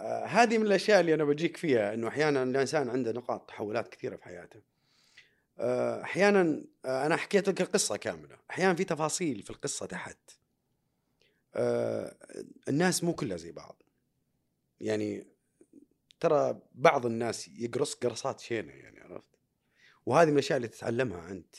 آه 0.01 0.25
هذه 0.25 0.59
من 0.59 0.66
الأشياء 0.66 1.01
اللي 1.01 1.14
أنا 1.14 1.25
بجيك 1.25 1.57
فيها 1.57 1.95
إنه 1.95 2.09
أحيانا 2.09 2.43
الإنسان 2.43 2.89
عنده 2.89 3.12
نقاط 3.12 3.49
تحولات 3.49 3.89
كثيرة 3.89 4.16
في 4.16 4.25
حياته. 4.25 4.61
آه 5.59 6.03
أحيانا 6.03 6.64
آه 6.85 7.07
أنا 7.07 7.16
حكيت 7.16 7.49
لك 7.49 7.61
القصة 7.61 7.97
كاملة. 7.97 8.37
أحيانا 8.51 8.75
في 8.75 8.85
تفاصيل 8.85 9.43
في 9.43 9.51
القصة 9.51 9.87
تحت. 9.87 10.18
آه 11.55 12.16
الناس 12.68 13.05
مو 13.05 13.14
كلها 13.14 13.37
زي 13.37 13.53
بعض. 13.53 13.83
يعني 14.81 15.27
ترى 16.20 16.61
بعض 16.75 17.07
الناس 17.07 17.49
يقرص 17.49 17.95
قرصات 17.95 18.41
شينة 18.41 18.73
يعني 18.73 19.01
عرفت؟ 19.01 19.29
وهذه 20.07 20.27
من 20.27 20.33
الأشياء 20.33 20.57
اللي 20.57 20.68
تتعلمها 20.68 21.31
أنت. 21.31 21.57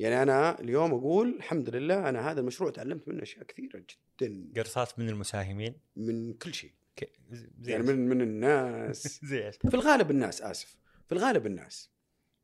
يعني 0.00 0.22
أنا 0.22 0.60
اليوم 0.60 0.94
أقول 0.94 1.28
الحمد 1.36 1.68
لله 1.70 2.08
أنا 2.08 2.30
هذا 2.30 2.40
المشروع 2.40 2.70
تعلمت 2.70 3.08
منه 3.08 3.22
أشياء 3.22 3.44
كثيرة 3.44 3.84
جدا. 4.20 4.52
قرصات 4.56 4.98
من 4.98 5.08
المساهمين؟ 5.08 5.74
من 5.96 6.32
كل 6.34 6.54
شيء. 6.54 6.72
ك- 6.96 7.12
زي 7.60 7.72
يعني؟ 7.72 7.82
من 7.84 8.08
من 8.08 8.20
الناس. 8.20 9.02
زي؟ 9.24 9.52
في 9.52 9.74
الغالب 9.74 10.10
الناس 10.10 10.42
آسف. 10.42 10.76
في 11.08 11.12
الغالب 11.14 11.46
الناس. 11.46 11.90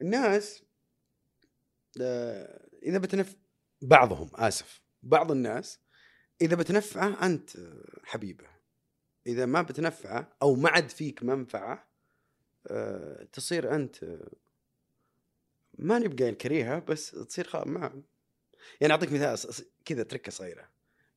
الناس 0.03 0.63
آه، 2.01 2.69
إذا 2.83 2.99
بتنف 2.99 3.37
بعضهم 3.83 4.31
آسف. 4.35 4.81
بعض 5.03 5.31
الناس 5.33 5.81
إذا 6.43 6.57
بتنفعه 6.57 7.27
أنت 7.27 7.51
حبيبه. 8.05 8.47
إذا 9.27 9.47
ما 9.47 9.63
بتنفعه 9.63 10.37
أو 10.43 10.55
ما 10.55 10.69
عاد 10.71 10.89
فيك 10.91 11.23
منفعة 11.23 11.89
آه، 12.67 13.25
تصير 13.33 13.75
أنت 13.75 14.19
ما 15.79 15.99
نبقى 15.99 16.33
كريهه 16.33 16.79
بس 16.79 17.11
تصير 17.11 17.47
خ... 17.47 17.57
ما 17.57 18.03
يعني 18.81 18.93
أعطيك 18.93 19.13
مثال 19.13 19.65
كذا 19.85 20.03
تركة 20.03 20.33
صغيره 20.33 20.69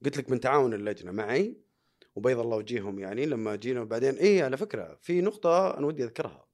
قلت 0.05 0.17
لك 0.17 0.29
من 0.29 0.39
تعاون 0.39 0.73
اللجنة 0.73 1.11
معي 1.11 1.55
وبيض 2.15 2.39
الله 2.39 2.57
وجيههم 2.57 2.99
يعني 2.99 3.25
لما 3.25 3.55
جينا 3.55 3.81
وبعدين 3.81 4.15
إيه 4.15 4.43
على 4.43 4.57
فكرة 4.57 4.97
في 5.01 5.21
نقطة 5.21 5.77
أنا 5.77 5.87
ودي 5.87 6.03
أذكرها. 6.03 6.45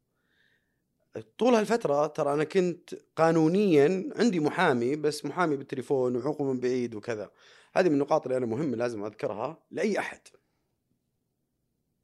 طول 1.37 1.55
هالفترة 1.55 2.07
ترى 2.07 2.33
أنا 2.33 2.43
كنت 2.43 2.95
قانونيا 3.15 4.09
عندي 4.15 4.39
محامي 4.39 4.95
بس 4.95 5.25
محامي 5.25 5.55
بالتليفون 5.55 6.15
وعقوق 6.15 6.41
من 6.41 6.59
بعيد 6.59 6.95
وكذا. 6.95 7.31
هذه 7.73 7.87
من 7.87 7.93
النقاط 7.93 8.25
اللي 8.25 8.37
أنا 8.37 8.45
مهم 8.45 8.75
لازم 8.75 9.05
أذكرها 9.05 9.63
لأي 9.71 9.99
أحد. 9.99 10.21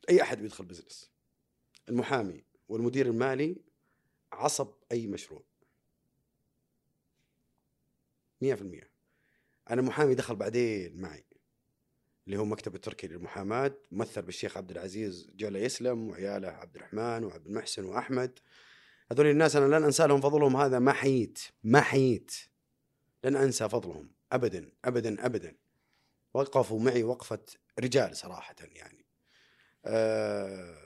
أي 0.09 0.21
أحد 0.21 0.41
بيدخل 0.41 0.65
بزنس 0.65 1.11
المحامي 1.89 2.43
والمدير 2.69 3.05
المالي 3.05 3.55
عصب 4.31 4.67
أي 4.91 5.07
مشروع. 5.07 5.50
مية 8.41 8.55
في 8.55 8.61
المية. 8.61 8.91
أنا 9.69 9.81
محامي 9.81 10.15
دخل 10.15 10.35
بعدين 10.35 11.01
معي 11.01 11.25
اللي 12.27 12.37
هو 12.37 12.45
مكتب 12.45 12.75
التركي 12.75 13.07
للمحاماة 13.07 13.77
ممثل 13.91 14.21
بالشيخ 14.21 14.57
عبد 14.57 14.71
العزيز 14.71 15.31
جل 15.35 15.55
يسلم 15.55 16.09
وعياله 16.09 16.47
عبد 16.47 16.75
الرحمن 16.75 17.23
وعبد 17.23 17.47
المحسن 17.47 17.85
وأحمد. 17.85 18.39
هذول 19.11 19.25
الناس 19.25 19.55
أنا 19.55 19.77
لن 19.77 19.83
أنسى 19.83 20.07
لهم 20.07 20.21
فضلهم 20.21 20.57
هذا 20.57 20.79
ما 20.79 20.93
حييت 20.93 21.39
ما 21.63 21.81
حييت. 21.81 22.31
لن 23.23 23.35
أنسى 23.35 23.69
فضلهم 23.69 24.11
ابدا 24.31 24.71
ابدا 24.85 25.25
ابدا. 25.25 25.55
وقفوا 26.33 26.79
معي 26.79 27.03
وقفة 27.03 27.39
رجال 27.79 28.15
صراحة 28.15 28.55
يعني. 28.61 29.05
أه 29.85 30.77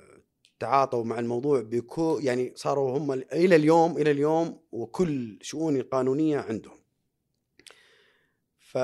تعاطوا 0.59 1.03
مع 1.03 1.19
الموضوع 1.19 1.61
بكو 1.61 2.19
يعني 2.19 2.53
صاروا 2.55 2.97
هم 2.97 3.11
إلى 3.11 3.55
اليوم 3.55 3.97
إلى 3.97 4.11
اليوم 4.11 4.59
وكل 4.71 5.39
شؤوني 5.41 5.79
القانونيه 5.79 6.39
عندهم. 6.39 6.84
ف 8.75 8.77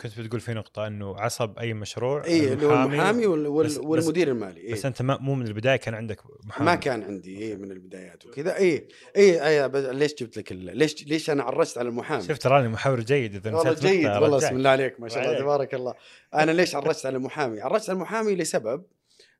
كنت 0.00 0.20
بتقول 0.20 0.40
في 0.40 0.54
نقطة 0.54 0.86
إنه 0.86 1.16
عصب 1.20 1.58
أي 1.58 1.74
مشروع 1.74 2.24
اي 2.24 2.52
اللي 2.52 2.66
هو 2.66 2.74
المحامي 2.84 3.26
وال- 3.26 3.46
وال- 3.46 3.78
والمدير 3.86 4.28
المالي 4.28 4.60
إيه. 4.60 4.72
بس 4.72 4.86
أنت 4.86 5.02
ما 5.02 5.18
مو 5.18 5.34
من 5.34 5.46
البداية 5.46 5.76
كان 5.76 5.94
عندك 5.94 6.20
محامي 6.44 6.66
ما 6.66 6.74
كان 6.74 7.02
عندي 7.02 7.38
إيه 7.38 7.56
من 7.56 7.70
البدايات 7.72 8.26
وكذا 8.26 8.56
إيه, 8.56 8.88
إيه 9.16 9.66
بس 9.66 9.84
ليش 9.84 10.14
جبت 10.14 10.36
لك 10.36 10.52
ال- 10.52 10.76
ليش 10.78 11.04
ليش 11.06 11.30
أنا 11.30 11.42
عرجت 11.42 11.78
على 11.78 11.88
المحامي؟ 11.88 12.22
شفت 12.22 12.42
تراني 12.42 12.68
محاور 12.68 13.00
جيد 13.00 13.34
إذا 13.34 13.54
والله 13.56 13.72
نسيت 13.72 13.86
جيد 13.86 14.06
نقطة 14.06 14.20
والله. 14.20 14.36
بسم 14.36 14.56
الله 14.56 14.70
عليك 14.70 15.00
ما 15.00 15.08
شاء 15.08 15.24
الله. 15.24 15.38
تبارك 15.38 15.74
الله 15.74 15.94
أنا 16.34 16.50
ليش 16.50 16.74
عرجت 16.74 17.06
على 17.06 17.16
المحامي؟ 17.16 17.60
عرجت 17.60 17.90
على 17.90 17.96
المحامي 17.96 18.34
لسبب 18.34 18.84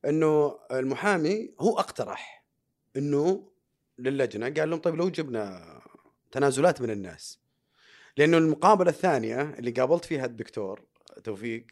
إنه 0.04 0.58
المحامي 0.72 1.50
هو 1.60 1.78
اقترح 1.78 2.44
إنه 2.96 3.48
للجنة 3.98 4.48
قال 4.54 4.70
لهم 4.70 4.78
طيب 4.80 4.94
لو 4.94 5.08
جبنا 5.08 5.73
تنازلات 6.34 6.80
من 6.82 6.90
الناس. 6.90 7.38
لأنه 8.16 8.38
المقابلة 8.38 8.90
الثانية 8.90 9.42
اللي 9.42 9.70
قابلت 9.70 10.04
فيها 10.04 10.24
الدكتور 10.24 10.84
توفيق 11.24 11.66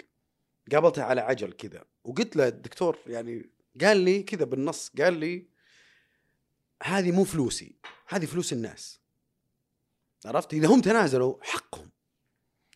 قابلته 0.73 1.03
على 1.03 1.21
عجل 1.21 1.53
كذا. 1.53 1.85
وقلت 2.05 2.37
له 2.37 2.49
الدكتور 2.49 2.99
يعني 3.07 3.51
قال 3.81 3.97
لي 3.97 4.23
كذا 4.23 4.45
بالنص 4.45 4.91
قال 4.99 5.15
لي 5.15 5.47
هذه 6.83 7.13
مو 7.13 7.25
فلوسي 7.25 7.77
هذه 8.09 8.27
فلوس 8.27 8.53
الناس. 8.53 9.01
عرفت؟ 10.27 10.55
إذا 10.55 10.69
هم 10.69 10.81
تنازلوا 10.81 11.37
حقهم. 11.43 11.91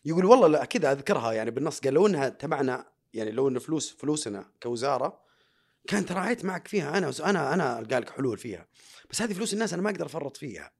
يقول 0.05 0.25
والله 0.25 0.47
لا 0.47 0.65
كذا 0.65 0.91
أذكرها 0.91 1.33
يعني 1.33 1.51
بالنص. 1.51 1.79
قال 1.79 1.93
لو 1.93 2.07
إنها 2.07 2.29
تبعنا 2.29 2.91
يعني 3.13 3.31
لو 3.31 3.47
إن 3.47 3.59
فلوس 3.59 3.91
فلوسنا 3.91 4.51
كوزارة 4.63 5.21
كانت 5.87 6.11
راعيت 6.11 6.45
معك 6.45 6.67
فيها 6.67 6.97
أنا 6.97 7.11
أنا 7.19 7.53
أنا 7.53 7.79
ألقى 7.79 7.99
لك 7.99 8.09
حلول 8.09 8.37
فيها. 8.37 8.67
بس 9.09 9.21
هذه 9.21 9.33
فلوس 9.33 9.53
الناس 9.53 9.73
أنا 9.73 9.81
ما 9.81 9.89
أقدر 9.89 10.05
أفرط 10.05 10.37
فيها. 10.37 10.76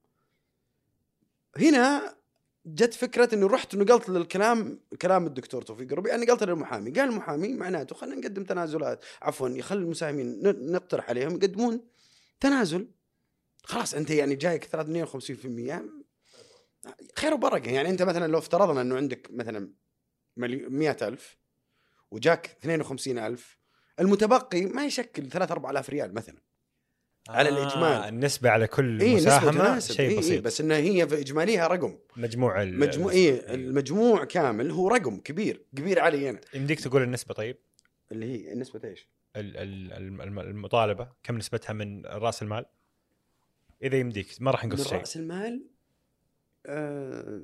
هنا 1.58 2.18
جت 2.66 2.94
فكرة 2.94 3.34
إنه 3.34 3.46
رحت 3.46 3.74
نقلت 3.74 4.08
للكلام 4.08 4.80
كلام 5.02 5.26
الدكتور 5.26 5.62
توفيق 5.62 6.10
أنا 6.10 6.32
قلت 6.32 6.42
للمحامي 6.42 6.90
قال 6.90 7.08
المحامي 7.08 7.48
معناته 7.54 7.94
خلينا 7.94 8.16
نقدم 8.16 8.44
تنازلات 8.44 9.04
عفوا 9.22 9.48
يخلي 9.48 9.80
المساهمين 9.80 10.40
نقترح 10.72 11.08
عليهم 11.08 11.30
يقدمون 11.30 11.80
تنازل. 12.40 12.88
خلاص 13.62 13.94
أنت 13.94 14.10
يعني 14.10 14.34
جايك 14.34 14.64
350% 14.64 15.82
خير 17.16 17.34
وبركة. 17.34 17.70
يعني 17.70 17.90
أنت 17.90 18.02
مثلا 18.02 18.32
لو 18.32 18.38
افترضنا 18.38 18.80
إنه 18.80 18.96
عندك 18.96 19.28
مثلا 19.30 19.72
مئة 20.36 21.08
ألف 21.08 21.38
وجاك 22.10 22.56
52000 22.64 23.58
المتبقي 24.00 24.66
ما 24.66 24.86
يشكل 24.86 25.28
3 25.30 25.52
4000 25.52 25.90
ريال 25.90 26.14
مثلا. 26.14 26.47
على 27.28 27.48
الإجمال. 27.48 27.82
آه 27.82 28.08
النسبة 28.08 28.50
على 28.50 28.66
كل 28.66 28.96
نسبة 28.96 29.14
مساهمة 29.16 29.78
شيء 29.78 30.10
إيه 30.10 30.18
بسيط. 30.18 30.32
إيه 30.32 30.40
بس 30.40 30.60
انها 30.60 30.76
هي 30.76 31.08
في 31.08 31.20
إجماليها 31.20 31.66
رقم. 31.66 31.98
مجموع 32.16 32.62
ال- 32.62 32.78
مجموع 32.78 33.12
النسبة. 33.12 33.18
إيه 33.50 33.54
المجموع 33.54 34.24
كامل 34.24 34.70
هو 34.70 34.88
رقم 34.88 35.16
كبير 35.20 35.62
كبير 35.76 36.00
علي 36.00 36.30
أنا. 36.30 36.40
يمديك 36.54 36.80
تقول 36.80 37.02
النسبة 37.02 37.34
طيب؟ 37.34 37.56
اللي 38.12 38.48
هي 38.48 38.54
نسبه 38.54 38.88
إيش؟ 38.88 39.08
ال- 39.36 39.56
ال- 39.56 39.92
الم- 39.92 40.20
الم- 40.20 40.38
المطالبة. 40.40 41.08
كم 41.22 41.36
نسبتها 41.38 41.72
من 41.72 42.06
رأس 42.06 42.42
المال؟ 42.42 42.66
إذا 43.82 43.96
يمديك 43.96 44.26
ما 44.40 44.50
راح 44.50 44.64
من 44.64 44.70
نقص 44.70 44.88
شيء. 44.88 44.98
رأس 44.98 45.16
المال؟ 45.16 45.62
آه 46.66 47.42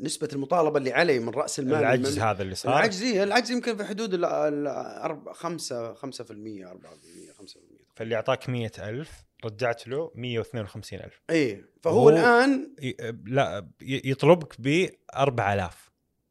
نسبة 0.00 0.28
المطالبة 0.32 0.78
اللي 0.78 0.92
علي 0.92 1.18
من 1.18 1.28
رأس 1.28 1.58
المال. 1.58 1.74
العجز. 1.78 2.18
هذا 2.18 2.42
اللي 2.42 2.54
صار. 2.54 2.72
العجز 2.72 3.02
إيه، 3.02 3.22
العجز 3.24 3.50
يمكن 3.50 3.76
في 3.76 3.84
حدود 3.84 4.14
ال 4.14 4.24
ال 4.24 5.34
5 5.34 5.94
5% 5.94 6.66
4% 6.66 7.32
5% 7.38 7.71
فاللي 7.94 8.14
أعطاك 8.14 8.48
مئة 8.48 8.88
ألف 8.88 9.10
رجعت 9.44 9.88
له 9.88 10.10
152 10.14 11.00
ألف. 11.00 11.20
إيه 11.30 11.64
فهو 11.82 11.98
هو- 11.98 12.10
الآن 12.10 12.74
ي- 12.82 12.96
لا 13.26 13.68
يطلبك 13.82 14.54
ب 14.58 14.88
4000 15.16 15.90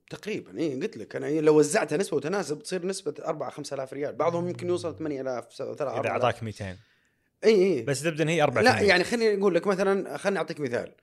تقريبا 0.09 0.59
اي 0.59 0.75
قلت 0.81 0.97
لك 0.97 1.15
أنا 1.15 1.27
إيه 1.27 1.41
لو 1.41 1.57
وزعتها 1.59 1.97
نسبة 1.97 2.17
وتناسب 2.17 2.59
تصير 2.63 2.85
نسبة 2.85 3.13
4 3.25 3.49
5000 3.49 3.93
ريال. 3.93 4.15
بعضهم 4.15 4.47
يمكن 4.49 4.67
يوصل 4.67 4.97
8000 4.97 5.45
3 5.57 5.99
إذا 5.99 6.09
أعطاك 6.09 6.43
200 6.43 6.65
اي 7.43 7.53
اي 7.77 7.81
بس 7.81 8.03
تبدا 8.03 8.29
هي 8.29 8.43
4 8.43 8.61
لا 8.61 8.79
يعني 8.81 9.03
خليني 9.03 9.39
أقول 9.41 9.55
لك 9.55 9.67
مثلا 9.67 10.17
خليني 10.17 10.37
أعطيك 10.39 10.59
مثال 10.59 10.95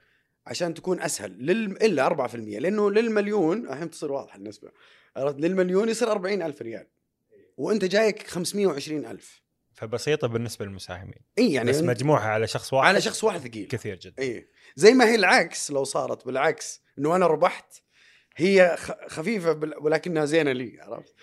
عشان 0.46 0.74
تكون 0.74 1.00
أسهل. 1.00 1.46
لل... 1.46 1.82
إلا 1.82 2.06
4% 2.28 2.34
لأنه 2.58 2.90
للمليون 2.90 3.68
الحين 3.68 3.90
تصير 3.90 4.12
واضحة 4.12 4.36
النسبة 4.36 4.70
للمليون 5.16 5.88
يصير 5.88 6.10
40000 6.10 6.62
ريال 6.62 6.86
وأنت 7.56 7.84
جايك 7.84 8.26
520000 8.26 9.42
فبسيطة 9.78 10.28
بالنسبة 10.28 10.64
للمساهمين. 10.64 11.20
إي 11.38 11.52
يعني 11.52 11.70
بس 11.70 11.82
مجموعها 11.82 12.28
على 12.28 12.46
شخص 12.46 12.72
واحد 12.72 12.88
على 12.88 13.00
شخص 13.00 13.24
واحد 13.24 13.40
ثقيل. 13.40 13.68
كثير 13.68 13.96
جدا. 13.98 14.22
إي. 14.22 14.48
زي 14.76 14.92
ما 14.92 15.04
هي 15.04 15.14
العكس 15.14 15.70
لو 15.70 15.84
صارت 15.84 16.26
بالعكس 16.26 16.82
إنه 16.98 17.16
أنا 17.16 17.26
ربحت 17.26 17.82
هي 18.36 18.76
خفيفة 19.08 19.60
ولكنها 19.80 20.24
زينة 20.24 20.52
لي 20.52 20.78
عرفت؟ 20.80 21.14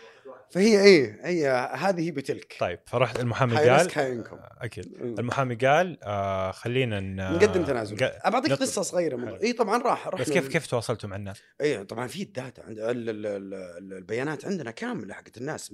فهي 0.51 0.84
إيه 0.84 1.20
هي 1.24 1.70
هذه 1.74 2.12
بتلك. 2.12 2.56
طيب 2.60 2.80
فرحت. 2.86 3.20
المحامي 3.20 3.56
قال 3.58 3.97
إنكم. 3.99 4.38
أكيد. 4.62 4.86
المحامي 5.20 5.56
قال 5.56 5.97
آه 6.03 6.51
خلينا 6.51 6.99
نقدم 6.99 7.64
تنازل. 7.66 7.97
قا- 7.97 8.30
بعطيك. 8.30 8.51
قصة 8.51 8.82
صغيرة. 8.82 9.39
إي 9.43 9.53
طبعا 9.53 9.82
راح 9.82 10.08
بس 10.08 10.14
رحنا 10.14 10.34
كيف 10.34 10.45
لل- 10.45 10.51
كيف 10.51 10.68
تواصلتوا 10.68 11.10
مع 11.10 11.16
الناس؟ 11.16 11.41
إيه 11.62 11.84
طبعا 11.84 12.08
في 12.08 12.22
الداتا 12.22 12.62
عند 12.62 12.80
ال- 12.80 13.10
ال- 13.10 13.26
ال- 13.26 13.53
ال- 13.53 13.93
البيانات 13.93 14.45
عندنا 14.45 14.72
كاملة 14.72 15.14
حقت 15.14 15.38
الناس. 15.38 15.74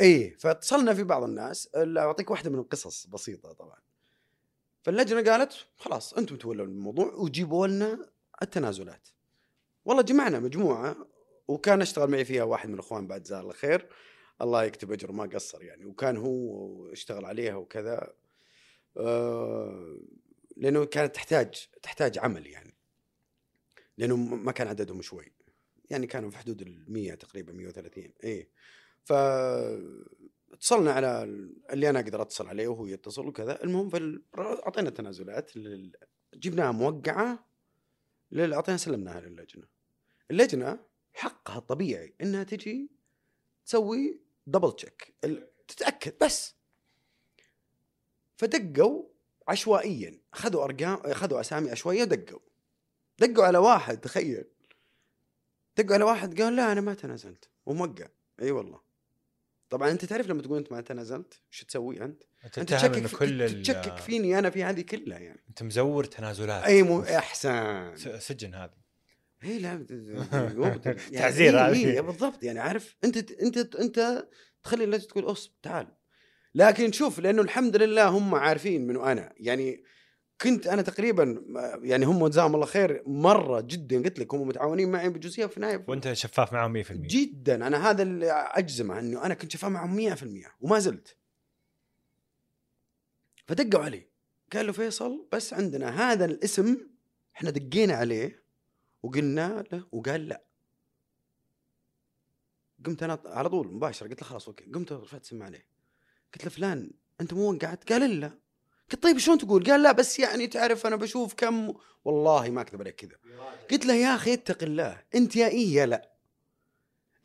إيه 0.00 0.36
فاتصلنا 0.36 0.94
في 0.94 1.02
بعض 1.04 1.22
الناس 1.22 1.66
ال- 1.66 1.98
أعطيك 1.98 2.30
واحدة 2.30 2.50
من 2.50 2.58
القصص 2.58 3.06
بسيطة 3.06 3.52
طبعا. 3.52 3.78
فاللجنة 4.82 5.30
قالت 5.32 5.66
خلاص 5.76 6.14
أنتم 6.14 6.36
تولوا 6.36 6.66
الموضوع 6.66 7.12
وجيبوا 7.14 7.66
لنا 7.66 8.10
التنازلات. 8.42 9.08
والله 9.84 10.02
جمعنا 10.02 10.38
مجموعة 10.40 10.96
وكان 11.48 11.82
اشتغل 11.82 12.10
معي 12.10 12.24
فيها 12.24 12.42
واحد 12.44 12.68
من 12.68 12.74
الإخوان 12.74 13.06
بعد 13.06 13.22
جزاه 13.22 13.40
الله 13.40 13.52
خير. 13.52 13.88
الله 14.42 14.64
يكتب 14.64 14.92
اجره 14.92 15.12
ما 15.12 15.24
قصر 15.24 15.62
يعني 15.62 15.84
وكان 15.84 16.16
هو 16.16 16.92
اشتغل 16.92 17.24
عليها 17.24 17.56
وكذا. 17.56 18.14
آه 18.96 19.98
لأنه 20.56 20.84
كانت 20.84 21.14
تحتاج 21.14 21.68
تحتاج 21.82 22.18
عمل 22.18 22.46
يعني. 22.46 22.74
لأنه 23.98 24.16
ما 24.16 24.52
كان 24.52 24.68
عددهم 24.68 25.02
شوي. 25.02 25.32
يعني 25.90 26.06
كانوا 26.06 26.30
في 26.30 26.38
حدود 26.38 26.62
ال 26.62 26.84
100 26.92 27.14
تقريبا 27.14 27.52
130 27.52 28.12
إيه. 28.24 28.48
ف 29.08 29.12
اتصلنا 30.52 30.92
على 30.92 31.22
ال- 31.22 31.56
اللي 31.70 31.90
أنا 31.90 32.00
أقدر 32.00 32.22
أتصل 32.22 32.46
عليه 32.48 32.68
وهو 32.68 32.86
يتصل 32.86 33.26
وكذا. 33.26 33.64
المهم 33.64 34.22
أعطينا 34.38 34.88
التنازلات 34.88 35.56
لل- 35.56 35.96
جبناها 36.34 36.72
موقعة 36.72 37.48
لل- 38.32 38.54
أعطينا 38.54 38.76
سلمناها 38.76 39.20
للجنة. 39.20 39.64
اللجنة 40.30 40.78
حقها 41.14 41.58
الطبيعي 41.58 42.14
إنها 42.20 42.42
تجي 42.44 42.90
تسوي 43.66 44.20
دبل 44.46 44.72
تشيك 44.76 45.14
تتأكد 45.68 46.14
بس. 46.24 46.54
فدقوا 48.36 49.04
عشوائيا. 49.48 50.20
أخذوا 50.34 50.64
أرقام 50.64 50.94
أخذوا 51.04 51.40
أسامي 51.40 51.70
عشوائية 51.70 52.02
ودقوا. 52.02 52.40
دقوا 53.18 53.44
على 53.44 53.58
واحد 53.58 54.00
تخيل. 54.00 54.44
دقوا 55.76 55.94
على 55.94 56.04
واحد 56.04 56.40
قال 56.40 56.56
لا 56.56 56.72
أنا 56.72 56.80
ما 56.80 56.94
تنازلت. 56.94 57.48
وموقع. 57.66 58.08
أي 58.42 58.50
والله. 58.50 58.87
طبعا 59.70 59.90
أنت 59.90 60.04
تعرف 60.04 60.28
لما 60.28 60.42
تقول 60.42 60.58
أنت 60.58 60.72
ما 60.72 60.80
تنازلت 60.80 61.40
وش 61.50 61.64
تسوي 61.64 62.04
أنت؟ 62.04 62.22
أنت 62.58 62.74
تشكك 62.74 63.06
في 63.06 63.16
كل 63.16 63.62
تشكك 63.62 63.96
فيني 63.96 64.38
أنا 64.38 64.50
في 64.50 64.64
هذه 64.64 64.80
كلها 64.80 65.18
يعني. 65.18 65.44
أنت 65.48 65.62
مزور 65.62 66.04
تنازلات. 66.04 66.64
أي 66.64 66.82
مو 66.82 67.02
احسن 67.02 67.96
سجن 68.18 68.54
هذا. 68.54 68.74
اي 69.44 69.58
لا 69.58 69.68
يعني 69.90 70.94
تعزير 71.12 71.58
إيه 71.58 71.68
هذه. 71.68 71.90
إيه 71.90 72.00
بالضبط. 72.00 72.42
يعني 72.42 72.60
عارف 72.60 72.96
أنت 73.04 73.32
أنت 73.32 73.74
أنت 73.74 74.28
تخلي 74.62 74.84
الناس 74.84 75.06
تقول 75.06 75.24
اص 75.24 75.52
تعال. 75.62 75.86
لكن 76.54 76.92
شوف 76.92 77.18
لأنه 77.18 77.42
الحمد 77.42 77.76
لله 77.76 78.08
هم 78.08 78.34
عارفين 78.34 78.86
منو 78.86 79.04
أنا. 79.04 79.32
يعني 79.36 79.82
كنت 80.40 80.66
أنا 80.66 80.82
تقريبا 80.82 81.42
يعني 81.82 82.06
هم 82.06 82.28
جزاهم 82.28 82.54
الله 82.54 82.66
خير 82.66 83.02
مرة 83.06 83.60
جدا 83.60 84.02
قلت 84.02 84.18
لك 84.18 84.34
هم 84.34 84.48
متعاونين 84.48 84.90
معي 84.90 85.08
بجزئيه 85.08 85.46
في 85.46 85.56
النهايه 85.56 85.84
وأنت 85.88 86.12
شفاف 86.12 86.52
معهم 86.52 86.82
100% 86.82 86.92
جدا. 86.92 87.66
أنا 87.66 87.90
هذا 87.90 88.02
اللي 88.02 88.30
أجزمه 88.30 88.98
إنه 88.98 89.24
أنا 89.24 89.34
كنت 89.34 89.52
شفاف 89.52 89.70
معهم 89.70 90.16
100% 90.16 90.50
وما 90.60 90.78
زلت. 90.78 91.16
فدقوا 93.46 93.84
علي. 93.84 94.08
قال 94.52 94.66
له 94.66 94.72
فيصل 94.72 95.28
بس 95.32 95.54
عندنا 95.54 96.12
هذا 96.12 96.24
الاسم 96.24 96.76
إحنا 97.36 97.50
دقينا 97.50 97.94
عليه 97.94 98.42
وقلنا 99.02 99.64
له 99.72 99.86
وقال 99.92 100.28
لا. 100.28 100.44
قمت 102.86 103.02
أنا 103.02 103.18
على 103.26 103.48
طول 103.48 103.74
مباشرة 103.74 104.08
قلت 104.08 104.22
له 104.22 104.28
خلاص 104.28 104.48
أوكي. 104.48 104.64
قمت 104.64 104.92
رفعت 104.92 105.24
سماعة 105.24 105.48
عليه. 105.48 105.66
قلت 106.34 106.44
له 106.44 106.50
فلان 106.50 106.90
أنت 107.20 107.34
مو 107.34 107.52
وقعت 107.52 107.92
قال 107.92 108.02
الا 108.02 108.38
قلت 108.92 109.02
طيب 109.02 109.18
شلون 109.18 109.38
تقول؟ 109.38 109.64
قال 109.64 109.82
لا 109.82 109.92
بس 109.92 110.18
يعني 110.18 110.46
تعرف 110.46 110.86
أنا 110.86 110.96
بشوف 110.96 111.34
كم 111.34 111.74
والله 112.04 112.50
ما 112.50 112.60
أكذب 112.60 112.80
عليك 112.80 112.94
كذا. 112.94 113.16
قلت 113.70 113.86
له 113.86 113.94
يا 113.94 114.14
أخي 114.14 114.32
اتق 114.34 114.62
الله 114.62 115.02
أنت 115.14 115.36
يا 115.36 115.48
اي 115.48 115.72
يا 115.72 115.86
لا. 115.86 116.12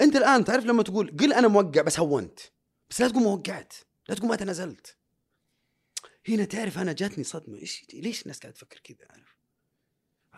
أنت 0.02 0.16
الآن 0.16 0.46
تعرف 0.46 0.66
لما 0.66 0.84
تقول 0.84 1.18
قل 1.20 1.34
أنا 1.34 1.48
موقع 1.48 1.82
بس 1.82 2.00
هونت 2.00 2.40
بس 2.90 3.02
لا 3.02 3.08
تقول 3.08 3.24
ما 3.24 3.30
وقعت 3.30 3.74
لا 4.10 4.16
تقول 4.16 4.30
ما 4.30 4.36
تنازلت 4.36 4.98
هنا 6.28 6.46
تعرف 6.46 6.78
أنا 6.78 6.94
جاتني 6.94 7.24
صدمة 7.24 7.58
إيش 7.58 7.86
ليش 7.94 8.22
الناس 8.22 8.40
قاعدة 8.40 8.56
تفكر 8.56 8.80
كذا؟ 8.80 9.08
عارف 9.10 9.38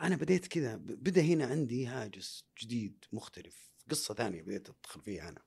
أنا 0.01 0.15
بديت 0.15 0.47
كذا 0.47 0.75
بدا 0.75 1.21
هنا 1.21 1.45
عندي 1.45 1.87
هاجس 1.87 2.45
جديد 2.61 3.05
مختلف 3.13 3.71
قصة 3.91 4.13
ثانية 4.13 4.41
بديت 4.41 4.67
أدخل 4.69 5.01
فيها 5.01 5.29
أنا. 5.29 5.41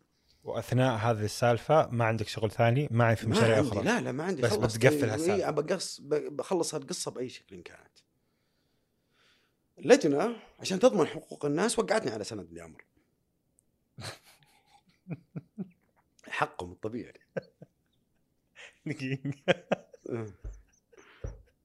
وأثناء 0.49 0.97
هذه 0.97 1.25
السالفة 1.25 1.89
ما 1.91 2.05
عندك 2.05 2.29
شغل 2.29 2.51
ثاني 2.51 2.89
معي 2.91 3.17
في 3.17 3.27
ما 3.27 3.37
مشاريع 3.37 3.61
أخرى. 3.61 3.83
لا 3.85 4.01
لا 4.01 4.13
ما 4.13 4.25
عندي. 4.25 4.43
بس 4.43 4.77
بتقفل 4.77 5.05
إيه، 5.05 5.15
هالسالفة. 5.15 5.47
إيه، 5.47 5.51
بقص 5.51 6.01
بخلص 6.01 6.75
هالقصة 6.75 7.11
بأي 7.11 7.29
شكل 7.29 7.63
كانت. 7.63 7.99
اللجنه 9.79 10.37
عشان 10.61 10.79
تضمن 10.79 11.07
حقوق 11.07 11.45
الناس 11.45 11.79
وقعتني 11.79 12.11
على 12.11 12.25
سند 12.25 12.53
الامر 12.53 12.85
حقهم 16.29 16.73
الطبيعي. 16.73 17.13
آه. 20.11 20.27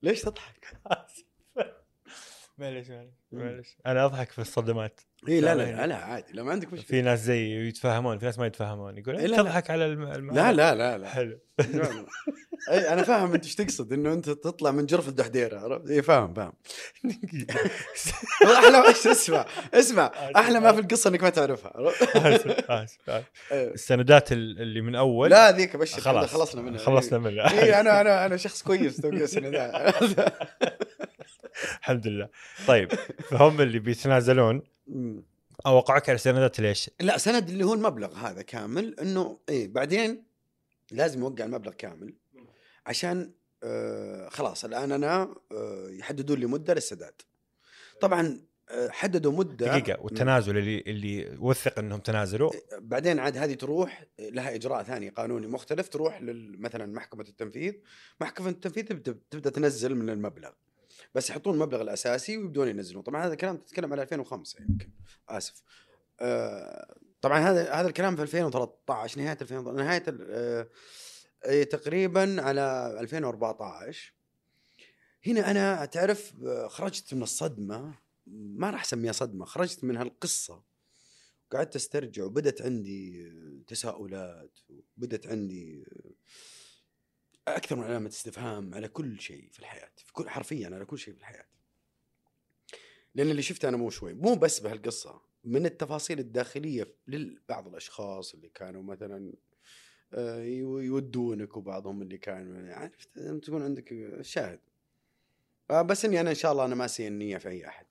ليش 0.02 0.22
تضحك؟ 0.22 0.78
معلش 2.58 2.90
معلش 2.90 3.14
معلش 3.32 3.78
أنا 3.86 4.06
أضحك 4.06 4.32
في 4.32 4.40
الصدمات. 4.40 5.02
اي 5.28 5.42
لا 5.42 5.56
لا، 5.56 5.64
لا 5.72 5.88
لا 5.88 5.96
عادي 5.96 6.34
لا 6.34 6.44
ما 6.44 6.52
عندك 6.52 6.70
في 6.70 6.76
مشكله 6.76 7.02
ناس 7.02 7.20
زي 7.20 7.68
يتفاهمون 7.68 8.20
في 8.20 8.26
ناس 8.26 8.40
ما 8.40 8.46
يتفاهمون 8.46 8.98
يقول 8.98 9.16
إيه،. 9.18 9.38
تضحك 9.38 9.70
على 9.70 9.86
الم... 9.86 10.32
لا 10.34 10.52
لا 10.54 10.76
لا 10.76 10.98
لا. 10.98 11.10
حلو. 11.10 11.40
أي 12.72 12.94
أنا 12.94 13.04
فاهم 13.04 13.34
أنت 13.34 13.44
إيش 13.46 13.56
تقصد 13.56 13.94
إنه 13.94 14.14
أنت 14.14 14.30
تطلع 14.30 14.72
من 14.72 14.86
جرف 14.86 15.08
الدحديرة 15.08 15.60
عرفت؟ 15.60 15.90
اي 15.90 16.02
فاهم 16.02 16.34
فاهم. 16.34 16.54
أحلى 18.46 18.90
اسمع 19.12 19.46
اسمع 19.74 20.12
أحلى 20.36 20.60
ما 20.60 20.72
في 20.72 20.80
القصة 20.80 21.10
إنك 21.10 21.24
ما 21.24 21.30
تعرفها؟ 21.30 21.74
اسف 22.16 22.72
اسف. 22.72 22.98
إيه. 23.10 23.74
السندات 23.74 24.32
ال- 24.32 24.62
اللي 24.62 24.82
من 24.82 24.96
أول. 24.96 25.30
لا 25.30 25.52
ذيك 25.52 25.76
ابشر 25.76 26.02
خلاص 26.02 26.34
خلصنا 26.34 26.62
منها. 26.62 26.78
خلصنا 26.80 27.20
منها. 27.20 27.52
اي 27.52 27.80
أنا 27.80 28.02
أنا 28.02 28.26
أنا 28.26 28.38
شخص 28.38 28.64
كويس 28.64 28.98
توقع 28.98 29.18
السنة 29.18 29.50
ذا 29.50 29.94
الحمد 31.80 32.08
لله. 32.08 32.30
طيب 32.68 32.92
فهم 33.30 33.62
اللي 33.62 33.80
بيتنازلون 33.80 34.62
مم. 34.88 35.24
أو 35.66 35.76
وقعوك 35.76 36.10
على 36.10 36.18
سندات 36.18 36.60
ليش؟ 36.60 36.90
لا 37.02 37.18
سند 37.18 37.50
اللي 37.50 37.64
هو 37.64 37.74
المبلغ 37.74 38.14
هذا 38.14 38.42
كامل 38.42 39.00
إنه 39.00 39.40
إيه 39.50 39.68
بعدين 39.68 40.24
لازم 40.92 41.20
يوقع 41.20 41.46
المبلغ 41.46 41.72
كامل 41.72 42.14
عشان 42.86 43.32
آه 43.64 44.30
خلاص 44.30 44.66
الآن 44.66 44.92
أنا 44.92 45.36
آه 45.52 45.88
يحددوا 45.90 46.36
لي 46.36 46.46
مدة 46.46 46.74
للسداد. 46.74 47.22
طبعا 48.02 48.42
آه 48.70 48.90
حددوا 48.90 49.32
مدة 49.32 49.68
دقيقة 49.68 50.02
والتنازل 50.02 50.58
اللي 50.58 50.84
اللي 50.88 51.38
وثق 51.40 51.80
إنهم 51.80 52.00
تنازلوا؟ 52.00 52.52
بعدين 52.80 53.20
عاد 53.20 53.38
هذه 53.38 53.54
تروح 53.54 54.06
لها 54.20 54.56
إجراء 54.56 54.84
ثاني 54.84 55.10
قانوني 55.10 55.48
مختلف 55.48 55.90
تروح 55.90 56.20
مثلا 56.22 56.86
محكمة 56.86 57.26
التنفيذ. 57.30 57.74
محكمة 58.22 58.50
التنفيذ 58.50 58.84
تبدأ 59.30 59.50
تنزل 59.50 59.96
من 59.96 60.10
المبلغ. 60.10 60.52
بس 61.16 61.30
يحطون 61.30 61.54
المبلغ 61.54 61.82
الأساسي 61.82 62.38
ويبدون 62.38 62.68
ينزلون. 62.68 63.04
طبعا 63.04 63.26
هذا 63.26 63.34
الكلام 63.34 63.58
تتكلم 63.58 63.94
على 63.94 64.02
2005 64.02 64.62
يمكن. 64.62 64.90
آسف. 65.30 65.62
آه 66.20 66.96
طبعا 67.22 67.40
هذا 67.40 67.74
هذا 67.74 67.88
الكلام 67.88 68.16
في 68.16 68.22
2013 68.22 69.22
نهاية 69.22 69.38
2013 69.42 69.84
نهاية 69.84 70.04
آه 70.30 70.68
إيه، 71.46 71.64
تقريبا 71.64 72.42
على 72.42 72.98
2014 73.00 74.14
هنا 75.28 75.52
أنا 75.52 75.86
تعرف 75.86 76.34
آه، 76.46 76.68
خرجت 76.68 77.14
من 77.14 77.24
الصدمة 77.24 77.94
ما 78.28 78.70
راح 78.70 78.82
أسميها 78.82 79.12
صدمة 79.12 79.46
خرجت 79.46 79.84
من 79.84 79.98
هالقصة. 79.98 80.64
قعدت 81.52 81.76
أسترجع 81.76 82.24
وبدت 82.24 82.62
عندي 82.62 83.32
تساؤلات 83.68 84.60
وبدت 84.98 85.28
عندي 85.28 85.86
أكثر 87.48 87.76
من 87.76 87.84
علامة 87.84 88.08
استفهام 88.10 88.74
على 88.76 88.88
كل 88.88 89.20
شيء 89.20 89.50
في 89.52 89.60
الحياة 89.60 89.90
في 89.98 90.14
كل 90.14 90.30
حرفيا 90.30 90.66
على 90.76 90.86
كل 90.86 90.98
شيء 91.00 91.14
في 91.14 91.20
الحياة. 91.20 91.46
لأن 93.16 93.32
اللي 93.32 93.42
شفته 93.42 93.70
أنا 93.70 93.78
مو 93.78 93.90
شوي 93.90 94.14
مو 94.14 94.36
بس 94.36 94.60
بهالقصة 94.60 95.22
من 95.44 95.66
التفاصيل 95.66 96.20
الداخلية 96.20 96.96
لبعض 97.08 97.68
الأشخاص 97.68 98.34
اللي 98.34 98.50
كانوا 98.50 98.84
مثلا 98.84 99.34
آه، 100.14 100.44
يو- 100.44 100.80
يودونك 100.80 101.58
وبعضهم 101.58 102.02
اللي 102.02 102.18
كانوا 102.18 102.74
عرفت؟ 102.74 103.10
تكون 103.44 103.64
عندك 103.64 104.18
شاهد. 104.22 104.60
آه، 105.72 105.82
بس 105.82 106.06
إني 106.06 106.22
أنا 106.22 106.30
إن 106.30 106.36
شاء 106.36 106.52
الله 106.52 106.66
أنا 106.66 106.76
ما 106.76 106.88
سيء 106.88 107.08
النية 107.08 107.38
في 107.38 107.50
أي 107.50 107.68
أحد. 107.68 107.86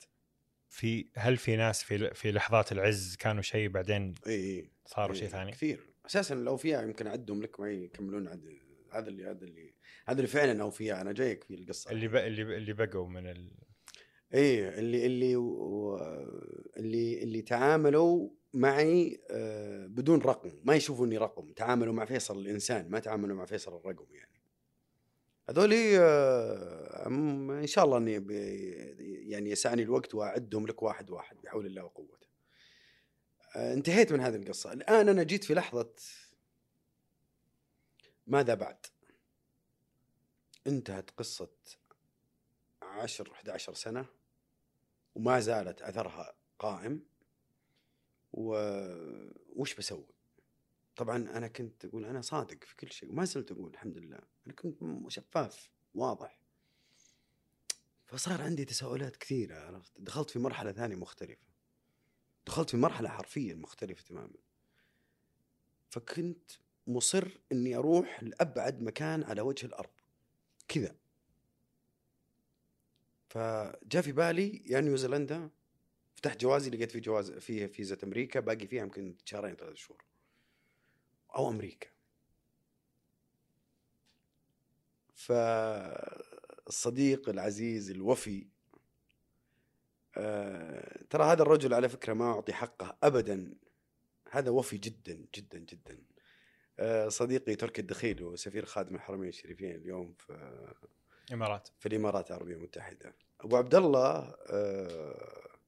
في 0.71 1.07
هل 1.15 1.37
في 1.37 1.57
ناس 1.57 1.83
في 1.83 2.15
في 2.15 2.33
لحظات 2.33 2.73
العز 2.73 3.17
كانوا 3.17 3.43
شيء 3.43 3.69
بعدين 3.69 4.15
إي 4.27 4.33
إي 4.35 4.71
صاروا 4.87 5.15
إيه، 5.15 5.21
شيء 5.21 5.29
ثاني؟ 5.29 5.53
كثير. 5.53 5.87
أساسا 6.07 6.35
الاوفياء 6.35 6.85
يمكن 6.85 7.07
اعدهم 7.07 7.43
لك 7.43 7.61
معي 7.61 7.85
يكملون 7.85 8.29
عد 8.29 8.45
هذا 8.93 9.09
اللي 9.09 9.25
هذا 9.25 9.45
اللي 9.45 9.75
هذا 10.07 10.19
اللي 10.19 10.29
فعلا 10.29 10.63
اوفياء 10.63 11.01
أنا 11.01 11.13
جايك 11.13 11.45
في 11.45 11.55
القصة 11.55 11.91
اللي 11.91 12.09
ب... 12.09 12.17
اللي 12.17 12.45
ب... 12.45 12.51
اللي 12.51 12.73
بقوا 12.73 13.09
من 13.09 13.27
ال... 13.27 13.51
إيه 14.35 14.79
اللي 14.79 15.07
اللي 15.07 15.37
و... 15.37 15.97
اللي 16.77 17.23
اللي 17.23 17.43
تعاملوا 17.43 18.31
معي 18.55 19.21
آه، 19.31 19.87
بدون 19.87 20.21
رقم. 20.21 20.53
ما 20.65 20.75
يشوفوني 20.75 21.19
رقم. 21.19 21.53
تعاملوا 21.53 21.95
مع 21.95 22.05
فيصل 22.05 22.39
الإنسان 22.39 22.91
ما 22.91 22.99
تعاملوا 22.99 23.37
مع 23.37 23.45
فيصل 23.45 23.77
الرقم 23.77 24.07
يعني. 24.15 24.43
هذولي 25.49 25.99
آه، 25.99 27.07
إن 27.07 27.67
شاء 27.67 27.85
الله 27.85 27.97
إني. 27.97 28.13
يعني 29.31 29.51
يسعني 29.51 29.83
الوقت 29.83 30.15
وأعدهم 30.15 30.67
لك 30.67 30.83
واحد 30.83 31.11
واحد 31.11 31.37
بحول 31.45 31.67
الله 31.67 31.85
وقوته. 31.85 32.27
آه، 33.57 33.75
انتهيت 33.75 34.13
من 34.13 34.21
هذه 34.21 34.37
القصة. 34.37 34.73
الآن 34.73 35.09
أنا 35.09 35.23
جيت 35.23 35.45
في 35.45 35.55
لحظة 35.55 35.91
ماذا 38.27 38.55
بعد؟ 38.55 38.87
انتهت 40.67 41.11
قصة 41.11 41.51
10 42.83 43.33
11 43.33 43.75
سنة 43.75 44.07
وما 45.15 45.41
زالت 45.41 45.83
أثرها 45.83 46.35
قائم. 46.59 47.05
و- 48.33 49.29
وش 49.57 49.75
بسوي؟ 49.75 50.07
طبعا 50.97 51.17
أنا 51.17 51.49
كنت 51.49 51.85
أقول 51.85 52.05
أنا 52.05 52.21
صادق 52.21 52.65
في 52.65 52.77
كل 52.77 52.93
شيء 52.93 53.11
وما 53.11 53.25
زلت 53.25 53.53
أقول 53.53 53.71
الحمد 53.71 53.99
لله. 53.99 54.19
أنا 54.47 54.55
كنت 54.55 54.79
شفاف 55.09 55.71
واضح. 55.95 56.41
فصار 58.07 58.43
عندي 58.43 58.65
تساؤلات 58.65 59.17
كثيرة 59.17 59.55
عرفت؟ 59.61 60.01
دخلت 60.01 60.31
في 60.31 60.39
مرحلة 60.39 60.73
ثانية 60.73 60.97
مختلفة. 60.97 61.47
دخلت 62.47 62.71
في 62.71 62.77
مرحلة 62.77 63.09
حرفيا 63.09 63.55
مختلفة 63.55 64.03
تماما. 64.03 64.39
فكنت 65.91 66.51
مصر 66.87 67.29
إني 67.53 67.77
أروح 67.77 68.23
لأبعد 68.23 68.83
مكان 68.83 69.23
على 69.25 69.41
وجه 69.41 69.67
الأرض. 69.67 69.91
كذا. 70.69 70.97
فجاء 73.29 74.03
في 74.03 74.13
بالي 74.13 74.63
يا 74.67 74.81
نيوزيلندا 74.81 75.51
فتحت 76.15 76.41
جوازي 76.41 76.71
لقيت 76.71 76.91
في 76.93 77.01
جواز 77.01 77.31
في 77.31 77.69
فيزا 77.69 77.99
أمريكا 78.05 78.41
باقي 78.41 78.67
فيها 78.67 78.83
يمكن 78.83 79.17
شهرين 79.25 79.57
ثلاث 79.57 79.75
شهور. 79.77 80.05
أو 81.37 81.49
أمريكا. 81.51 81.89
ف 85.15 85.33
الصديق 86.69 87.29
العزيز 87.29 87.91
الوفي 87.91 88.47
آه، 90.17 91.05
ترى 91.11 91.25
هذا 91.25 91.43
الرجل 91.43 91.75
على 91.75 91.89
فكرة 91.89 92.13
ما 92.13 92.33
أعطي 92.33 92.53
حقه 92.53 92.97
ابدا. 93.03 93.55
هذا 94.31 94.51
وفي 94.51 94.79
جدا 94.79 95.27
جدا 95.35 95.59
جدا. 95.59 95.99
صديقي 97.09 97.55
تركي 97.55 97.81
الدخيل 97.81 98.23
هو 98.23 98.37
سفير 98.37 98.65
خادم 98.65 98.95
الحرمين 98.95 99.29
الشريفين 99.29 99.75
اليوم 99.75 100.15
في 100.19 100.63
امارات 101.33 101.69
في 101.79 101.89
الإمارات 101.89 102.31
العربية 102.31 102.55
المتحدة. 102.55 103.15
أبو 103.41 103.57
عبد 103.57 103.75
الله 103.75 104.35
آه، 104.47 105.59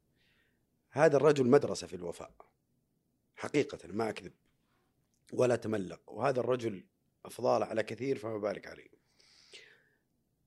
هذا 0.91 1.17
الرجل 1.17 1.47
مدرسة 1.47 1.87
في 1.87 1.97
الوفاء. 1.97 2.35
حقيقة 3.37 3.79
ما 3.89 4.09
أكذب 4.09 4.33
ولا 5.33 5.57
تملق. 5.57 6.01
وهذا 6.07 6.41
الرجل 6.41 6.85
افضاله 7.25 7.67
على 7.67 7.83
كثير 7.83 8.19
فما 8.19 8.39
بالك 8.39 8.67
عليه. 8.67 8.89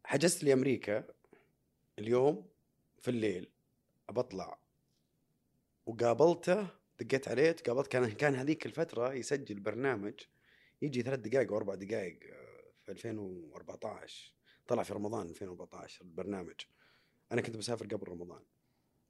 حجزت 0.05 0.43
لي 0.43 0.53
أمريكا 0.53 1.07
اليوم 1.99 2.49
في 2.99 3.11
الليل. 3.11 3.49
بطلع. 4.09 4.59
وقابلته 5.85 6.67
دقيت 6.99 7.27
عليه 7.27 7.55
قابلت 7.67 7.87
كان 7.87 8.11
كان 8.11 8.35
هذيك 8.35 8.65
الفترة 8.65 9.13
يسجل 9.13 9.59
برنامج 9.59 10.13
يجي 10.81 11.01
ثلاث 11.01 11.19
دقائق 11.19 11.53
وأربع 11.53 11.75
دقائق 11.75 12.19
آه، 12.31 12.71
في 12.85 12.91
2014 12.91 14.33
طلع 14.67 14.83
في 14.83 14.93
رمضان 14.93 15.29
2014 15.29 16.05
البرنامج. 16.05 16.55
أنا 17.31 17.41
كنت 17.41 17.57
مسافر 17.57 17.85
قبل 17.85 18.07
رمضان. 18.07 18.41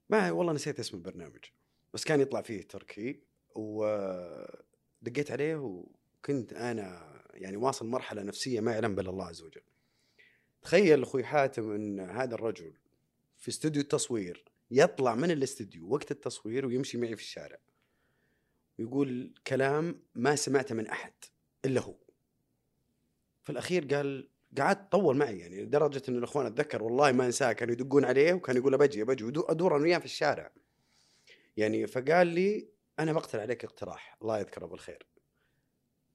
ما 0.09 0.32
والله 0.32 0.53
نسيت 0.53 0.80
اسم 0.80 0.97
البرنامج. 0.97 1.45
بس 1.93 2.03
كان 2.03 2.22
يطلع 2.22 2.41
فيه 2.41 2.61
تركي 2.61 3.20
ودقيت 3.55 5.32
عليه 5.32 5.55
وكنت 5.55 6.53
أنا 6.53 7.18
يعني 7.34 7.57
واصل 7.57 7.88
مرحلة 7.88 8.24
نفسية 8.24 8.59
ما 8.59 8.72
يعلم 8.72 8.95
بها 8.95 9.09
الله 9.09 9.26
عز 9.26 9.41
وجل. 9.41 9.61
تخيل 10.61 11.03
أخوي 11.03 11.24
حاتم 11.24 11.72
إن 11.72 11.99
هذا 11.99 12.36
الرجل 12.36 12.74
في 13.38 13.47
استوديو 13.47 13.82
التصوير 13.82 14.45
يطلع 14.72 15.15
من 15.15 15.32
الاستوديو 15.32 15.93
وقت 15.93 16.11
التصوير 16.11 16.65
ويمشي 16.65 16.97
معي 16.97 17.15
في 17.15 17.22
الشارع. 17.22 17.59
ويقول 18.80 19.34
كلام 19.47 20.01
ما 20.15 20.36
سمعته 20.36 20.76
من 20.76 20.88
أحد. 20.88 21.13
إلا 21.66 21.82
هو. 21.82 21.95
في 23.43 23.49
الأخير 23.51 23.95
قال 23.95 24.30
قعدت 24.58 24.91
طول 24.91 25.18
معي 25.18 25.39
يعني 25.39 25.62
لدرجة 25.62 26.01
إن 26.10 26.18
الأخوان 26.18 26.45
أتذكر 26.45 26.84
والله 26.84 27.12
ما 27.12 27.26
أنساه 27.26 27.53
كانوا 27.53 27.74
يدقون 27.74 28.05
عليه 28.05 28.34
وكان 28.34 28.58
يقول 28.58 28.78
بجي 28.78 29.03
بجي 29.03 29.26
أدور 29.28 29.76
أنا 29.76 29.84
وياه 29.84 29.97
في 29.97 30.05
الشارع. 30.05 30.51
يعني 31.58 31.88
فقال 31.88 32.28
لي 32.28 32.70
أنا 32.99 33.14
بقترح 33.14 33.41
عليك 33.41 33.64
اقتراح 33.64 34.18
الله 34.22 34.39
يذكره 34.39 34.66
بالخير. 34.66 35.08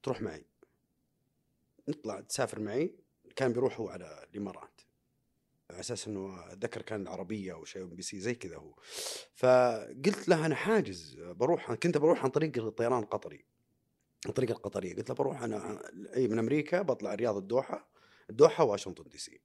تروح 0.03 0.23
معي. 0.23 0.47
نطلع 1.89 2.21
تسافر 2.21 2.61
معي. 2.61 2.95
كان 3.37 3.53
بيروح 3.53 3.81
هو 3.81 3.89
على 3.89 4.27
الإمارات. 4.31 4.81
على 5.71 5.81
أساس 5.81 6.09
إنه 6.09 6.53
أتذكر 6.53 6.83
كان 6.83 7.03
العربيه 7.03 7.53
أو 7.53 7.65
شيء 7.65 7.85
بي 7.85 8.03
سي 8.03 8.21
زي 8.21 8.35
كذا 8.35 8.57
هو. 8.57 8.75
فقلت 9.35 10.29
له 10.29 10.47
أنا 10.47 10.55
حاجز 10.55 11.21
بروح 11.21 11.75
كنت 11.75 11.99
بروح 11.99 12.25
عن 12.25 12.31
طريق 12.31 12.59
الطيران 12.59 13.03
القطري. 13.03 13.52
الطريق 14.27 14.51
القطرية. 14.51 14.97
قلت 14.97 15.09
له 15.09 15.15
بروح 15.15 15.43
أنا 15.43 15.83
أي 16.15 16.29
من 16.29 16.39
أمريكا 16.39 16.83
بطلع 16.83 17.15
الرياض 17.15 17.37
الدوحة 17.37 17.89
الدوحة 18.31 18.65
واشنطن 18.65 19.09
دي 19.09 19.19
سي. 19.19 19.41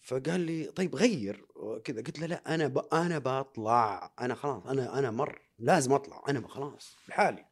فقال 0.00 0.40
لي 0.40 0.64
طيب 0.64 0.96
غير 0.96 1.46
كذا. 1.84 2.02
قلت 2.02 2.18
له 2.18 2.26
لا 2.26 2.54
أنا 2.54 2.66
ب... 2.66 2.78
أنا 2.78 3.18
بطلع. 3.18 4.12
أنا 4.20 4.34
خلاص 4.34 4.66
أنا 4.66 4.98
أنا 4.98 5.10
مر. 5.10 5.42
لازم 5.58 5.92
أطلع. 5.92 6.22
أنا 6.28 6.48
خلاص 6.48 6.96
لحالي. 7.08 7.46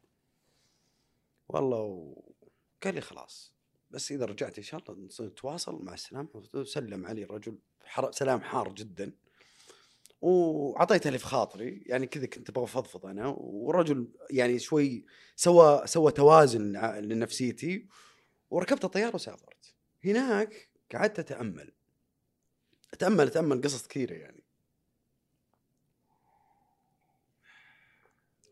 والله 1.49 1.79
و... 1.79 2.21
قال 2.83 2.95
لي 2.95 3.01
خلاص. 3.01 3.53
بس 3.91 4.11
إذا 4.11 4.25
رجعت 4.25 4.57
إن 4.57 4.63
شاء 4.63 4.81
الله 4.91 5.09
نتواصل 5.21 5.83
مع 5.83 5.93
السلامة. 5.93 6.29
وسلم 6.53 7.05
علي 7.05 7.23
الرجل. 7.23 7.59
حر... 7.85 8.11
سلام 8.11 8.41
حار 8.41 8.73
جدا. 8.73 9.11
واعطيته 10.21 11.07
اللي 11.07 11.19
في 11.19 11.25
خاطري 11.25 11.83
يعني 11.85 12.07
كذا 12.07 12.25
كنت 12.25 12.49
أبغى 12.49 12.63
أفضفض 12.63 13.05
أنا 13.05 13.27
والرجل 13.37 14.07
يعني 14.31 14.59
شوي 14.59 15.05
سوى 15.35 15.81
سوى 15.85 16.11
توازن 16.11 16.71
لنفسيتي 17.01 17.87
وركبت 18.49 18.85
الطيارة 18.85 19.15
وسافرت. 19.15 19.75
هناك 20.05 20.69
قعدت 20.93 21.19
أتأمل. 21.19 21.73
أتأمل 22.93 23.27
أتأمل 23.27 23.61
قصص 23.61 23.87
كثيرة 23.87 24.13
يعني. 24.13 24.43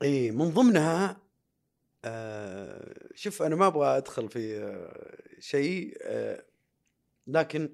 إي 0.04 0.32
من 0.32 0.50
ضمنها 0.50 1.22
آه 2.06 3.10
شوف 3.16 3.42
أنا 3.42 3.56
ما 3.56 3.68
أبغى 3.68 3.98
أدخل 3.98 4.30
في 4.30 4.58
آه 4.58 5.40
شيء 5.40 5.98
آه 6.02 6.46
لكن 7.28 7.74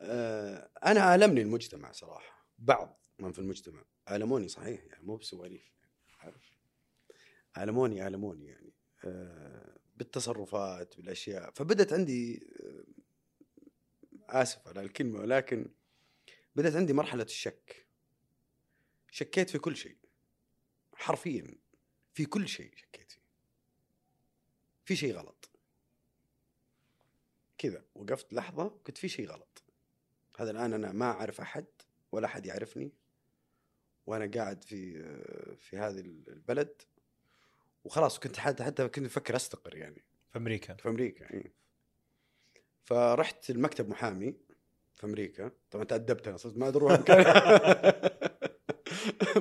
آه 0.00 0.70
أنا 0.86 1.14
آلمني 1.14 1.42
المجتمع 1.42 1.92
صراحة 1.92 2.46
بعض. 2.58 2.99
من 3.20 3.32
في 3.32 3.38
المجتمع. 3.38 3.84
الموني 4.10 4.48
صحيح 4.48 4.84
يعني 4.84 5.04
مو 5.04 5.16
بسواليف 5.16 5.72
عارف؟ 6.18 6.58
الموني 7.58 8.06
الموني 8.06 8.46
يعني. 8.46 8.72
آه 9.04 9.76
بالتصرفات 9.96 10.96
بالأشياء. 10.96 11.50
فبدت 11.50 11.92
عندي 11.92 12.46
آه، 12.62 14.42
آسف 14.42 14.68
على 14.68 14.80
الكلمة 14.80 15.20
ولكن 15.20 15.70
بدت 16.56 16.76
عندي 16.76 16.92
مرحلة 16.92 17.22
الشك. 17.22 17.86
شكيت 19.10 19.50
في 19.50 19.58
كل 19.58 19.76
شيء. 19.76 19.96
حرفيا 20.94 21.58
في 22.14 22.24
كل 22.26 22.48
شيء 22.48 22.76
شكيت 22.76 23.12
فيه. 23.12 23.22
في 24.84 24.96
شيء 24.96 25.14
غلط. 25.14 25.50
كذا 27.58 27.84
وقفت 27.94 28.32
لحظة 28.32 28.68
كنت 28.68 28.98
في 28.98 29.08
شيء 29.08 29.28
غلط. 29.28 29.62
هذا 30.38 30.50
الآن 30.50 30.72
أنا 30.72 30.92
ما 30.92 31.10
أعرف 31.10 31.40
أحد 31.40 31.66
ولا 32.12 32.26
أحد 32.26 32.46
يعرفني. 32.46 32.92
وأنا 34.10 34.30
قاعد 34.34 34.64
في 34.64 35.02
في 35.56 35.76
هذه 35.76 36.00
البلد. 36.28 36.82
وخلاص 37.84 38.18
كنت 38.18 38.36
حتى 38.36 38.64
حتى 38.64 38.88
كنت 38.88 39.06
أفكر 39.06 39.36
أستقر 39.36 39.76
يعني. 39.76 40.04
في 40.32 40.38
أمريكا. 40.38 40.74
في 40.74 40.88
أمريكا 40.88 41.34
اي 41.34 41.52
فرحت 42.84 43.50
المكتب 43.50 43.88
محامي 43.88 44.34
في 44.94 45.06
أمريكا. 45.06 45.50
طبعا 45.70 45.84
تأدبت 45.84 46.28
أنا 46.28 46.36
صرت 46.36 46.56
ما 46.56 46.66
عاد 46.66 46.76
أروح 46.76 46.92
مكان 46.92 47.24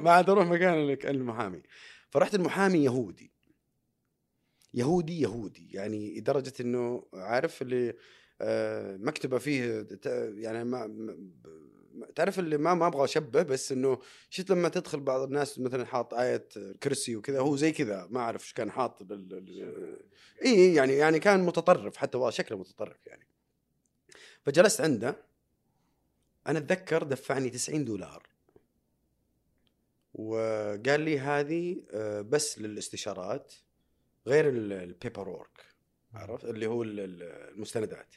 ما 0.04 0.12
عاد 0.12 0.30
أروح 0.30 0.48
مكان 0.48 0.98
المحامي. 1.06 1.64
فرحت 2.10 2.36
المحامي 2.36 2.84
يهودي. 2.84 3.32
يهودي 4.74 5.22
يهودي. 5.22 5.72
يعني 5.72 6.20
لدرجة 6.20 6.54
إنه 6.60 7.08
عارف 7.14 7.62
اللي 7.62 7.94
آه، 8.42 8.98
مكتبة 8.98 9.38
فيه 9.38 9.88
يعني 10.36 10.64
ما 10.64 10.88
تعرف 12.16 12.40
اللي 12.40 12.58
ما 12.58 12.74
ما 12.74 12.88
أبغى 12.88 13.04
أشبه 13.04 13.42
بس 13.42 13.72
إنه 13.72 14.00
شفت 14.30 14.50
لما 14.50 14.70
تدخل 14.70 15.00
بعض 15.00 15.22
الناس 15.22 15.60
مثلا 15.60 15.86
حاط 15.86 16.14
آية 16.14 16.48
كرسي 16.84 17.16
وكذا 17.16 17.40
هو 17.40 17.56
زي 17.56 17.72
كذا 17.72 18.08
ما 18.10 18.20
أعرف 18.20 18.44
إيش 18.44 18.54
كان 18.54 18.72
حاط 18.72 19.12
اي 20.46 20.74
يعني 20.74 20.94
يعني 20.94 21.20
كان 21.20 21.46
متطرف 21.46 21.98
حتى 21.98 22.32
شكله 22.32 22.58
متطرف 22.58 23.08
يعني. 23.08 23.28
فجلست 24.46 24.82
عنده 24.82 25.16
أنا 26.48 26.60
أتذكر 26.60 27.04
دفعني 27.04 27.50
90 27.50 27.86
دولار. 27.86 28.30
وقال 30.14 31.02
لي 31.02 31.20
هذه 31.20 31.84
آه، 31.92 32.22
بس 32.22 32.60
للاستشارات 32.60 33.54
غير 34.28 34.50
ال 34.50 35.30
paperwork 35.30 35.66
عرفت؟ 36.14 36.46
اللي 36.46 36.68
هو 36.68 36.84
المستندات. 36.84 38.16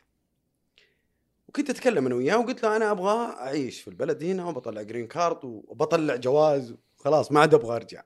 وكنت 1.52 1.70
أتكلم 1.70 2.06
أنا 2.06 2.14
وياه 2.14 2.38
وقلت 2.38 2.62
له 2.62 2.76
أنا 2.76 2.90
أبغى 2.90 3.34
أعيش 3.34 3.80
في 3.80 3.88
البلد 3.88 4.24
هنا 4.24 4.46
وبطلع 4.46 4.82
green 4.82 5.06
card 5.06 5.44
وبطلع 5.44 6.16
جواز 6.16 6.74
خلاص 6.96 7.32
ما 7.32 7.40
عاد 7.40 7.54
أبغى 7.54 7.76
أرجع. 7.76 8.02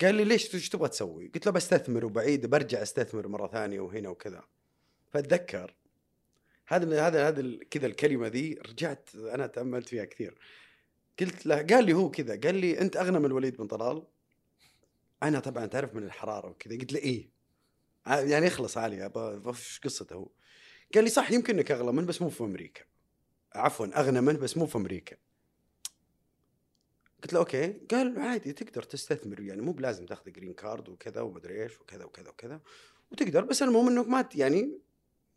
قال 0.00 0.14
لي 0.14 0.24
ليش 0.24 0.54
إيش 0.54 0.68
تبغى 0.68 0.88
تسوي؟ 0.88 1.30
قلت 1.34 1.46
له 1.46 1.52
بستثمر 1.52 2.04
وبعيد 2.04 2.46
برجع 2.46 2.82
أستثمر 2.82 3.28
مرة 3.28 3.48
ثانية 3.48 3.80
وهنا 3.80 4.08
وكذا. 4.08 4.44
فأتذكر 5.10 5.74
هذا 6.66 7.06
هذا 7.06 7.28
هذا 7.28 7.58
كذا 7.70 7.86
الكلمة 7.86 8.26
ذي 8.26 8.54
رجعت 8.54 9.08
أنا 9.14 9.46
تأملت 9.46 9.88
فيها 9.88 10.04
كثير. 10.04 10.38
قلت 11.20 11.46
له 11.46 11.56
قال 11.62 11.84
لي 11.84 11.92
هو 11.92 12.10
كذا 12.10 12.40
قال 12.40 12.54
لي 12.54 12.80
أنت 12.80 12.96
أغنى 12.96 13.18
من 13.18 13.26
الوليد 13.26 13.56
بن 13.56 13.66
طلال. 13.66 14.02
أنا 15.22 15.40
طبعا 15.40 15.66
تعرف 15.66 15.94
من 15.94 16.02
الحرارة 16.02 16.48
وكذا. 16.48 16.78
قلت 16.78 16.92
له 16.92 16.98
إيه؟ 16.98 17.30
يعني 18.06 18.46
اخلص 18.46 18.78
علي 18.78 19.10
إيش 19.46 19.80
قصته 19.84 20.14
هو؟ 20.14 20.28
قال 20.94 21.04
لي 21.04 21.10
صح 21.10 21.30
يمكن 21.30 21.54
إنك 21.54 21.70
أغلى 21.70 21.92
منه 21.92 22.06
بس 22.06 22.22
مو 22.22 22.28
في 22.28 22.44
أمريكا. 22.44 22.82
عفوا 23.54 24.00
أغنى 24.00 24.20
منه 24.20 24.38
بس 24.38 24.56
مو 24.56 24.66
في 24.66 24.76
أمريكا. 24.76 25.16
قلت 27.22 27.32
له 27.32 27.38
okay. 27.38 27.72
قال 27.90 28.18
عادي 28.18 28.52
تقدر 28.52 28.82
تستثمر 28.82 29.40
يعني 29.40 29.62
مو 29.62 29.72
بلازم 29.72 30.06
تاخذ 30.06 30.30
green 30.30 30.54
card 30.54 30.88
وكذا 30.88 31.20
ومدري 31.20 31.62
إيش 31.62 31.80
وكذا 31.80 32.04
وكذا 32.04 32.28
وكذا. 32.28 32.60
وتقدر 33.10 33.44
بس 33.44 33.62
المهم 33.62 33.88
انك 33.88 34.08
ما 34.08 34.28
يعني 34.34 34.78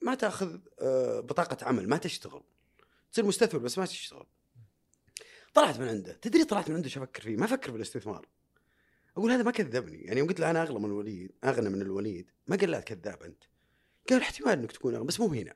ما 0.01 0.15
تاخذ 0.15 0.59
آه، 0.79 1.19
بطاقة 1.19 1.65
عمل 1.65 1.89
ما 1.89 1.97
تشتغل. 1.97 2.43
تصير 3.11 3.25
مستثمر 3.25 3.61
بس 3.61 3.77
ما 3.77 3.85
تشتغل. 3.85 4.25
طلعت 5.53 5.79
من 5.79 5.87
عنده. 5.87 6.13
تدري 6.13 6.43
طلعت 6.43 6.69
من 6.69 6.75
عنده 6.75 6.89
شو 6.89 7.03
أفكر 7.03 7.21
فيه؟ 7.21 7.37
ما 7.37 7.45
أفكر 7.45 7.71
بالاستثمار. 7.71 8.27
أقول 9.17 9.31
هذا 9.31 9.43
ما 9.43 9.51
كذبني. 9.51 10.01
يعني 10.01 10.19
يوم 10.19 10.27
قلت 10.27 10.39
له 10.39 10.49
أنا 10.51 10.61
أغلى 10.61 10.79
من 10.79 10.85
الوليد 10.85 11.31
أغنى 11.43 11.69
من 11.69 11.81
الوليد 11.81 12.31
ما 12.47 12.55
قال 12.55 12.71
لا 12.71 12.79
كذاب 12.79 13.23
أنت. 13.23 13.43
قال 14.09 14.21
احتمال 14.21 14.59
إنك 14.59 14.71
تكون 14.71 14.95
اغنى 14.95 15.07
بس 15.07 15.19
مو 15.19 15.27
هنا. 15.27 15.55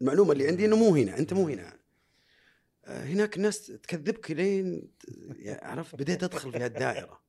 المعلومة 0.00 0.32
اللي 0.32 0.48
عندي 0.48 0.64
إنه 0.66 0.76
مو 0.76 0.94
هنا 0.96 1.18
أنت 1.18 1.32
مو 1.32 1.48
هنا. 1.48 1.78
آه، 2.84 3.04
هناك 3.04 3.36
الناس 3.36 3.66
تكذبك 3.66 4.30
لين 4.30 4.88
عرفت؟ 5.46 5.94
بديت 5.94 6.22
أدخل 6.22 6.52
في 6.52 6.58
هالدائرة. 6.58 7.20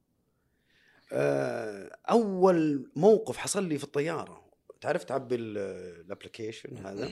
آه، 1.12 1.98
أول 2.10 2.92
موقف 2.96 3.38
حصل 3.38 3.64
لي 3.68 3.78
في 3.78 3.84
الطيارة. 3.84 4.44
تعرف 4.82 5.04
تعبي 5.04 5.36
ال- 5.36 5.58
application 6.06 6.78
هذا؟ 6.78 7.12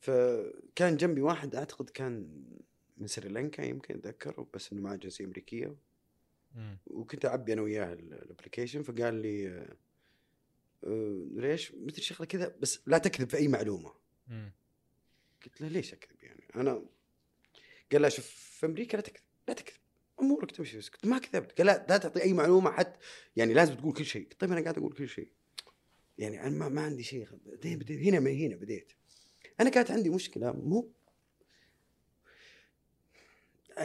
فكان 0.00 0.96
جنبي 0.96 1.20
واحد 1.22 1.54
أعتقد 1.54 1.90
كان 1.90 2.42
من 2.96 3.06
سريلانكا 3.06 3.62
يمكن 3.62 3.94
أتذكر 3.94 4.46
بس 4.54 4.72
إنه 4.72 4.82
معه 4.82 4.96
جنسية 4.96 5.24
أمريكية. 5.24 5.74
وكنت 6.86 7.24
أعبي 7.26 7.52
أنا 7.52 7.62
وياه 7.62 7.92
ال- 7.92 8.12
application 8.14 8.82
فقال 8.82 9.14
لي 9.14 9.48
آه، 9.48 9.76
ليش؟ 10.82 11.72
مثل 11.74 12.02
شغلة 12.02 12.26
كذا 12.26 12.56
بس 12.60 12.80
لا 12.86 12.98
تكذب 12.98 13.30
في 13.30 13.36
أي 13.36 13.48
معلومة. 13.48 13.94
قلت 15.44 15.60
له 15.60 15.68
ليش 15.68 15.92
أكذب 15.92 16.22
يعني؟ 16.22 16.48
أنا 16.56 16.84
قال 17.92 18.02
لا 18.02 18.08
شوف 18.08 18.26
في 18.26 18.66
أمريكا 18.66 18.96
لا 18.96 19.02
تكذب 19.02 19.24
لا 19.48 19.54
تكذب. 19.54 19.78
أمورك 20.20 20.50
تمشي 20.50 20.78
بس. 20.78 20.88
قلت 20.88 21.06
ما 21.06 21.18
كذبت. 21.18 21.58
قال 21.58 21.66
لا 21.66 21.86
لا 21.88 21.96
تعطي 21.96 22.22
أي 22.22 22.32
معلومة 22.32 22.70
حتى 22.70 22.98
يعني 23.36 23.54
لازم 23.54 23.74
تقول 23.74 23.92
كل 23.92 24.04
شيء. 24.04 24.28
طيب 24.38 24.52
أنا 24.52 24.60
قاعد 24.60 24.78
أقول 24.78 24.92
كل 24.92 25.08
شيء. 25.08 25.28
يعني 26.18 26.42
أنا 26.42 26.50
ما, 26.50 26.68
ما 26.68 26.80
عندي 26.80 27.02
شيء 27.02 27.28
بعدين 27.46 27.78
بديت 27.78 28.00
هنا 28.00 28.20
من 28.20 28.36
هنا 28.36 28.56
بديت. 28.56 28.92
أنا 29.60 29.70
كانت 29.70 29.90
عندي 29.90 30.10
مشكلة 30.10 30.52
مو 30.52 30.92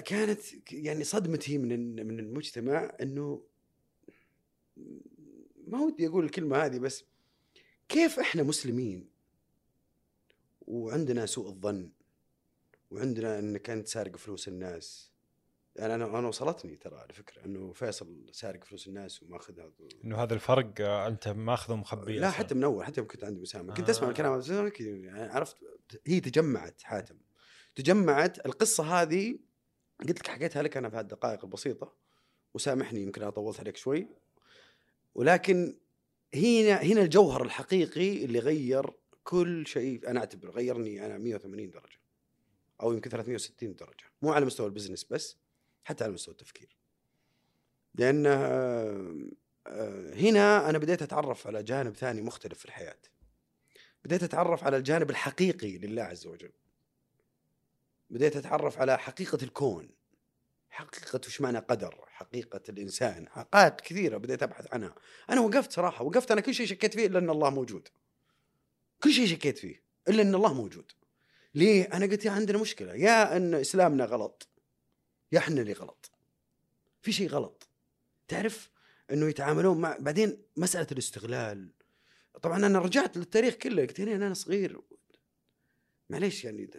كانت 0.05 0.73
يعني 0.73 1.03
صدمتي 1.03 1.57
من 1.57 1.95
من 2.07 2.19
المجتمع 2.19 2.97
إنه 3.01 3.43
ما 5.73 5.79
ودي 5.79 6.07
أقول 6.07 6.25
الكلمة 6.25 6.57
هذه 6.57 6.79
بس 6.79 7.03
كيف 7.89 8.19
إحنا 8.19 8.43
مسلمين؟ 8.43 9.09
وعندنا 10.61 11.25
سوء 11.25 11.47
الظن 11.47 11.91
وعندنا 12.91 13.39
انك 13.39 13.69
انت 13.69 13.87
سارق 13.87 14.15
فلوس 14.15 14.47
الناس. 14.47 15.13
يعني 15.75 15.95
أنا 15.95 16.19
أنا 16.19 16.27
وصلتني 16.27 16.75
ترى 16.75 16.97
على 16.97 17.13
فكرة 17.13 17.45
إنه 17.45 17.71
فيصل 17.73 18.25
سارق 18.31 18.63
فلوس 18.63 18.87
الناس 18.87 19.23
وماخذها. 19.23 19.71
إنه 20.05 20.17
هذا 20.17 20.33
الفرق 20.33 20.73
آه، 20.79 21.07
أنت 21.07 21.27
ماخذه 21.27 21.75
مخبي 21.75 22.19
لا 22.19 22.29
أصلاً. 22.29 22.39
حتى 22.39 22.55
من 22.55 22.63
اول 22.63 22.85
حتى 22.85 22.99
يوم 22.99 23.07
كنت 23.07 23.23
عندي 23.23 23.41
مسامة. 23.41 23.73
كنت 23.73 23.87
آه. 23.87 23.91
اسمع 23.91 24.09
الكلام 24.09 24.41
يعني 24.79 25.31
عرفت 25.31 25.57
هي 26.07 26.19
تجمعت 26.19 26.81
حاتم. 26.81 27.17
تجمعت. 27.75 28.45
القصة 28.45 29.01
هذه 29.01 29.39
قلت 29.99 30.19
لك 30.19 30.27
حكيتها 30.27 30.63
لك 30.63 30.77
أنا 30.77 30.89
في 30.89 30.95
هالدقائق 30.95 31.43
البسيطة 31.45 31.95
وسامحني 32.53 33.01
يمكن 33.01 33.21
أنا 33.21 33.31
طولت 33.31 33.59
عليك 33.59 33.77
شوي. 33.77 34.07
ولكن 35.15 35.77
هنا 36.35 36.81
هنا 36.81 37.01
الجوهر 37.01 37.43
الحقيقي 37.43 38.25
اللي 38.25 38.39
غير 38.39 38.93
كل 39.23 39.67
شيء. 39.67 40.09
أنا 40.09 40.19
أعتبر 40.19 40.49
غيرني 40.49 41.05
أنا 41.05 41.17
180 41.17 41.71
درجة 41.71 41.99
أو 42.81 42.93
يمكن 42.93 43.09
360 43.09 43.75
درجة. 43.75 44.05
مو 44.21 44.31
على 44.31 44.45
مستوى 44.45 44.67
البزنس 44.67 45.03
بس 45.03 45.37
حتى 45.83 46.03
على 46.03 46.13
مستوى 46.13 46.31
التفكير. 46.31 46.77
لأن 47.95 48.25
آه، 48.25 49.15
آه، 49.67 50.13
هنا 50.13 50.69
أنا 50.69 50.77
بديت 50.77 51.01
أتعرف 51.01 51.47
على 51.47 51.63
جانب 51.63 51.95
ثاني 51.95 52.21
مختلف 52.21 52.59
في 52.59 52.65
الحياة. 52.65 52.99
بديت 54.05 54.23
أتعرف 54.23 54.63
على 54.63 54.77
الجانب 54.77 55.09
الحقيقي 55.09 55.77
لله 55.77 56.03
عز 56.03 56.27
وجل. 56.27 56.51
بديت 58.09 58.35
أتعرف 58.35 58.77
على 58.77 58.97
حقيقة 58.97 59.37
الكون. 59.43 59.89
حقيقة 60.73 61.21
وش 61.27 61.41
معنى 61.41 61.59
قدر؟ 61.59 62.05
حقيقة 62.07 62.61
الإنسان. 62.69 63.29
حقائق 63.29 63.75
كثيرة 63.75 64.17
بديت 64.17 64.43
أبحث 64.43 64.73
عنها. 64.73 64.95
أنا 65.29 65.41
وقفت 65.41 65.71
صراحة 65.71 66.03
وقفت 66.03 66.31
أنا 66.31 66.41
كل 66.41 66.53
شيء 66.53 66.65
شكيت 66.65 66.93
فيه 66.93 67.05
إلا 67.05 67.19
أن 67.19 67.29
الله 67.29 67.49
موجود. 67.49 67.87
كل 69.03 69.11
شيء 69.11 69.27
شكيت 69.27 69.57
فيه 69.57 69.83
إلا 70.07 70.21
أن 70.21 70.35
الله 70.35 70.53
موجود. 70.53 70.91
ليه؟ 71.55 71.83
أنا 71.83 72.05
قلت 72.05 72.25
يا 72.25 72.31
عندنا 72.31 72.57
مشكلة. 72.57 72.93
يا 72.93 73.37
أن 73.37 73.53
إسلامنا 73.53 74.05
غلط 74.05 74.47
يا 75.31 75.39
إحنا 75.39 75.61
اللي 75.61 75.73
غلط. 75.73 76.11
في 77.01 77.11
شيء 77.11 77.29
غلط. 77.29 77.67
تعرف 78.27 78.69
إنه 79.11 79.29
يتعاملون 79.29 79.81
مع 79.81 79.97
بعدين 79.99 80.37
مسألة 80.57 80.87
الاستغلال. 80.91 81.69
طبعا 82.41 82.65
أنا 82.65 82.79
رجعت 82.79 83.17
للتاريخ 83.17 83.53
كله 83.53 83.81
قلت 83.81 83.99
أنا 83.99 84.33
صغير. 84.33 84.81
معليش 86.09 86.45
يعني 86.45 86.69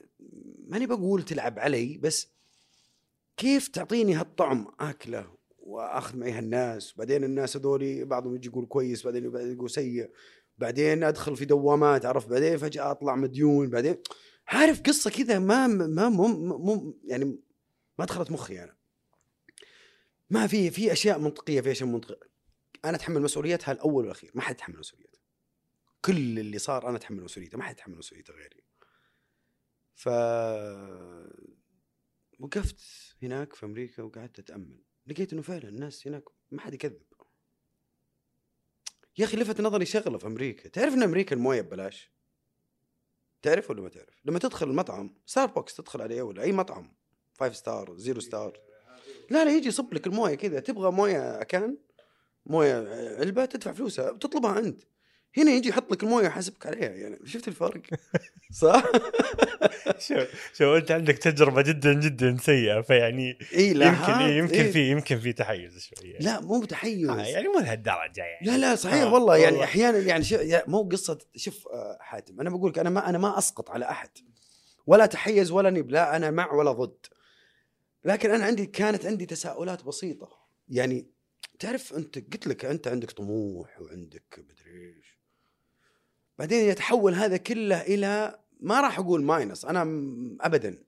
ماني 0.66 0.86
بقول 0.86 1.22
تلعب 1.22 1.58
علي 1.58 1.98
بس 1.98 2.28
كيف 3.36 3.68
تعطيني 3.68 4.14
هالطعم 4.14 4.66
أكلة 4.80 5.34
وأخذ 5.58 6.16
معي 6.16 6.32
هالناس؟ 6.32 6.94
وبعدين 6.94 7.24
الناس 7.24 7.56
هذولي 7.56 8.04
بعضهم 8.04 8.34
يجي 8.34 8.48
يقول 8.48 8.66
كويس 8.66 9.04
بعدين 9.04 9.24
يقول 9.24 9.70
سيء. 9.70 10.10
بعدين 10.58 11.04
أدخل 11.04 11.36
في 11.36 11.44
دوامات 11.44 12.06
عرفت؟ 12.06 12.28
بعدين 12.28 12.56
فجأة 12.58 12.90
أطلع 12.90 13.16
مديون. 13.16 13.70
بعدين 13.70 13.96
عارف 14.48 14.80
قصة 14.80 15.10
كذا 15.10 15.38
ما 15.38 15.66
ما 15.66 16.08
مو 16.08 16.28
مو 16.58 16.98
يعني 17.04 17.38
ما 17.98 18.04
دخلت 18.04 18.30
مخي 18.30 18.62
أنا. 18.64 18.76
ما 20.30 20.46
في 20.46 20.70
في 20.70 20.92
أشياء 20.92 21.18
منطقية 21.18 21.60
في 21.60 21.70
أشياء 21.70 21.88
منطقية. 21.88 22.34
أنا 22.84 22.96
أتحمل 22.96 23.22
مسؤوليتها 23.22 23.72
الأول 23.72 24.04
والأخير. 24.04 24.30
ما 24.34 24.42
حد 24.42 24.54
يتحمل 24.54 24.78
مسؤوليتها 24.78 25.20
كل 26.04 26.38
اللي 26.38 26.58
صار 26.58 26.88
أنا 26.88 26.96
أتحمل 26.96 27.24
مسؤوليته. 27.24 27.58
ما 27.58 27.64
حد 27.64 27.74
يتحمل 27.74 27.98
مسؤوليته 27.98 28.34
غيري. 28.34 28.64
ف 29.94 30.08
وقفت 32.38 32.76
هناك 33.22 33.52
في 33.52 33.66
أمريكا 33.66 34.02
وقعدت 34.02 34.38
أتأمل. 34.38 34.82
لقيت 35.06 35.32
إنه 35.32 35.42
فعلا 35.42 35.68
الناس 35.68 36.06
هناك 36.06 36.24
ما 36.50 36.60
حد 36.60 36.74
يكذب. 36.74 37.02
يا 39.18 39.24
أخي 39.24 39.36
لفت 39.36 39.60
نظري 39.60 39.84
شغلة 39.84 40.18
في 40.18 40.26
أمريكا. 40.26 40.68
تعرف 40.68 40.94
إن 40.94 41.02
أمريكا 41.02 41.36
الموية 41.36 41.60
ببلاش؟ 41.60 42.12
تعرف 43.42 43.70
ولا 43.70 43.82
ما 43.82 43.88
تعرف؟ 43.88 44.20
لما 44.24 44.38
تدخل 44.38 44.70
المطعم 44.70 45.14
ستاربكس 45.26 45.76
تدخل 45.76 46.02
عليه 46.02 46.22
ولا 46.22 46.42
أي 46.42 46.52
مطعم. 46.52 46.94
five 47.34 47.56
star 47.56 47.96
zero 47.96 48.20
star 48.20 48.60
لا 49.30 49.44
لا 49.44 49.56
يجي 49.56 49.68
يصب 49.68 49.94
لك 49.94 50.06
الموية 50.06 50.34
كذا. 50.34 50.60
تبغى 50.60 50.90
موية 50.90 51.40
أكان 51.40 51.78
موية 52.46 52.74
علبة 53.18 53.44
تدفع 53.44 53.72
فلوسها 53.72 54.12
بتطلبها 54.12 54.58
أنت. 54.58 54.82
هنا 55.36 55.50
يجي 55.52 55.68
يحط 55.68 55.92
لك 55.92 56.02
المويه 56.02 56.24
ويحاسبك 56.24 56.66
عليها 56.66 56.88
يعني 56.88 57.18
شفت 57.24 57.48
الفرق؟ 57.48 57.82
صح؟ 58.62 58.84
شوف 59.98 60.28
شوف 60.54 60.76
انت 60.76 60.90
عندك 60.90 61.18
تجربة 61.18 61.62
جدا 61.62 61.92
جدا 61.92 62.36
سيئة 62.42 62.80
فيعني 62.80 63.38
إي 63.54 63.72
لا 63.72 63.86
يمكن 63.86 64.12
إيه 64.12 64.38
يمكن 64.38 64.54
إيه. 64.54 64.72
في 64.72 64.90
يمكن 64.90 65.18
في 65.20 65.32
تحيز 65.32 65.78
شوي 65.78 66.10
يعني. 66.10 66.24
لا 66.24 66.40
مو 66.40 66.64
تحيز. 66.64 67.08
آه 67.08 67.20
يعني 67.22 67.48
مو 67.48 67.58
لهالدرجة 67.60 68.22
يعني. 68.24 68.46
لا 68.46 68.58
لا 68.58 68.74
صحيح 68.74 69.02
آه، 69.02 69.12
والله 69.14 69.36
يعني 69.36 69.50
والله. 69.52 69.64
أحيانا 69.64 69.98
يعني 69.98 70.24
شو 70.24 70.34
يا- 70.36 70.64
مو 70.68 70.82
قصة 70.82 71.18
شوف 71.36 71.68
آه، 71.68 71.98
حاتم 72.00 72.40
أنا 72.40 72.50
بقول 72.50 72.70
لك 72.70 72.78
أنا 72.78 72.90
ما 72.90 73.08
أنا 73.08 73.18
ما 73.18 73.38
أسقط 73.38 73.70
على 73.70 73.90
أحد. 73.90 74.10
ولا 74.86 75.06
تحيز 75.06 75.50
ولا 75.50 75.70
نب 75.70 75.90
لا 75.90 76.16
أنا 76.16 76.30
مع 76.30 76.52
ولا 76.52 76.72
ضد. 76.72 77.06
لكن 78.04 78.30
أنا 78.30 78.44
عندي 78.44 78.66
كانت 78.66 79.06
عندي 79.06 79.26
تساؤلات 79.26 79.84
بسيطة. 79.84 80.28
يعني 80.68 81.06
تعرف 81.58 81.94
أنت 81.94 82.18
قلت 82.32 82.46
لك 82.46 82.64
أنت 82.64 82.88
عندك 82.88 83.10
طموح 83.10 83.80
وعندك 83.80 84.38
مدري 84.38 84.86
إيش. 84.96 85.13
بعدين 86.38 86.68
يتحول 86.68 87.14
هذا 87.14 87.36
كله 87.36 87.80
إلى 87.80 88.38
ما 88.60 88.80
راح 88.80 88.98
أقول 88.98 89.22
ماينس 89.22 89.64
أنا 89.64 89.82
ابدا. 90.40 90.84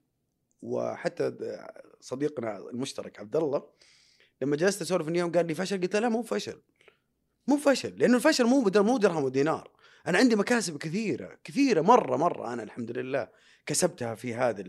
وحتى 0.61 1.33
صديقنا 1.99 2.57
المشترك 2.57 3.19
عبد 3.19 3.35
الله 3.35 3.69
لما 4.41 4.55
جلست 4.55 4.81
أسولف 4.81 5.07
اليوم 5.07 5.31
قال 5.31 5.47
لي 5.47 5.53
فشل 5.55 5.81
قلت 5.81 5.93
له 5.95 5.99
لا 5.99 6.09
مو 6.09 6.23
فشل. 6.23 6.61
مو 7.47 7.57
فشل 7.57 7.99
لأنه 7.99 8.15
الفشل 8.15 8.43
مو 8.45 8.61
مو 8.75 8.97
درهم 8.97 9.23
ودينار. 9.23 9.71
أنا 10.07 10.17
عندي 10.17 10.35
مكاسب 10.35 10.77
كثيرة 10.77 11.39
كثيرة 11.43 11.81
مرة 11.81 12.17
مرة. 12.17 12.53
أنا 12.53 12.63
الحمد 12.63 12.91
لله 12.91 13.29
كسبتها 13.65 14.15
في 14.15 14.33
هذا 14.33 14.63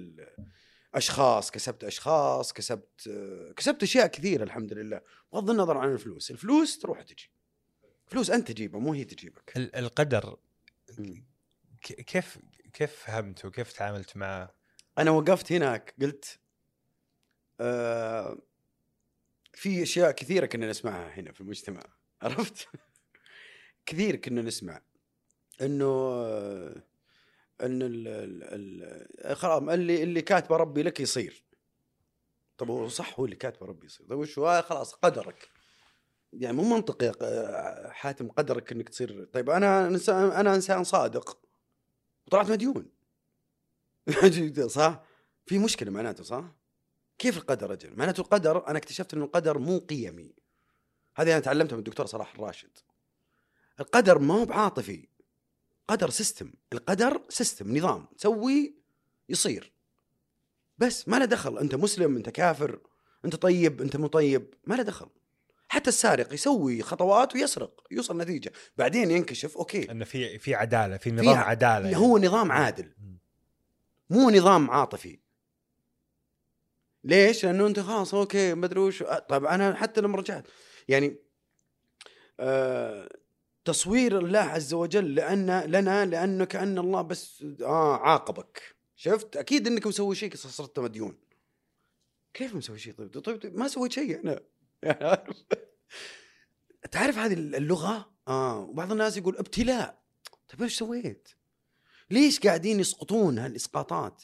الاشخاص 0.94 1.50
كسبت 1.50 1.84
أشخاص 1.84 2.52
كسبت 2.52 3.10
كسبت 3.56 3.82
أشياء 3.82 4.06
كثيرة 4.06 4.44
الحمد 4.44 4.72
لله. 4.72 5.00
بغض 5.32 5.50
النظر 5.50 5.78
عن 5.78 5.92
الفلوس 5.92 6.30
الفلوس 6.30 6.78
تروح 6.78 7.02
تجي 7.02 7.30
فلوس 8.06 8.30
أنت 8.30 8.52
تجيبها 8.52 8.80
مو 8.80 8.92
هي 8.92 9.04
تجيبك. 9.04 9.52
ال- 9.56 9.76
القدر 9.76 10.36
كيف 11.82 12.38
كيف 12.72 12.92
فهمته 13.04 13.48
وكيف 13.48 13.72
تعاملت 13.72 14.16
معه؟ 14.16 14.54
أنا 14.98 15.10
وقفت 15.10 15.52
هناك 15.52 15.94
قلت 16.00 16.38
آه 17.60 18.38
في 19.54 19.82
أشياء 19.82 20.10
كثيرة 20.10 20.46
كنا 20.46 20.70
نسمعها 20.70 21.20
هنا 21.20 21.32
في 21.32 21.40
المجتمع 21.40 21.82
عرفت 22.22 22.68
كثير 23.86 24.16
كنا 24.16 24.42
نسمع 24.42 24.82
إنه 25.60 25.84
آه، 25.84 26.82
إن 27.62 27.82
ال 27.82 28.08
ال 28.08 29.36
خلاص 29.36 29.62
اللي 29.62 30.02
اللي 30.02 30.22
كاتبه 30.22 30.56
ربي 30.56 30.82
لك 30.82 31.00
يصير 31.00 31.44
طب 32.58 32.70
هو 32.70 32.88
صح 32.88 33.20
هو 33.20 33.24
اللي 33.24 33.36
كاتبه 33.36 33.66
ربي 33.66 33.86
يصير 33.86 34.06
طيب 34.06 34.18
وش 34.18 34.38
هو؟ 34.38 34.48
آه، 34.48 34.60
خلاص 34.60 34.94
قدرك 34.94 35.48
يعني 36.32 36.56
مو 36.56 36.62
منطقي 36.76 37.08
ق- 37.08 37.88
حاتم 37.90 38.28
قدرك 38.28 38.72
إنك 38.72 38.88
تصير 38.88 39.24
طيب 39.24 39.50
أنا 39.50 39.86
إنسان 39.86 40.30
أنا 40.30 40.54
إنسان 40.54 40.84
صادق 40.84 41.38
وطلعت 42.26 42.50
مديون 42.50 42.90
صح؟ 44.66 45.02
في 45.46 45.58
مشكلة 45.58 45.90
معناته 45.90 46.24
صح؟ 46.24 46.44
كيف 47.18 47.36
القدر 47.38 47.72
أجل؟ 47.72 47.96
معناته 47.96 48.20
القدر 48.20 48.68
أنا 48.68 48.78
اكتشفت 48.78 49.14
إنه 49.14 49.24
القدر 49.24 49.58
مو 49.58 49.78
قيمي. 49.78 50.34
هذه 51.16 51.32
أنا 51.32 51.40
تعلمتها 51.40 51.72
من 51.76 51.78
الدكتور 51.78 52.06
صلاح 52.06 52.34
الراشد. 52.34 52.70
القدر 53.80 54.18
ما 54.18 54.34
هو 54.34 54.44
بعاطفي. 54.44 55.08
قدر 55.88 56.10
system 56.10 56.52
القدر 56.72 57.22
system 57.28 57.76
نظام 57.76 58.06
تسوي 58.18 58.74
يصير 59.28 59.72
بس 60.78 61.08
ما 61.08 61.16
له 61.16 61.24
دخل 61.24 61.58
أنت 61.58 61.74
مسلم 61.74 62.16
أنت 62.16 62.28
كافر 62.30 62.80
أنت 63.24 63.36
طيب 63.36 63.82
أنت 63.82 63.96
مو 63.96 64.06
طيب 64.06 64.54
ما 64.66 64.74
له 64.74 64.82
دخل 64.82 65.06
حتى 65.68 65.88
السارق 65.88 66.34
يسوي 66.34 66.82
خطوات 66.82 67.34
ويسرق 67.34 67.84
يوصل 67.90 68.18
نتيجة. 68.18 68.52
بعدين 68.76 69.10
ينكشف 69.10 69.56
okay. 69.56 69.90
إنه 69.90 70.04
في 70.04 70.38
في 70.38 70.54
عدالة 70.54 70.96
في 70.96 71.10
نظام 71.10 71.28
ع- 71.28 71.48
عداله 71.48 71.84
يعني. 71.90 71.96
هو 71.96 72.18
نظام 72.18 72.52
عادل. 72.52 72.92
مو 74.10 74.30
نظام 74.30 74.70
عاطفي. 74.70 75.18
ليش؟ 77.04 77.44
لأنه 77.44 77.66
أنت 77.66 77.80
خلاص 77.80 78.14
okay 78.14 78.54
ما 78.54 78.66
أدري 78.66 78.80
وش. 78.80 79.02
طيب 79.28 79.44
أنا 79.44 79.74
حتى 79.74 80.00
لما 80.00 80.16
رجعت 80.16 80.46
يعني 80.88 81.16
آه 82.40 83.08
تصوير 83.64 84.18
الله 84.18 84.38
عز 84.38 84.74
وجل 84.74 85.14
لأن 85.14 85.60
لنا 85.60 86.06
لأنه 86.06 86.44
كأن 86.44 86.78
الله 86.78 87.02
بس 87.02 87.44
آه 87.62 87.96
عاقبك. 87.96 88.62
شفت؟ 88.96 89.36
أكيد 89.36 89.66
إنك 89.66 89.86
مسوي 89.86 90.14
شيء 90.14 90.34
صرت 90.34 90.78
مديون. 90.78 91.18
كيف 92.34 92.54
مسوي 92.54 92.78
شيء؟ 92.78 92.92
طيب 92.92 93.18
طيب, 93.20 93.40
طيب 93.42 93.56
ما 93.56 93.68
سويت 93.68 93.92
شيء 93.92 94.20
أنا. 94.24 94.40
تعرف 96.92 97.18
هذه 97.18 97.32
اللغة؟ 97.32 98.12
آه. 98.28 98.58
وبعض 98.60 98.92
الناس 98.92 99.16
يقول 99.16 99.36
ابتلاء. 99.36 100.02
طيب 100.48 100.62
إيش 100.62 100.78
سويت؟ 100.78 101.28
ليش 102.10 102.40
قاعدين 102.40 102.80
يسقطون 102.80 103.38
هالإسقاطات؟ 103.38 104.22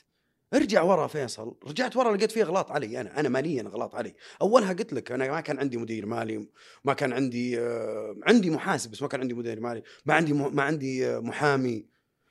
ارجع 0.55 0.83
ورا 0.83 1.07
فيصل، 1.07 1.57
رجعت 1.67 1.97
ورا 1.97 2.17
لقيت 2.17 2.33
فيه 2.33 2.43
اغلاط 2.43 2.71
علي 2.71 3.01
أنا، 3.01 3.21
أنا 3.21 3.29
ماليا 3.29 3.63
اغلاط 3.63 3.95
علي، 3.95 4.15
أولها 4.43 4.73
قلت 4.73 4.93
لك 4.93 5.13
أنا 5.13 5.31
ما 5.31 5.41
كان 5.41 5.59
عندي 5.59 5.77
مدير 5.77 6.07
مالي، 6.07 6.49
ما 6.85 6.95
كان 6.95 7.13
عندي 7.13 7.61
آه 7.61 8.17
عندي 8.27 8.51
محاسب 8.51 8.91
بس 8.91 9.03
ما 9.03 9.09
كان 9.09 9.21
عندي 9.21 9.35
مدير 9.35 9.61
مالي، 9.61 9.83
ما 10.07 10.15
عندي 10.15 10.33
ما 10.33 10.63
عندي 10.63 11.07
آه 11.07 11.19
محامي، 11.19 11.87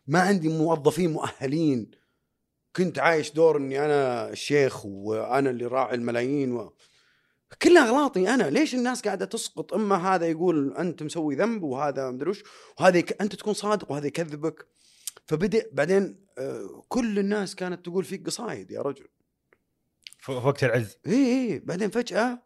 ما 0.07 0.19
عندي 0.19 0.49
موظفين 0.49 1.13
مؤهلين، 1.13 1.91
كنت 2.75 2.99
عايش 2.99 3.31
دور 3.31 3.57
إني 3.57 3.85
أنا 3.85 4.29
الشيخ 4.29 4.85
وأنا 4.85 5.49
اللي 5.49 5.65
راعي 5.65 5.95
الملايين 5.95 6.51
و... 6.51 6.73
كلها 7.61 7.89
اغلاطي 7.89 8.33
أنا 8.33 8.43
ليش 8.43 8.75
الناس 8.75 9.01
قاعدة 9.01 9.25
تسقط؟ 9.25 9.73
أما 9.73 9.95
هذا 9.95 10.27
يقول 10.27 10.77
أنت 10.77 11.03
مسوي 11.03 11.35
ذنب 11.35 11.63
وهذا 11.63 12.11
مدري 12.11 12.29
وش 12.29 12.43
وهذا 12.79 12.97
يك... 12.97 13.21
أنت 13.21 13.35
تكون 13.35 13.53
صادق 13.53 13.91
وهذا 13.91 14.07
يكذبك. 14.07 14.67
فبدأ 15.25 15.69
بعدين 15.71 16.25
آه، 16.37 16.85
كل 16.89 17.19
الناس 17.19 17.55
كانت 17.55 17.85
تقول 17.85 18.03
فيك 18.03 18.25
قصايد 18.25 18.71
يا 18.71 18.81
رجل. 18.81 19.07
في 20.19 20.31
وقت 20.31 20.63
العز. 20.63 20.97
اي 21.07 21.13
اي 21.13 21.59
بعدين 21.59 21.89
فجأة 21.89 22.43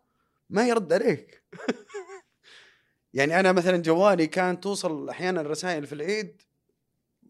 ما 0.50 0.68
يرد 0.68 0.94
عليك. 0.94 1.44
يعني 3.14 3.40
أنا 3.40 3.52
مثلا 3.52 3.78
جوالي 3.78 4.28
كان 4.28 4.60
توصل 4.60 5.10
أحيانا 5.10 5.42
الرسائل 5.42 5.88
في 5.88 5.94
العيد 5.94 6.42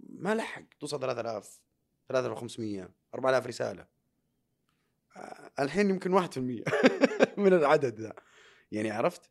ما 0.10 0.36
لحق. 0.36 0.64
توصل 0.80 1.00
3000 1.00 1.60
3500 2.10 2.90
4000 3.14 3.48
رسالة. 3.48 3.82
آه، 3.82 3.97
الحين 5.60 5.90
يمكن 5.90 6.22
1% 6.22 6.38
من 7.44 7.54
العدد 7.54 8.00
ذا. 8.00 8.14
يعني 8.72 8.92
عرفت؟ 8.92 9.22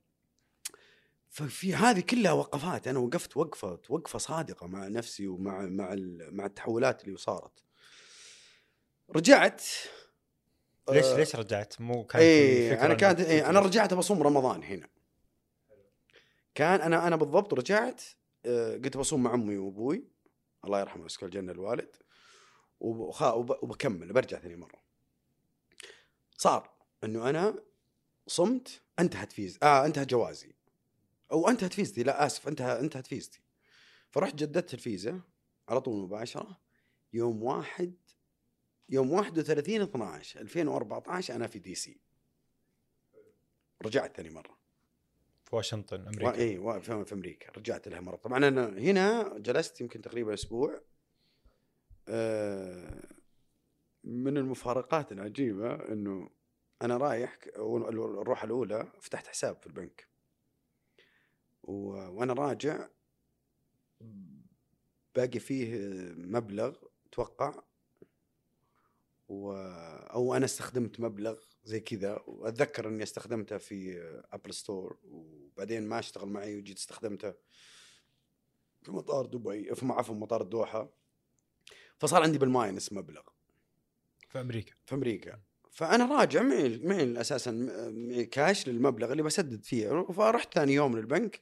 ففي 1.28 1.74
هذه 1.74 2.00
كلها 2.00 2.32
وقفات. 2.32 2.88
أنا 2.88 2.98
وقفت 2.98 3.36
وقفة 3.36 3.80
وقفة 3.88 4.18
صادقة 4.18 4.66
مع 4.66 4.88
نفسي 4.88 5.28
ومع 5.28 5.60
مع 5.60 5.94
مع 6.30 6.46
التحولات 6.46 7.04
اللي 7.04 7.16
صارت. 7.16 7.64
رجعت 9.16 9.62
ليش 10.90 11.04
آه، 11.06 11.16
ليش 11.16 11.36
رجعت؟ 11.36 11.80
مو 11.80 12.04
كان 12.04 12.20
في 12.20 12.26
إيه 12.26 12.86
أنا 12.86 12.94
كانت 12.94 13.20
إيه 13.20 13.50
أنا؟ 13.50 13.60
رجعت 13.60 13.94
بصوم 13.94 14.22
رمضان 14.22 14.62
هنا. 14.62 14.88
كان 16.54 16.80
أنا 16.80 17.06
أنا 17.06 17.16
بالضبط 17.16 17.54
رجعت 17.54 18.02
آه، 18.46 18.74
قلت 18.74 18.96
بصوم 18.96 19.22
مع 19.22 19.34
أمي 19.34 19.56
وأبوي. 19.58 20.04
الله 20.64 20.80
يرحمه 20.80 21.02
ويسكن 21.02 21.26
الجنة 21.26 21.52
الوالد. 21.52 21.96
وبكمل 22.80 24.12
برجع 24.12 24.38
ثاني 24.38 24.56
مرة. 24.56 24.85
صار 26.36 26.70
انه 27.04 27.30
أنا 27.30 27.62
صمت 28.26 28.82
انتهت 28.98 29.32
فيز 29.32 29.58
آه 29.62 29.86
انتهت 29.86 30.10
جوازي. 30.10 30.54
أو 31.32 31.48
انتهت 31.48 31.72
فيزتي 31.72 32.02
لا 32.02 32.26
آسف 32.26 32.48
انتهى 32.48 32.80
انتهت 32.80 33.06
فيزتي. 33.06 33.40
فرحت 34.10 34.34
جددت 34.34 34.74
الفيزا 34.74 35.20
على 35.68 35.80
طول 35.80 36.02
مباشرة. 36.04 36.60
يوم 37.12 37.42
واحد 37.42 37.94
يوم 38.88 39.10
31 39.10 39.80
12 39.80 40.40
2014 40.40 41.34
أنا 41.34 41.46
في 41.46 41.58
DC. 41.58 42.00
رجعت 43.82 44.16
ثاني 44.16 44.30
مرة. 44.30 44.58
في 45.44 45.56
واشنطن 45.56 46.00
و... 46.00 46.08
أمريكا. 46.08 46.34
اي 46.34 46.58
و... 46.58 46.80
في 46.80 47.12
أمريكا. 47.12 47.52
رجعت 47.52 47.88
لها 47.88 48.00
مرة. 48.00 48.16
طبعا 48.16 48.48
أنا 48.48 48.68
هنا 48.68 49.38
جلست 49.38 49.80
يمكن 49.80 50.02
تقريبا 50.02 50.34
أسبوع. 50.34 50.80
آه، 52.08 53.15
من 54.06 54.36
المفارقات 54.36 55.12
العجيبة 55.12 55.74
إنه 55.74 56.30
أنا 56.82 56.96
رايح 56.96 57.38
الروحة 57.56 58.44
الأولى 58.44 58.92
فتحت 59.00 59.26
حساب 59.26 59.56
في 59.60 59.66
البنك. 59.66 60.08
و... 61.62 61.72
وأنا 61.88 62.32
راجع 62.32 62.88
باقي 65.14 65.38
فيه 65.38 65.76
مبلغ 66.16 66.76
توقع. 67.12 67.62
و... 69.28 69.52
أو 70.12 70.34
أنا 70.34 70.44
استخدمت 70.44 71.00
مبلغ 71.00 71.38
زي 71.64 71.80
كذا. 71.80 72.22
وأتذكر 72.26 72.88
إني 72.88 73.02
استخدمته 73.02 73.58
في 73.58 74.00
Apple 74.32 74.54
Store 74.54 74.98
وبعدين 75.04 75.88
ما 75.88 75.98
اشتغل 75.98 76.28
معي 76.28 76.56
وجيت 76.56 76.78
استخدمته 76.78 77.34
في 78.82 78.92
مطار 78.92 79.26
دبي 79.26 79.74
في 79.74 79.86
عفوا 79.86 80.14
مطار 80.14 80.42
الدوحة. 80.42 80.90
فصار 81.98 82.22
عندي 82.22 82.38
بال 82.38 82.54
minus 82.54 82.92
مبلغ. 82.92 83.35
في 84.36 84.40
أمريكا. 84.40 84.74
في 84.86 84.94
أمريكا. 84.94 85.40
فأنا 85.70 86.18
راجع 86.18 86.42
معي 86.42 86.78
معي 86.78 87.20
أساسا 87.20 87.68
كاش 88.30 88.68
للمبلغ 88.68 89.12
اللي 89.12 89.22
بسدد 89.22 89.64
فيه. 89.64 90.02
فرحت 90.12 90.54
ثاني 90.54 90.74
يوم 90.74 90.96
للبنك 90.96 91.40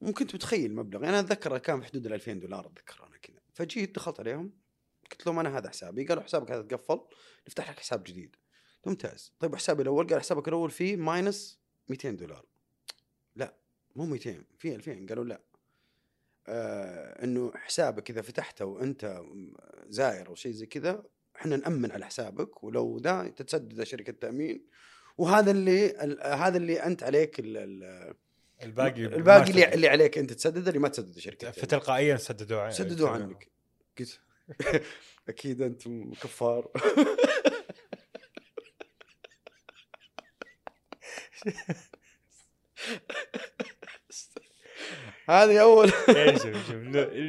وكنت 0.00 0.34
متخيل 0.34 0.74
مبلغ. 0.74 1.02
يعني 1.04 1.18
أنا 1.18 1.26
أتذكر 1.26 1.58
كان 1.58 1.80
في 1.80 1.86
حدود 1.86 2.06
ال 2.06 2.12
2000 2.12 2.32
دولار 2.32 2.66
أتذكر 2.66 3.06
أنا 3.06 3.16
كذا 3.16 3.40
فجيت 3.54 3.94
دخلت 3.94 4.20
عليهم 4.20 4.52
قلت 5.10 5.26
لهم 5.26 5.38
أنا 5.38 5.58
هذا 5.58 5.68
حسابي. 5.68 6.04
قالوا 6.04 6.22
حسابك 6.22 6.50
هذا 6.50 6.62
تقفل 6.62 7.00
نفتح 7.48 7.70
لك 7.70 7.78
حساب 7.78 8.04
جديد. 8.04 8.36
ممتاز. 8.86 9.32
طيب 9.38 9.56
حسابي 9.56 9.82
الأول 9.82 10.06
قال 10.06 10.20
حسابك 10.20 10.48
الأول 10.48 10.70
فيه 10.70 10.96
minus 10.96 11.60
200 11.88 12.10
دولار. 12.10 12.46
لا 13.36 13.54
مو 13.96 14.06
200 14.06 14.44
في 14.58 14.74
2000 14.74 15.06
قالوا 15.08 15.24
لا. 15.24 15.40
آه 16.46 17.24
إنه 17.24 17.52
حسابك 17.54 18.10
إذا 18.10 18.22
فتحته 18.22 18.64
وأنت 18.64 19.22
زائر 19.88 20.28
أو 20.28 20.34
شيء 20.34 20.52
زي 20.52 20.66
كذا 20.66 21.04
إحنا 21.38 21.56
نأمن 21.56 21.92
على 21.92 22.06
حسابك 22.06 22.64
ولو 22.64 22.98
ذا 22.98 23.28
تتسدد 23.36 23.82
شركة 23.82 24.12
تأمين. 24.12 24.64
وهذا 25.18 25.50
اللي 25.50 25.86
ال- 26.04 26.20
هذا 26.22 26.56
اللي 26.56 26.82
أنت 26.82 27.02
عليك 27.02 27.40
ال- 27.40 27.56
ال- 27.56 28.14
الباقي 28.62 29.04
الباقي 29.06 29.50
اللي. 29.50 29.74
اللي 29.74 29.88
عليك 29.88 30.18
أنت 30.18 30.32
تسدده 30.32 30.68
اللي 30.68 30.78
ما 30.78 30.88
تسدده 30.88 31.20
شركة. 31.20 31.50
فتلقائيا 31.50 32.16
سددوا 32.16 32.60
عن- 32.60 32.70
سددوا 32.70 33.08
عنك. 33.08 33.48
قلت 33.98 34.20
أكيد 35.28 35.62
أنتم 35.62 36.12
كفار. 36.12 36.70
هذه 45.30 45.62
أول. 45.62 45.92
إيه، 46.08 46.32
شوف 46.32 46.44
شوف 46.44 46.74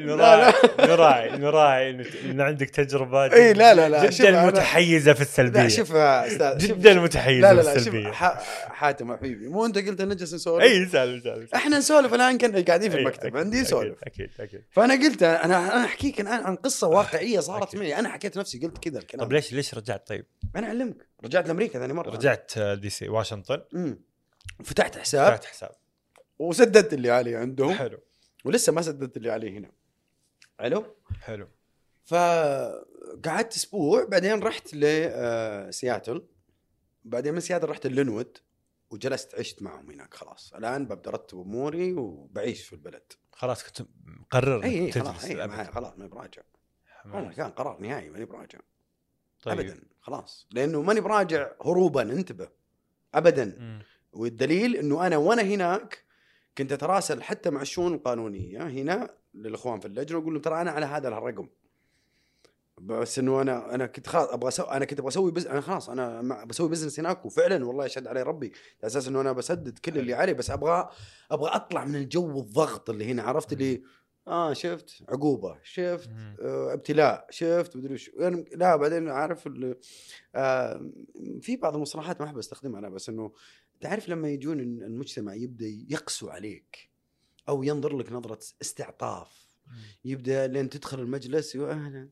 نراعي 0.10 0.54
نراعي 0.80 1.38
نراعي 1.38 1.90
إن 2.26 2.42
عندك 2.42 2.70
تجربة 2.70 3.26
إيه، 3.26 3.54
لا، 3.54 3.74
لا، 3.74 3.90
لا، 3.90 4.10
جدا 4.10 4.46
متحيزة 4.46 5.14
في 5.14 5.22
السلبية. 5.22 5.62
لا 5.62 5.68
شوف 5.68 5.96
أستاذ 5.96 6.58
جدا 6.58 6.94
متحيزة 6.94 7.54
لا 7.54 7.62
لا 7.62 7.72
في 7.72 7.76
السلبية. 7.76 8.12
حاتم 8.12 9.18
حبيبي 9.18 9.48
مو 9.48 9.66
أنت 9.66 9.78
قلت 9.78 10.02
نجلس 10.02 10.34
نسولف؟ 10.34 10.64
اي 10.64 10.86
سالم 10.86 11.22
سالم 11.22 11.48
إحنا 11.56 11.78
نسولف 11.78 12.14
الآن 12.14 12.38
كنا 12.38 12.62
قاعدين 12.62 12.90
في 12.92 12.98
إيه، 12.98 13.04
المكتب 13.04 13.38
عندي 13.38 13.62
نسولف 13.62 14.04
أكيد 14.04 14.30
أكيد. 14.40 14.64
فأنا 14.72 14.94
قلت 14.94 15.24
أنا 15.24 15.74
أنا 15.76 15.86
أحكيك 15.86 16.22
الآن 16.22 16.44
عن 16.44 16.56
قصة 16.56 16.88
واقعية 16.88 17.40
صارت. 17.40 17.76
معي. 17.76 18.00
أنا 18.00 18.10
حكيت 18.10 18.38
نفسي 18.38 18.60
قلت 18.60 18.78
كذا 18.78 19.00
الكلام. 19.00 19.26
طيب 19.26 19.34
ليش 19.34 19.54
ليش 19.54 19.76
رجعت؟ 19.76 20.08
طيب؟ 20.08 20.26
أنا 20.56 20.68
أعلمك 20.68 21.08
رجعت 21.24 21.48
لأمريكا 21.48 21.80
ثاني 21.80 21.94
مرة. 21.94 22.10
رجعت 22.10 22.60
دي 22.60 22.90
سي 22.90 23.10
واشنطن. 23.10 23.62
فتحت 24.64 24.98
حساب. 24.98 25.34
فتحت 25.34 25.46
حساب. 25.46 25.72
وسددت 26.40 26.94
اللي 26.94 27.10
علي 27.12 27.36
عندهم. 27.36 27.74
حلو. 27.74 28.00
ولسه 28.46 28.74
ما 28.74 28.82
سددت 28.82 29.18
اللي 29.18 29.32
علي 29.32 29.58
هنا. 29.58 29.72
حلو؟ 30.60 30.96
حلو. 31.22 31.48
فقعدت 32.06 33.56
أسبوع 33.56 34.06
بعدين 34.06 34.40
رحت 34.44 34.76
لسياتل 34.76 36.28
بعدين 37.04 37.34
من 37.34 37.40
سياتل 37.40 37.70
رحت 37.70 37.88
للينوود 37.88 38.38
وجلست 38.90 39.36
عشت 39.36 39.62
معهم 39.62 39.92
هناك 39.92 40.14
خلاص. 40.14 40.54
الآن 40.54 40.86
ببدأ 40.86 41.10
أرتب 41.10 41.40
أموري 41.40 41.94
وبعيش 41.94 42.68
في 42.68 42.74
البلد. 42.74 43.12
خلاص 43.32 43.64
كنت 43.64 43.88
مقرر 44.06 44.64
إي 44.64 44.86
إي 44.86 44.92
خلاص. 44.92 45.26
معي- 45.26 45.66
خلاص 45.72 45.94
ماني 45.98 46.10
براجع. 46.10 46.42
والله 47.06 47.34
كان 47.34 47.50
قرار 47.52 47.80
نهائي 47.82 48.10
ماني 48.10 48.26
براجع. 48.26 48.60
طيب. 49.44 49.60
ابدا 49.60 49.82
خلاص. 50.02 50.48
لأنه 50.52 50.82
ماني 50.82 51.02
براجع 51.02 51.52
هروبا 51.62 52.02
انتبه. 52.02 52.50
ابدا. 53.14 53.46
مم. 53.60 53.84
والدليل 54.14 54.76
إنه 54.76 55.08
أنا 55.08 55.18
وأنا 55.18 55.42
هناك 55.42 56.04
كنت 56.60 56.72
أتراسل 56.72 57.24
حتى 57.24 57.50
مع 57.50 57.62
الشؤون 57.62 57.94
القانونيه 57.94 58.64
هنا 58.64 59.10
للإخوان 59.34 59.80
في 59.80 59.86
اللجنة 59.86 60.18
وأقول 60.18 60.34
لهم 60.34 60.42
ترى 60.42 60.62
أنا 60.62 60.72
على 60.72 60.86
هذا 60.86 61.08
الرقم. 61.08 61.48
بس 62.82 63.20
إنه 63.20 63.42
أنا 63.42 63.76
أنا 63.76 63.86
كنت 63.86 64.08
خلاص 64.08 64.30
أبغى 64.30 64.48
أسوي 64.48 64.72
أنا 64.72 64.86
كنت 64.86 65.00
أبغى 65.00 65.10
أسوي 65.10 65.32
بز... 65.32 65.48
أنا 65.48 65.62
خلاص 65.62 65.90
أنا 65.90 66.46
بسوي 66.46 66.70
بزنس 66.70 67.00
هناك 67.00 67.26
وفعلا 67.26 67.66
والله 67.66 67.86
يشهد 67.86 68.08
علي 68.08 68.24
ربي. 68.24 68.46
على 68.46 68.88
أساس 68.88 69.08
إنه 69.08 69.22
أنا 69.22 69.32
بسدد 69.32 69.80
كل 69.80 69.98
اللي 69.98 70.14
علي 70.14 70.34
بس 70.34 70.52
أبغى 70.52 70.90
أبغى 71.32 71.50
أطلع 71.50 71.86
من 71.86 71.96
الجو 71.96 72.40
الضغط 72.40 72.90
اللي 72.90 73.12
هنا 73.12 73.24
عرفت 73.24 73.54
اللي 73.54 73.84
آه 74.28 74.54
شفت 74.54 75.04
عقوبة 75.10 75.58
شفت. 75.64 76.10
آه 76.42 76.74
ابتلاء 76.74 77.28
شفت 77.30 77.76
مدري 77.76 77.94
وش 77.94 78.12
يعني 78.18 78.46
لا 78.56 78.76
بعدين 78.76 79.10
عارف 79.10 79.50
آه 80.36 80.92
في 81.42 81.56
بعض 81.56 81.76
المصطلحات 81.76 82.22
ما 82.22 82.28
أحب 82.28 82.38
أستخدمها 82.38 82.80
أنا 82.80 82.90
بس 82.90 83.10
إنه 83.10 83.32
تعرف 83.82 84.10
لما 84.10 84.30
يجون 84.30 84.60
ال- 84.60 84.84
المجتمع 84.84 85.34
يبدأ 85.34 85.66
يقسو 85.90 86.30
عليك 86.30 86.90
أو 87.50 87.64
ينظر 87.64 87.98
لك 87.98 88.12
نظرة 88.12 88.40
استعطاف 88.62 89.28
يبدأ 90.06 90.48
لين 90.48 90.70
تدخل 90.70 91.00
المجلس 91.00 91.56
يو- 91.56 91.68
أهلا 91.72 92.10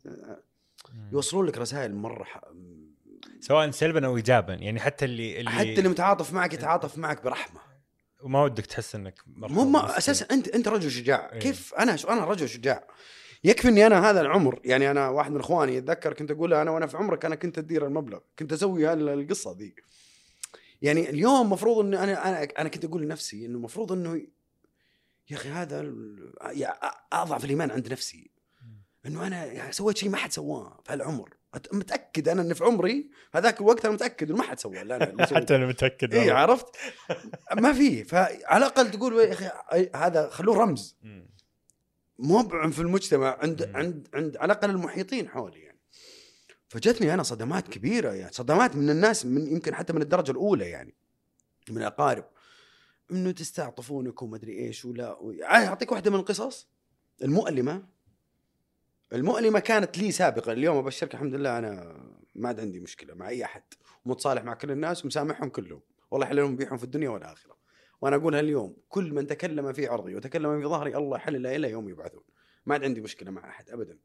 يوصلون 1.12 1.46
لك 1.46 1.58
رسائل 1.58 1.96
مرة. 1.96 2.28
سواء 3.40 3.72
سلبا 3.72 4.06
أو 4.06 4.18
ايجابا 4.18 4.54
يعني 4.54 4.80
حتى 4.80 5.06
اللي 5.06 5.40
اللي 5.40 5.50
حتى 5.52 5.74
اللي 5.78 5.90
متعاطف 5.90 6.34
معك 6.34 6.54
يتعاطف 6.54 6.98
معك 6.98 7.24
برحمة 7.24 7.60
وما 8.24 8.44
ودك 8.44 8.66
تحس 8.66 8.96
إنك 8.96 9.20
مو 9.28 9.64
ما. 9.66 9.98
أساسا 9.98 10.26
انت 10.32 10.48
أنت 10.48 10.68
رجل 10.68 10.92
شجاع 10.92 11.34
إيه. 11.34 11.40
كيف 11.40 11.74
أنا. 11.74 11.98
أنا 12.10 12.26
رجل 12.26 12.50
شجاع 12.50 12.88
يكفي 13.44 13.68
إني 13.68 13.88
أنا 13.88 14.10
هذا 14.10 14.22
العمر 14.22 14.60
يعني 14.66 14.92
أنا 14.92 15.10
واحد 15.10 15.32
من 15.32 15.40
إخواني 15.40 15.76
يتذكر 15.76 16.14
كنت 16.14 16.32
أقول 16.32 16.52
له 16.52 16.62
أنا 16.62 16.72
وأنا 16.72 16.88
في 16.88 16.98
عمرك 16.98 17.26
أنا 17.26 17.36
كنت 17.36 17.58
أدير 17.58 17.86
المبلغ 17.88 18.20
كنت 18.40 18.54
أسوي 18.54 18.94
القصة 18.94 19.56
ذي 19.58 19.76
يعني 20.82 21.10
اليوم 21.10 21.50
مفروض 21.52 21.86
اني 21.86 22.04
أنا 22.04 22.30
أنا 22.30 22.44
أنا 22.44 22.70
كنت 22.70 22.86
أقول 22.86 23.02
لنفسي 23.02 23.46
إنه 23.46 23.58
المفروض 23.58 23.92
إنه 23.92 24.16
يا 25.30 25.36
أخي 25.36 25.50
هذا 25.50 25.94
أضعف 27.14 27.46
الإيمان 27.46 27.72
عند 27.72 27.92
نفسي 27.92 28.32
إنه 29.06 29.28
أنا 29.28 29.72
سويت 29.72 29.98
شيء 29.98 30.10
ما 30.10 30.18
حد 30.18 30.32
سواه 30.32 30.80
في 30.86 30.94
هالعمر 30.94 31.34
متأكد 31.74 32.30
أنا 32.30 32.42
اني 32.42 32.54
في 32.54 32.64
عمري 32.64 33.10
هذاك 33.34 33.62
الوقت 33.62 33.86
أنا 33.86 33.94
متأكد 33.94 34.30
إنه 34.30 34.38
ما 34.38 34.44
حد 34.44 34.60
سواه 34.60 34.84
لا 34.84 35.00
سويته. 35.00 35.36
حتى 35.42 35.56
أنا 35.56 35.66
متأكد 35.66 36.14
اي. 36.14 36.32
عرفت 36.32 36.76
ما 37.54 37.74
في 37.74 38.04
فعلى 38.04 38.58
الأقل 38.58 38.92
تقول 38.92 39.20
يا 39.20 39.34
أخي 39.34 39.50
هذا 39.96 40.30
خلوه 40.30 40.58
رمز. 40.58 40.98
مو 42.20 42.50
في 42.70 42.80
المجتمع 42.80 43.38
عند. 43.42 43.72
عند 43.76 44.08
عند 44.14 44.38
على 44.38 44.54
الأقل 44.54 44.70
المحيطين 44.70 45.30
حولي 45.30 45.67
فجتني 46.68 47.14
أنا 47.14 47.24
صدمات 47.24 47.68
كبيرة 47.68 48.12
يعني 48.12 48.34
صدمات 48.34 48.76
من 48.76 48.90
الناس 48.90 49.26
من 49.26 49.48
يمكن 49.48 49.76
حتى 49.76 49.94
من 49.94 50.02
الدرجة 50.02 50.32
الأولى 50.32 50.70
يعني 50.70 50.96
من 51.70 51.78
الاقارب 51.78 52.26
إنه 53.12 53.32
تستعطفونك 53.32 54.22
وما 54.22 54.36
أدري 54.38 54.60
إيش 54.60 54.86
ولا 54.86 55.18
أعطيك 55.44 55.92
واحدة 55.92 56.12
من 56.12 56.20
القصص؟ 56.20 56.68
المؤلمة. 57.24 57.88
المؤلمة 59.14 59.60
كانت 59.60 59.98
لي 59.98 60.12
سابقا 60.12 60.52
اليوم 60.52 60.78
أبشرك 60.78 61.14
الحمد 61.14 61.34
لله 61.36 61.58
أنا 61.58 62.02
ما 62.36 62.48
عاد 62.48 62.60
عندي 62.60 62.80
مشكلة 62.80 63.14
مع 63.14 63.30
أي 63.30 63.46
أحد. 63.46 63.64
متصالح 64.06 64.44
مع 64.44 64.54
كل 64.54 64.72
الناس 64.72 65.06
ومسامحهم 65.06 65.50
كلهم. 65.50 65.82
والله 66.12 66.28
يحللهم 66.28 66.56
بيحهم 66.56 66.78
في 66.78 66.84
الدنيا 66.84 67.10
والآخرة. 67.10 67.58
وأنا 68.02 68.16
اقولها 68.16 68.40
اليوم 68.40 68.78
كل 68.90 69.14
من 69.14 69.28
تكلم 69.28 69.74
في 69.74 69.88
عرضي 69.88 70.16
وتكلم 70.16 70.62
في 70.62 70.68
ظهري 70.68 70.98
الله 70.98 71.18
يحلل 71.18 71.48
إلى 71.48 71.72
يوم 71.72 71.90
يبعثون. 71.90 72.24
ما 72.66 72.74
عاد 72.74 72.84
عندي 72.84 73.02
مشكلة 73.02 73.32
مع 73.32 73.50
أحد 73.50 73.70
ابدا. 73.70 74.00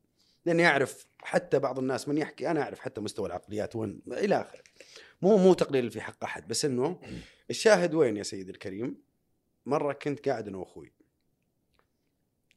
لأني 0.46 0.66
أعرف 0.66 1.06
حتى 1.22 1.58
بعض 1.58 1.78
الناس 1.78 2.08
من 2.08 2.18
يحكي 2.18 2.50
أنا 2.50 2.62
أعرف 2.62 2.78
حتى 2.80 3.00
مستوى 3.00 3.26
العقليات 3.26 3.76
وين 3.76 4.02
إلى 4.08 4.40
آخره. 4.40 4.62
مو 5.22 5.36
مو 5.36 5.54
تقليل 5.54 5.90
في 5.90 6.00
حق 6.00 6.24
أحد 6.24 6.48
بس 6.48 6.64
إنه 6.64 7.00
الشاهد 7.50 7.94
وين 7.94 8.16
يا 8.16 8.22
سيدي 8.22 8.50
الكريم؟ 8.50 9.02
مرة 9.66 9.92
كنت 9.92 10.28
قاعد 10.28 10.48
أنا 10.48 10.58
وأخوي. 10.58 10.92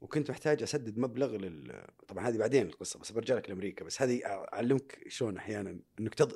وكنت 0.01 0.31
محتاج 0.31 0.63
أسدد 0.63 0.97
مبلغ 0.97 1.35
لل 1.35 1.85
طبعا 2.07 2.27
هذه 2.27 2.37
بعدين 2.37 2.65
القصة 2.67 2.99
بس 2.99 3.11
برجع 3.11 3.35
لك 3.35 3.49
لأمريكا 3.49 3.85
بس 3.85 4.01
هذه 4.01 4.21
أعلمك 4.25 4.99
شلون 5.07 5.37
أحيانا 5.37 5.79
إنك 5.99 6.13
تض... 6.15 6.31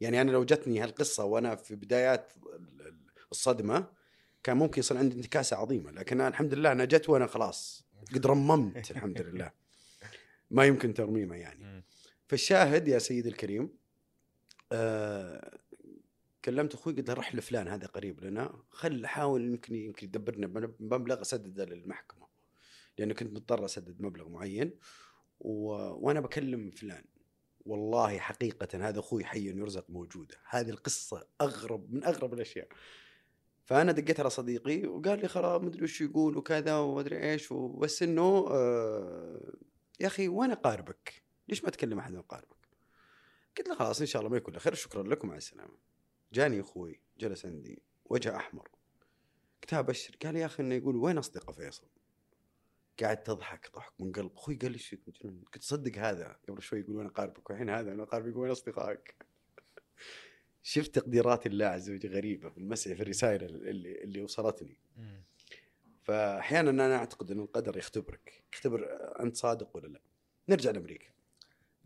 يعني 0.00 0.20
أنا 0.20 0.30
لو 0.30 0.44
جتني 0.44 0.80
هالقصة 0.80 1.24
وأنا 1.24 1.54
في 1.56 1.74
بدايات 1.74 2.32
ال- 2.46 2.80
ال- 2.86 3.00
الصدمة 3.32 3.86
كان 4.42 4.56
ممكن 4.56 4.78
يصير 4.80 4.96
عندي 4.96 5.16
انتكاسة 5.16 5.56
عظيمة 5.56 5.90
لكن 5.90 6.20
الحمد 6.20 6.54
لله 6.54 6.72
أنا 6.72 6.84
جت 6.84 7.08
وأنا 7.08 7.26
خلاص 7.26 7.86
قد 8.14 8.26
رممت 8.26 8.90
الحمد 8.90 9.20
لله. 9.22 9.52
ما 10.50 10.64
يمكن 10.64 10.94
ترميمه 10.94 11.36
يعني. 11.36 11.84
فالشاهد 12.26 12.88
يا 12.88 12.98
سيدي 12.98 13.28
الكريم 13.28 13.70
آه 14.72 15.58
كلمت 16.44 16.74
أخوي 16.74 16.92
قلت 16.92 17.08
له 17.08 17.14
روح 17.14 17.34
لفلان 17.34 17.68
هذا 17.68 17.86
قريب 17.86 18.24
لنا 18.24 18.62
خل 18.70 19.06
حاول 19.06 19.44
يمكن 19.44 19.74
يمكن 19.74 20.06
يدبرنا 20.06 20.46
بمبلغ 20.80 21.20
أسدده 21.20 21.64
للمحكمة 21.64 22.26
لأنه 22.98 23.14
كنت 23.14 23.32
مضطر 23.32 23.64
أسدد 23.64 24.02
مبلغ 24.02 24.28
معين 24.28 24.78
و... 25.40 25.70
وأنا 25.72 26.20
بكلم 26.20 26.70
فلان 26.70 27.04
والله 27.66 28.18
حقيقة 28.18 28.88
هذا 28.88 28.98
أخوي 28.98 29.24
حي 29.24 29.48
يرزق 29.48 29.90
موجودة، 29.90 30.36
هذه 30.48 30.70
القصة 30.70 31.26
أغرب 31.40 31.92
من 31.92 32.04
أغرب 32.04 32.34
الأشياء. 32.34 32.68
فأنا 33.64 33.92
دقيت 33.92 34.20
على 34.20 34.30
صديقي 34.30 34.86
وقال 34.86 35.20
لي 35.20 35.28
خلاص 35.28 35.62
مدري 35.62 35.84
وش 35.84 36.00
يقول 36.00 36.36
وكذا 36.36 36.78
ومدري 36.78 37.30
إيش 37.30 37.52
بس 37.52 38.02
إنه 38.02 38.46
آه 38.50 39.54
يا 40.00 40.06
أخي 40.06 40.28
وين 40.28 40.50
اقاربك؟ 40.50 41.22
ليش 41.48 41.64
ما 41.64 41.70
تكلم 41.70 41.98
أحد 41.98 42.12
من 42.12 42.18
اقاربك؟ 42.18 42.68
قلت 43.58 43.68
له 43.68 43.74
خلاص 43.74 44.00
إن 44.00 44.06
شاء 44.06 44.20
الله 44.20 44.30
ما 44.30 44.36
يكون 44.36 44.58
خير 44.58 44.74
شكرا 44.74 45.02
لكم 45.02 45.28
مع 45.28 45.36
السلامة. 45.36 45.78
جاني 46.32 46.60
أخوي 46.60 47.00
جلس 47.18 47.46
عندي 47.46 47.82
وجه 48.04 48.36
أحمر. 48.36 48.68
قلت 49.62 49.74
ابشر 49.74 50.16
قال 50.22 50.36
يا 50.36 50.46
أخي 50.46 50.62
إنه 50.62 50.74
يقول 50.74 50.96
وين 50.96 51.18
أصدقاء 51.18 51.52
فيصل؟ 51.52 51.86
قاعد 53.00 53.22
تضحك 53.22 53.70
ضحك 53.74 54.00
من 54.00 54.12
قلب 54.12 54.32
أخوي 54.34 54.56
قال 54.56 54.72
لي 54.72 54.78
فيك؟ 54.78 55.00
قلت 55.54 55.62
صدق 55.62 55.98
هذا 55.98 56.36
قبل 56.48 56.62
شوي 56.62 56.80
يقول 56.80 56.96
وين 56.96 57.06
اقاربك 57.06 57.50
والحين 57.50 57.70
هذا 57.70 57.90
وين 57.90 58.00
اقاربك 58.00 58.36
وين 58.36 58.50
أصدقائك؟ 58.50 59.14
شفت 60.62 60.94
تقديرات 60.94 61.46
الله 61.46 61.66
عز 61.66 61.90
وجل 61.90 62.14
غريبة 62.14 62.48
في 62.50 62.58
المسح 62.58 62.92
في 62.92 63.02
الرسائل 63.02 63.44
اللي 63.44 64.02
اللي 64.04 64.22
وصلتني. 64.22 64.78
فأحيانا 66.08 66.70
أنا 66.70 66.96
أعتقد 66.96 67.30
إن 67.30 67.40
القدر 67.40 67.76
يختبرك 67.76 68.42
يختبر 68.52 68.88
أنت 69.20 69.36
صادق 69.36 69.76
ولا 69.76 69.86
لا. 69.86 70.00
نرجع 70.48 70.70
لأمريكا. 70.70 71.06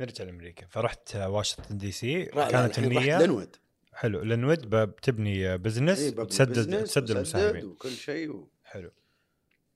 نرجع 0.01 0.24
لأمريكا. 0.24 0.66
فرحت 0.66 1.16
واشنطن 1.16 1.78
DC 1.78 2.24
كانت 2.24 2.78
النية. 2.78 3.19
لنود 3.19 3.57
حلو 3.93 4.23
لنود 4.23 4.70
بتبني 4.70 5.59
business 5.59 5.99
إيه، 5.99 6.20
وتسدد 6.20 6.59
business 6.59 6.90
تسدد 6.90 7.11
المساهمين. 7.11 7.65
وكل 7.65 7.90
شيء 7.90 8.31
و... 8.31 8.49
حلو. 8.65 8.93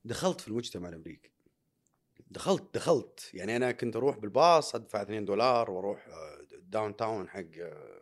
دخلت 0.05 0.41
في 0.41 0.47
المجتمع 0.47 0.89
الأمريكي. 0.89 1.31
دخلت 2.31 2.73
دخلت. 2.73 3.29
يعني 3.33 3.55
أنا 3.55 3.71
كنت 3.71 3.95
أروح 3.95 4.17
بالباص 4.17 4.75
أدفع 4.75 5.01
2 5.01 5.25
دولار 5.25 5.71
وأروح 5.71 6.07
downtown 6.61 7.29
حق 7.29 7.43
آه، 7.61 8.01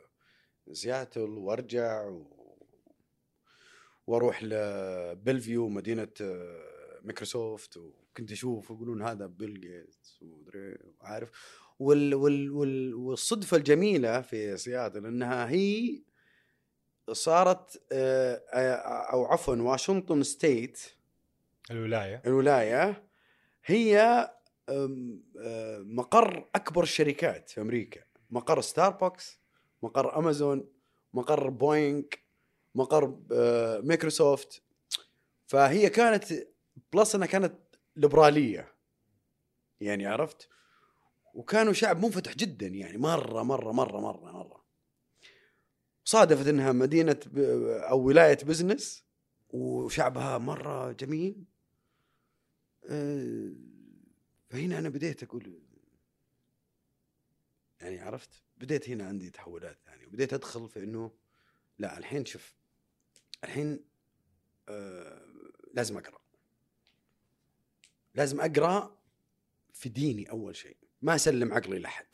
سياتل 0.74 1.30
وأرجع 1.30 2.04
و... 2.04 2.35
وأروح 4.08 4.44
لبلفيو 4.44 5.70
مدينة 5.70 6.08
آه، 6.22 7.00
مايكروسوفت 7.04 7.78
وكنت 7.78 8.32
أشوف 8.32 8.70
يقولون 8.70 9.02
هذا 9.02 9.26
بيل 9.26 9.62
جيتس 9.62 10.20
ومدري 10.22 10.78
عارف 11.02 11.32
وال... 11.80 12.16
وال... 12.16 12.52
وال... 12.52 12.94
والصدفة 12.96 13.58
الجميلة 13.58 14.22
في 14.22 14.58
سياتل 14.58 15.06
إنها 15.06 15.50
هي 15.50 16.02
صارت 17.12 17.82
آه، 17.92 18.42
آه، 18.54 18.76
أو 19.14 19.26
عفوا 19.26 19.56
واشنطن 19.56 20.24
state 20.24 20.80
الولاية. 21.72 22.22
الولاية 22.26 23.08
هي 23.66 24.00
أه، 24.70 24.90
مقر 25.80 26.50
أكبر 26.56 26.84
الشركات 26.84 27.50
في 27.50 27.62
أمريكا. 27.62 28.02
مقر 28.30 28.62
ستاربكس 28.62 29.40
مقر 29.84 30.20
امازون 30.20 30.70
مقر 31.14 31.50
بوينغ 31.50 32.04
مقر 32.76 33.20
أه، 33.32 33.80
مايكروسوفت 33.80 34.62
فهي 35.48 35.90
كانت 35.90 36.48
plus 36.94 37.16
إنها 37.16 37.28
كانت 37.28 37.56
ليبرالية. 37.96 38.76
يعني 39.82 40.06
عرفت؟ 40.08 40.50
وكانوا 41.34 41.74
شعب 41.74 42.06
منفتح 42.06 42.36
جدا 42.36 42.68
يعني 42.68 42.98
مرة 42.98 43.44
مرة 43.44 43.72
مرة 43.72 44.00
مرة 44.00 44.32
مرة. 44.32 44.66
صادفت 46.06 46.48
إنها 46.48 46.72
مدينة 46.72 47.20
أو 47.90 48.00
ولاية 48.00 48.38
بزنس 48.38 49.06
وشعبها 49.50 50.38
مرة 50.38 50.92
جميل. 50.92 51.44
آه، 52.90 53.52
فهنا 54.50 54.80
أنا 54.80 54.90
بديت 54.90 55.24
أقول 55.24 55.60
يعني 57.82 58.00
عرفت؟ 58.00 58.44
بديت 58.58 58.90
هنا 58.90 59.08
عندي 59.08 59.30
تحولات 59.30 59.78
ثانية 59.86 60.06
وبديت 60.06 60.34
أدخل 60.34 60.70
في 60.70 60.84
إنه 60.84 61.12
لا 61.80 61.98
الحين 61.98 62.26
شوف 62.26 62.54
الحين 63.44 63.86
آه 64.70 65.26
لازم 65.74 65.98
أقرأ. 65.98 66.20
لازم 68.14 68.42
أقرأ 68.42 68.98
في 69.74 69.90
ديني 69.90 70.30
أول 70.30 70.56
شيء. 70.56 70.78
ما 71.02 71.16
أسلم 71.16 71.54
عقلي 71.54 71.80
لأحد. 71.80 72.06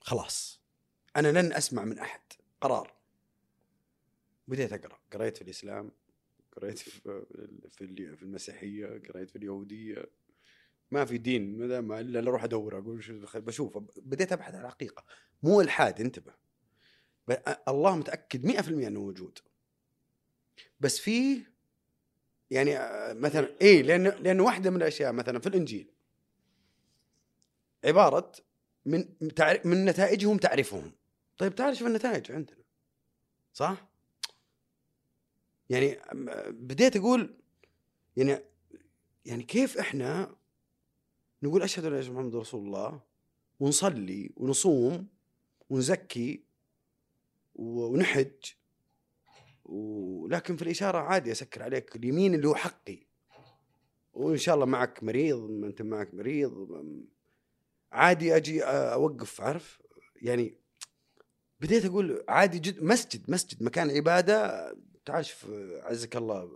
خلاص. 0.00 0.60
أنا 1.16 1.40
لن 1.40 1.52
أسمع 1.52 1.84
من 1.84 1.98
أحد. 1.98 2.20
قرار. 2.60 2.94
بديت 4.48 4.72
أقرأ. 4.72 4.98
قريت 5.12 5.36
في 5.36 5.42
الإسلام 5.42 5.92
قريت 6.56 6.78
في 6.78 6.90
في 7.68 7.84
ال- 7.84 8.16
في 8.16 8.22
المسيحية 8.22 8.86
قريت 8.86 9.30
في 9.30 9.36
اليهودية. 9.36 10.10
ما 10.90 11.04
في 11.04 11.18
دين 11.18 11.58
ما 11.58 11.66
دام 11.66 11.92
إلا 11.92 12.20
أروح 12.20 12.44
أدور 12.44 12.78
أقول 12.78 13.04
شو 13.04 13.20
بشوف. 13.34 13.78
بديت 13.96 14.32
أبحث 14.32 14.54
عن 14.54 14.64
الحقيقة. 14.64 15.04
مو 15.42 15.60
الحاد 15.60 16.00
انتبه. 16.00 16.34
الله 17.68 17.96
متأكد 17.96 18.44
100% 18.46 18.86
إنه 18.86 19.00
موجود. 19.00 19.38
بس 20.80 20.98
في 20.98 21.42
يعني 22.50 22.78
آه، 22.78 23.12
مثلا 23.12 23.48
اي 23.62 23.82
لأن 23.82 24.02
لأن 24.02 24.40
واحدة 24.40 24.70
من 24.70 24.76
الأشياء 24.76 25.12
مثلا 25.12 25.38
في 25.38 25.46
الإنجيل 25.46 25.90
عبارة 27.84 28.32
من 28.86 29.08
من 29.64 29.84
نتائجهم 29.84 30.36
تعرفهم 30.38 30.92
طيب 31.38 31.54
تعال 31.54 31.76
شوف 31.76 31.86
النتائج 31.86 32.32
عندنا 32.32 32.58
صح؟ 33.52 33.88
يعني 35.70 35.94
أم- 35.94 36.48
بديت 36.48 36.96
أقول 36.96 37.34
يعني 38.16 38.38
يعني 39.24 39.42
كيف 39.42 39.78
إحنا 39.78 40.36
نقول 41.42 41.62
أشهد 41.62 41.84
أن 41.84 41.92
لا 41.92 42.10
محمد 42.10 42.36
رسول 42.36 42.66
الله 42.66 43.00
ونصلي 43.60 44.30
ونصوم 44.36 45.06
ونزكي 45.70 46.42
ونحج 47.54 48.32
ولكن 49.68 50.56
في 50.56 50.62
الإشارة 50.62 50.98
عادي 50.98 51.32
أسكر 51.32 51.62
عليك 51.62 51.96
اليمين 51.96 52.34
اللي 52.34 52.48
هو 52.48 52.54
حقي. 52.54 53.06
وإن 54.12 54.36
شاء 54.36 54.54
الله 54.54 54.66
معك 54.66 55.04
مريض 55.04 55.50
ما 55.50 55.66
أنت 55.66 55.82
معك 55.82 56.14
مريض 56.14 56.84
عادي 57.92 58.36
أجي 58.36 58.62
أوقف 58.64 59.40
عارف؟ 59.40 59.82
يعني 60.16 60.58
بديت 61.60 61.84
أقول 61.84 62.24
عادي 62.28 62.58
جد 62.58 62.82
مسجد 62.82 63.30
مسجد 63.30 63.62
مكان 63.62 63.90
عبادة 63.90 64.70
شوف 65.20 65.46
عزك 65.82 66.16
الله 66.16 66.50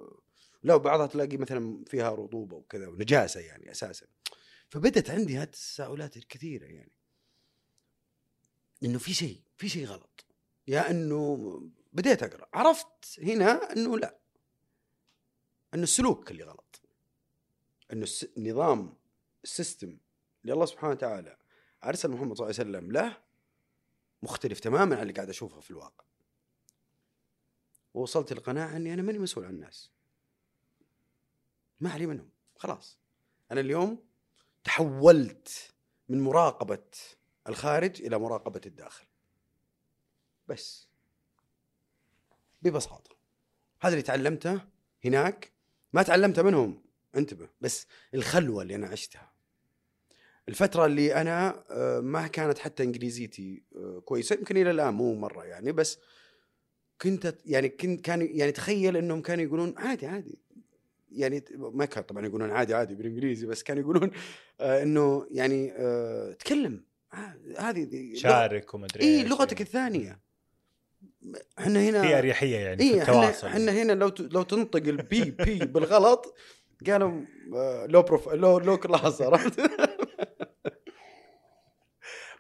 لو 0.63 0.79
بعضها 0.79 1.07
تلاقي 1.07 1.37
مثلا 1.37 1.85
فيها 1.87 2.11
رطوبة 2.11 2.57
وكذا 2.57 2.89
ونجاسة 2.89 3.41
يعني 3.41 3.71
أساسا. 3.71 4.07
فبدت 4.69 5.11
عندي 5.11 5.37
هذه 5.37 5.43
التساؤلات 5.43 6.17
الكثيرة 6.17 6.65
يعني. 6.65 6.93
إنه 8.83 8.99
في 8.99 9.15
شيء 9.15 9.41
في 9.57 9.69
شيء 9.69 9.87
غلط. 9.87 10.25
يا 10.69 10.91
إنه 10.91 11.63
بديت 11.93 12.23
أقرأ. 12.23 12.49
عرفت 12.55 13.21
هنا 13.21 13.73
إنه 13.73 13.99
لا. 13.99 14.19
إنه 15.75 15.83
السلوك 15.83 16.31
اللي 16.31 16.45
غلط. 16.45 16.83
إنه 17.93 18.07
النظام 18.37 18.97
السيستم 19.45 19.99
اللي 20.43 20.53
الله 20.53 20.67
سبحانه 20.67 20.93
وتعالى 20.93 21.37
أرسل 21.85 22.11
محمد 22.11 22.37
صلى 22.37 22.51
الله 22.51 22.61
عليه 22.61 22.71
وسلم 22.71 22.93
له 22.93 23.23
مختلف 24.23 24.61
تماما 24.61 24.97
عن 24.97 25.03
اللي 25.03 25.13
قاعد 25.13 25.29
أشوفه 25.29 25.61
في 25.61 25.71
الواقع. 25.71 26.05
ووصلت 27.95 28.33
القناعه 28.33 28.77
إني 28.77 28.95
أنا 28.95 29.03
ماني 29.03 29.19
مسؤول 29.19 29.45
عن 29.45 29.55
الناس. 29.55 29.91
ما 31.81 31.91
علي 31.91 32.07
منهم. 32.07 32.31
خلاص. 32.57 32.99
أنا 33.51 33.61
اليوم 33.61 34.05
تحولت 34.65 35.75
من 36.09 36.21
مراقبة 36.21 36.89
الخارج 37.49 38.03
إلى 38.03 38.19
مراقبة 38.19 38.61
الداخل. 38.67 39.07
بس. 40.49 40.90
ببساطة. 42.63 43.17
هذا 43.81 43.93
اللي 43.93 44.03
تعلمته 44.03 44.61
هناك 45.05 45.53
ما 45.93 46.03
تعلمته 46.03 46.43
منهم 46.43 46.83
انتبه. 47.17 47.49
بس 47.61 47.87
الخلوة 48.15 48.63
اللي 48.63 48.75
أنا 48.75 48.87
عشتها. 48.87 49.33
الفترة 50.49 50.87
اللي 50.87 51.15
أنا 51.15 51.65
آه، 51.71 52.01
ما 52.01 52.27
كانت 52.27 52.59
حتى 52.59 52.83
إنجليزيتي 52.83 53.63
آه، 53.77 54.03
كويسة. 54.05 54.37
يمكن 54.37 54.57
إلى 54.57 54.71
الآن 54.71 54.95
مو 54.95 55.15
مرة 55.15 55.45
يعني 55.45 55.73
بس 55.73 55.99
كنت 57.03 57.35
يعني 57.47 57.69
كنت 57.69 58.01
كانوا 58.01 58.27
يعني 58.31 58.53
تخيل 58.53 58.97
إنهم 58.97 59.23
كانوا 59.23 59.45
يقولون 59.45 59.75
عادي 59.77 60.07
عادي. 60.07 60.39
يعني 61.13 61.45
ما 61.57 61.85
كان 61.85 62.05
طبعا 62.05 62.27
يقولون 62.27 62.51
عادي 62.51 62.75
عادي 62.75 62.95
بالإنجليزي 62.95 63.47
بس 63.47 63.63
كانوا 63.63 63.83
يقولون 63.83 64.11
آه 64.61 64.83
إنه 64.83 65.27
يعني 65.31 65.73
آه 65.77 66.33
تكلم. 66.33 66.85
آه، 67.15 67.37
هذه 67.59 68.15
شارك 68.15 68.75
وما 68.75 68.87
أدري 68.87 69.05
اي. 69.05 69.25
لغتك 69.25 69.61
الثانية. 69.61 70.21
إحنا 71.59 71.81
هنا 71.81 72.03
في 72.03 72.19
أريحية 72.19 72.57
يعني 72.57 72.77
في 72.77 72.83
اي 72.83 73.03
إحنا 73.03 73.15
التواصل. 73.15 73.47
إحنا 73.47 73.73
هنا 73.73 73.93
لو 73.93 74.13
لو 74.21 74.43
تنطق 74.43 74.83
ال 74.87 75.09
B 75.09 75.31
P 75.31 75.59
بالغلط 75.75 76.35
قالوا 76.87 77.21
low 77.87 78.03
prof 78.03 78.29
لو 78.29 78.59
low 78.59 78.77
class 78.77 79.23
عرفت؟ 79.23 79.61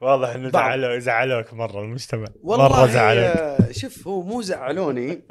واضح 0.02 0.28
إنه. 0.28 0.50
زعلوا 0.50 0.98
زعلوك 0.98 1.54
مرة 1.54 1.80
المجتمع 1.80 2.26
والله 2.42 2.68
مره 2.68 2.86
زعلوك. 2.86 3.72
شوف 3.72 4.08
هو 4.08 4.22
مو 4.22 4.42
زعلوني. 4.42 5.22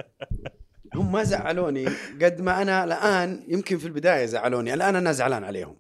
هم 0.96 1.12
ما 1.12 1.24
زعلوني 1.24 1.86
قد 2.22 2.42
ما 2.42 2.62
أنا 2.62 2.84
الآن 2.84 3.46
يمكن 3.48 3.78
في 3.78 3.86
البداية 3.86 4.26
زعلوني 4.26 4.74
الآن 4.74 4.96
أنا 4.96 5.12
زعلان 5.12 5.44
عليهم. 5.44 5.80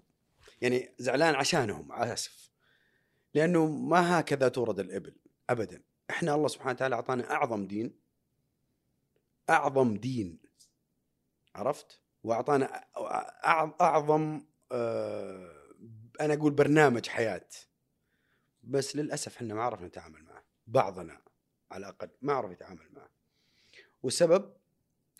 يعني 0.62 0.96
زعلان 0.98 1.36
عشانهم 1.36 1.92
أسف. 1.92 2.50
لأنه 3.34 3.66
ما 3.66 4.20
هكذا 4.20 4.48
تورد 4.48 4.80
الإبل 4.80 5.16
ابدا. 5.50 5.82
إحنا 6.10 6.36
الله 6.36 6.48
سبحانه 6.48 6.72
وتعالى 6.72 6.96
أعطانا 6.96 7.32
أعظم 7.32 7.68
دين. 7.68 8.00
أعظم 9.50 9.98
دين. 9.98 10.40
عرفت؟ 11.56 12.02
وأعطانا 12.24 12.86
أعظم 13.82 14.46
آه، 14.72 15.54
أنا 16.22 16.34
أقول 16.34 16.52
برنامج 16.54 17.08
حياة. 17.08 17.50
بس 18.64 18.96
للأسف 18.96 19.36
إحنا 19.36 19.54
ما 19.54 19.64
عرفنا 19.64 19.88
نتعامل 19.88 20.24
معه. 20.24 20.44
بعضنا 20.68 21.22
على 21.72 21.82
الأقل 21.88 22.10
ما 22.22 22.34
عرف 22.34 22.52
يتعامل 22.52 22.90
معه. 22.94 23.10
والسبب 24.04 24.54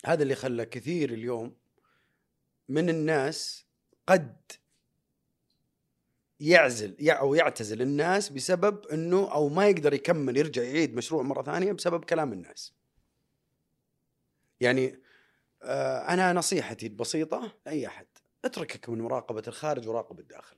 هذا 0.06 0.24
اللي 0.24 0.36
خلى 0.36 0.66
كثير 0.66 1.14
اليوم 1.14 1.56
من 2.70 2.90
الناس 2.90 3.66
قد 4.08 4.52
يعزل 6.40 6.96
يع- 7.00 7.20
أو 7.20 7.36
يعتزل 7.36 7.82
الناس 7.82 8.30
بسبب 8.30 8.86
إنه 8.88 9.32
أو 9.34 9.50
ما 9.50 9.68
يقدر 9.68 9.94
يكمل 9.94 10.38
يرجع 10.38 10.64
يعيد 10.64 10.96
مشروع 10.96 11.24
مرة 11.24 11.44
ثانية 11.44 11.72
بسبب 11.72 12.06
كلام 12.06 12.34
الناس. 12.34 12.74
يعني 14.60 15.00
آه 15.64 16.00
أنا 16.00 16.34
نصيحتي 16.34 16.88
البسيطة 16.88 17.52
لأي 17.66 17.88
أحد 17.88 18.08
اتركك 18.46 18.90
من 18.90 19.02
مراقبة 19.02 19.44
الخارج 19.48 19.88
وراقب 19.88 20.20
الداخل. 20.20 20.56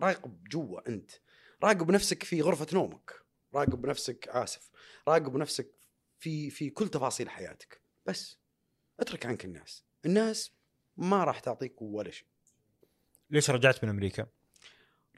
راقب 0.00 0.44
جوا 0.44 0.88
أنت، 0.88 1.10
راقب 1.62 1.90
نفسك 1.90 2.22
في 2.22 2.42
غرفة 2.42 2.66
نومك، 2.72 3.12
راقب 3.54 3.86
نفسك 3.86 4.28
آسف، 4.28 4.70
راقب 5.08 5.36
نفسك 5.36 5.70
في 6.18 6.50
في 6.50 6.70
كل 6.70 6.88
تفاصيل 6.88 7.30
حياتك، 7.30 7.80
بس 8.06 8.38
اترك 9.00 9.26
عنك 9.26 9.44
الناس، 9.44 9.84
الناس 10.06 10.52
ما 10.96 11.24
راح 11.24 11.40
تعطيك 11.40 11.82
ولا 11.82 12.10
شيء. 12.10 12.26
ليش 13.30 13.50
رجعت 13.50 13.84
من 13.84 13.90
أمريكا؟ 13.90 14.26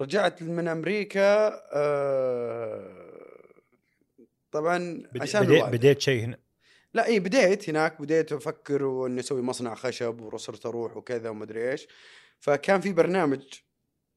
رجعت 0.00 0.42
من 0.42 0.68
أمريكا 0.68 1.48
آه 1.72 3.06
طبعا 4.50 5.02
عشان 5.20 5.42
بدي 5.42 5.56
الوالد. 5.56 5.74
بديت 5.74 6.00
شيء 6.00 6.24
هنا 6.24 6.38
لا 6.94 7.06
اي 7.06 7.20
بديت 7.20 7.68
هناك 7.68 8.00
بديت 8.02 8.32
أفكر 8.32 8.84
وإني 8.84 9.20
أسوي 9.20 9.42
مصنع 9.42 9.74
خشب 9.74 10.20
وصرت 10.20 10.66
أروح 10.66 10.96
وكذا 10.96 11.28
وما 11.30 11.44
أدري 11.44 11.70
إيش. 11.70 11.86
فكان 12.40 12.80
في 12.80 12.92
برنامج 12.92 13.42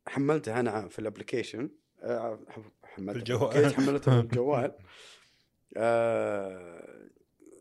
حملته 0.08 0.60
أنا 0.60 0.88
في 0.88 1.00
ال 1.00 1.06
application 1.06 1.70
آه، 2.02 2.40
حملته 2.84 3.70
حملته 3.74 4.12
في 4.22 4.26
الجوال 4.26 4.76
آه، 5.78 7.10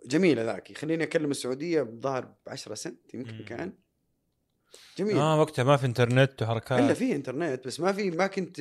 جميلة 0.06 0.42
ذاك 0.42 0.70
يخليني 0.70 1.04
أكلم 1.04 1.30
السعودية 1.30 1.82
بظهر 1.82 2.24
ب 2.24 2.34
10 2.48 2.74
سنت 2.74 3.14
يمكن. 3.14 3.44
كان. 3.44 3.72
جميل. 4.98 5.16
آه 5.16 5.40
وقتها 5.40 5.62
ما 5.62 5.76
في 5.76 5.86
إنترنت 5.86 6.42
وحركات. 6.42 6.80
إلا 6.80 6.94
في 6.94 7.14
إنترنت 7.14 7.66
بس 7.66 7.80
ما 7.80 7.92
في 7.92 8.10
ما 8.10 8.26
كنت 8.26 8.60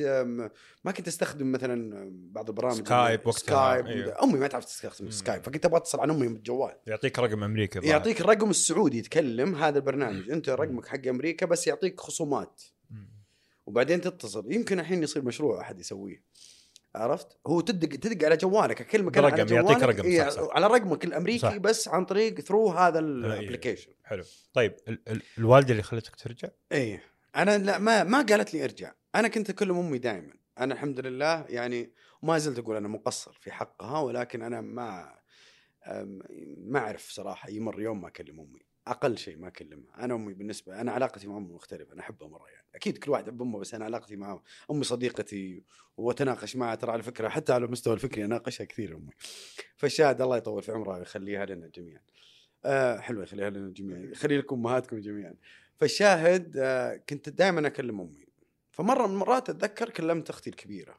ما 0.84 0.92
كنت 0.92 1.08
أستخدم 1.08 1.52
مثلا 1.52 2.10
بعض 2.32 2.48
البرامج 2.48 2.76
سكايب 2.76 3.26
وقتها، 3.26 3.40
سكايب 3.40 3.86
أيوه. 3.86 4.22
أمي 4.22 4.38
ما 4.38 4.46
تعرف 4.46 4.64
تستخدم 4.64 5.04
مم. 5.04 5.10
سكايب 5.10 5.42
فكنت 5.42 5.64
أبغى 5.66 5.76
أتصل 5.78 6.00
على 6.00 6.12
أمي 6.12 6.28
بالجوال 6.28 6.74
يعطيك 6.86 7.18
رقم 7.18 7.44
أمريكا 7.44 7.80
الظاهر. 7.80 7.92
يعطيك 7.94 8.20
الرقم 8.20 8.50
السعودي 8.50 8.98
يتكلم 8.98 9.54
هذا 9.54 9.78
البرنامج. 9.78 10.30
أنت 10.30 10.48
رقمك 10.48 10.86
حق 10.86 11.06
أمريكا 11.06 11.46
بس 11.46 11.66
يعطيك 11.66 12.00
خصومات. 12.00 12.62
مم. 12.90 13.08
وبعدين 13.66 14.00
تتصل. 14.00 14.52
يمكن 14.52 14.80
الحين 14.80 15.02
يصير 15.02 15.24
مشروع 15.24 15.60
أحد 15.60 15.80
يسويه. 15.80 16.22
عرفت؟ 16.94 17.38
هو 17.46 17.60
تدق 17.60 17.88
تدق 17.88 18.26
على 18.26 18.36
جوالك 18.36 18.80
اكلمك 18.80 19.18
أنا 19.18 19.26
على 19.26 19.44
برقم، 19.44 19.54
يعطيك 19.54 19.82
رقم، 19.82 20.04
إيه، 20.04 20.28
صح، 20.28 20.42
صح. 20.42 20.48
على 20.52 20.66
رقمك 20.66 21.04
الامريكي 21.04 21.38
صح. 21.38 21.56
بس 21.56 21.88
عن 21.88 22.04
طريق 22.04 22.40
through 22.40 22.68
هذا. 22.68 22.98
ال 22.98 23.06
application 23.06 23.92
حلو. 24.04 24.24
طيب 24.52 24.76
ال- 24.88 25.02
ال- 25.08 25.22
الوالدة 25.38 25.70
اللي 25.72 25.82
خلتك 25.82 26.16
ترجع؟ 26.16 26.48
إيه. 26.72 27.02
أنا 27.36 27.58
لا 27.58 27.78
ما 27.78 28.04
ما 28.04 28.22
قالت 28.22 28.54
لي 28.54 28.64
ارجع. 28.64 28.92
أنا 29.14 29.28
كنت 29.28 29.50
أكلم 29.50 29.78
أمي 29.78 29.98
دائما 29.98 30.32
أنا 30.58 30.74
الحمد 30.74 31.00
لله 31.00 31.44
يعني 31.48 31.92
ما 32.22 32.38
زلت 32.38 32.58
أقول 32.58 32.76
أنا 32.76 32.88
مقصر 32.88 33.32
في 33.40 33.50
حقها 33.52 34.00
ولكن 34.00 34.42
أنا 34.42 34.60
ما 34.60 35.14
ما 36.58 36.78
أعرف 36.78 37.10
صراحة 37.10 37.50
يمر 37.50 37.80
يوم 37.80 38.00
ما 38.00 38.08
أكلم 38.08 38.40
أمي. 38.40 38.60
أقل 38.86 39.18
شيء 39.18 39.36
ما 39.38 39.48
أكلمها. 39.48 40.04
أنا 40.04 40.14
أمي 40.14 40.34
بالنسبة 40.34 40.80
أنا 40.80 40.92
علاقتي 40.92 41.26
مع 41.28 41.36
أمي 41.36 41.52
مختلفة 41.54 41.92
أنا 41.92 42.00
أحبها 42.00 42.28
مرة 42.28 42.48
يعني. 42.48 42.57
أكيد 42.78 42.98
كل 42.98 43.10
واحد 43.10 43.28
يحب 43.28 43.42
أمه 43.42 43.58
بس 43.58 43.74
أنا 43.74 43.84
علاقتي 43.84 44.16
مع 44.16 44.40
أمي 44.70 44.84
صديقتي 44.84 45.62
وأتناقش 45.96 46.56
معها 46.56 46.74
ترى 46.74 46.92
على 46.92 47.02
فكرة 47.02 47.28
حتى 47.28 47.52
على 47.52 47.64
المستوى 47.64 47.94
الفكري 47.94 48.24
أناقشها 48.24 48.64
كثير 48.64 48.96
أمي. 48.96 49.10
فالشاهد 49.76 50.22
الله 50.22 50.36
يطول 50.36 50.62
في 50.62 50.72
عمرها 50.72 50.98
ويخليها 50.98 51.46
لنا 51.46 51.66
جميعا. 51.66 52.00
آه 52.64 52.98
حلوة 52.98 53.22
يخليها 53.22 53.50
لنا 53.50 53.72
جميعا 53.72 53.98
يخلي 53.98 54.38
لكم 54.38 54.56
أمهاتكم 54.56 54.98
جميعا. 54.98 55.34
فالشاهد 55.76 56.56
آه 56.56 56.96
كنت 56.96 57.28
دائما 57.28 57.66
أكلم 57.66 58.00
أمي. 58.00 58.26
فمرة 58.70 59.06
من 59.06 59.12
المرات 59.12 59.50
أتذكر 59.50 59.90
كلمت 59.90 60.30
أختي 60.30 60.50
الكبيرة. 60.50 60.98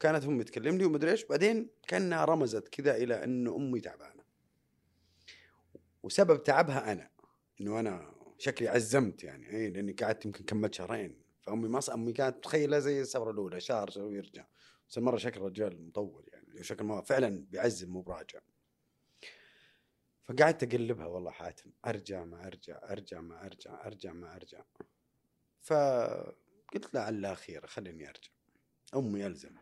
كانت 0.00 0.24
أمي 0.24 0.44
تكلمني 0.44 0.84
ومدري 0.84 1.10
إيش 1.10 1.24
بعدين 1.24 1.70
كأنها 1.88 2.24
رمزت 2.24 2.68
كذا 2.68 2.96
إلى 2.96 3.24
انه 3.24 3.56
أمي 3.56 3.80
تعبانة. 3.80 4.22
وسبب 6.02 6.42
تعبها 6.42 6.92
أنا 6.92 7.10
إنه 7.60 7.80
أنا 7.80 8.17
شكلي 8.38 8.68
عزمت 8.68 9.24
يعني 9.24 9.50
اي 9.50 9.70
لأني 9.70 9.92
قعدت 9.92 10.24
يمكن 10.24 10.44
كملت 10.44 10.74
شهرين. 10.74 11.22
فأمي 11.40 11.68
ما 11.68 11.80
أمي 11.94 12.12
كانت 12.12 12.36
متخيله 12.36 12.78
زي 12.78 13.00
السفره 13.00 13.30
الأولى 13.30 13.60
شهر 13.60 13.90
شهر 13.90 14.04
ويرجع 14.04 14.46
بس 14.88 14.98
المره 14.98 15.16
شكل 15.16 15.40
الرجال 15.40 15.86
مطول 15.86 16.28
يعني 16.32 16.62
شكل 16.62 16.84
ما 16.84 17.00
فعلا 17.00 17.46
بيعزم 17.50 17.90
مو 17.90 18.02
براجع. 18.02 18.40
فقعدت 20.24 20.62
أقلبها 20.62 21.06
والله 21.06 21.30
حاتم 21.30 21.72
أرجع 21.86 22.24
ما 22.24 22.46
أرجع 22.46 22.80
أرجع 22.90 23.20
ما 23.20 23.46
أرجع 23.46 23.86
أرجع 23.86 24.12
ما 24.12 24.36
أرجع. 24.36 24.62
فقلت 25.60 26.94
لعلها 26.94 27.34
خير 27.34 27.66
خليني 27.66 28.08
أرجع. 28.08 28.30
أمي 28.96 29.26
الزم 29.26 29.56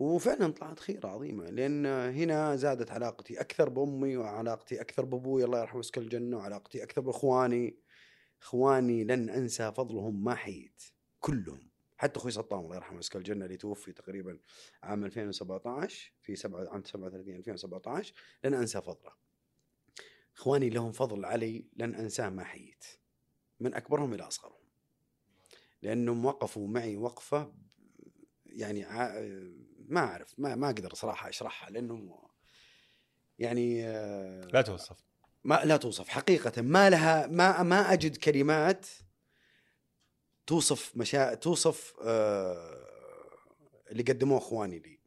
وفعلا 0.00 0.52
طلعت 0.52 0.80
خير 0.80 1.06
عظيمة 1.06 1.50
لأن 1.50 1.86
هنا 1.86 2.56
زادت 2.56 2.90
علاقتي 2.90 3.40
أكثر 3.40 3.68
بأمي 3.68 4.16
وعلاقتي 4.16 4.80
أكثر 4.80 5.04
بأبوي 5.04 5.44
الله 5.44 5.60
يرحمه 5.60 5.80
يسكن 5.80 6.02
الجنة 6.02 6.36
وعلاقتي 6.36 6.82
أكثر 6.82 7.00
بإخواني. 7.00 7.76
إخواني 8.42 9.04
لن 9.04 9.30
أنسى 9.30 9.72
فضلهم 9.72 10.24
ما 10.24 10.34
حييت 10.34 10.82
كلهم. 11.20 11.70
حتى 11.96 12.18
أخوي 12.18 12.30
سطام 12.30 12.64
الله 12.64 12.76
يرحمه 12.76 12.98
يسكن 12.98 13.18
الجنة 13.18 13.44
اللي 13.44 13.56
توفي 13.56 13.92
تقريبا 13.92 14.38
عام 14.82 15.04
2017 15.04 16.12
في 16.22 16.36
7 16.36 16.68
عام 16.70 16.84
37 16.84 17.36
2017 17.36 18.14
لن 18.44 18.54
أنسى 18.54 18.80
فضله. 18.82 19.12
إخواني 20.36 20.70
لهم 20.70 20.92
فضل 20.92 21.24
علي 21.24 21.64
لن 21.76 21.94
أنساه 21.94 22.28
ما 22.28 22.44
حييت. 22.44 22.84
من 23.60 23.74
أكبرهم 23.74 24.14
إلى 24.14 24.22
أصغرهم. 24.22 24.60
لأنهم 25.82 26.24
وقفوا 26.24 26.68
معي 26.68 26.96
وقفة 26.96 27.52
يعني 28.46 28.84
ما 29.90 30.00
أعرف 30.00 30.34
ما 30.38 30.54
ما 30.54 30.66
أقدر 30.66 30.94
صراحة 30.94 31.28
أشرحها 31.28 31.70
لأنه 31.70 32.28
يعني 33.38 33.86
آه، 33.86 34.40
لا 34.52 34.62
توصف. 34.62 34.96
ما 35.44 35.60
لا 35.64 35.76
توصف. 35.76 36.08
حقيقة 36.08 36.62
ما 36.62 36.90
لها 36.90 37.26
ما 37.26 37.62
ما 37.62 37.92
أجد 37.92 38.16
كلمات 38.16 38.86
توصف 40.46 40.96
مشا 40.96 41.34
توصف 41.34 41.94
آه 42.02 42.86
اللي 43.90 44.02
قدموه 44.02 44.38
أخواني 44.38 44.78
لي. 44.78 45.00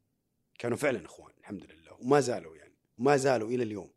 كانوا 0.60 0.78
فعلا 0.78 1.06
أخوان 1.06 1.34
الحمد 1.40 1.64
لله. 1.72 1.94
وما 1.94 2.20
زالوا 2.20 2.56
يعني 2.56 2.74
وما 2.98 3.18
زالوا 3.18 3.50
إلى 3.50 3.64
اليوم. 3.64 3.92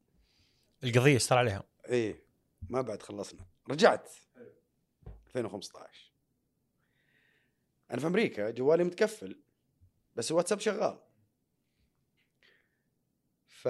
القضية 0.85 1.17
اشتغل 1.17 1.39
عليها 1.39 1.63
إيه 1.89 2.23
ما 2.71 2.81
بعد 2.81 3.03
خلصنا. 3.03 3.47
رجعت 3.71 4.11
2015 5.27 6.13
أنا 7.91 8.01
في 8.01 8.07
أمريكا 8.07 8.51
جوالي 8.51 8.85
متكفل. 8.85 9.41
بس 10.17 10.31
الواتساب 10.31 10.61
شغال. 10.61 10.99
ف 13.47 13.69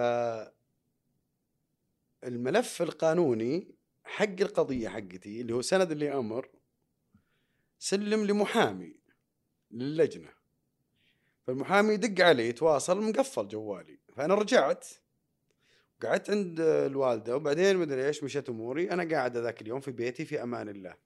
الملف 2.24 2.82
القانوني 2.82 3.74
حق 4.04 4.40
القضية 4.40 4.88
حقتي 4.88 5.40
اللي 5.40 5.54
هو 5.54 5.62
سند 5.62 5.90
اللي 5.90 6.12
أمر 6.12 6.48
سلم 7.78 8.24
لمحامي 8.24 8.96
للجنة. 9.70 10.28
فالمحامي 11.46 11.94
يدق 11.94 12.24
علي 12.24 12.48
يتواصل 12.48 13.00
مقفل 13.02 13.48
جوالي. 13.48 13.98
فأنا 14.16 14.34
رجعت 14.34 14.88
قعدت 16.02 16.30
عند 16.30 16.60
الوالدة 16.60 17.36
وبعدين 17.36 17.76
مدري 17.76 18.06
إيش 18.06 18.24
مشت 18.24 18.48
أموري. 18.48 18.90
أنا 18.90 19.14
قاعد 19.14 19.36
ذاك 19.36 19.62
اليوم 19.62 19.80
في 19.80 19.90
بيتي 19.90 20.24
في 20.24 20.42
أمان 20.42 20.68
الله. 20.68 20.96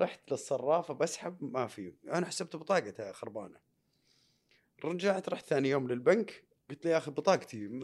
رحت 0.00 0.30
للصرافة 0.30 0.94
بسحب 0.94 1.44
ما 1.44 1.66
في. 1.66 1.94
أنا 2.08 2.26
حسبت 2.26 2.56
بطاقتها 2.56 3.12
خربانة. 3.12 3.69
رجعت 4.84 5.28
رحت 5.28 5.46
ثاني 5.46 5.70
يوم 5.70 5.88
للبنك 5.88 6.44
قلت 6.70 6.84
له 6.84 6.90
يا 6.90 6.98
أخي 6.98 7.10
بطاقتي 7.10 7.80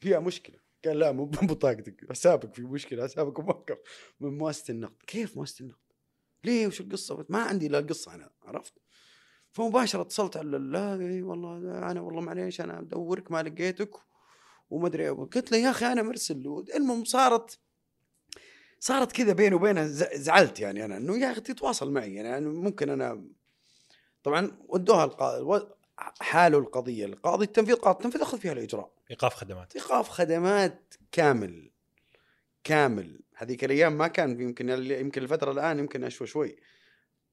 فيها 0.00 0.20
مشكلة 0.20 0.56
قال 0.84 0.98
لا 0.98 1.12
مو 1.12 1.24
بطاقتك 1.50 2.10
حسابك 2.10 2.54
في 2.54 2.62
مشكلة 2.62 3.04
حسابك 3.04 3.40
موقف 3.40 3.78
من 4.20 4.38
مؤسسه 4.38 4.72
النقد 4.72 5.02
كيف 5.06 5.36
مؤسسه 5.36 5.62
النقد؟ 5.62 5.78
ليه 6.44 6.66
وش 6.66 6.80
القصة؟ 6.80 7.26
ما 7.28 7.42
عندي 7.42 7.66
إلا 7.66 7.78
القصة 7.78 8.14
أنا 8.14 8.30
عرفت؟ 8.42 8.72
فمباشرة 9.52 10.02
اتصلت 10.02 10.36
على 10.36 10.58
لا 10.58 11.00
إي 11.00 11.22
والله 11.22 11.90
أنا 11.90 12.00
والله 12.00 12.20
معليش 12.20 12.60
أنا 12.60 12.78
أدورك 12.80 13.30
ما 13.32 13.42
لقيتك 13.42 13.90
وما 14.70 14.86
أدري 14.86 15.08
قلت 15.08 15.52
له 15.52 15.58
يا 15.58 15.70
أخي 15.70 15.86
أنا 15.86 16.02
مرسل 16.02 16.64
المهم 16.74 17.04
صارت 17.04 17.58
صارت 18.80 19.12
كذا 19.12 19.32
بيني 19.32 19.54
وبينه 19.54 19.86
زعلت 20.14 20.60
يعني 20.60 20.84
أنا 20.84 20.96
إنه 20.96 21.18
يا 21.18 21.32
أخي 21.32 21.40
تتواصل 21.40 21.92
معي 21.92 22.14
يعني 22.14 22.46
ممكن 22.46 22.90
أنا 22.90 23.24
طبعا 24.22 24.58
ودوها 24.68 25.06
حالوا 26.20 26.60
القضية. 26.60 27.06
القاضي 27.06 27.44
التنفيذ 27.44 27.74
قاضي 27.74 27.98
التنفيذ 27.98 28.22
أخذ 28.22 28.38
فيها 28.38 28.52
الإجراء. 28.52 28.92
إيقاف 29.10 29.34
خدمات. 29.34 29.76
إيقاف 29.76 30.08
خدمات 30.08 30.94
كامل. 31.12 31.70
كامل. 32.64 33.20
هذيك 33.34 33.64
الأيام 33.64 33.98
ما 33.98 34.08
كان 34.08 34.40
يمكن 34.40 34.68
يمكن 34.90 35.22
الفترة 35.22 35.52
الآن 35.52 35.78
يمكن 35.78 36.04
اشوى 36.04 36.26
شوي. 36.26 36.56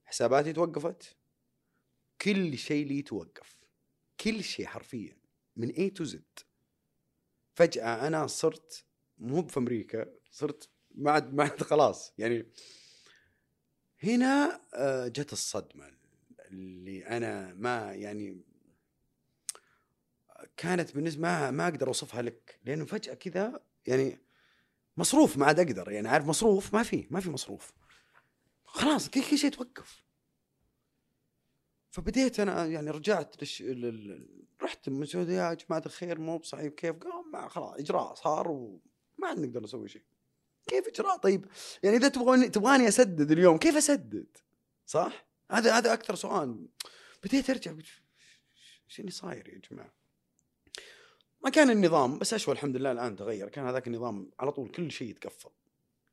حساباتي 0.05 0.53
توقفت. 0.53 1.15
كل 2.21 2.57
شيء 2.57 2.87
لي 2.87 3.01
توقف. 3.01 3.55
كل 4.19 4.43
شيء 4.43 4.65
حرفيا. 4.65 5.17
من 5.55 5.69
اي 5.69 5.89
تو 5.89 6.03
زد 6.03 6.39
فجأة 7.53 8.07
أنا 8.07 8.27
صرت 8.27 8.85
مو 9.17 9.47
في 9.47 9.57
أمريكا 9.57 10.05
صرت 10.31 10.69
ما 10.95 11.11
عاد 11.11 11.33
ما 11.33 11.43
عاد 11.43 11.63
خلاص. 11.63 12.13
يعني 12.17 12.45
هنا 14.03 14.61
آه، 14.73 15.07
جت 15.07 15.33
الصدمة 15.33 15.91
اللي 16.51 17.07
أنا 17.07 17.53
ما 17.53 17.93
يعني 17.93 18.41
كانت 20.59 20.95
بالنسبة 20.95 21.21
ما 21.21 21.51
ما 21.51 21.67
أقدر 21.67 21.87
أوصفها 21.87 22.21
لك 22.21 22.59
لأنه 22.65 22.85
فجأة 22.85 23.13
كذا 23.13 23.61
يعني 23.87 24.19
مصروف 24.97 25.37
ما 25.37 25.45
عاد 25.45 25.59
أقدر 25.59 25.91
يعني 25.91 26.07
عارف 26.07 26.25
مصروف؟ 26.25 26.73
ما 26.73 26.83
في 26.83 27.07
ما 27.09 27.19
في 27.19 27.29
مصروف. 27.29 27.73
خلاص 28.65 29.09
كل 29.09 29.37
شيء 29.37 29.49
توقف. 29.49 30.03
فبديت 31.91 32.39
أنا 32.39 32.65
يعني 32.65 32.91
رجعت 32.91 33.43
لش... 33.43 33.63
رحت 34.61 34.89
من 34.89 35.07
يا 35.13 35.53
جماعة 35.53 35.83
الخير 35.85 36.19
مو 36.19 36.37
بصحيح 36.37 36.73
كيف؟ 36.73 36.95
قال 36.95 37.51
خلاص 37.51 37.73
إجراء 37.79 38.13
صار 38.13 38.51
وما 38.51 39.27
عاد 39.27 39.39
نقدر 39.39 39.63
نسوي 39.63 39.89
شيء. 39.89 40.03
كيف 40.67 40.87
إجراء؟ 40.87 41.17
طيب 41.17 41.45
يعني 41.83 41.97
إذا 41.97 42.07
تبغوني 42.07 42.49
تبغاني 42.49 42.87
أسدد 42.87 43.31
اليوم 43.31 43.57
كيف 43.57 43.77
أسدد؟ 43.77 44.37
صح؟ 44.85 45.25
هذا 45.51 45.77
هذا 45.77 45.93
أكثر 45.93 46.15
سؤال. 46.15 46.67
بديت 47.23 47.49
أرجع 47.49 47.71
إيش 47.71 48.99
اللي 48.99 49.11
صاير 49.11 49.49
يا 49.49 49.61
جماعة؟ 49.71 49.98
ما 51.43 51.49
كان 51.49 51.69
النظام 51.69 52.19
بس 52.19 52.33
أشوى 52.33 52.53
الحمد 52.53 52.75
لله 52.75 52.91
الآن 52.91 53.15
تغير. 53.15 53.49
كان 53.49 53.65
هذاك 53.65 53.87
النظام 53.87 54.31
على 54.39 54.51
طول 54.51 54.69
كل 54.71 54.91
شيء 54.91 55.09
يتقفل. 55.09 55.49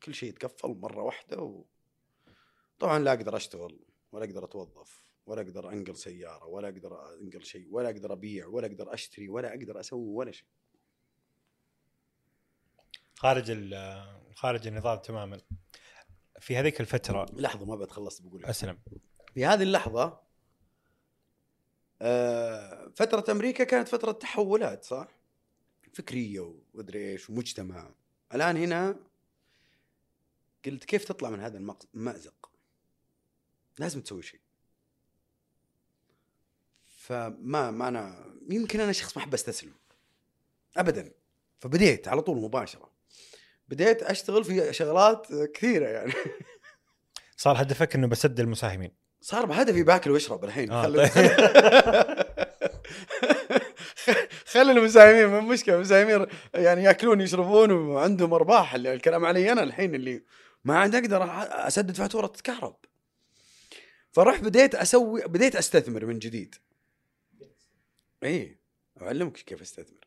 كل 0.02 0.14
شيء 0.14 0.28
يتقفل 0.28 0.68
مرة 0.68 1.02
واحدة 1.02 1.42
و... 1.42 1.64
طبعا 2.78 2.98
لا 2.98 3.12
أقدر 3.12 3.36
أشتغل 3.36 3.78
ولا 4.12 4.24
أقدر 4.24 4.44
أتوظف 4.44 5.06
ولا 5.26 5.42
أقدر 5.42 5.72
أنقل 5.72 5.96
سيارة 5.96 6.46
ولا 6.46 6.68
أقدر 6.68 7.14
أنقل 7.20 7.44
شيء 7.44 7.68
ولا 7.70 7.90
أقدر 7.90 8.12
أبيع 8.12 8.46
ولا 8.46 8.66
أقدر 8.66 8.94
أشتري 8.94 9.28
ولا 9.28 9.48
أقدر 9.48 9.80
أسوي 9.80 10.08
ولا 10.08 10.32
شيء. 10.32 10.46
خارج 13.14 13.74
خارج 14.34 14.66
النظام 14.66 14.98
تماما. 14.98 15.40
في 16.40 16.56
هذيك 16.56 16.80
الفترة 16.80 17.26
لحظة 17.32 17.64
ما 17.66 17.76
بعد 17.76 17.90
خلصت 17.90 18.22
بقول 18.22 18.44
أسلم. 18.44 18.78
في 19.34 19.46
هذه 19.46 19.62
اللحظة 19.62 20.20
آه، 22.02 22.92
فترة 22.96 23.32
أمريكا 23.32 23.64
كانت 23.64 23.88
فترة 23.88 24.12
تحولات 24.12 24.84
صح؟ 24.84 25.08
فكرية 25.96 26.54
ومدري 26.74 27.12
إيش 27.12 27.30
ومجتمع. 27.30 27.90
الآن 28.34 28.56
هنا 28.56 28.96
قلت 30.64 30.84
كيف 30.84 31.04
تطلع 31.04 31.30
من 31.30 31.40
هذا 31.40 31.58
المأزق 31.94 32.50
لازم 33.78 34.00
تسوي 34.00 34.22
شيء. 34.22 34.40
فما 36.84 37.70
ما 37.70 37.88
أنا 37.88 38.34
يمكن 38.50 38.80
أنا 38.80 38.92
شخص 38.92 39.16
ما 39.16 39.22
أحب 39.22 39.34
أستسلم. 39.34 39.74
ابدا. 40.76 41.12
فبديت 41.58 42.08
على 42.08 42.22
طول 42.22 42.36
مباشرة. 42.36 42.90
بديت 43.68 44.02
أشتغل 44.02 44.44
في 44.44 44.72
شغلات 44.72 45.26
كثيرة 45.54 45.88
يعني. 45.88 46.12
صار 47.36 47.62
هدفك 47.62 47.94
إنه 47.94 48.06
بسد 48.06 48.40
المساهمين. 48.40 48.92
صار 49.20 49.46
بهدفي 49.46 49.82
باكل 49.82 50.10
واشرب 50.10 50.44
الحين. 50.44 50.70
آه 50.72 50.84
طيب. 50.84 51.10
خلي 54.56 54.72
المساهمين 54.72 55.28
من 55.28 55.48
مشكلة 55.48 55.74
المساهمين 55.74 56.26
يعني 56.54 56.82
ياكلون 56.82 57.20
يشربون 57.20 57.70
وعندهم 57.70 58.34
أرباح 58.34 58.74
الكلام 58.74 59.24
علي 59.24 59.52
أنا 59.52 59.62
الحين 59.62 59.94
اللي 59.94 60.24
ما 60.64 60.78
عاد 60.78 60.94
أقدر 60.94 61.24
أسدد 61.66 61.94
فاتورة 61.94 62.32
كهرب. 62.44 62.76
فرحت 64.12 64.42
بديت 64.42 64.74
أسوي 64.74 65.22
بديت 65.22 65.56
أستثمر 65.56 66.04
من 66.04 66.18
جديد. 66.18 66.54
اي 68.24 68.58
أعلمك 69.02 69.32
كيف 69.32 69.62
أستثمر. 69.62 70.06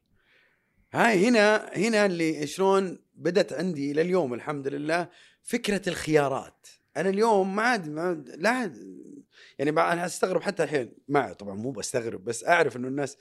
هاي 0.93 1.27
هنا 1.27 1.71
هنا 1.75 2.05
اللي 2.05 2.47
شلون 2.47 2.99
بدت 3.13 3.53
عندي 3.53 3.91
إلى 3.91 4.01
اليوم 4.01 4.33
الحمد 4.33 4.67
لله 4.67 5.09
فكرة 5.43 5.89
الخيارات. 5.89 6.67
أنا 6.97 7.09
اليوم 7.09 7.55
ما 7.55 7.61
عاد 7.61 7.87
لا 8.37 8.73
يعني 9.59 9.69
أنا 9.69 10.05
أستغرب 10.05 10.41
حتى 10.41 10.63
الحين 10.63 10.93
ما 11.07 11.33
طبعا 11.33 11.55
مو 11.55 11.71
بستغرب 11.71 12.23
بس 12.23 12.45
أعرف 12.45 12.75
إنه 12.75 12.87
الناس 12.87 13.17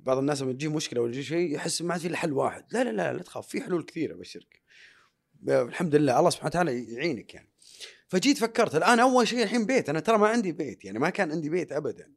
بعض 0.00 0.18
الناس 0.18 0.42
لما 0.42 0.52
تجي 0.52 0.68
مشكلة 0.68 1.00
ولا 1.00 1.22
شيء 1.22 1.54
يحس 1.54 1.82
ما 1.82 1.98
في 1.98 2.06
إلا 2.06 2.16
حل 2.16 2.32
واحد. 2.32 2.64
لا 2.70 2.84
لا 2.84 2.90
لا 2.90 3.12
لا 3.12 3.22
تخاف 3.22 3.48
في 3.48 3.60
حلول 3.60 3.82
كثيرة 3.82 4.14
ابشرك 4.14 4.62
الحمد 5.48 5.94
لله 5.94 6.18
الله 6.18 6.30
سبحانه 6.30 6.48
وتعالى 6.48 6.94
يعينك 6.94 7.34
يعني. 7.34 7.48
فجيت 8.08 8.38
فكرت 8.38 8.74
الآن 8.74 9.00
أول 9.00 9.28
شيء 9.28 9.42
الحين 9.42 9.66
بيت. 9.66 9.88
أنا 9.88 10.00
ترى 10.00 10.18
ما 10.18 10.28
عندي 10.28 10.52
بيت 10.52 10.84
يعني 10.84 10.98
ما 10.98 11.10
كان 11.10 11.32
عندي 11.32 11.48
بيت 11.48 11.72
ابدا. 11.72 12.12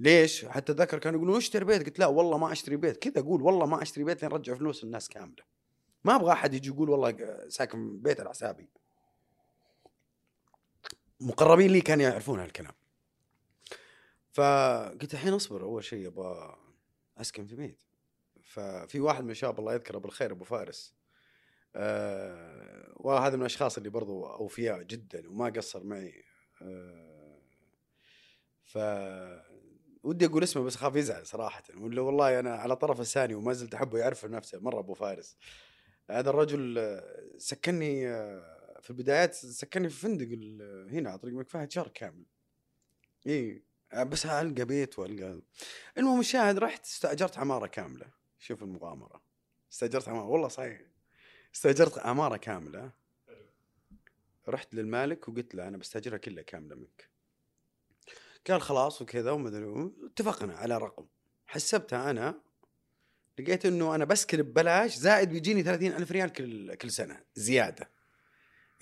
ليش؟ 0.00 0.44
حتى 0.44 0.72
ذكر 0.72 0.98
كانوا 0.98 1.18
يقولون 1.18 1.36
اشتري 1.36 1.64
بيت. 1.64 1.86
قلت 1.86 1.98
لا 1.98 2.06
والله 2.06 2.38
ما 2.38 2.52
أشتري 2.52 2.76
بيت. 2.76 2.96
كذا 2.96 3.18
أقول 3.20 3.42
والله 3.42 3.66
ما 3.66 3.82
أشتري 3.82 4.04
بيت 4.04 4.22
لين 4.22 4.32
ارجع 4.32 4.54
فلوس 4.54 4.84
الناس 4.84 5.08
كاملة. 5.08 5.44
ما 6.04 6.16
أبغى 6.16 6.32
أحد 6.32 6.54
يجي 6.54 6.68
يقول 6.68 6.90
والله 6.90 7.16
ساكن 7.48 7.98
بيت 7.98 8.20
على 8.20 8.30
حسابي. 8.30 8.68
مقربين 11.20 11.70
لي 11.70 11.80
كانوا 11.80 12.04
يعرفون 12.04 12.40
هالكلام. 12.40 12.72
فقلت 14.32 15.14
الحين 15.14 15.32
أصبر 15.32 15.62
أول 15.62 15.84
شيء 15.84 16.06
أبغى 16.06 16.65
أسكن 17.18 17.46
في 17.46 17.56
بيت. 17.56 17.82
ففي 18.42 19.00
واحد 19.00 19.24
من 19.24 19.30
الشباب 19.30 19.58
الله 19.58 19.74
يذكره 19.74 19.98
بالخير 19.98 20.32
أبو 20.32 20.44
فارس. 20.44 20.94
أه 21.74 22.92
وهذا 22.96 23.36
من 23.36 23.40
الأشخاص 23.40 23.76
اللي 23.76 23.90
برضو 23.90 24.26
أوفياء 24.26 24.82
جدا 24.82 25.28
وما 25.28 25.48
قصر 25.48 25.84
معي. 25.84 26.24
أه 26.62 27.42
ف 28.64 28.78
ودي 30.02 30.26
أقول 30.26 30.42
اسمه 30.42 30.62
بس 30.62 30.76
اخاف 30.76 30.96
يزعل 30.96 31.26
صراحة. 31.26 31.62
ولا 31.76 32.00
والله 32.00 32.40
أنا 32.40 32.54
على 32.54 32.76
طرف 32.76 33.00
لساني 33.00 33.34
وما 33.34 33.52
زلت 33.52 33.74
أحبه 33.74 33.98
يعرف 33.98 34.24
نفسه. 34.24 34.60
مرة 34.60 34.78
أبو 34.78 34.94
فارس. 34.94 35.36
هذا 36.10 36.30
الرجل 36.30 37.00
سكنني 37.36 38.08
آه، 38.08 38.80
في 38.80 38.90
البدايات 38.90 39.34
سكنني 39.34 39.88
في 39.88 40.00
فندق 40.00 40.26
هنا 40.92 41.10
على 41.10 41.18
طريق 41.18 41.48
فهد 41.48 41.72
شهر 41.72 41.88
كامل. 41.88 42.24
اي 43.26 43.62
بس 43.94 44.26
ألقى 44.26 44.64
بيت 44.64 44.98
وألقى. 44.98 45.40
المهم 45.98 46.20
الشاهد 46.20 46.58
رحت 46.58 46.84
استأجرت 46.84 47.38
عمارة 47.38 47.66
كاملة. 47.66 48.06
شوف 48.38 48.62
المغامرة. 48.62 49.22
استأجرت 49.72 50.08
عمارة 50.08 50.26
والله 50.26 50.48
صحيح. 50.48 50.80
استأجرت 51.54 51.98
عمارة 51.98 52.36
كاملة. 52.36 52.90
رحت 54.48 54.74
للمالك 54.74 55.28
وقلت 55.28 55.54
له 55.54 55.68
أنا 55.68 55.76
بستأجرها 55.76 56.18
كلها 56.18 56.42
كاملة 56.42 56.74
منك. 56.74 57.10
قال 58.50 58.62
خلاص 58.62 59.02
وكذا 59.02 59.30
ومدري 59.30 59.90
اتفقنا 60.04 60.54
على 60.54 60.78
رقم. 60.78 61.06
حسبتها 61.46 62.10
أنا 62.10 62.40
لقيت 63.38 63.66
إنه 63.66 63.94
أنا 63.94 64.04
بسكن 64.04 64.42
ببلاش 64.42 64.96
زائد 64.96 65.28
بيجيني 65.28 65.62
30 65.62 65.92
ألف 65.92 66.12
ريال 66.12 66.32
كل 66.32 66.74
كل 66.74 66.90
سنة 66.90 67.22
زيادة. 67.34 67.90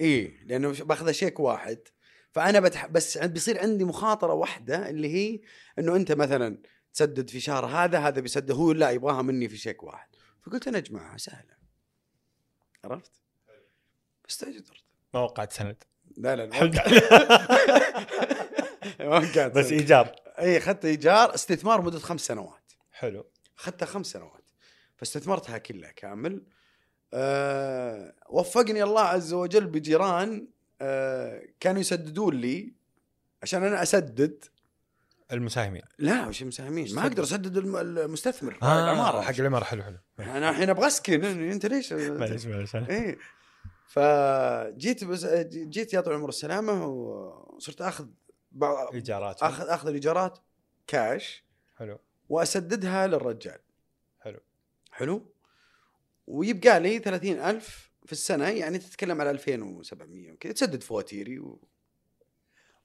إيه 0.00 0.44
لأنه 0.44 0.84
باخذ 0.84 1.12
شيك 1.12 1.40
واحد. 1.40 1.88
فأنا 2.34 2.60
بتح... 2.60 2.86
بس 2.86 3.18
بيصير 3.18 3.60
عندي 3.60 3.84
مخاطرة 3.84 4.32
واحدة 4.32 4.90
اللي 4.90 5.14
هي 5.14 5.40
إنه 5.78 5.96
أنت 5.96 6.12
مثلا 6.12 6.58
تسدد 6.92 7.30
في 7.30 7.40
شهر 7.40 7.66
هذا 7.66 7.98
هذا 7.98 8.20
بيسدد 8.20 8.50
هو 8.50 8.72
لا 8.72 8.90
يبغاها 8.90 9.22
مني 9.22 9.48
في 9.48 9.56
شيك 9.56 9.82
واحد. 9.82 10.08
فقلت 10.42 10.68
أنا 10.68 10.78
اجمعها 10.78 11.16
سهلة. 11.16 11.56
عرفت؟ 12.84 13.12
استاجرت 14.28 14.66
ما 15.14 15.20
وقعت 15.20 15.52
سند. 15.52 15.84
لا 16.16 16.36
لا 16.36 16.44
الحمد 16.44 16.76
ما 19.00 19.18
وقعت 19.18 19.52
بس 19.52 19.72
إيجار. 19.72 20.16
إي 20.38 20.58
أخذت 20.58 20.84
إيجار 20.84 21.34
استثمار 21.34 21.82
مدة 21.82 21.98
خمس 21.98 22.20
سنوات. 22.20 22.72
حلو. 22.92 23.30
أخذتها 23.58 23.86
خمس 23.86 24.06
سنوات. 24.06 24.50
فاستثمرتها 24.96 25.58
كلها 25.58 25.90
كامل. 25.90 26.46
أه 27.12 28.14
وفقني 28.28 28.82
الله 28.82 29.02
عز 29.02 29.32
وجل 29.32 29.66
بجيران 29.66 30.53
كانوا 31.60 31.80
يسددون 31.80 32.34
لي 32.34 32.72
عشان 33.42 33.64
أنا 33.64 33.82
أسدد. 33.82 34.44
المساهمين. 35.32 35.82
لا 35.98 36.26
وش 36.26 36.42
مساهمين. 36.42 36.94
ما 36.94 37.02
أقدر 37.02 37.22
أسدد 37.22 37.56
الم- 37.56 37.76
المستثمر. 37.76 38.58
آه 38.62 38.84
العماره 38.84 39.20
حق 39.20 39.34
العمارة. 39.38 39.64
حلو 39.64 39.82
حلو. 39.82 39.98
أنا 40.18 40.50
الحين 40.50 40.70
أبغى 40.70 40.86
أسكن. 40.86 41.24
أنت 41.24 41.66
ليش؟ 41.66 41.92
معلش 41.92 42.46
معلش 42.46 42.76
إيه. 42.76 43.18
فجيت 43.86 45.04
بس 45.04 45.24
جيت 45.46 45.92
يا 45.92 46.00
طول 46.00 46.12
العمر 46.14 46.28
السلامة 46.28 46.86
وصرت 46.86 47.80
أخذ 47.80 48.06
بعض 48.52 48.94
إيجارات. 48.94 49.42
اخذ 49.42 49.68
أخذ 49.68 49.88
الإيجارات 49.88 50.38
كاش 50.86 51.44
حلو. 51.76 51.98
وأسددها 52.28 53.06
للرجال. 53.06 53.58
حلو. 54.20 54.40
حلو. 54.90 55.26
ويبقى 56.26 56.80
لي 56.80 56.98
30000 56.98 57.90
في 58.06 58.12
السنة 58.12 58.48
يعني 58.48 58.78
تتكلم 58.78 59.20
على 59.20 59.30
2700 59.30 60.32
وكذا 60.32 60.52
تسدد 60.52 60.82
فواتيري 60.82 61.38
و... 61.38 61.68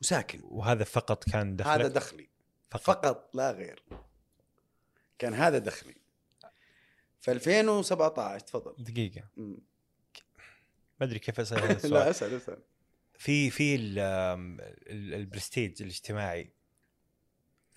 وساكن. 0.02 0.40
وهذا 0.44 0.84
فقط 0.84 1.24
كان 1.30 1.56
دخلك؟ 1.56 1.80
هذا 1.82 1.88
دخلي. 1.88 2.30
فقط, 2.72 2.84
فقط 2.84 3.36
لا 3.36 3.52
غير. 3.52 3.84
كان 5.20 5.34
هذا 5.34 5.58
دخلي. 5.58 5.96
في 7.22 7.32
2017 7.32 8.40
تفضل. 8.46 8.84
دقيقة. 8.84 9.24
ما 9.38 9.58
أدري 11.02 11.20
كيف 11.20 11.40
أسأل 11.40 11.60
هذا 11.60 11.68
لا 11.74 11.76
السؤال. 11.78 11.96
أسأل 12.10 12.34
أسأل. 12.36 12.62
في 13.18 13.50
في 13.50 13.76
ال- 13.76 14.00
ال- 14.00 15.14
البرستيج 15.14 15.82
الاجتماعي 15.82 16.52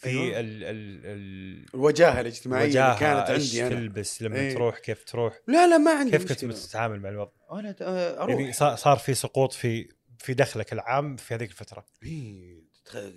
في 0.03 0.09
أيوة. 0.09 0.41
ال 0.41 0.65
ال 0.65 1.07
ال 1.07 1.67
الوجاهة 1.75 2.21
الاجتماعية 2.21 2.65
اللي 2.65 2.79
وجاهة، 2.81 2.99
كانت 2.99 3.31
عندي 3.31 3.67
أنا. 3.67 3.69
تلبس 3.69 4.23
لما 4.23 4.37
إيه. 4.37 4.55
تروح 4.55 4.79
كيف 4.79 5.05
تروح؟ 5.05 5.41
لا 5.47 5.67
لا 5.69 5.79
ما 5.79 5.91
عندي 5.91 6.11
كيف 6.11 6.23
كنت 6.29 6.45
مشكلة. 6.45 6.67
تتعامل 6.67 7.01
مع 7.01 7.09
الوضع؟ 7.09 7.31
أنا 7.53 7.77
أروح. 8.23 8.41
يعني 8.41 8.53
صار 8.53 8.97
في 8.99 9.15
سقوط 9.15 9.53
في 9.53 9.89
في 10.19 10.35
دخلك 10.35 10.73
العام 10.73 11.17
في 11.17 11.35
هذيك 11.35 11.51
الفترة. 11.51 11.85
إيه، 12.03 12.63
تخ- 12.85 13.13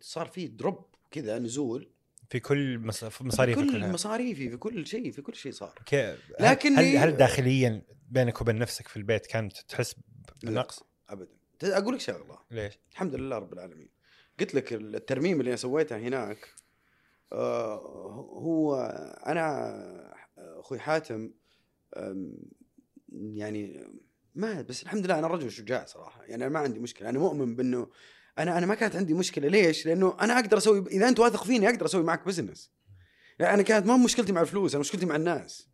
صار 0.00 0.26
في 0.26 0.46
drop 0.46 0.86
كذا 1.10 1.38
نزول. 1.38 1.88
في 2.30 2.40
كل 2.40 2.78
مص- 2.78 3.04
في 3.04 3.24
مصاريفك 3.24 3.58
كل 3.60 3.86
مصاريفي 3.88 4.50
في 4.50 4.56
كل 4.56 4.86
شيء 4.86 5.10
في 5.12 5.22
كل 5.22 5.34
شيء 5.34 5.52
صار. 5.52 5.74
لكن 6.40 6.78
هل, 6.78 6.96
هل 6.96 7.16
داخليا 7.16 7.82
بينك 8.10 8.40
وبين 8.40 8.58
نفسك 8.58 8.88
في 8.88 8.96
البيت 8.96 9.26
كانت 9.26 9.56
تحس 9.68 9.94
بنقص؟ 10.42 10.82
ابدا. 11.08 11.28
أقول 11.62 11.94
لك 11.94 12.00
شغلة. 12.00 12.38
ليش؟ 12.50 12.78
الحمد 12.92 13.14
لله 13.14 13.38
رب 13.38 13.52
العالمين. 13.52 13.88
قلت 14.42 14.54
لك 14.54 14.72
الترميم 14.72 15.40
اللي 15.40 15.48
أنا 15.48 15.56
سويته 15.56 15.96
هناك 15.96 16.48
آه، 17.32 17.74
هو 18.32 18.76
أنا 19.26 20.14
أخوي 20.38 20.78
حاتم 20.78 21.30
يعني 23.12 23.86
ما 24.34 24.62
بس 24.62 24.82
الحمد 24.82 25.06
لله 25.06 25.18
أنا 25.18 25.26
رجل 25.26 25.50
شجاع 25.50 25.84
صراحة 25.84 26.22
يعني 26.24 26.46
أنا 26.46 26.48
ما 26.48 26.58
عندي 26.58 26.78
مشكلة 26.78 27.08
أنا 27.08 27.18
مؤمن 27.18 27.56
بأنه 27.56 27.90
أنا 28.38 28.58
أنا 28.58 28.66
ما 28.66 28.74
كانت 28.74 28.96
عندي 28.96 29.14
مشكلة 29.14 29.48
ليش؟ 29.48 29.86
لأنه 29.86 30.16
أنا 30.20 30.38
أقدر 30.38 30.56
أسوي 30.56 30.86
إذا 30.86 31.08
أنت 31.08 31.20
واثق 31.20 31.44
فيني 31.44 31.68
أقدر 31.68 31.86
أسوي 31.86 32.02
معك 32.02 32.26
business 32.26 32.72
يعني 33.38 33.54
أنا 33.54 33.62
كانت 33.62 33.86
ما 33.86 33.96
مشكلتي 33.96 34.32
مع 34.32 34.40
الفلوس 34.40 34.74
أنا 34.74 34.80
مشكلتي 34.80 35.06
مع 35.06 35.16
الناس. 35.16 35.68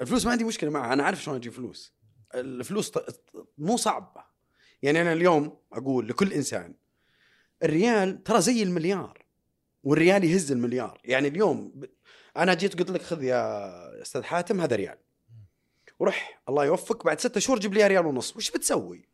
الفلوس 0.00 0.26
ما 0.26 0.32
عندي 0.32 0.44
مشكلة 0.44 0.70
معها 0.70 0.92
أنا 0.92 1.02
عارف 1.02 1.22
شلون 1.22 1.36
أجيب 1.36 1.52
فلوس. 1.52 1.94
الفلوس 2.34 2.92
مو 3.58 3.76
صعبة. 3.76 4.24
يعني 4.82 5.00
أنا 5.00 5.12
اليوم 5.12 5.58
أقول 5.72 6.08
لكل 6.08 6.32
إنسان 6.32 6.74
الريال 7.62 8.22
ترى 8.22 8.40
زي 8.40 8.62
المليار 8.62 9.18
والريال 9.84 10.24
يهز 10.24 10.52
المليار. 10.52 11.00
يعني 11.04 11.28
اليوم. 11.28 11.82
أنا 12.36 12.54
جيت 12.54 12.78
قلت 12.78 12.90
لك 12.90 13.02
خذ 13.02 13.22
يا 13.22 14.02
أستاذ 14.02 14.22
حاتم 14.22 14.60
هذا 14.60 14.76
ريال. 14.76 14.98
وروح 15.98 16.42
الله 16.48 16.64
يوفقك 16.64 17.04
بعد 17.04 17.20
ستة 17.20 17.40
شهور 17.40 17.58
جيب 17.58 17.74
لي 17.74 17.86
ريال 17.86 18.06
ونص. 18.06 18.36
وش 18.36 18.50
بتسوي؟ 18.50 19.08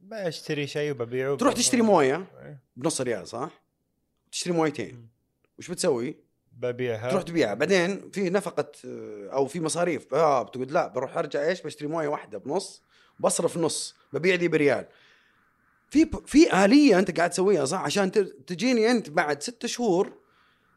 بشتري 0.00 0.66
شيء 0.66 0.90
وببيعه 0.90 1.36
تروح 1.36 1.54
تشتري 1.54 1.82
موية؟ 1.82 2.26
إيه. 2.42 2.58
بنص 2.76 3.00
ريال 3.00 3.28
صح؟ 3.28 3.62
تشتري 4.32 4.52
مويتين. 4.52 5.08
وش 5.58 5.70
بتسوي؟ 5.70 6.16
ببيعها. 6.52 7.10
تروح 7.10 7.22
تبيعها. 7.22 7.54
بعدين 7.54 8.10
في 8.10 8.30
نفقة 8.30 8.72
آه، 8.84 9.28
أو 9.32 9.46
في 9.46 9.60
مصاريف. 9.60 10.14
آه 10.14 10.42
بتقول 10.42 10.72
لا 10.72 10.88
بروح 10.88 11.18
أرجع 11.18 11.48
إيش؟ 11.48 11.62
بشتري 11.62 11.88
موية 11.88 12.08
واحدة 12.08 12.38
بنص 12.38 12.82
بصرف 13.20 13.56
نص. 13.56 13.96
ببيع 14.12 14.34
دي 14.34 14.48
بريال. 14.48 14.86
في 15.92 16.10
في 16.26 16.64
آلية 16.64 16.98
أنت 16.98 17.16
قاعد 17.16 17.30
تسويها 17.30 17.64
صح؟ 17.64 17.80
عشان 17.80 18.12
تجيني 18.46 18.90
أنت 18.90 19.10
بعد 19.10 19.42
ستة 19.42 19.68
شهور 19.68 20.12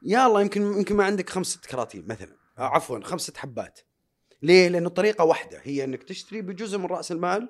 يلا 0.03 0.39
يمكن 0.39 0.61
يمكن 0.61 0.95
ما 0.95 1.03
عندك 1.03 1.29
خمس 1.29 1.47
ست 1.47 1.65
كراتين 1.65 2.07
مثلا. 2.07 2.35
آه 2.57 2.61
عفوا 2.61 2.99
خمس 3.03 3.21
ست 3.21 3.37
حبات. 3.37 3.79
ليه؟ 4.41 4.67
لأنه 4.67 4.87
الطريقة 4.87 5.23
واحدة 5.23 5.59
هي 5.63 5.83
إنك 5.83 6.03
تشتري 6.03 6.41
بجزء 6.41 6.77
من 6.77 6.85
رأس 6.85 7.11
المال 7.11 7.49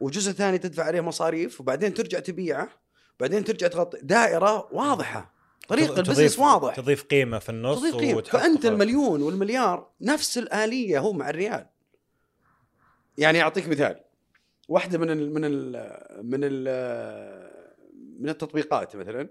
وجزء 0.00 0.32
ثاني 0.32 0.58
تدفع 0.58 0.84
عليه 0.84 1.00
مصاريف 1.00 1.60
وبعدين 1.60 1.94
ترجع 1.94 2.18
تبيعه 2.18 2.68
بعدين 3.20 3.44
ترجع 3.44 3.68
تغطي. 3.68 3.98
دائرة 4.02 4.68
واضحة. 4.72 5.34
طريق 5.68 5.98
البزنس 5.98 6.38
واضح. 6.38 6.74
تضيف 6.74 7.02
قيمة 7.02 7.38
في 7.38 7.48
النص 7.48 7.80
تضيف 7.80 7.96
قيمة. 7.96 8.22
فأنت 8.22 8.62
خلاص. 8.62 8.72
المليون 8.72 9.22
والمليار 9.22 9.90
نفس 10.00 10.38
الآلية 10.38 10.98
هو 10.98 11.12
مع 11.12 11.30
الريال. 11.30 11.66
يعني 13.18 13.42
أعطيك 13.42 13.68
مثال. 13.68 14.03
واحدة 14.68 14.98
من 14.98 15.10
ال 15.10 15.34
من 15.34 15.44
ال 15.44 15.72
من 16.22 16.40
ال 16.42 16.64
من 18.20 18.28
التطبيقات 18.28 18.96
مثلا. 18.96 19.28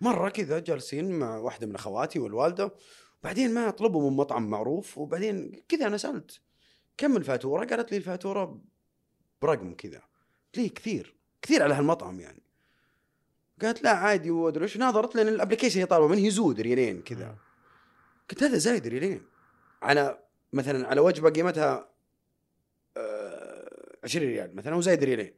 مرة 0.00 0.28
كذا 0.28 0.58
جالسين 0.58 1.18
مع 1.18 1.36
واحدة 1.36 1.66
من 1.66 1.74
أخواتي 1.74 2.18
والوالدة 2.18 2.74
بعدين 3.22 3.54
ما 3.54 3.68
اطلبوا 3.68 4.10
من 4.10 4.16
مطعم 4.16 4.50
معروف 4.50 4.98
وبعدين 4.98 5.62
كذا 5.68 5.86
أنا 5.86 5.96
سألت 5.96 6.40
كم 6.96 7.16
الفاتوره؟ 7.16 7.64
قالت 7.64 7.92
لي 7.92 7.96
الفاتورة 7.96 8.60
برقم 9.42 9.74
كذا. 9.74 9.98
قلت 10.46 10.58
لي 10.58 10.68
كثير 10.68 11.16
كثير 11.42 11.62
على 11.62 11.74
هالمطعم 11.74 12.20
يعني. 12.20 12.42
قالت 13.62 13.82
لا 13.82 13.90
عادي 13.90 14.30
وأدري 14.30 14.64
إيش. 14.64 14.76
ناظرت 14.76 15.16
لأن 15.16 15.28
ال 15.28 15.32
application 15.32 15.80
هي 15.80 15.86
طالبة 15.86 16.08
مني 16.08 16.26
يزود 16.26 16.60
ريالين 16.60 17.02
كذا. 17.02 17.36
قلت 18.30 18.42
هذا 18.42 18.58
زايد 18.58 18.86
ريالين. 18.86 19.22
على 19.82 20.18
مثلا 20.52 20.88
على 20.88 21.00
وجبه 21.00 21.30
قيمتها 21.30 21.74
آه 21.74 21.91
20 24.04 24.26
ريال 24.26 24.56
مثلا 24.56 24.74
وزايد 24.74 25.04
ريالين. 25.04 25.34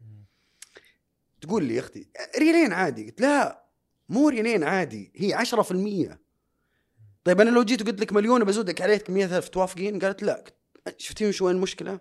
تقول 1.41 1.65
لي 1.65 1.74
يا 1.74 1.81
أختي 1.81 2.09
ريالين 2.39 2.73
عادي؟ 2.73 3.05
قلت 3.05 3.20
لا 3.20 3.65
مو 4.09 4.28
ريالين 4.28 4.65
عادي 4.65 5.12
هي 5.16 5.35
10% 5.35 6.19
طيب 7.24 7.41
أنا 7.41 7.51
لو 7.51 7.62
جيت 7.62 7.82
وقلت 7.82 8.01
لك 8.01 8.12
مليون 8.12 8.45
بزودك 8.45 8.81
عليه 8.81 9.05
100000 9.09 9.49
توافقين؟ 9.49 9.99
قالت 9.99 10.23
لا. 10.23 10.45
شفتي 10.99 11.28
وش 11.28 11.43
وين 11.43 11.57
المشكلة؟ 11.57 12.01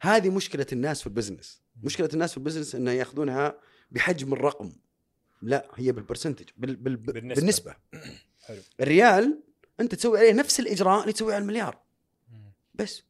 هذه 0.00 0.30
مشكلة 0.30 0.66
الناس 0.72 1.00
في 1.00 1.06
ال 1.06 1.12
business. 1.12 1.62
مشكلة 1.82 2.08
الناس 2.14 2.30
في 2.30 2.36
ال 2.36 2.40
business 2.40 2.74
انها 2.74 2.92
يأخذونها 2.92 3.58
بحجم 3.90 4.32
الرقم. 4.32 4.72
لا 5.42 5.68
هي 5.74 5.92
بال 5.92 6.01
percentage 6.01 6.48
بال 6.56 6.76
بال. 6.76 6.96
بالنسبة, 6.96 7.40
بالنسبة. 7.40 7.74
حلو. 8.46 8.60
الريال 8.80 9.42
أنت 9.80 9.94
تسوي 9.94 10.18
عليه 10.18 10.32
نفس 10.32 10.60
الإجراء 10.60 11.00
اللي 11.00 11.12
تسويه 11.12 11.34
على 11.34 11.42
المليار. 11.42 11.78
بس. 12.74 13.02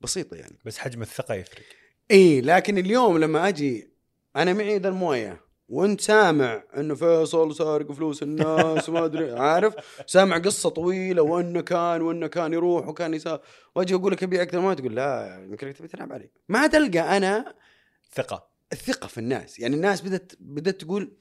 بسيطة 0.00 0.34
يعني. 0.34 0.58
بس 0.64 0.78
حجم 0.78 1.02
الثقة 1.02 1.34
يفرق. 1.34 1.81
إي 2.10 2.40
لكن 2.40 2.78
اليوم 2.78 3.18
لما 3.18 3.48
أجي 3.48 3.90
أنا 4.36 4.52
معي 4.52 4.78
ذا 4.78 4.88
الموية 4.88 5.40
وأنت 5.68 6.00
سامع 6.00 6.64
انه 6.76 6.94
فيصل 6.94 7.54
سارق 7.54 7.92
فلوس 7.92 8.22
الناس 8.22 8.88
وما 8.88 9.04
أدري 9.04 9.32
عارف؟ 9.32 9.74
سامع 10.06 10.38
قصة 10.38 10.68
طويلة 10.68 11.22
وأنه 11.22 11.60
كان 11.60 12.02
وأنه 12.02 12.26
كان 12.26 12.52
يروح 12.52 12.88
وكان 12.88 13.14
يسار 13.14 13.40
وأجي 13.74 13.94
أقول 13.94 14.12
لك 14.12 14.22
ابيع 14.22 14.42
أكثر 14.42 14.60
ما 14.60 14.74
تقول 14.74 14.96
لا 14.96 15.44
يمكن 15.50 15.74
تبي 15.74 15.88
تلعب 15.88 16.12
علي. 16.12 16.30
ما 16.48 16.66
تلقى 16.66 17.16
أنا 17.16 17.54
ثقة. 18.14 18.48
الثقه 18.72 19.06
في 19.06 19.18
الناس. 19.18 19.58
يعني 19.58 19.76
الناس 19.76 20.00
بدأت 20.00 20.32
بدأت 20.40 20.80
تقول 20.80 21.16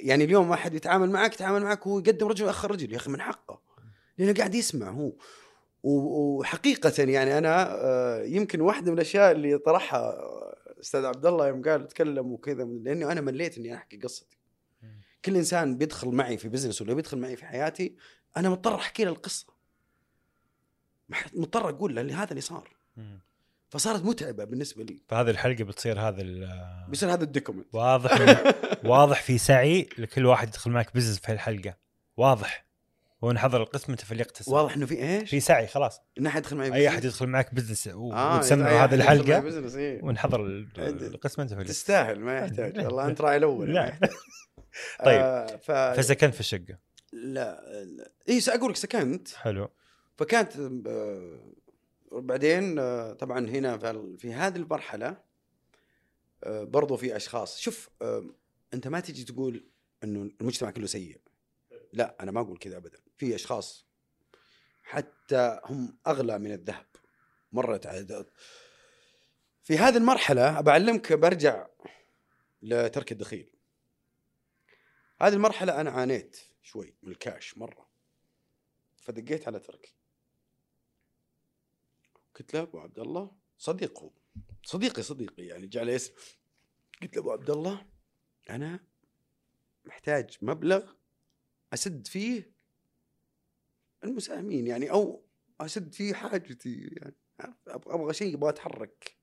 يعني 0.00 0.24
اليوم 0.24 0.50
واحد 0.50 0.74
يتعامل 0.74 1.10
معك 1.10 1.34
يتعامل 1.34 1.62
معك 1.62 1.86
هو 1.86 1.98
يقدم 1.98 2.28
رجل 2.28 2.44
ويأخر 2.44 2.70
رجل 2.70 2.92
يا 2.92 2.96
أخي 2.96 3.10
من 3.10 3.20
حقه. 3.20 3.60
لأنه 4.18 4.34
قاعد 4.34 4.54
يسمع 4.54 4.90
هو. 4.90 5.12
و- 5.82 6.38
وحقيقة 6.38 6.92
يعني 7.02 7.38
أنا 7.38 7.74
آه، 7.84 8.22
يمكن 8.22 8.60
واحدة 8.60 8.90
من 8.90 8.94
الأشياء 8.98 9.32
اللي 9.32 9.58
طرحها 9.58 10.14
أستاذ 10.80 11.04
عبد 11.04 11.26
الله 11.26 11.48
يوم 11.48 11.62
قال 11.62 11.88
تكلم 11.88 12.32
وكذا 12.32 12.64
لأنه 12.64 13.12
أنا 13.12 13.20
مليت 13.20 13.58
إني 13.58 13.74
أحكي 13.74 13.96
قصتي. 13.96 14.38
كل 15.24 15.36
إنسان 15.36 15.76
بيدخل 15.76 16.08
معي 16.08 16.36
في 16.38 16.48
business 16.48 16.82
ولا 16.82 16.94
بيدخل 16.94 17.18
معي 17.18 17.36
في 17.36 17.44
حياتي 17.46 17.96
أنا 18.36 18.50
مضطر 18.50 18.74
أحكي 18.74 19.04
له 19.04 19.10
القصة. 19.10 19.46
مح- 21.08 21.34
مضطر 21.34 21.68
أقول 21.68 21.94
له 21.96 22.22
هذا 22.22 22.30
اللي 22.30 22.40
صار. 22.40 22.76
فصارت 23.68 24.04
متعبة 24.04 24.44
بالنسبة 24.44 24.84
لي. 24.84 25.00
فهذه 25.08 25.30
الحلقة 25.30 25.64
بتصير 25.64 26.00
هذا 26.00 26.22
بيصير 26.88 27.12
هذا 27.12 27.24
ال 27.24 27.29
document 27.29 27.66
واضح 27.72 28.20
واضح 28.90 29.22
في 29.22 29.38
سعي 29.38 29.88
لكل 29.98 30.26
واحد 30.26 30.48
يدخل 30.48 30.70
معك 30.70 30.94
business 30.94 31.18
في 31.18 31.32
الحلقة. 31.32 31.76
واضح. 32.16 32.69
هو 33.24 33.30
انحضر 33.30 33.62
القسم 33.62 33.92
أنت 33.92 34.00
فليقتسم 34.00 34.52
واضح 34.52 34.74
إنه 34.76 34.86
في 34.86 34.98
إيش؟ 34.98 35.30
في 35.30 35.40
سعي 35.40 35.66
خلاص. 35.66 36.00
إن 36.18 36.26
أحد 36.26 36.40
يدخل 36.40 36.56
معي 36.56 36.74
أي 36.74 36.88
أحد 36.88 37.04
يدخل 37.04 37.26
معك 37.26 37.54
بزنس 37.54 37.86
و- 37.94 38.12
آه 38.12 38.36
وتسمع 38.36 38.68
أي 38.70 38.74
هذه 38.78 38.94
الحلقة 38.94 39.76
إيه. 39.78 40.02
ونحضر. 40.02 40.46
القسم 40.46 41.42
أنت 41.42 41.50
فليقتسم 41.50 41.72
تستاهل 41.72 42.20
ما 42.20 42.38
يحتاج. 42.38 42.78
والله 42.84 43.06
أنت 43.06 43.20
راعي 43.20 43.36
الأول. 43.36 43.74
لا. 43.74 43.90
طيب. 45.04 45.20
آه 45.20 45.46
ف... 45.56 45.70
فسكنت 45.72 46.34
في 46.34 46.40
الشقة. 46.40 46.78
لا 47.12 47.60
لا. 47.84 48.12
اي 48.28 48.40
أقول 48.48 48.70
لك 48.70 48.76
سكنت. 48.76 49.28
حلو. 49.28 49.68
فكانت 50.18 50.52
آه، 50.86 51.40
بعدين 52.12 52.78
آه، 52.78 53.12
طبعا 53.12 53.48
هنا 53.48 53.78
في, 53.78 54.16
في 54.18 54.32
هذه 54.32 54.56
المرحلة 54.56 55.16
آه، 56.44 56.64
برضو 56.64 56.96
في 56.96 57.16
أشخاص. 57.16 57.58
شوف 57.58 57.88
آه، 58.02 58.24
أنت 58.74 58.88
ما 58.88 59.00
تجي 59.00 59.24
تقول 59.24 59.64
إنه 60.04 60.30
المجتمع 60.40 60.70
كله 60.70 60.86
سيء. 60.86 61.20
لا 61.92 62.22
أنا 62.22 62.30
ما 62.30 62.40
أقول 62.40 62.58
كذا 62.58 62.76
ابدا. 62.76 63.00
في 63.16 63.34
أشخاص 63.34 63.86
حتى 64.82 65.60
هم 65.64 65.98
أغلى 66.06 66.38
من 66.38 66.52
الذهب 66.52 66.86
مرت 67.52 67.86
على 67.86 68.26
في 69.62 69.78
هذه 69.78 69.96
المرحلة 69.96 70.60
بعلمك 70.60 71.12
برجع 71.12 71.66
لترك 72.62 73.12
الدخيل. 73.12 73.50
هذه 75.20 75.34
المرحلة 75.34 75.80
أنا 75.80 75.90
عانيت 75.90 76.40
شوي 76.62 76.94
من 77.02 77.10
الكاش 77.12 77.58
مرة. 77.58 77.90
فدقيت 78.96 79.48
على 79.48 79.58
تركي 79.58 79.94
قلت 82.34 82.54
له 82.54 82.62
أبو 82.62 82.80
عبد 82.80 82.98
الله 82.98 83.32
صديقه 83.58 84.10
صديقي 84.62 85.02
صديقي 85.02 85.42
يعني 85.46 85.66
جعل 85.66 85.90
اسم. 85.90 86.12
قلت 87.02 87.16
له 87.16 87.22
أبو 87.22 87.32
عبد 87.32 87.50
الله 87.50 87.86
أنا 88.50 88.80
محتاج 89.84 90.38
مبلغ 90.42 90.92
أسد 91.72 92.06
فيه 92.06 92.52
المساهمين 94.04 94.66
يعني 94.66 94.90
أو 94.90 95.24
أسد 95.60 95.94
فيه 95.94 96.14
حاجتي 96.14 96.90
يعني. 96.92 97.16
أبغى 97.68 98.14
شيء 98.14 98.34
أبغى 98.34 98.50
أتحرك. 98.50 99.16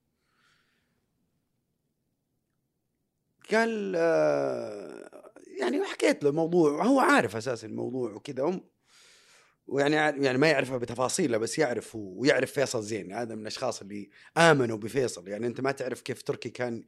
قال 3.50 3.94
آه، 3.96 5.32
يعني 5.60 5.84
حكيت 5.84 6.24
له 6.24 6.30
الموضوع 6.30 6.84
هو 6.84 7.00
عارف 7.00 7.36
أساسا 7.36 7.66
الموضوع 7.66 8.12
وكذا 8.12 8.60
ويعني 9.66 9.94
يعني 9.96 10.38
ما 10.38 10.48
يعرفها 10.48 10.78
بتفاصيله 10.78 11.38
بس 11.38 11.58
يعرف 11.58 11.96
ويعرف 11.96 12.52
فيصل 12.52 12.82
زين 12.82 13.12
هذا 13.12 13.34
من 13.34 13.42
الأشخاص 13.42 13.80
اللي 13.80 14.10
آمنوا 14.36 14.76
بفيصل. 14.76 15.28
يعني 15.28 15.46
أنت 15.46 15.60
ما 15.60 15.72
تعرف 15.72 16.00
كيف 16.00 16.22
تركي 16.22 16.50
كان 16.50 16.84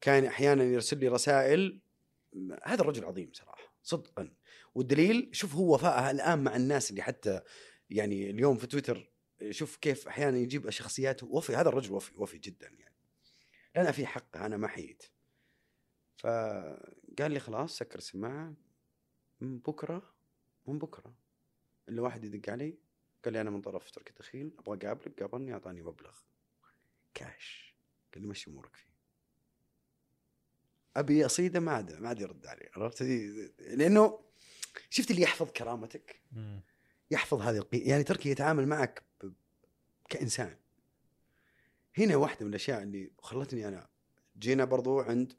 كان 0.00 0.24
أحيانا 0.24 0.64
يرسل 0.64 0.98
لي 0.98 1.08
رسائل 1.08 1.80
هذا 2.64 2.80
الرجل 2.80 3.04
عظيم 3.04 3.30
صراحة 3.34 3.74
صدقا. 3.82 4.32
والدليل 4.74 5.28
شوف 5.32 5.54
هو 5.54 5.74
وفائه 5.74 6.10
الآن 6.10 6.44
مع 6.44 6.56
الناس 6.56 6.90
اللي 6.90 7.02
حتى 7.02 7.40
يعني 7.90 8.30
اليوم 8.30 8.56
في 8.56 8.66
تويتر 8.66 9.12
شوف 9.50 9.76
كيف 9.76 10.08
أحيانا 10.08 10.38
يجيب 10.38 10.70
شخصيات 10.70 11.22
وفي 11.22 11.56
هذا 11.56 11.68
الرجل 11.68 11.92
وفي 11.92 12.12
وفي 12.16 12.38
جدا 12.38 12.68
يعني. 12.68 12.96
أنا 13.76 13.92
في 13.92 14.06
حقه 14.06 14.46
أنا 14.46 14.56
ما 14.56 14.68
حييت. 14.68 15.02
فقال 16.16 17.30
لي 17.30 17.40
خلاص 17.40 17.78
سكر 17.78 17.98
السماعه 17.98 18.54
من 19.40 19.58
بكرة 19.58 20.14
من 20.66 20.78
بكرة. 20.78 21.14
الا 21.88 22.02
واحد 22.02 22.24
يدق 22.24 22.52
علي 22.52 22.78
قال 23.24 23.32
لي 23.32 23.40
أنا 23.40 23.50
من 23.50 23.60
طرف 23.60 23.90
ترك 23.90 24.10
الدخيل 24.10 24.52
أبغى 24.58 24.78
أقابلك 24.86 25.22
قابلني 25.22 25.52
أعطاني 25.52 25.82
مبلغ. 25.82 26.18
كاش. 27.14 27.76
قال 28.14 28.22
لي 28.22 28.28
مشي 28.28 28.50
أمورك 28.50 28.76
فيه. 28.76 28.92
أبي 30.96 31.26
أصيده 31.26 31.60
ما 31.60 31.72
عاد 31.72 32.00
ما 32.00 32.08
عاد 32.08 32.20
يرد 32.20 32.46
علي. 32.46 32.70
عرفت؟ 32.76 33.02
لأنه 33.58 34.31
شفت 34.90 35.10
اللي 35.10 35.22
يحفظ 35.22 35.50
كرامتك. 35.50 36.20
يحفظ 37.10 37.40
هذه 37.40 37.56
القي... 37.56 37.78
يعني 37.78 38.04
تركي 38.04 38.30
يتعامل 38.30 38.66
معك. 38.68 39.02
كإنسان. 40.08 40.56
هنا 41.98 42.16
واحدة 42.16 42.44
من 42.44 42.50
الأشياء 42.50 42.82
اللي 42.82 43.10
خلتني 43.18 43.68
أنا 43.68 43.88
جينا 44.38 44.64
برضو 44.64 45.00
عند 45.00 45.32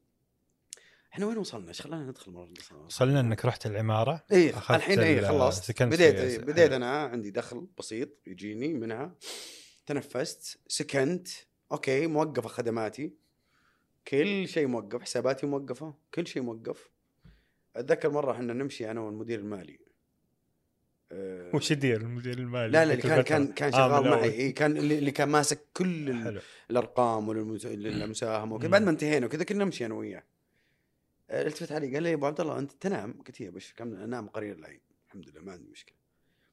إحنا 1.13 1.25
وين 1.25 1.37
وصلنا؟ 1.37 1.69
إيش 1.69 1.81
خلانا 1.81 2.03
ندخل 2.03 2.31
مرة 2.31 2.53
وصلنا 2.85 3.19
إنك 3.19 3.45
رحت 3.45 3.65
العمارة 3.65 4.23
أخذت 4.31 4.77
الحين 4.77 4.99
ال- 4.99 5.25
خلصت 5.25 5.63
سكنت 5.63 5.93
بديت 5.93 6.15
إيه 6.15 6.37
بديت 6.37 6.71
أنا 6.71 7.01
عندي 7.01 7.31
دخل 7.31 7.67
بسيط 7.77 8.09
يجيني 8.27 8.73
منها. 8.73 9.15
تنفست 9.85 10.59
سكنت 10.67 11.27
okay 11.71 12.07
موقفة 12.07 12.49
خدماتي. 12.49 13.13
كل 14.07 14.47
شيء 14.47 14.67
موقف 14.67 15.01
حساباتي 15.01 15.45
موقفة 15.45 15.93
كل 16.13 16.27
شيء 16.27 16.41
موقف. 16.41 16.89
أتذكر 17.75 18.09
مرة 18.09 18.31
إحنا 18.31 18.53
نمشي 18.53 18.91
أنا 18.91 19.01
والمدير 19.01 19.39
المالي. 19.39 19.79
أه 21.11 21.55
وش 21.55 21.71
يدير 21.71 22.01
المدير 22.01 22.37
المالي؟ 22.37 22.71
لا 22.71 22.85
لا 22.85 22.91
اللي 22.93 23.03
كان؟ 23.03 23.21
كان 23.21 23.47
كان 23.47 23.73
آه، 23.73 23.87
من 23.87 24.03
شغال 24.03 24.09
معي. 24.19 24.31
إي 24.33 24.51
كان 24.51 24.77
اللي 24.77 24.97
اللي 24.99 25.11
كان 25.11 25.29
ماسك 25.29 25.59
كل 25.73 26.13
حلو. 26.23 26.39
الأرقام 26.71 27.27
والمس- 27.27 27.65
للمساهمه 27.65 28.55
وكذا. 28.55 28.69
بعد 28.69 28.81
ما 28.81 28.89
انتهينا 28.91 29.25
وكذا 29.25 29.43
كنا 29.43 29.63
نمشي 29.65 29.85
أنا 29.85 29.93
وياه. 29.93 30.23
آه، 31.29 31.47
التفت 31.47 31.71
علي 31.71 31.93
قال 31.93 32.03
لي 32.03 32.09
يا 32.09 32.15
أبو 32.15 32.25
عبد 32.25 32.41
الله 32.41 32.59
أنت 32.59 32.71
تنام؟ 32.71 33.13
قلت 33.27 33.41
يا 33.41 33.49
بش 33.49 33.73
كم 33.73 33.93
انام 33.95 34.27
قرير 34.27 34.55
العين 34.55 34.79
الحمد 35.07 35.29
لله 35.29 35.41
ما 35.41 35.51
عندي 35.51 35.69
مشكلة. 35.71 35.95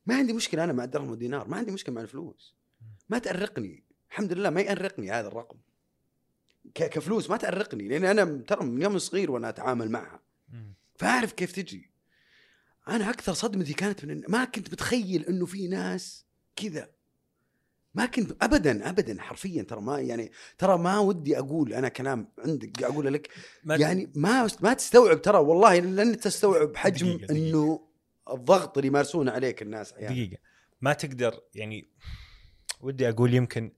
ما 0.07 0.15
عندي 0.15 0.33
مشكلة 0.33 0.65
أنا 0.65 0.73
مع 0.73 0.85
الدرهم 0.85 1.11
والدينار 1.11 1.49
ما 1.49 1.57
عندي 1.57 1.73
مشكلة 1.73 1.95
مع 1.95 2.01
الفلوس. 2.03 2.55
ما 3.09 3.19
تأرقني. 3.19 3.85
الحمد 4.11 4.33
لله 4.33 4.51
ما 4.51 4.61
يأرقني 4.61 5.11
هذا 5.11 5.29
الرقم. 5.29 5.59
كفلوس 6.75 7.31
ما 7.31 7.37
تأرقني 7.37 7.89
لأن 7.89 8.05
أنا 8.05 8.43
ترى 8.43 8.65
من 8.67 8.83
يوم 8.83 8.99
صغير 8.99 9.31
وأنا 9.31 9.49
أتعامل 9.49 9.91
معها. 9.91 10.21
فاعرف 11.01 11.33
كيف 11.33 11.53
تجي. 11.53 11.91
أنا 12.89 13.11
أكثر 13.11 13.33
صدمتي 13.33 13.73
كانت 13.73 14.05
من 14.05 14.23
ما 14.29 14.45
كنت 14.45 14.73
متخيل 14.73 15.25
إنه 15.25 15.47
في 15.47 15.69
ناس 15.69 16.27
كذا. 16.57 16.91
ما 17.95 18.07
كنت 18.07 18.43
ابدا 18.43 18.91
ابدا 18.91 19.23
حرفيا 19.23 19.63
ترى 19.63 19.81
ما 19.81 20.01
يعني 20.01 20.33
ترى 20.59 20.79
ما 20.79 20.99
ودي 20.99 21.39
أقول 21.39 21.75
أنا 21.75 21.89
كلام 21.89 22.33
عندك 22.39 22.83
أقول 22.83 23.13
لك. 23.13 23.29
ما 23.65 23.77
يعني 23.77 24.13
ما 24.15 24.49
ما 24.61 24.75
تستوعب 24.75 25.23
ترى 25.23 25.39
والله 25.39 25.81
لن 25.81 26.21
تستوعب 26.21 26.77
حجم 26.77 27.07
دقيقة، 27.07 27.27
دقيقة. 27.27 27.49
إنه 27.49 27.89
الضغط 28.31 28.79
اللي 28.79 28.89
يمارسونه 28.89 29.33
عليك 29.33 29.63
الناس 29.63 29.93
أحيانا 29.93 30.15
دقيقة. 30.15 30.37
ما 30.81 30.93
تقدر 30.93 31.41
يعني 31.55 31.91
ودي 32.81 33.09
أقول 33.09 33.35
يمكن 33.35 33.73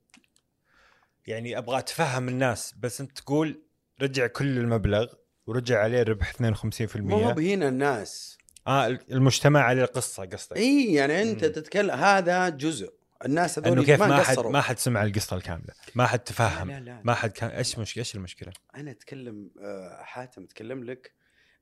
يعني 1.27 1.57
أبغى 1.57 1.79
أتفهم 1.79 2.29
الناس 2.29 2.73
بس 2.79 3.01
أنت 3.01 3.17
تقول 3.17 3.63
رجع 4.01 4.27
كل 4.27 4.57
المبلغ. 4.57 5.13
ورجع 5.47 5.83
عليه 5.83 6.03
ربح 6.03 6.33
52% 6.33 6.95
مو 6.95 7.17
هو 7.17 7.39
هنا 7.39 7.67
الناس 7.67 8.37
آه 8.67 8.99
المجتمع 9.11 9.59
عليه 9.61 9.83
القصة 9.83 10.25
قصدك 10.25 10.57
إي 10.57 10.93
يعني 10.93 11.21
أنت. 11.21 11.45
تتكلم 11.45 11.91
هذا 11.91 12.49
جزء 12.49 12.93
الناس 13.25 13.59
هذول 13.59 13.71
إنه 13.71 13.83
كيف 13.83 14.03
ما 14.03 14.23
حد. 14.23 14.39
ما 14.39 14.61
حد 14.61 14.79
سمع 14.79 15.03
القصة 15.03 15.35
الكاملة 15.35 15.73
ما 15.95 16.05
حد 16.05 16.19
تفهم 16.19 16.71
لا 16.71 16.79
لا 16.79 17.01
ما 17.03 17.13
حد 17.13 17.31
كان 17.31 17.49
إيش 17.49 17.79
مش 17.79 17.97
إيش 17.97 18.15
المشكلة؟ 18.15 18.51
أنا 18.75 18.91
أتكلم 18.91 19.51
آه، 19.61 20.03
حاتم 20.03 20.43
أتكلم 20.43 20.83
لك 20.83 21.11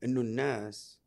إنه 0.04 0.20
الناس 0.20 0.98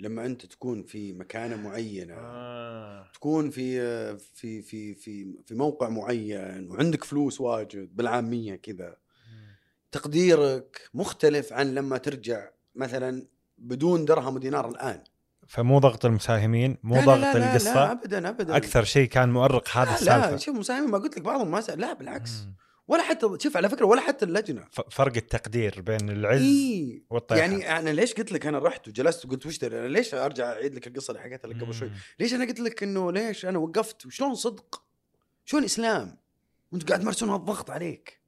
لما 0.00 0.26
أنت 0.26 0.46
تكون 0.46 0.82
في 0.82 1.12
مكانة 1.12 1.56
معينة 1.56 2.14
آه. 2.14 3.10
تكون 3.14 3.50
في 3.50 3.80
آه، 3.80 4.18
في 4.34 4.62
في 4.62 4.94
في 4.94 5.34
في 5.46 5.54
موقع 5.54 5.88
معين 5.88 6.70
وعندك 6.70 7.04
فلوس 7.04 7.40
واجد 7.40 7.96
بالعامية 7.96 8.56
كذا 8.56 8.96
تقديرك 9.92 10.90
مختلف 10.94 11.52
عن 11.52 11.74
لما 11.74 11.98
ترجع 11.98 12.48
مثلا 12.74 13.26
بدون 13.58 14.04
درهم 14.04 14.34
ودينار 14.34 14.68
الآن. 14.68 15.04
فمو 15.48 15.78
ضغط 15.78 16.04
المساهمين 16.04 16.78
مو 16.82 16.94
لا 16.94 17.04
ضغط 17.04 17.18
لا 17.18 17.38
لا 17.38 17.50
القصة. 17.50 17.74
لا 17.74 17.92
ابدا 17.92 18.28
ابدا. 18.28 18.56
أكثر 18.56 18.84
شيء 18.84 19.08
كان 19.08 19.32
مؤرق 19.32 19.68
هذا 19.68 19.84
لا, 19.84 19.90
لا 19.90 19.94
السالفة. 19.94 20.36
شوف 20.36 20.56
مساهمين 20.56 20.90
ما 20.90 20.98
قلت 20.98 21.16
لك 21.16 21.22
بعضهم 21.22 21.50
ما 21.50 21.60
سأل. 21.60 21.78
لا 21.78 21.92
بالعكس. 21.92 22.30
مم. 22.30 22.56
ولا 22.88 23.02
حتى 23.02 23.26
شوف 23.38 23.56
على 23.56 23.68
فكرة 23.68 23.86
ولا 23.86 24.00
حتى 24.00 24.24
اللجنة. 24.24 24.66
فرق 24.90 25.16
التقدير 25.16 25.80
بين 25.80 26.10
العز 26.10 26.40
إيه 26.40 27.02
والطيحة. 27.10 27.40
يعني 27.40 27.78
أنا 27.78 27.90
ليش 27.90 28.14
قلت 28.14 28.32
لك 28.32 28.46
أنا 28.46 28.58
رحت 28.58 28.88
وجلست 28.88 29.26
وقلت 29.26 29.46
وش؟ 29.46 29.64
أنا 29.64 29.88
ليش 29.88 30.14
أرجع 30.14 30.52
أعيد 30.52 30.74
لك 30.74 30.86
القصة 30.86 31.10
اللي 31.10 31.22
حكيتها 31.22 31.48
لك 31.48 31.62
قبل 31.62 31.74
شوي. 31.74 31.90
ليش 32.20 32.34
أنا 32.34 32.44
قلت 32.44 32.60
لك 32.60 32.82
إنه 32.82 33.12
ليش 33.12 33.46
أنا 33.46 33.58
وقفت؟ 33.58 34.06
وشلون 34.06 34.34
صدق؟ 34.34 34.82
شلون 35.44 35.64
إسلام؟ 35.64 36.18
وأنتم 36.72 36.86
قاعد 36.86 37.00
تمارسون 37.00 37.28
هالضغط 37.28 37.70
عليك. 37.70 38.19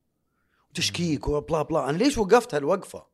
وتشكيك 0.73 1.29
وبلا 1.29 1.63
بلا 1.63 1.91
أنا 1.91 1.97
ليش 1.97 2.19
وقفت 2.19 2.55
هالوقفة؟ 2.55 3.07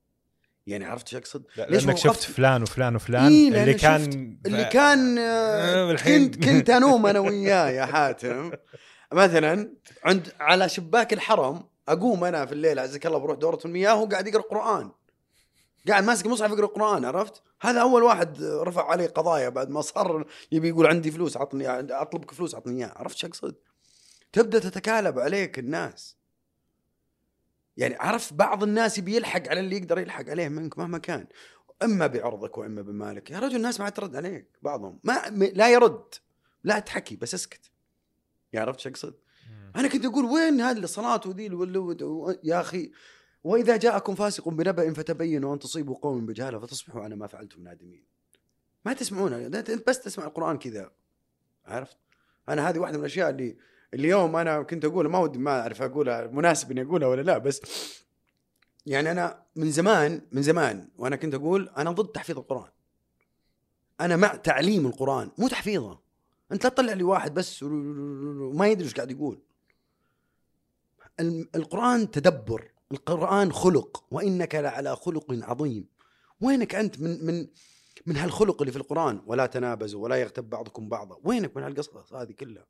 يعني 0.66 0.84
عرفت 0.84 1.08
شو 1.08 1.18
أقصد؟ 1.18 1.44
لا، 1.56 1.66
ليش 1.70 1.84
لأنك؟ 1.86 1.96
شفت 1.96 2.22
فلان 2.22 2.62
وفلان 2.62 2.96
وفلان. 2.96 3.32
إيه، 3.32 3.48
اللي 3.48 3.74
كان 3.74 4.38
اللي 4.46 4.64
كان 4.64 5.18
آه، 5.18 5.92
آه، 5.92 5.96
كنت 5.96 6.44
كنت 6.44 6.70
أنوم 6.78 7.06
أنا 7.06 7.18
وياه 7.18 7.68
يا 7.70 7.86
حاتم. 7.86 8.50
مثلا 9.12 9.72
عند 10.04 10.32
على 10.40 10.68
شباك 10.68 11.12
الحرم 11.12 11.64
أقوم 11.88 12.24
أنا 12.24 12.46
في 12.46 12.52
الليل 12.52 12.78
عزك 12.78 13.06
الله 13.06 13.18
بروح 13.18 13.38
دورة 13.38 13.58
المياه 13.64 13.94
وهو 13.94 14.06
قاعد 14.06 14.26
يقرأ 14.26 14.42
قرآن. 14.42 14.90
قاعد 15.88 16.04
ماسك 16.04 16.26
مصحف 16.26 16.50
يقرأ 16.50 16.66
قرآن 16.66 17.04
عرفت؟ 17.04 17.42
هذا 17.60 17.80
أول 17.80 18.02
واحد 18.02 18.42
رفع 18.42 18.90
عليه 18.90 19.06
قضايا 19.06 19.48
بعد 19.48 19.70
ما 19.70 19.80
صار 19.80 20.26
يبي 20.52 20.68
يقول 20.68 20.86
عندي 20.86 21.10
فلوس 21.10 21.36
عطني 21.36 21.68
أطلبك 21.70 22.30
فلوس 22.30 22.54
عطني 22.54 22.84
اياه 22.84 22.92
عرفت 22.96 23.16
شو 23.16 23.26
أقصد؟ 23.26 23.54
تبدأ 24.32 24.58
تتكالب 24.58 25.18
عليك 25.18 25.58
الناس. 25.58 26.17
يعني 27.78 27.94
عرف 27.94 28.32
بعض 28.32 28.62
الناس 28.62 28.98
يبي 28.98 29.16
يلحق 29.16 29.48
على 29.48 29.60
اللي 29.60 29.76
يقدر 29.76 29.98
يلحق 29.98 30.28
عليه 30.28 30.48
منك 30.48 30.78
مهما 30.78 30.98
كان. 30.98 31.26
إما 31.82 32.06
بعرضك 32.06 32.58
وإما 32.58 32.82
بمالك. 32.82 33.30
يا 33.30 33.38
رجل 33.38 33.56
الناس 33.56 33.80
ما 33.80 33.88
ترد 33.88 34.16
عليك 34.16 34.46
بعضهم. 34.62 35.00
ما 35.04 35.22
لا 35.30 35.68
يرد 35.72 36.14
لا 36.64 36.78
تحكي 36.78 37.16
بس 37.16 37.34
اسكت. 37.34 37.70
عرفت 38.54 38.80
شو 38.80 38.88
أقصد؟ 38.88 39.14
أنا 39.76 39.88
كنت 39.88 40.04
أقول 40.04 40.24
وين 40.24 40.60
هذه 40.60 40.78
الصلاة 40.78 41.20
وذي 41.26 41.50
يا 42.44 42.60
أخي؟ 42.60 42.92
وإذا 43.44 43.76
جاءكم 43.76 44.14
فاسق 44.14 44.48
بنبأ 44.48 44.92
فتبينوا 44.92 45.54
أن 45.54 45.58
تصيبوا 45.58 45.96
قوم 45.96 46.26
بجهالة 46.26 46.58
فتصبحوا 46.58 47.02
على 47.02 47.16
ما 47.16 47.26
فعلتم 47.26 47.62
نادمين. 47.62 48.04
ما 48.84 48.92
تسمعون 48.92 49.32
أنت 49.32 49.70
بس 49.88 50.00
تسمع 50.00 50.24
القرآن 50.24 50.58
كذا. 50.58 50.90
عرفت؟ 51.66 51.96
أنا 52.48 52.68
هذه 52.68 52.78
واحدة 52.78 52.98
من 52.98 53.04
الأشياء 53.04 53.30
اللي 53.30 53.56
اليوم 53.94 54.36
أنا 54.36 54.62
كنت 54.62 54.84
أقول 54.84 55.08
ما 55.08 55.18
ودي 55.18 55.38
ما 55.38 55.60
أعرف 55.60 55.82
أقولها 55.82 56.26
مناسب 56.26 56.70
إني 56.70 56.82
أقولها 56.82 57.08
ولا 57.08 57.22
لا 57.22 57.38
بس 57.38 57.60
يعني 58.86 59.10
أنا 59.10 59.42
من 59.56 59.70
زمان 59.70 60.22
من 60.32 60.42
زمان 60.42 60.88
وأنا 60.98 61.16
كنت 61.16 61.34
أقول 61.34 61.68
أنا 61.76 61.90
ضد 61.90 62.12
تحفيظ 62.12 62.38
القرآن. 62.38 62.70
أنا 64.00 64.16
مع 64.16 64.34
تعليم 64.34 64.86
القرآن 64.86 65.30
مو 65.38 65.48
تحفيظه. 65.48 65.98
أنت 66.52 66.64
لا 66.64 66.70
تطلع 66.70 66.92
لي 66.92 67.02
واحد 67.02 67.34
بس 67.34 67.62
وما 67.62 68.68
يدري 68.68 68.84
إيش 68.84 68.94
قاعد 68.94 69.10
يقول. 69.10 69.40
القرآن 71.54 72.10
تدبر 72.10 72.70
القرآن 72.92 73.52
خلق 73.52 74.04
وإنك 74.10 74.54
لعلى 74.54 74.96
خلق 74.96 75.26
عظيم 75.30 75.86
وينك 76.40 76.74
أنت 76.74 77.00
من 77.00 77.26
من 77.26 77.46
من 78.06 78.16
هالخلق 78.16 78.62
اللي 78.62 78.72
في 78.72 78.78
القرآن 78.78 79.22
ولا 79.26 79.46
تنابزوا 79.46 80.02
ولا 80.02 80.16
يغتب 80.16 80.50
بعضكم 80.50 80.88
بعضا 80.88 81.16
وينك 81.24 81.56
من 81.56 81.62
هالقصص 81.62 82.12
هذه 82.12 82.32
كلها 82.32 82.66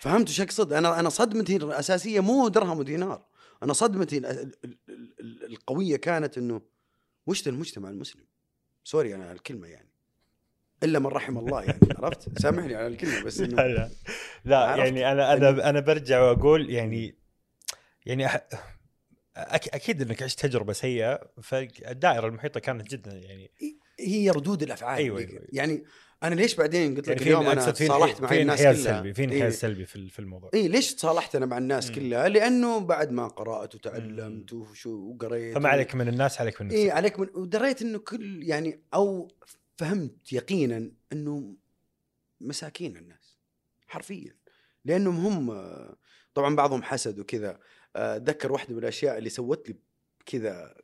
فهمت 0.00 0.28
إيش 0.28 0.40
أقصد؟ 0.40 0.72
أنا 0.72 1.00
أنا 1.00 1.08
صدمتي 1.08 1.56
الأساسية 1.56 2.20
مو 2.20 2.48
درهم 2.48 2.78
ودينار. 2.78 3.24
أنا 3.62 3.72
صدمتي 3.72 4.18
ال- 4.18 4.26
ال- 4.26 4.54
ال- 4.64 4.78
ال- 5.20 5.44
القوية 5.44 5.96
كانت 5.96 6.38
إنه 6.38 6.60
وش 7.26 7.48
المجتمع 7.48 7.88
المسلم؟ 7.90 8.24
سوري 8.84 9.14
أنا 9.14 9.24
على 9.24 9.32
الكلمة 9.32 9.66
يعني. 9.66 9.88
إلا 10.82 10.98
من 10.98 11.06
رحم 11.06 11.38
الله 11.38 11.62
يعني 11.62 11.80
عرفت؟ 11.98 12.38
سامحني 12.38 12.74
على 12.74 12.86
الكلمة 12.86 13.24
بس 13.24 13.40
إنه 13.40 13.62
لا 13.62 13.90
لا؟ 14.44 14.76
يعني 14.76 15.12
أنا 15.12 15.32
أنا 15.32 15.70
أنا 15.70 15.80
برجع 15.80 16.20
وأقول 16.22 16.70
يعني 16.70 17.18
يعني 18.06 18.26
أح... 18.26 18.48
أك... 19.36 19.68
أكيد 19.68 20.02
إنك 20.02 20.22
عشت 20.22 20.40
تجربة 20.46 20.72
سيئة 20.72 21.20
فالدائرة 21.42 22.26
المحيطة 22.26 22.60
كانت 22.60 22.90
جدا 22.90 23.12
يعني. 23.12 23.50
هي 24.00 24.30
ردود 24.30 24.62
الأفعال 24.62 24.98
أيوة، 24.98 25.18
أيوة. 25.18 25.42
يعني 25.52 25.84
أنا 26.22 26.34
ليش 26.34 26.54
بعدين 26.54 26.96
قلت 26.96 27.08
لك 27.08 27.16
يعني 27.16 27.22
اليوم 27.22 27.46
أنا 27.46 27.60
أقصد 27.60 27.74
في 27.74 27.86
صالحت 27.86 28.20
مع 28.20 28.28
في 28.28 28.40
الناس 28.42 28.58
كلها؟ 28.58 28.72
سلبي؟ 28.72 29.14
في 29.14 29.22
إيه. 29.22 29.26
انحياز 29.28 29.54
سلبي 29.54 29.86
في 29.86 30.08
في 30.08 30.18
الموضوع؟ 30.18 30.50
اي 30.54 30.68
ليش 30.68 30.94
تصالحت 30.94 31.36
أنا 31.36 31.46
مع 31.46 31.58
الناس. 31.58 31.90
كلها؟ 31.90 32.28
لأنه 32.28 32.78
بعد 32.78 33.10
ما 33.10 33.28
قرأت 33.28 33.74
وتعلمت 33.74 34.52
وشو 34.52 34.90
وقريت 34.90 35.54
فما 35.54 35.68
عليك 35.68 35.94
من 35.94 36.08
الناس 36.08 36.40
عليك 36.40 36.60
من 36.60 36.66
نفسك. 36.66 36.78
اي 36.78 36.90
عليك 36.90 37.18
من 37.18 37.28
ودريت 37.34 37.82
إنه 37.82 37.98
كل 37.98 38.42
يعني 38.42 38.80
أو 38.94 39.28
فهمت 39.76 40.32
يقينا 40.32 40.90
إنه 41.12 41.54
مساكين 42.40 42.96
الناس 42.96 43.38
حرفيا. 43.86 44.34
لأنهم 44.84 45.26
هم 45.26 45.68
طبعا 46.34 46.56
بعضهم 46.56 46.82
حسد 46.82 47.18
وكذا. 47.18 47.58
آه، 47.96 48.16
أتذكر 48.16 48.52
واحدة 48.52 48.72
من 48.72 48.78
الأشياء 48.78 49.18
اللي 49.18 49.30
سوت 49.30 49.68
لي 49.68 49.76
كذا 50.26 50.74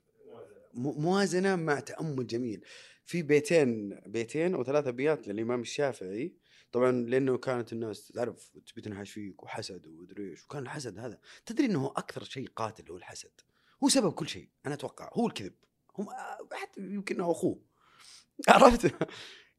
موازنة 0.75 1.57
مع 1.57 1.81
تأمل 1.81 2.27
جميل. 2.27 2.65
في 3.05 3.23
بيتين 3.23 4.01
بيتين 4.07 4.55
أو 4.55 4.65
ثلاث 4.65 4.87
ابيات 4.87 5.29
للإمام 5.29 5.61
الشافعي. 5.61 6.35
طبعا 6.73 6.93
لأنه 6.93 7.39
كانت 7.39 7.73
الناس 7.73 8.09
تعرف 8.09 8.51
تبي 8.67 8.81
تنحش 8.81 9.11
فيك 9.11 9.43
وحسد 9.43 9.87
ومدري 9.87 10.31
إيش 10.31 10.45
وكان 10.45 10.63
الحسد 10.63 10.99
هذا. 10.99 11.19
تدري 11.47 11.67
إنه 11.67 11.87
أكثر 11.87 12.25
شيء 12.25 12.49
قاتل 12.57 12.91
هو 12.91 12.97
الحسد. 12.97 13.41
هو 13.85 13.89
سبب 13.89 14.13
كل 14.13 14.29
شيء 14.29 14.49
أنا 14.67 14.75
أتوقع. 14.75 15.11
هو 15.13 15.27
الكذب. 15.27 15.55
هم 15.99 16.07
حتى 16.53 16.81
يمكن 16.81 17.21
أخوه. 17.21 17.61
عرفت؟ 18.49 18.95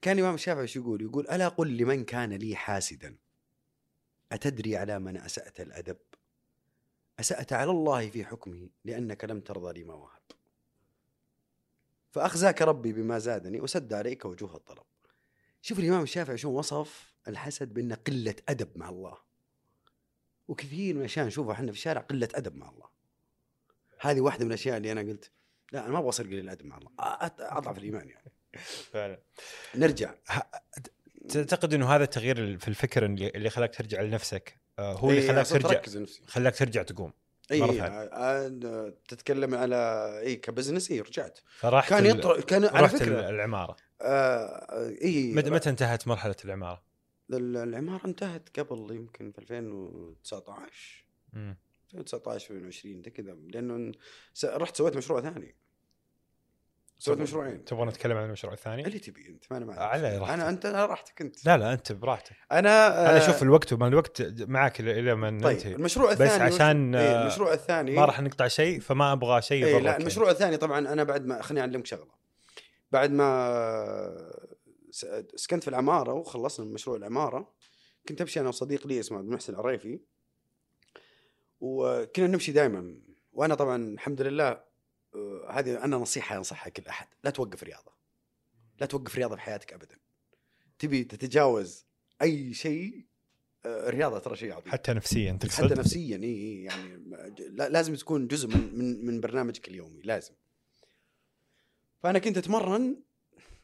كان 0.01 0.17
الإمام 0.17 0.35
الشافعي 0.35 0.61
إيش 0.61 0.75
يقول؟ 0.75 1.01
يقول 1.01 1.27
ألا 1.27 1.47
قل 1.47 1.77
لمن 1.77 2.03
كان 2.03 2.33
لي 2.33 2.55
حاسدا. 2.55 3.17
أتدري 4.31 4.77
على 4.77 4.99
من 4.99 5.17
أسأت 5.17 5.61
الأدب؟ 5.61 5.97
أسأت 7.19 7.53
على 7.53 7.71
الله 7.71 8.09
في 8.09 8.25
حكمه 8.25 8.69
لأنك 8.85 9.25
لم 9.25 9.39
ترضى 9.39 9.81
لما 9.81 9.93
وهب. 9.93 10.21
فأخزاك 12.15 12.61
ربي 12.61 12.93
بما 12.93 13.19
زادني 13.19 13.61
وسد 13.61 13.93
عليك 13.93 14.25
وجوه 14.25 14.55
الطلب. 14.55 14.83
شوف 15.61 15.79
الإمام 15.79 16.03
الشافعي 16.03 16.37
شو 16.37 16.49
وصف 16.49 17.13
الحسد 17.27 17.73
بأنه 17.73 17.95
قلة 17.95 18.35
أدب 18.49 18.69
مع 18.75 18.89
الله. 18.89 19.17
وكثير 20.47 20.93
من 20.93 20.99
الأشياء 20.99 21.25
نشوفها 21.25 21.53
إحنا 21.53 21.71
في 21.71 21.77
الشارع 21.77 22.01
قلة 22.01 22.29
أدب 22.35 22.55
مع 22.55 22.69
الله. 22.69 22.85
هذه 23.99 24.21
واحدة 24.21 24.45
من 24.45 24.51
الأشياء 24.51 24.77
اللي 24.77 24.91
أنا 24.91 25.01
قلت 25.01 25.31
لا 25.71 25.83
أنا 25.85 25.89
ما 25.93 25.97
أبغى 25.99 26.09
أصير 26.09 26.25
قليل 26.25 26.39
الادب 26.39 26.65
مع 26.65 26.77
الله. 26.77 26.89
أ- 26.89 27.23
أ- 27.27 27.31
أضعف 27.39 27.77
الإيمان 27.77 28.09
يعني. 28.09 28.31
فعلا. 28.91 29.19
نرجع. 29.75 30.13
تعتقد 31.29 31.73
إنه 31.73 31.95
هذا 31.95 32.03
التغيير 32.03 32.37
ال- 32.37 32.59
في 32.59 32.67
الفكر 32.67 33.05
اللي 33.05 33.49
خلاك 33.49 33.75
ترجع 33.75 34.01
لنفسك 34.01 34.57
آه، 34.79 34.93
هو 34.93 35.09
اللي 35.09 35.21
إيه، 35.21 35.27
خلاك 35.27 35.47
ترجع 35.47 35.81
خلاك 36.27 36.57
ترجع 36.57 36.83
تقوم. 36.83 37.13
اي. 37.51 37.81
آه، 37.81 38.93
تتكلم 39.07 39.55
على 39.55 39.75
اي 40.19 40.35
ك 40.35 40.41
business 40.41 40.91
اي 40.91 41.01
رجعت 41.01 41.39
فرحت 41.57 41.89
كان 41.89 42.05
يطرح 42.05 42.39
كان 42.43 42.65
على 42.65 42.89
فكرة 42.89 43.29
العمارة 43.29 43.75
آه 44.01 44.89
اي 45.01 45.33
متى 45.33 45.49
متى 45.49 45.69
انتهت 45.69 46.07
مرحلة 46.07 46.35
العمارة؟ 46.45 46.83
ال- 47.33 47.57
العمارة 47.57 48.07
انتهت 48.07 48.59
قبل 48.59 48.95
يمكن 48.95 49.31
في 49.31 49.39
2019 49.39 51.05
مم. 51.33 51.57
2019 51.93 52.53
2020 52.53 53.01
ده 53.01 53.09
كذا 53.09 53.33
لأنه 53.53 53.91
س- 54.33 54.45
رحت 54.45 54.75
سويت 54.77 54.97
مشروع 54.97 55.21
ثاني 55.21 55.55
سويت 57.05 57.19
مشروعين. 57.19 57.65
تبغى 57.65 57.85
نتكلم 57.85 58.17
عن 58.17 58.25
المشروع 58.25 58.53
الثاني؟ 58.53 58.85
اللي 58.85 58.99
تبي 58.99 59.27
أنت 59.27 59.43
ما 59.51 59.57
أنا 59.57 59.65
معك 59.65 59.77
على 59.77 60.17
راحتك. 60.17 60.33
أنا 60.33 60.49
أنت 60.49 60.65
على 60.65 60.85
راحتك 60.85 61.21
أنت. 61.21 61.45
لا 61.45 61.57
لا 61.57 61.73
أنت 61.73 61.91
براحتك. 61.91 62.35
أنا 62.51 62.87
أنا 63.09 63.15
آه، 63.15 63.27
شوف 63.27 63.43
الوقت 63.43 63.73
وما 63.73 63.87
الوقت 63.87 64.21
معك 64.41 64.79
إلى 64.79 65.15
ما 65.15 65.29
طيب 65.29 65.41
ننتهي. 65.41 65.75
المشروع 65.75 66.13
بس 66.13 66.21
الثاني 66.21 66.43
عشان، 66.43 66.95
إيه، 66.95 67.07
آه، 67.07 67.21
المشروع 67.21 67.53
الثاني. 67.53 67.95
ما 67.95 68.05
راح 68.05 68.21
نقطع 68.21 68.47
شيء 68.47 68.79
فما 68.79 69.11
أبغى 69.11 69.41
شيء 69.41 69.65
يضرك 69.65 69.83
لا 69.83 69.91
يعني. 69.91 70.01
المشروع 70.01 70.31
الثاني 70.31 70.57
طبعا 70.57 70.79
أنا 70.79 71.03
بعد 71.03 71.25
ما 71.25 71.41
خليني 71.41 71.61
أعلمك 71.61 71.85
شغلة. 71.85 72.11
بعد 72.91 73.11
ما 73.11 74.31
سكنت 75.35 75.63
في 75.63 75.67
العمارة 75.67 76.13
وخلصنا 76.13 76.65
من 76.65 76.73
مشروع 76.73 76.97
العمارة 76.97 77.53
كنت 78.09 78.21
أمشي 78.21 78.39
أنا 78.39 78.49
وصديق 78.49 78.87
لي 78.87 78.99
اسمه 78.99 79.17
عبد 79.17 79.27
المحسن 79.27 79.53
العريفي 79.53 79.99
وكنا 81.59 82.27
نمشي 82.27 82.51
دائما 82.51 82.95
وأنا 83.33 83.55
طبعا 83.55 83.75
الحمد 83.75 84.21
لله 84.21 84.74
هذه 85.49 85.83
أنا 85.83 85.97
نصيحة 85.97 86.37
انصحها 86.37 86.69
كل 86.69 86.87
أحد. 86.87 87.07
لا 87.23 87.29
توقف 87.29 87.63
رياضة. 87.63 87.91
لا 88.79 88.85
توقف 88.85 89.15
رياضة 89.15 89.35
في 89.35 89.41
حياتك 89.41 89.73
ابدا. 89.73 89.97
تبي 90.79 91.03
تتجاوز 91.03 91.85
أي 92.21 92.53
شيء 92.53 93.05
آه، 93.65 93.89
الرياضة 93.89 94.19
ترى 94.19 94.35
شيء 94.35 94.53
عظيم. 94.53 94.71
حتى 94.71 94.93
نفسيا 94.93 95.33
حتى 95.33 95.47
تقصد 95.47 95.73
نفسيا 95.79 96.17
إي 96.17 96.63
يعني 96.63 96.97
لا- 97.49 97.69
لازم 97.69 97.95
تكون 97.95 98.27
جزء 98.27 98.47
من 98.47 98.75
من 98.77 99.05
من 99.05 99.21
برنامجك 99.21 99.67
اليومي 99.67 100.01
لازم. 100.01 100.33
فأنا 102.03 102.19
كنت 102.19 102.37
أتمرن 102.37 102.95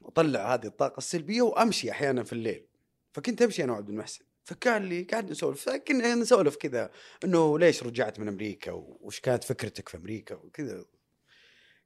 أطلع 0.03 0.53
هذه 0.53 0.65
الطاقة 0.65 0.97
السلبية 0.97 1.41
وأمشي 1.41 1.91
أحيانا 1.91 2.23
في 2.23 2.33
الليل. 2.33 2.65
فكنت 3.13 3.41
أمشي 3.41 3.63
أنا 3.63 3.71
وعبد 3.73 3.89
المحسن. 3.89 4.23
فقال 4.43 4.81
لي 4.81 5.03
قاعد 5.03 5.31
نسولف. 5.31 5.61
فكنا 5.69 6.15
نسولف 6.15 6.55
كذا 6.55 6.91
إنه 7.23 7.59
ليش 7.59 7.83
رجعت 7.83 8.19
من 8.19 8.27
أمريكا 8.27 8.71
وش 8.71 9.19
كانت 9.19 9.43
فكرتك 9.43 9.89
في 9.89 9.97
أمريكا 9.97 10.35
وكذا. 10.35 10.85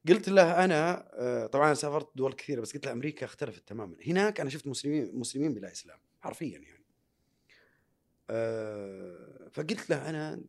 قلت 0.08 0.30
له 0.30 0.66
أنا 0.66 1.10
آه، 1.14 1.48
طبعا 1.48 1.74
سافرت 1.74 2.10
دول 2.18 2.34
كثيرة 2.34 2.62
بس 2.62 2.74
قلت 2.74 2.86
له 2.86 2.92
أمريكا 2.92 3.26
اختلفت 3.26 3.68
تماما. 3.68 3.96
هناك 4.08 4.40
أنا 4.40 4.50
شفت 4.50 4.68
مسلمين 4.68 5.12
مسلمين 5.20 5.54
بلا 5.54 5.72
إسلام 5.72 6.00
حرفيا 6.22 6.60
يعني. 6.60 6.86
آه، 8.30 9.50
فقلت 9.52 9.90
له 9.90 10.10
أنا 10.10 10.42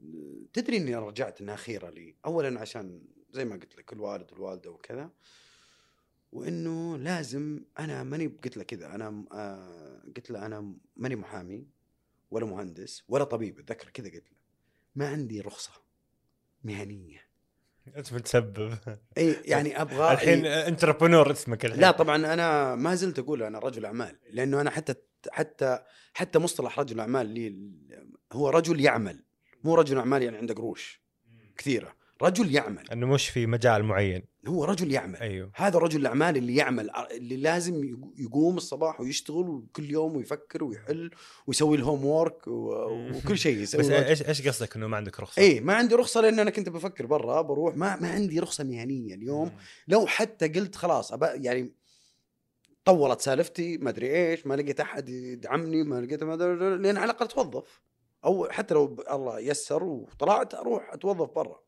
تدري 0.53 0.77
إني 0.77 0.97
رجعت 0.97 1.41
انها 1.41 1.57
خيره 1.57 1.91
لي؟ 1.91 2.15
اولا 2.25 2.61
عشان 2.61 3.03
زي 3.31 3.45
ما 3.45 3.57
قلت 3.57 3.77
لك 3.77 3.93
الوالد 3.93 4.33
والوالدة 4.33 4.71
وكذا. 4.71 5.11
وإنه 6.33 6.97
لازم 6.97 7.65
أنا 7.79 8.03
ماني 8.03 8.27
قلت 8.27 8.57
له 8.57 8.63
كذا 8.63 8.95
أنا 8.95 9.25
آه، 9.33 10.03
قلت 10.17 10.31
له 10.31 10.47
أنا 10.47 10.75
ماني 10.97 11.17
محامي 11.17 11.67
ولا 12.31 12.47
مهندس 12.47 13.05
ولا 13.09 13.25
طبيب 13.25 13.59
أتذكر 13.59 13.89
كذا 13.91 14.09
قلت 14.09 14.31
له. 14.31 14.37
ما 14.95 15.09
عندي 15.09 15.41
رخصة 15.41 15.73
مهنية. 16.65 17.26
انت 17.97 18.13
متسبب. 18.13 18.79
إي 19.19 19.37
يعني 19.45 19.81
أبغى 19.83 20.13
الحين. 20.15 20.47
انتربرنور 20.47 21.31
اسمك 21.33 21.65
الحين. 21.65 21.81
لا 21.81 21.91
طبعا 21.91 22.17
أنا 22.35 22.75
ما 22.75 22.95
زلت 22.95 23.19
أقول 23.19 23.43
أنا 23.43 23.59
رجل 23.59 23.85
أعمال 23.85 24.19
لأنه 24.31 24.61
أنا 24.61 24.71
حتى 24.71 24.95
حتى 25.31 25.79
حتى 26.15 26.39
مصطلح 26.39 26.79
رجل 26.81 27.01
أعمال 27.01 27.27
لي 27.27 27.71
هو 28.33 28.49
رجل 28.51 28.81
يعمل 28.81 29.23
مو 29.65 29.75
رجل 29.75 29.99
أعمال 29.99 30.23
يعني 30.23 30.37
عنده 30.37 30.55
قروش 30.55 31.03
كثيرة. 31.57 31.97
رجل 32.23 32.55
يعمل. 32.55 32.91
إنه 32.93 33.07
مش 33.07 33.29
في 33.29 33.47
مجال 33.47 33.85
معين. 33.85 34.23
هو 34.49 34.65
رجل 34.65 34.93
يعمل. 34.93 35.17
أيوه. 35.17 35.51
هذا 35.55 35.79
رجل 35.79 36.01
الأعمال 36.01 36.37
اللي 36.37 36.57
يعمل 36.57 36.91
اللي 37.11 37.37
لازم 37.37 37.97
يقوم 38.17 38.57
الصباح 38.57 39.01
ويشتغل 39.01 39.67
كل 39.73 39.91
يوم 39.91 40.17
ويفكر 40.17 40.65
ويحل 40.65 41.11
ويسوي 41.47 41.77
ال 41.77 42.05
homework 42.05 42.47
وكل 42.47 43.39
شيء 43.39 43.59
يسوي. 43.59 43.81
بس. 43.81 43.91
إيش 43.91 44.23
إيش 44.23 44.49
قصدك 44.49 44.77
إنه 44.77 44.87
ما 44.87 44.97
عندك 44.97 45.21
رخصة؟ 45.21 45.43
اي 45.43 45.61
ما 45.61 45.75
عندي 45.75 45.95
رخصة 45.95 46.21
لأن 46.21 46.39
أنا 46.39 46.51
كنت 46.51 46.69
بفكر 46.69 47.07
برا 47.07 47.41
بروح 47.41 47.77
ما 47.77 47.97
ما 47.97 48.11
عندي 48.11 48.41
رخصة 48.41 48.65
مهنية 48.65 49.15
اليوم. 49.15 49.53
لو 49.89 50.07
حتى 50.07 50.49
قلت 50.49 50.77
خلاص 50.77 51.13
أبا 51.13 51.35
يعني 51.35 51.73
طولت 52.85 53.21
سالفتي 53.21 53.79
ما 53.79 53.91
أدري 53.91 54.31
إيش 54.31 54.47
ما 54.47 54.55
لقيت 54.55 54.81
أحد 54.81 55.09
يدعمني 55.09 55.83
ما 55.83 56.01
لقيت 56.01 56.23
ما 56.23 56.37
لأن 56.77 56.97
على 56.97 57.05
الأقل 57.05 57.25
اتوظف 57.25 57.81
أو 58.25 58.49
حتى 58.51 58.75
لو 58.75 58.97
الله 59.11 59.41
يسر 59.41 59.85
وطلعت 59.85 60.55
أروح 60.55 60.93
أتوظف 60.93 61.31
برا. 61.31 61.61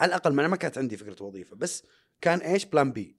على 0.00 0.08
الأقل 0.08 0.32
ما 0.32 0.40
أنا 0.40 0.48
ما 0.48 0.56
كانت 0.56 0.78
عندي 0.78 0.96
فكرة 0.96 1.24
وظيفة 1.24 1.56
بس 1.56 1.84
كان 2.20 2.38
إيش؟ 2.38 2.64
plan 2.64 2.92
B 2.92 3.16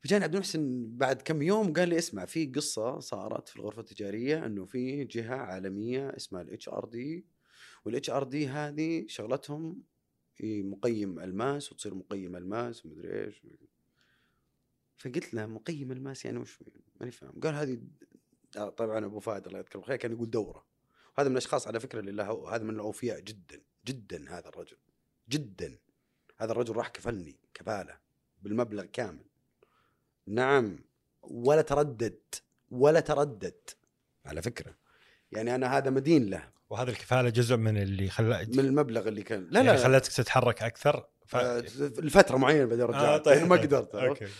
فجاني 0.00 0.24
عبد 0.24 0.34
المحسن 0.34 0.86
بعد 0.96 1.22
كم 1.22 1.42
يوم 1.42 1.72
قال 1.72 1.88
لي 1.88 1.98
اسمع 1.98 2.24
في 2.24 2.46
قصة 2.46 3.00
صارت 3.00 3.48
في 3.48 3.56
الغرفة 3.56 3.80
التجارية 3.80 4.46
إنه 4.46 4.64
في 4.64 5.04
جهة 5.04 5.34
عالمية 5.34 6.16
اسمها 6.16 6.42
ال 6.42 6.68
HRD 6.68 7.26
وال 7.84 8.10
HRD 8.10 8.48
هذه 8.48 9.04
شغلتهم 9.08 9.82
مقيم 10.42 11.20
الماس 11.20 11.72
وتصير 11.72 11.94
مقيم 11.94 12.36
الماس 12.36 12.86
ومدري 12.86 13.24
إيش. 13.24 13.42
فقلت 14.96 15.34
له 15.34 15.46
مقيم 15.46 15.92
الماس 15.92 16.24
يعني 16.24 16.38
وش؟ 16.38 16.58
ماني 17.00 17.12
فاهم. 17.12 17.40
قال 17.40 17.54
هذه 17.54 17.80
طبعا 18.52 19.04
أبو 19.04 19.20
فهد 19.20 19.46
الله 19.46 19.58
يذكره 19.58 19.80
بالخير 19.80 19.96
كان 19.96 20.12
يقول 20.12 20.30
دورة. 20.30 20.66
هذا 21.18 21.28
من 21.28 21.32
الأشخاص 21.32 21.66
على 21.66 21.80
فكرة 21.80 22.00
اللي 22.00 22.12
له 22.12 22.54
هذا 22.56 22.64
من 22.64 22.74
الأوفياء 22.74 23.20
جدا 23.20 23.62
جدا 23.86 24.38
هذا 24.38 24.48
الرجل. 24.48 24.76
جدا. 25.28 25.78
هذا 26.36 26.52
الرجل 26.52 26.76
راح 26.76 26.88
كفلني 26.88 27.36
كفالة 27.54 27.98
بالمبلغ 28.42 28.84
كامل. 28.84 29.24
نعم 30.26 30.78
ولا 31.22 31.62
تردد 31.62 32.20
ولا 32.70 33.00
تردد. 33.00 33.60
على 34.26 34.42
فكرة 34.42 34.74
يعني 35.32 35.54
أنا 35.54 35.76
هذا 35.76 35.90
مدين 35.90 36.26
له. 36.26 36.48
وهذه 36.70 36.88
الكفالة 36.88 37.28
جزء 37.28 37.56
من 37.56 37.76
اللي 37.76 38.08
خلاك 38.08 38.48
من 38.48 38.58
المبلغ 38.58 39.08
اللي 39.08 39.22
كان. 39.22 39.48
لا 39.50 39.60
يعني 39.60 39.78
لا 39.78 39.84
خلتك 39.84 40.12
تتحرك 40.12 40.62
أكثر؟ 40.62 41.06
ف... 41.26 41.36
آه، 41.36 41.60
لفترة 41.80 42.36
معينة 42.36 42.64
بعدين 42.64 42.84
رجعت 42.84 43.02
آه 43.02 43.16
طيب 43.16 43.46
ما 43.46 43.56
قدرت. 43.56 43.94
عرفت؟ 43.94 44.22
okay. 44.22 44.32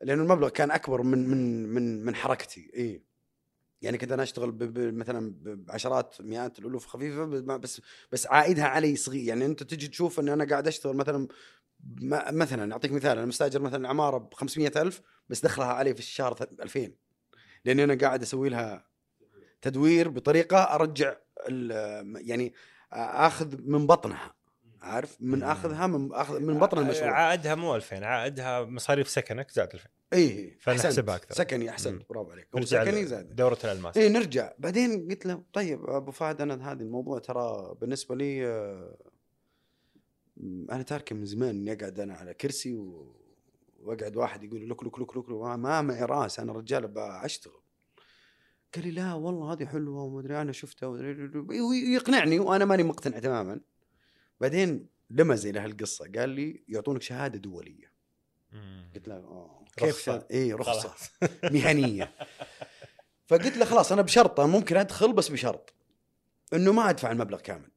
لأنه 0.00 0.22
المبلغ 0.22 0.48
كان 0.48 0.70
أكبر 0.70 1.02
من 1.02 1.28
من 1.28 1.66
من 1.68 2.04
من 2.04 2.14
حركتي. 2.14 2.70
اي 2.76 3.02
يعني 3.82 3.98
كنت 3.98 4.12
أنا 4.12 4.22
أشتغل 4.22 4.56
مثلا 4.92 5.34
بعشرات 5.44 6.16
مئات 6.20 6.58
الألوف 6.58 6.86
خفيفة 6.86 7.24
بس 7.56 7.80
بس 8.12 8.26
عائدها 8.26 8.64
علي 8.64 8.96
صغير. 8.96 9.24
يعني 9.28 9.46
أنت 9.46 9.62
تجي 9.62 9.88
تشوف 9.88 10.20
إن 10.20 10.28
أنا 10.28 10.44
قاعد 10.44 10.66
أشتغل 10.66 10.96
مثلا 10.96 11.28
مثلا 12.32 12.72
أعطيك 12.72 12.92
مثال 12.92 13.18
أنا 13.18 13.26
مستأجر 13.26 13.60
مثلا 13.62 13.88
عمارة 13.88 14.18
ب 14.18 14.34
500000 14.34 15.02
بس 15.28 15.40
دخلها 15.44 15.66
علي 15.66 15.94
في 15.94 16.00
الشهر 16.00 16.34
ث- 16.34 16.60
2000 16.62 16.94
لأني 17.64 17.84
أنا 17.84 17.94
قاعد 17.94 18.22
أسوي 18.22 18.48
لها 18.48 18.86
تدوير 19.62 20.08
بطريقة 20.08 20.58
أرجع 20.58 21.16
يعني 22.16 22.54
أخذ 22.92 23.56
من 23.62 23.86
بطنها. 23.86 24.34
عارف؟ 24.88 25.16
من. 25.20 25.42
آخذها 25.42 25.86
من 25.86 26.12
اخذ 26.12 26.40
من 26.40 26.58
بطن 26.58 26.78
المشروع. 26.78 27.10
عائدها 27.10 27.54
مو 27.54 27.76
2000 27.76 28.04
عائدها 28.04 28.64
مصاريف 28.64 29.08
سكنك 29.08 29.50
زائد 29.50 29.68
2000 29.74 29.88
اي 30.12 30.56
فنحسبها 30.60 31.14
أحسنت. 31.14 31.24
أكثر. 31.30 31.34
سكني. 31.34 31.70
أحسنت. 31.70 32.08
برافو 32.10 32.30
عليك. 32.30 32.48
سكني 32.64 33.06
زاد 33.06 33.36
دورة 33.36 33.58
الألماس. 33.64 33.96
اي 33.96 34.08
نرجع. 34.08 34.52
بعدين 34.58 35.08
قلت 35.10 35.26
له 35.26 35.42
طيب 35.52 35.84
أبو 35.90 36.10
فهد 36.10 36.40
أنا 36.40 36.72
هذا 36.72 36.82
الموضوع 36.82 37.18
ترى 37.18 37.74
بالنسبة 37.80 38.14
لي 38.16 38.46
آه، 38.46 38.96
أنا 40.70 40.82
تاركه 40.82 41.14
من 41.16 41.24
زمان 41.24 41.48
إني 41.50 41.72
أقعد 41.72 42.00
أنا 42.00 42.14
على 42.14 42.34
كرسي 42.34 42.74
و... 42.74 43.14
وأقعد 43.80 44.16
واحد 44.16 44.44
يقول 44.44 44.70
لك 44.70 44.82
لك 44.84 44.98
لك 44.98 45.16
لك, 45.16 45.30
ما- 45.30 45.82
معي 45.82 46.04
رأس. 46.04 46.40
أنا 46.40 46.52
رجال 46.52 46.88
بشتغل 46.88 47.52
قال 48.74 48.84
لي 48.84 48.90
لا 48.90 49.14
والله 49.14 49.52
هذه 49.52 49.64
حلوة 49.66 50.02
وما 50.02 50.20
أدري 50.20 50.40
أنا 50.42 50.52
شفتها 50.52 50.86
ويقنعني 51.48 52.38
وأنا 52.38 52.64
ماني 52.64 52.82
مقتنع 52.82 53.18
تماما. 53.18 53.60
بعدين 54.40 54.88
لمز 55.10 55.46
إلى 55.46 55.60
هالقصه 55.60 56.12
قال 56.16 56.28
لي 56.28 56.64
يعطونك 56.68 57.02
شهادة 57.02 57.38
دولية. 57.38 57.92
مم. 58.52 58.90
قلت 58.94 59.08
له 59.08 59.14
آه 59.14 59.64
كيف؟ 59.76 60.08
اي 60.08 60.52
رخصة. 60.52 60.94
مهنية. 61.52 62.14
فقلت 63.26 63.56
له 63.56 63.64
خلاص 63.64 63.92
أنا 63.92 64.02
بشرطة 64.02 64.46
ممكن 64.46 64.76
أدخل 64.76 65.12
بس 65.12 65.28
بشرط. 65.28 65.74
إنه 66.52 66.72
ما 66.72 66.90
أدفع 66.90 67.10
المبلغ 67.10 67.40
كامل. 67.40 67.70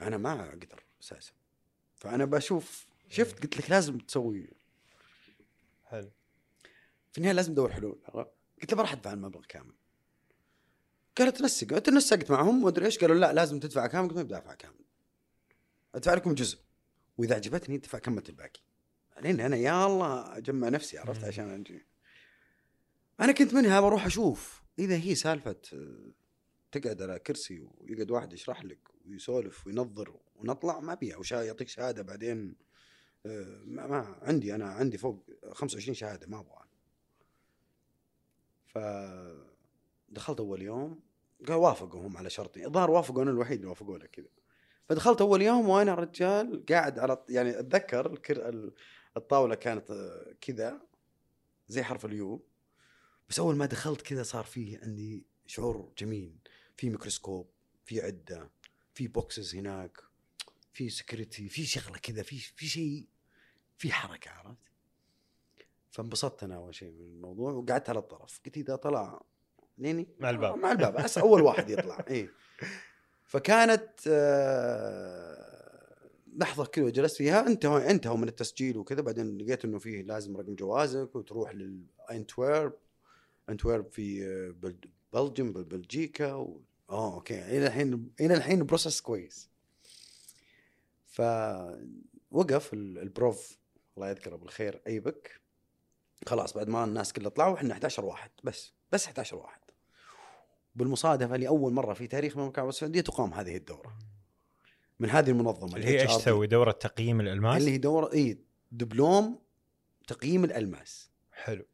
أنا 0.00 0.16
ما 0.16 0.48
أقدر 0.48 0.84
أساسا. 1.02 1.32
فأنا 1.94 2.24
بشوف 2.24 2.86
شفت 3.08 3.42
قلت 3.42 3.56
لك 3.58 3.70
لازم 3.70 3.98
تسوي. 3.98 4.50
حلو. 5.84 6.10
في 7.12 7.18
النهاية 7.18 7.34
لازم 7.34 7.52
تدور 7.52 7.72
حلول. 7.72 7.98
قلت 8.62 8.72
له 8.72 8.76
ما 8.76 8.82
راح 8.82 8.92
أدفع 8.92 9.12
المبلغ 9.12 9.44
كامل. 9.48 9.74
قال 11.18 11.32
تنسق 11.32 11.78
تنسقت 11.78 12.30
معهم 12.30 12.64
وادري 12.64 12.86
إيش. 12.86 12.98
قالوا 12.98 13.16
لا 13.16 13.32
لازم 13.32 13.60
تدفع 13.60 13.86
كامل. 13.86 14.08
قلت 14.08 14.16
ما 14.16 14.22
بدفع 14.22 14.54
كامل. 14.54 14.85
أدفع 15.96 16.14
لكم 16.14 16.34
جزء. 16.34 16.58
وإذا 17.18 17.34
عجبتني 17.34 17.76
أدفع 17.76 17.98
كملت 17.98 18.28
الباقي. 18.28 18.60
لأن 19.20 19.40
أنا 19.40 19.56
يا 19.56 19.86
الله 19.86 20.36
أجمع 20.36 20.68
نفسي 20.68 20.98
عرفت. 20.98 21.24
عشان 21.24 21.50
أجي. 21.50 21.86
أنا 23.20 23.32
كنت 23.32 23.54
منها 23.54 23.80
بروح 23.80 24.06
أشوف. 24.06 24.62
إذا 24.78 24.96
هي 24.96 25.14
سالفة 25.14 25.56
آه، 25.72 26.12
تقعد 26.72 27.02
على 27.02 27.18
كرسي 27.18 27.60
ويقعد 27.60 28.10
واحد 28.10 28.32
يشرح 28.32 28.64
لك 28.64 28.78
ويسولف 29.06 29.66
وينظر 29.66 30.20
ونطلع 30.36 30.80
ما 30.80 30.92
أبيها. 30.92 31.16
وشا 31.16 31.34
يعطيك 31.34 31.68
شهادة 31.68 32.02
بعدين؟ 32.02 32.56
آه، 33.26 33.62
ما, 33.64 33.86
ما 33.86 34.18
عندي 34.22 34.54
أنا 34.54 34.66
عندي 34.66 34.98
فوق 34.98 35.26
25 35.52 35.94
شهادة 35.94 36.26
ما 36.26 36.40
أبغى. 36.40 36.66
ف 38.66 38.78
دخلت 40.08 40.40
أول 40.40 40.62
يوم 40.62 41.00
قال 41.48 41.56
وافقوا 41.56 42.06
هم 42.06 42.16
على 42.16 42.30
شرطي. 42.30 42.66
الظاهر 42.66 42.90
وافقوا 42.90 43.22
أنا 43.22 43.30
الوحيد 43.30 43.58
اللي 43.58 43.68
وافقوا 43.68 43.98
له 43.98 44.06
كذا. 44.06 44.28
فدخلت 44.88 45.20
أول 45.20 45.42
يوم 45.42 45.68
وأنا 45.68 45.94
رجال 45.94 46.64
قاعد 46.66 46.98
على 46.98 47.24
يعني 47.28 47.60
أتذكر 47.60 48.12
الكر... 48.12 48.48
ال- 48.48 48.74
الطاولة 49.16 49.54
كانت 49.54 49.90
آه، 49.90 50.34
كذا 50.40 50.80
زي 51.68 51.82
حرف 51.82 52.04
ال 52.04 52.18
U. 52.18 52.46
بس 53.28 53.38
أول 53.38 53.56
ما 53.56 53.66
دخلت 53.66 54.02
كذا 54.02 54.22
صار 54.22 54.44
فيه 54.44 54.78
عندي 54.82 55.26
شعور 55.46 55.92
جميل. 55.98 56.38
في 56.76 56.90
ميكروسكوب 56.90 57.50
في 57.84 58.00
عدة 58.00 58.50
في 58.94 59.08
boxes 59.08 59.54
هناك 59.56 60.00
في 60.72 60.90
security 60.90 61.48
في 61.48 61.64
شغلة 61.66 61.98
كذا 61.98 62.22
في 62.22 62.38
في 62.38 62.66
شيء 62.66 63.06
في 63.78 63.92
حركة 63.92 64.30
عرفت؟ 64.30 64.70
فانبسطت 65.90 66.42
أنا 66.42 66.56
أول 66.56 66.74
شيء 66.74 66.90
من 66.90 67.00
الموضوع 67.00 67.52
وقعدت 67.52 67.88
على 67.88 67.98
الطرف. 67.98 68.40
قلت 68.46 68.56
إذا 68.56 68.76
طلع 68.76 69.22
ليني 69.78 70.08
مع 70.20 70.30
الباب. 70.30 70.56
مع 70.58 70.72
الباب. 70.72 71.06
أول 71.18 71.42
واحد 71.42 71.70
يطلع. 71.70 72.04
اي 72.10 72.30
فكانت 73.26 73.90
آه، 74.08 76.08
لحظة 76.36 76.66
كذا 76.66 76.90
جلست 76.90 77.16
فيها 77.16 77.46
انتهوا 77.46 77.90
انتهوا 77.90 78.16
من 78.16 78.28
التسجيل 78.28 78.76
وكذا 78.78 79.00
بعدين 79.00 79.38
لقيت 79.38 79.64
إنه 79.64 79.78
فيه 79.78 80.02
لازم 80.02 80.36
رقم 80.36 80.54
جوازك 80.54 81.16
وتروح 81.16 81.54
لأنتويرب 81.54 82.72
أنتويرب 83.48 83.90
في 83.90 84.26
آه، 84.26 84.50
بل- 84.50 84.90
بلجيم 85.12 85.52
بل- 85.52 85.64
بلجيكا 85.64 86.32
و... 86.34 86.60
آه 86.90 87.14
أوكي. 87.14 87.42
إلى 87.56 87.66
الحين 87.66 88.12
إلى 88.20 88.34
الحين 88.34 88.66
process 88.66 89.00
كويس. 89.00 89.50
فوقف 91.06 92.72
ال- 92.74 92.98
البروف 92.98 93.58
الله 93.96 94.08
يذكره 94.10 94.36
بالخير 94.36 94.80
ايبك 94.86 95.40
خلاص 96.26 96.54
بعد 96.54 96.68
ما 96.68 96.84
الناس 96.84 97.12
كلها 97.12 97.28
طلعوا 97.30 97.56
إحنا 97.56 97.72
11 97.72 98.04
واحد 98.04 98.30
بس 98.44 98.72
بس 98.92 99.06
11 99.06 99.36
واحد. 99.36 99.60
بالمصادفة 100.76 101.36
لأول 101.36 101.72
مرة 101.72 101.94
في 101.94 102.06
تاريخ 102.06 102.36
المملكة 102.36 102.56
العربية 102.56 102.70
السعودية 102.70 103.00
تقام 103.00 103.34
هذه 103.34 103.56
الدورة. 103.56 103.98
من 104.98 105.10
هذه 105.10 105.30
المنظمة 105.30 105.76
اللي 105.76 105.86
هي 105.86 106.02
إيش. 106.02 106.16
تسوي؟ 106.16 106.46
دورة 106.46 106.72
تقييم 106.72 107.20
الألماس؟ 107.20 107.60
اللي 107.60 107.70
هي 107.70 107.78
دورة 107.78 108.12
إي 108.12 108.38
دبلوم 108.72 109.38
تقييم 110.06 110.44
الألماس. 110.44 111.10
حلو. 111.32 111.66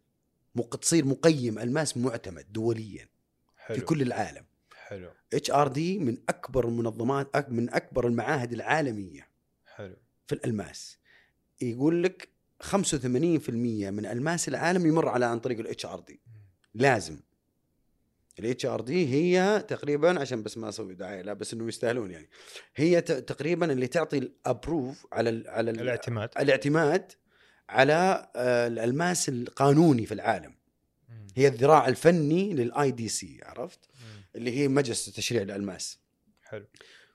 تصير 0.81 1.05
مقيم 1.05 1.59
ألماس 1.59 1.97
معتمد 1.97 2.53
دوليا 2.53 3.09
حلو. 3.57 3.77
في 3.77 3.85
كل 3.85 4.03
العالم. 4.03 4.45
حلو. 4.75 5.11
HRD 5.33 5.99
من 5.99 6.19
أكبر 6.29 6.69
المنظمات 6.69 7.51
من 7.51 7.75
أكبر 7.75 8.07
المعاهد 8.07 8.53
العالمية 8.53 9.29
حلو. 9.67 9.97
في 10.27 10.35
الألماس. 10.35 10.99
يقول 11.61 12.03
لك 12.03 12.29
85% 12.63 13.91
من 13.91 14.07
ألماس 14.07 14.49
العالم 14.49 14.87
يمر 14.87 15.09
على 15.09 15.25
عن 15.25 15.41
طريق 15.41 15.59
ال 15.59 15.87
HRD. 15.87 16.21
لازم. 16.75 17.21
ال 18.39 18.67
HRD 18.67 19.09
هي 19.15 19.65
تقريبا 19.69 20.21
عشان 20.21 20.43
بس 20.43 20.59
ما 20.59 20.69
أسوي 20.69 20.95
دعاية 20.95 21.23
لا 21.23 21.33
بس 21.33 21.55
إنه 21.55 21.69
يستاهلون 21.69 22.11
يعني. 22.11 22.29
هي 22.77 23.01
تقريبا 23.01 23.73
اللي 23.73 23.87
تعطي 23.87 24.19
ال 24.19 24.30
approve 24.30 25.07
على 25.13 25.31
ال 25.31 25.49
على 25.49 25.71
ال 25.71 25.81
الاعتماد. 25.81 26.31
الاعتماد 26.41 27.13
على 27.69 28.31
آه، 28.37 28.67
الألماس 28.67 29.29
القانوني 29.29 30.07
في 30.07 30.15
العالم. 30.15 30.55
هي 31.37 31.49
الذراع 31.49 31.89
الفني 31.89 32.55
لل 32.55 32.91
IDC 32.91 33.41
عرفت. 33.43 33.79
اللي 34.37 34.59
هي 34.59 34.69
مجلس 34.69 35.05
تشريع 35.05 35.43
الألماس. 35.43 35.99
حلو. 36.43 36.67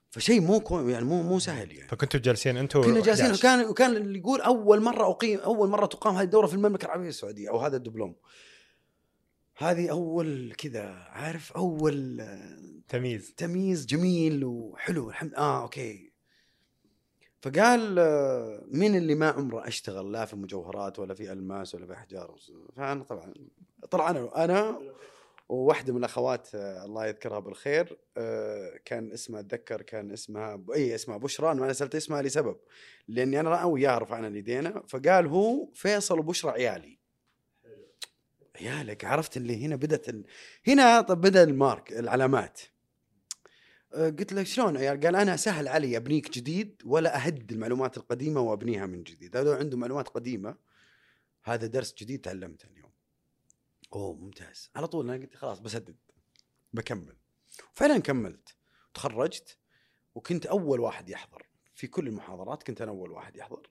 فشيء 0.10 0.42
مو 0.42 0.60
كو 0.60 0.90
يعني 0.90 1.06
مو 1.06 1.24
مو 1.24 1.40
سهل 1.40 1.72
يعني. 1.72 1.88
فكنتوا 1.88 2.20
جالسين 2.20 2.58
أنتم 2.58 2.82
كنا 2.82 3.02
جالسين 3.02 3.26
11. 3.26 3.40
وكان 3.40 3.66
وكان 3.70 3.96
اللي 3.96 4.20
يقول 4.20 4.42
أول 4.42 4.82
مرة 4.82 5.10
أقيم 5.10 5.40
أول 5.40 5.70
مرة 5.70 5.86
تقام 5.86 6.16
هذه 6.16 6.24
الدورة 6.26 6.48
في 6.48 6.54
المملكة 6.54 6.86
العربية 6.86 7.10
السعودية 7.10 7.50
أو 7.50 7.58
هذا 7.58 7.78
الدبلوم. 7.78 8.16
هذه 9.60 9.92
أول 9.92 10.54
كذا 10.58 10.90
عارف؟ 10.90 11.52
أول 11.52 12.24
تمييز. 12.88 13.34
تمييز 13.38 13.86
جميل 13.86 14.46
وحلو 14.46 15.10
الحمد 15.10 15.34
آه 15.34 15.62
أوكي. 15.62 16.12
فقال 17.42 18.00
آه، 18.00 18.64
مين 18.68 18.96
اللي 18.96 19.16
ما 19.16 19.30
عمره 19.30 19.68
أشتغل؟ 19.68 20.12
لا 20.12 20.26
في 20.26 20.36
مجوهرات 20.36 21.00
ولا 21.00 21.14
في 21.14 21.32
ألماس 21.32 21.76
ولا 21.76 21.86
في 21.86 21.94
أحجار. 21.94 22.36
فأنا 22.76 23.04
طبعا 23.04 23.34
طلع 23.92 24.10
أنا 24.10 24.44
أنا 24.44 24.80
وواحدة 25.50 25.94
من 25.94 26.00
الأخوات 26.00 26.56
آه، 26.56 26.86
الله 26.86 27.06
يذكرها 27.08 27.40
بالخير 27.40 27.98
آه، 28.18 28.80
كان 28.86 29.12
اسمها 29.12 29.40
أتذكر 29.40 29.82
كان 29.82 30.12
اسمها 30.12 30.64
إي 30.76 30.96
اسمها 30.96 31.18
بشرى. 31.18 31.52
أنا 31.52 31.74
سالت 31.74 31.96
اسمها 31.96 32.22
لسبب 32.22 32.58
لأني 33.08 33.40
أنا 33.40 33.64
وياها 33.64 33.98
رفعنا 33.98 34.28
اليدينا 34.28 34.84
فقال 34.88 35.28
هو 35.28 35.70
فيصل 35.74 36.20
وبشرى 36.20 36.52
عيالي. 36.52 36.97
عيالك 38.62 39.06
عرفت 39.06 39.38
اللي 39.38 39.66
هنا 39.66 39.76
بدت 39.76 40.10
ال... 40.10 40.26
هنا 40.68 41.02
طب 41.02 41.22
بدأ 41.22 41.44
المارك 41.44 41.94
العلامات. 41.94 42.62
آه، 43.94 44.10
قلت 44.10 44.34
له 44.34 44.44
شلون 44.44 44.78
عيال؟ 44.78 45.00
قال 45.00 45.16
أنا 45.16 45.36
سهل 45.36 45.68
علي 45.68 45.98
أبنيك 45.98 46.32
جديد 46.32 46.82
ولا 46.86 47.16
أهد 47.16 47.52
المعلومات 47.52 47.98
القديمة 47.98 48.42
وأبنيها 48.42 48.86
من 48.86 49.04
جديد. 49.04 49.38
هذا 49.38 49.58
عنده 49.58 49.78
معلومات 49.78 50.08
قديمة. 50.08 50.56
هذا 51.44 51.68
درس 51.68 51.94
جديد 51.94 52.22
تعلمته 52.22 52.68
اليوم. 52.68 52.92
أوه 53.94 54.16
ممتاز. 54.16 54.70
على 54.76 54.88
طول 54.88 55.10
أنا 55.10 55.24
قلت 55.24 55.36
خلاص 55.36 55.60
بسدد. 55.60 55.96
بكمل. 56.74 57.16
فعلا 57.74 57.98
كملت. 57.98 58.56
تخرجت 58.94 59.58
وكنت 60.16 60.46
أول 60.46 60.80
واحد 60.80 61.10
يحضر. 61.10 61.48
في 61.76 61.88
كل 61.88 62.08
المحاضرات 62.08 62.64
كنت 62.64 62.82
أنا 62.82 62.92
أول 62.92 63.12
واحد 63.12 63.36
يحضر. 63.36 63.70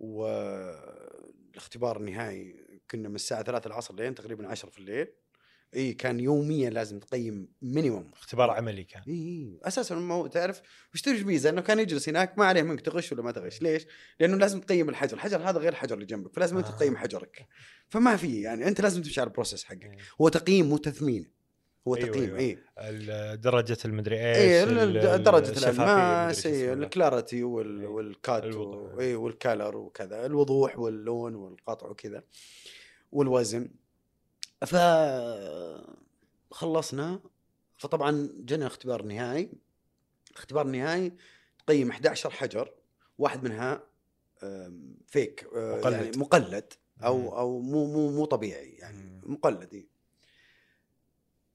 والاختبار 0.00 1.96
النهائي 1.96 2.67
كنا 2.90 3.08
من 3.08 3.14
الساعة 3.14 3.42
3 3.42 3.66
العصر 3.68 3.94
لين 3.94 4.14
تقريبا 4.14 4.48
10 4.48 4.70
في 4.70 4.78
الليل. 4.78 5.08
إي 5.76 5.92
كان 5.92 6.20
يوميا 6.20 6.70
لازم 6.70 6.98
تقيم 6.98 7.48
minimum 7.62 8.10
اختبار 8.16 8.50
عملي 8.50 8.84
كان. 8.84 9.02
إي 9.08 9.12
إي. 9.12 9.58
أساسا 9.62 9.94
ما 9.94 10.14
هو 10.14 10.26
تعرف 10.26 10.60
وش 10.94 11.08
ميزه 11.08 11.50
إنه 11.50 11.60
كان 11.60 11.78
يجلس 11.78 12.08
هناك 12.08 12.38
ما 12.38 12.44
عليه 12.44 12.62
منك 12.62 12.80
تغش 12.80 13.12
ولا 13.12 13.22
ما 13.22 13.32
تغش. 13.32 13.62
ليش؟ 13.62 13.86
لأنه 14.20 14.36
لازم 14.36 14.60
تقيم 14.60 14.88
الحجر، 14.88 15.16
الحجر 15.16 15.36
هذا 15.50 15.58
غير 15.58 15.72
الحجر 15.72 15.94
اللي 15.94 16.06
جنبك 16.06 16.32
فلازم 16.34 16.56
أنت 16.56 16.66
آه. 16.66 16.70
تقيم 16.70 16.96
حجرك. 16.96 17.46
فما 17.88 18.16
في 18.16 18.40
يعني 18.42 18.68
أنت 18.68 18.80
لازم 18.80 19.02
تمشي 19.02 19.20
على 19.20 19.28
ال 19.28 19.33
process 19.33 19.64
حقك. 19.64 19.84
إيه. 19.84 19.98
هو 20.20 20.28
تقييم 20.28 20.68
مو 20.68 20.76
تثمين. 20.76 21.30
هو 21.88 21.96
أيوة، 21.96 22.08
تقييم 22.08 22.24
أيوة. 22.24 22.38
إي. 22.38 22.58
ال- 22.78 23.40
درجة 23.40 23.78
المدري 23.84 24.16
إيش 24.36 24.68
ال- 24.68 25.22
درجة 25.22 25.58
الألماس 25.58 26.46
إي. 26.46 26.72
ال 26.72 26.81
clarity 26.81 27.42
وال- 27.42 27.80
إيه. 27.80 27.86
وال 27.86 28.09
cut 28.09 28.44
إي 29.00 29.14
وال 29.14 29.32
color 29.32 29.76
وكذا 29.76 30.26
الوضوح 30.26 30.78
واللون 30.78 31.34
والقطع 31.34 31.86
وكذا. 31.88 32.22
والوزن 33.12 33.68
ف 34.66 34.76
خلصنا 36.50 37.20
فطبعا 37.76 38.28
جينا 38.44 38.66
اختبار 38.66 39.02
نهائي 39.02 39.50
الاختبار 40.30 40.66
النهائي 40.66 41.12
تقيم 41.66 41.90
11 41.90 42.30
حجر 42.30 42.72
واحد 43.18 43.44
منها 43.44 43.82
fake 45.06 45.44
آه، 45.56 45.76
مقلد. 45.78 45.92
يعني 45.94 46.16
مقلد. 46.18 46.72
أو 47.04 47.38
أو 47.38 47.60
مو 47.60 47.86
مو 47.86 48.10
مو 48.10 48.24
طبيعي 48.24 48.70
يعني. 48.70 49.20
مقلد 49.26 49.74
إيه. 49.74 49.86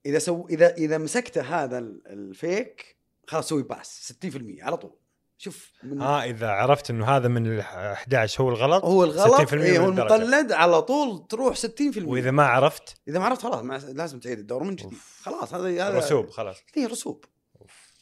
إذا 0.06 0.18
سو 0.18 0.46
إذا 0.48 0.74
إذا 0.74 0.98
مسكت 0.98 1.38
هذا 1.38 1.78
ال- 1.78 2.06
ال 2.06 2.24
fake 2.24 2.96
خلاص 3.26 3.48
سوي 3.48 3.62
pass 3.62 4.12
60% 4.26 4.62
على 4.62 4.76
طول 4.76 4.96
شوف 5.38 5.72
من 5.82 6.02
آه 6.02 6.24
إذا 6.24 6.48
عرفت 6.48 6.90
إنه 6.90 7.06
هذا 7.06 7.28
من 7.28 7.46
ال 7.46 7.60
11 7.60 8.44
هو 8.44 8.48
الغلط 8.48 8.84
هو 8.84 9.04
الغلط 9.04 9.50
60% 9.50 9.54
إيه 9.54 9.78
هو. 9.78 9.88
المقلد 9.88 10.52
على 10.52 10.82
طول 10.82 11.26
تروح 11.28 11.56
60% 11.56 11.68
وإذا 12.04 12.30
ما 12.30 12.46
عرفت 12.46 12.96
إذا 13.08 13.18
ما 13.18 13.24
عرفت 13.24 13.42
خلاص 13.42 13.62
ما 13.62 13.78
لازم 13.78 14.20
تعيد 14.20 14.38
الدوره 14.38 14.64
من 14.64 14.76
جديد 14.76 14.92
أوف. 14.92 15.20
خلاص 15.22 15.54
هذا 15.54 15.88
هذا 15.88 15.98
رسوب 15.98 16.30
خلاص 16.30 16.56
هي 16.74 16.86
رسوب 16.86 17.24
أوف. 17.60 17.92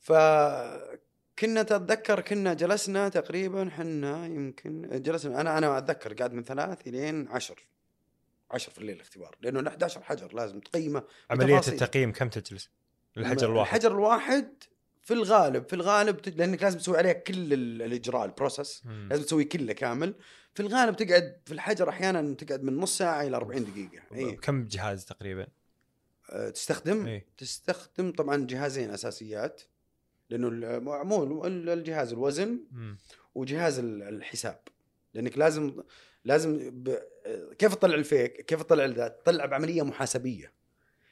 فكنا 0.00 1.62
تتذكر 1.62 2.20
كنا 2.20 2.54
جلسنا 2.54 3.08
تقريبا 3.08 3.70
حنا 3.70 4.26
يمكن 4.26 5.02
جلسنا 5.02 5.40
أنا 5.40 5.58
أنا 5.58 5.78
أتذكر 5.78 6.14
قاعد 6.14 6.32
من 6.32 6.44
ثلاث 6.44 6.86
إلين 6.86 7.28
عشر 7.28 7.68
عشر 8.50 8.72
في 8.72 8.78
الليل 8.78 9.00
اختبار 9.00 9.36
لأنه 9.40 9.60
ال 9.60 9.66
11 9.66 10.02
حجر 10.02 10.34
لازم 10.34 10.60
تقيمه 10.60 11.02
عملية. 11.30 11.58
التقييم 11.58 12.12
كم 12.12 12.28
تجلس؟ 12.28 12.70
الحجر 13.16 13.46
الواحد 13.46 13.74
الحجر 13.74 13.92
الواحد 13.92 14.64
في 15.04 15.14
الغالب 15.14 15.68
في 15.68 15.72
الغالب 15.76 16.20
لأنك 16.36 16.62
لازم 16.62 16.78
تسوي 16.78 16.98
عليه 16.98 17.12
كل 17.12 17.52
ال- 17.52 17.82
الإجراء 17.82 18.24
البروسس. 18.24 18.82
لازم 19.10 19.22
تسوي 19.24 19.44
كله 19.44 19.72
كامل. 19.72 20.14
في 20.54 20.60
الغالب 20.62 20.96
تقعد 20.96 21.36
في 21.46 21.52
الحجر 21.52 21.88
أحيانا 21.88 22.34
تقعد 22.34 22.62
من 22.62 22.76
نص 22.76 22.98
ساعة 22.98 23.22
إلى 23.22 23.36
40 23.36 23.64
دقيقة. 23.64 24.02
اي 24.14 24.32
كم 24.36 24.64
جهاز 24.66 25.04
تقريبا؟ 25.04 25.46
أه، 26.30 26.50
تستخدم؟ 26.50 27.06
إيه. 27.06 27.26
تستخدم 27.38 28.12
طبعا 28.12 28.46
جهازين 28.46 28.90
أساسيات 28.90 29.62
لأنه 30.30 30.48
مو 31.04 31.46
ال- 31.46 31.68
الجهاز 31.70 32.12
الوزن 32.12 32.60
مم. 32.72 32.98
وجهاز 33.34 33.78
ال- 33.78 34.02
الحساب. 34.02 34.60
لأنك 35.14 35.38
لازم 35.38 35.82
لازم 36.24 36.70
ب... 36.72 36.98
كيف 37.58 37.74
تطلع 37.74 37.94
ال 37.94 38.00
fake؟ 38.00 38.32
كيف 38.40 38.62
تطلع 38.62 38.84
ذا 38.84 39.08
تطلع 39.08 39.46
بعملية 39.46 39.82
محاسبية. 39.82 40.52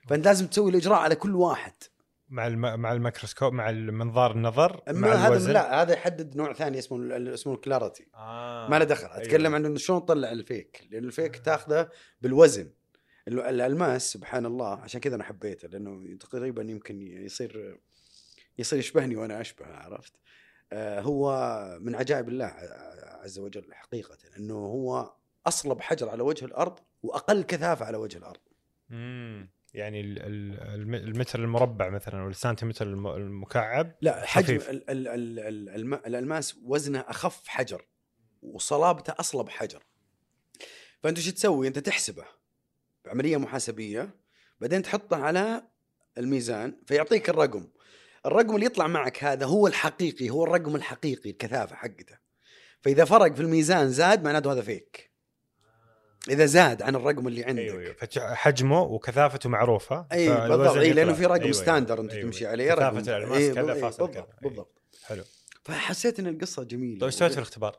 فأنت 0.09 0.24
لازم 0.24 0.47
تسوي 0.47 0.70
الإجراء 0.70 0.98
على 0.98 1.14
كل 1.14 1.35
واحد. 1.35 1.73
مع 2.32 2.46
الم... 2.46 2.80
مع 2.80 2.92
الميكروسكوب 2.92 3.52
مع 3.52 3.70
منظار 3.70 4.30
النظر 4.30 4.82
مع 4.88 5.09
هذا 5.09 5.28
الوزن. 5.28 5.52
لا 5.52 5.82
هذا 5.82 5.92
يحدد 5.92 6.36
نوع 6.36 6.52
ثاني 6.52 6.78
اسمه 6.78 7.16
اسمه 7.34 7.54
ال 7.55 7.61
clarity 7.61 8.06
آه. 8.14 8.68
ما 8.68 8.78
له 8.78 8.84
دخل. 8.84 9.06
أتكلم 9.06 9.54
عن 9.54 9.66
إنه 9.66 9.78
شلون 9.78 10.04
تطلع 10.04 10.32
ال 10.32 10.42
fake؟ 10.42 10.89
لأن 10.90 11.04
ال 11.05 11.11
fake 11.11 11.36
تاخذه 11.36 11.88
بالوزن. 12.20 12.70
ال- 13.28 13.40
الألماس 13.40 14.12
سبحان 14.12 14.46
الله 14.46 14.76
عشان 14.80 15.00
كذا 15.00 15.14
أنا 15.14 15.24
حبيته 15.24 15.68
لأنه 15.68 16.16
تقريبا 16.16 16.62
يمكن 16.62 17.02
يصير 17.02 17.78
يصير 18.59 18.78
يشبهني 18.78 19.16
وأنا 19.16 19.40
اشبهه 19.40 19.76
عرفت؟ 19.76 20.12
آه 20.72 21.00
هو 21.00 21.78
من 21.80 21.94
عجائب 21.94 22.28
الله 22.28 22.52
عز 23.22 23.38
وجل 23.38 23.74
حقيقة 23.74 24.18
انه 24.38 24.54
هو 24.54 25.12
أصلب 25.46 25.80
حجر 25.80 26.09
على 26.09 26.22
وجه 26.22 26.44
الأرض 26.44 26.78
وأقل 27.02 27.42
كثافة 27.42 27.86
على 27.86 27.96
وجه 27.96 28.18
الأرض. 28.18 28.40
مم. 28.90 29.48
يعني 29.74 30.01
ال- 30.01 30.19
ال- 30.19 30.61
الم- 30.74 30.94
المتر 30.94 31.39
المربع 31.39 31.89
مثلا 31.90 32.23
أو 32.23 32.28
السنتيمتر 32.28 32.86
الم- 32.86 33.07
المكعب 33.07 33.94
لا 34.01 34.27
حجم 34.27 34.44
خفيف. 34.59 34.70
ال 34.70 34.90
ال 34.90 35.09
ال 35.09 35.39
ال 35.39 35.69
الم- 35.69 35.94
الألماس 35.94 36.57
وزنه 36.65 37.01
أخف 37.01 37.49
حجر 37.49 37.86
وصلابته 38.43 39.15
أصلب 39.20 39.49
حجر. 39.49 39.82
فأنت 41.03 41.20
شو 41.20 41.31
تسوي؟ 41.31 41.69
أنت 41.69 41.78
تحسبه 41.78 42.24
بعملية 43.05 43.36
محاسبية 43.36 44.15
بعدين 44.61 44.82
تحطه 44.82 45.16
على 45.16 45.62
الميزان 46.19 46.77
فيعطيك 46.86 47.31
الرقم. 47.31 47.69
الرقم 48.27 48.55
اللي 48.55 48.66
يطلع 48.66 48.86
معك 48.86 49.24
هذا 49.24 49.47
هو 49.47 49.66
الحقيقي 49.66 50.31
هو 50.31 50.44
الرقم 50.44 50.77
الحقيقي 50.77 51.31
الكثافة 51.31 51.77
حقته. 51.77 52.19
فإذا 52.81 53.05
فرق 53.05 53.35
في 53.35 53.40
الميزان 53.43 53.89
زاد 53.90 54.24
معناته 54.24 54.53
هذا 54.53 54.62
fake. 54.62 55.11
إذا 56.31 56.47
زاد 56.47 56.82
عن 56.82 56.97
الرقم 56.97 57.28
اللي 57.28 57.44
عندك. 57.44 57.62
أيوه 57.62 57.81
أيوه. 57.81 58.35
حجمه 58.35 58.82
وكثافته 58.82 59.49
معروفة. 59.49 60.07
اي 60.12 60.28
فالوزن 60.28 60.62
بالضبط. 60.62 60.77
اي 60.77 60.93
لأنه. 60.93 61.12
في 61.12 61.27
رقم 61.27 61.43
أيوة، 61.43 61.53
standard 61.52 61.94
أيوة، 61.94 62.05
أنت 62.05 62.12
أيوة. 62.12 62.31
تمشي 62.31 62.47
عليه 62.47 62.73
كثافه 62.73 62.89
رقم 62.89 62.99
الالماس 62.99 63.39
إيه، 63.39 63.53
كذا 63.53 63.62
بالضبط، 63.62 63.81
فاصل 63.81 64.07
بالضبط, 64.07 64.27
كذا. 64.27 64.36
بالضبط. 64.43 64.82
حلو. 65.05 65.23
فحسيت 65.65 66.19
إن 66.19 66.27
القصة 66.27 66.62
جميلة. 66.62 66.94
طيب 66.94 67.05
إيش 67.05 67.15
سويت 67.15 67.32
في 67.32 67.39
الاختبار؟ 67.39 67.78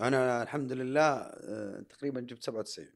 أنا 0.00 0.42
الحمد 0.42 0.72
لله 0.72 1.02
آه، 1.02 1.84
تقريبا 1.90 2.20
جبت 2.20 2.42
97 2.42 2.86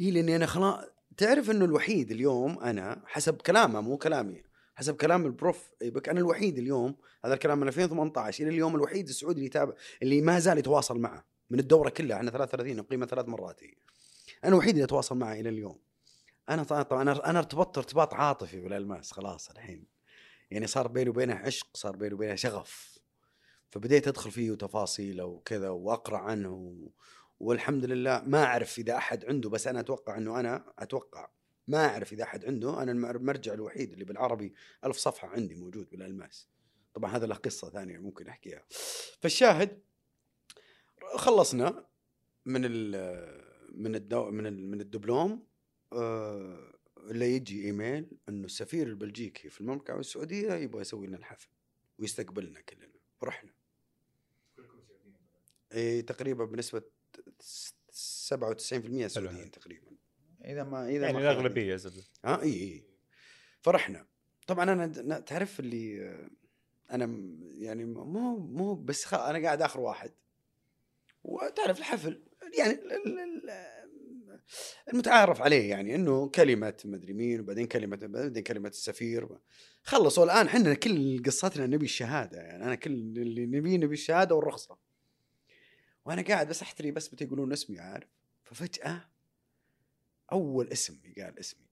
اي 0.00 0.10
لأني 0.10 0.36
أنا 0.36 0.46
خلاص 0.46 0.84
تعرف 1.16 1.50
إنه 1.50 1.64
الوحيد 1.64 2.10
اليوم 2.10 2.58
أنا 2.58 3.02
حسب 3.06 3.34
كلامه 3.34 3.80
مو 3.80 3.96
كلامي 3.96 4.42
حسب 4.74 4.96
كلام 4.96 5.26
البروف 5.26 5.70
ايبك 5.82 6.08
أنا 6.08 6.20
الوحيد 6.20 6.58
اليوم 6.58 6.96
هذا 7.24 7.34
الكلام 7.34 7.60
من 7.60 7.68
2018 7.68 8.44
إلى 8.44 8.54
اليوم 8.54 8.76
الوحيد 8.76 9.08
السعودي 9.08 9.34
اللي 9.36 9.46
يتابع 9.46 9.72
اللي 10.02 10.20
ما 10.20 10.38
زال 10.38 10.58
يتواصل 10.58 10.98
معه. 10.98 11.24
من 11.54 11.60
الدورة 11.60 11.88
كلها 11.90 12.16
إحنا 12.16 12.30
33 12.30 12.82
قيمه 12.82 13.06
ثلاث 13.06 13.28
مرات 13.28 13.64
هي. 13.64 13.74
أنا 14.44 14.52
الوحيد 14.52 14.70
اللي 14.70 14.84
أتواصل 14.84 15.16
معه 15.16 15.32
إلى 15.32 15.48
اليوم. 15.48 15.78
أنا 16.48 16.62
طبعا 16.62 17.02
أنا 17.02 17.38
ارتبطت 17.38 17.78
ارتباط 17.78 18.14
عاطفي 18.14 18.60
بالألماس 18.60 19.12
خلاص 19.12 19.50
الحين. 19.50 19.86
يعني 20.50 20.66
صار 20.66 20.88
بيني 20.88 21.10
وبينه 21.10 21.34
عشق 21.34 21.66
صار 21.74 21.96
بيني 21.96 22.14
وبينه 22.14 22.34
شغف. 22.34 22.98
فبديت 23.70 24.08
أدخل 24.08 24.30
فيه 24.30 24.50
وتفاصيله 24.50 25.24
وكذا 25.24 25.68
وأقرأ 25.68 26.18
عنه. 26.18 26.76
والحمد 27.40 27.84
لله 27.84 28.22
ما 28.26 28.44
أعرف 28.44 28.78
إذا 28.78 28.96
أحد 28.96 29.24
عنده 29.24 29.50
بس 29.50 29.66
أنا 29.66 29.80
أتوقع 29.80 30.16
إنه 30.16 30.40
أنا 30.40 30.72
أتوقع 30.78 31.28
ما 31.68 31.86
أعرف 31.86 32.12
إذا 32.12 32.22
أحد 32.22 32.44
عنده. 32.44 32.82
أنا 32.82 32.92
المر- 32.92 33.16
المرجع 33.16 33.52
الوحيد 33.52 33.92
اللي 33.92 34.04
بالعربي 34.04 34.54
ألف 34.84 34.96
صفحة 34.96 35.28
عندي 35.28 35.54
موجود 35.54 35.90
بالألماس. 35.90 36.48
طبعا 36.94 37.16
هذا 37.16 37.26
له 37.26 37.34
قصة 37.34 37.70
ثانية 37.70 37.98
ممكن 37.98 38.28
أحكيها. 38.28 38.64
فالشاهد 39.20 39.82
خلصنا 41.16 41.86
من 42.46 42.64
ال 42.64 42.94
من 43.74 43.94
الدو 43.94 44.30
من 44.30 44.46
ال 44.46 44.70
من 44.70 44.80
الدبلوم 44.80 45.46
آه، 45.92 46.74
اللي 46.98 47.36
يجي 47.36 47.64
إيميل 47.64 48.18
إنه 48.28 48.44
السفير 48.44 48.86
البلجيكي 48.86 49.48
في 49.48 49.60
المملكة 49.60 49.86
العربيه 49.86 50.00
السعودية 50.00 50.52
يبغى 50.52 50.80
يسوي 50.80 51.06
لنا 51.06 51.16
الحفل 51.16 51.48
ويستقبلنا 51.98 52.60
كلنا. 52.60 52.88
رحنا. 53.22 53.50
اي 55.74 56.02
تقريبا 56.02 56.44
بنسبة 56.44 56.82
97% 56.82 56.84
سعوديين 59.06 59.50
تقريبا. 59.50 59.90
إذا 60.44 60.64
ما 60.64 60.88
إذا 60.88 61.06
يعني 61.06 61.12
ما 61.12 61.20
الأغلبية 61.20 61.78
آه 62.24 62.42
اي 62.42 62.52
اي 62.52 62.84
فرحنا. 63.62 64.06
طبعا 64.46 64.72
أنا 64.72 65.20
تعرف 65.20 65.60
اللي 65.60 66.08
آه، 66.08 66.30
أنا 66.90 67.36
يعني 67.54 67.84
مو 67.84 68.36
مو 68.36 68.74
بس 68.74 69.04
خ... 69.04 69.14
أنا 69.14 69.38
قاعد 69.38 69.62
آخر 69.62 69.80
واحد. 69.80 70.12
وتعرف 71.24 71.78
الحفل. 71.78 72.22
يعني 72.58 72.72
ال- 72.72 72.92
ال- 72.92 73.18
ال- 73.18 73.74
المتعارف 74.92 75.42
عليه 75.42 75.70
يعني 75.70 75.94
إنه 75.94 76.28
كلمه 76.28 76.74
مدري 76.84 77.12
مين 77.12 77.40
وبعدين 77.40 77.66
كلمة 77.66 77.96
بعدين 77.96 78.42
كلمة 78.42 78.68
السفير. 78.68 79.38
خلصوا 79.82 80.24
الآن 80.24 80.46
إحنا 80.46 80.74
كل 80.74 81.22
قصتنا 81.22 81.66
نبي 81.66 81.84
الشهادة 81.84 82.40
يعني 82.40 82.64
أنا 82.64 82.74
كل 82.74 82.90
اللي 82.92 83.46
نبيه 83.46 83.76
نبي 83.76 83.94
الشهادة 83.94 84.34
والرخصة. 84.34 84.78
وأنا 86.04 86.22
قاعد 86.22 86.48
بس 86.48 86.62
احتري 86.62 86.90
بس 86.90 87.08
بتي 87.08 87.24
يقولون 87.24 87.52
اسمي 87.52 87.78
عارف؟ 87.78 88.08
ففجأة 88.44 89.08
أول 90.32 90.68
اسم 90.68 91.00
قال 91.18 91.38
اسمي. 91.38 91.66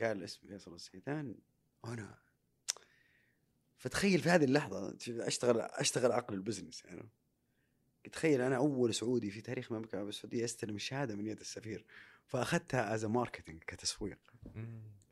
قال 0.00 0.24
اسمي 0.24 0.48
فيصل 0.50 0.74
السيدان 0.74 1.34
وأنا 1.84 2.18
فتخيل 3.78 4.20
في 4.20 4.28
هذه 4.28 4.44
اللحظة 4.44 4.96
أشتغل 5.08 5.60
أشتغل 5.60 6.12
عقل 6.12 6.34
ال 6.34 6.40
business 6.40 6.84
يعني. 6.84 7.08
تخيل 8.12 8.40
أنا 8.40 8.56
أول 8.56 8.94
سعودي 8.94 9.30
في 9.30 9.40
تاريخ 9.40 9.72
المملكة 9.72 9.92
العربيه 9.92 10.08
السعودية 10.08 10.44
استلم 10.44 10.76
الشهادة 10.76 11.16
من 11.16 11.26
يد 11.26 11.40
السفير 11.40 11.84
فأخذتها 12.26 12.94
as 12.94 13.04
marketing 13.04 13.62
كتسويق. 13.66 14.18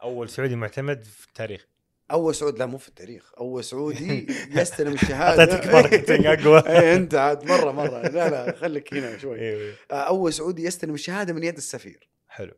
أول 0.03 0.29
سعودي 0.29 0.57
معتمد 0.57 1.05
في 1.05 1.27
التاريخ. 1.27 1.67
أول 2.11 2.35
سعودي 2.35 2.59
لا 2.59 2.67
مو 2.67 2.79
في 2.79 2.89
التاريخ 2.89 3.33
أول 3.39 3.65
سعودي 3.65 4.27
يستلم 4.61 4.93
الشهادة. 4.93 5.43
أعطيتك 5.43 5.67
marketing 5.75 6.27
أقوى. 6.27 6.59
اي 6.59 6.95
أنت 6.95 7.15
عاد 7.15 7.45
مرة 7.45 7.73
مرة. 7.73 8.03
لا 8.09 8.31
لا 8.31 8.57
خليك 8.57 8.95
هنا 8.95 9.19
شوي. 9.19 9.41
أيوه 9.41 9.75
آه، 9.91 9.95
أول 9.95 10.33
سعودي 10.33 10.65
يستلم 10.65 10.95
الشهادة 10.95 11.33
من 11.33 11.43
يد 11.43 11.57
السفير. 11.57 12.09
حلو. 12.29 12.55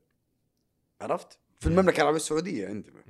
عرفت؟ 1.01 1.39
في 1.61 1.67
المملكة 1.67 1.97
العربية 2.01 2.17
السعودية 2.17 2.71
انتبه. 2.71 3.01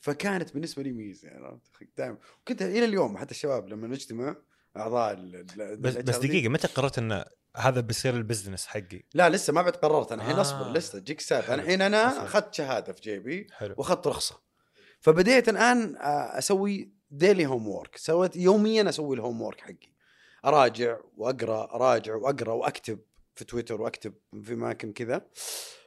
فكانت 0.00 0.54
بالنسبة 0.54 0.82
لي 0.82 0.92
ميزة 0.92 1.28
يعني 1.28 1.46
عرفت؟ 1.46 1.70
دائما. 1.98 2.18
وكنت 2.40 2.62
إلى 2.62 2.84
اليوم 2.84 3.16
حتى 3.18 3.30
الشباب 3.30 3.68
لما 3.68 3.86
نجتمع 3.88 4.36
أعضاء 4.76 5.12
ال- 5.12 5.76
بس 5.76 5.96
بس 5.96 6.16
دقيقة 6.16 6.48
متى 6.48 6.68
قررت 6.68 6.98
إن 6.98 7.24
هذا 7.56 7.80
بيصير 7.80 8.14
ال 8.16 8.22
business 8.22 8.66
حقي؟ 8.66 9.02
لا 9.14 9.28
لسه 9.28 9.52
ما 9.52 9.62
بعد 9.62 9.76
قررت 9.76 10.12
أنا 10.12 10.22
الحين 10.22 10.36
آه. 10.36 10.40
أصبر 10.40 10.72
لسه 10.72 10.98
تجيك 10.98 11.20
سالفه. 11.20 11.54
أنا 11.54 11.62
الحين 11.62 11.82
أنا. 11.82 12.24
أخذت 12.24 12.54
شهادة 12.54 12.92
في 12.92 13.00
جيبي 13.00 13.46
وأخذت 13.76 14.06
رخصة 14.06 14.40
فبديت 15.00 15.48
الآن 15.48 15.96
آه، 15.96 16.38
أسوي 16.38 16.92
daily 17.10 17.46
homework 17.46 17.96
سويت 17.96 18.36
يوميا 18.36 18.88
أسوي 18.88 19.16
ال 19.16 19.42
homework 19.42 19.60
حقي 19.60 19.92
أراجع 20.44 20.98
وأقرأ 21.16 21.74
أراجع 21.74 22.14
وأقرأ 22.14 22.52
وأكتب 22.52 22.98
في 23.34 23.44
تويتر 23.44 23.82
وأكتب 23.82 24.14
في 24.42 24.52
أماكن 24.52 24.92
كذا 24.92 25.26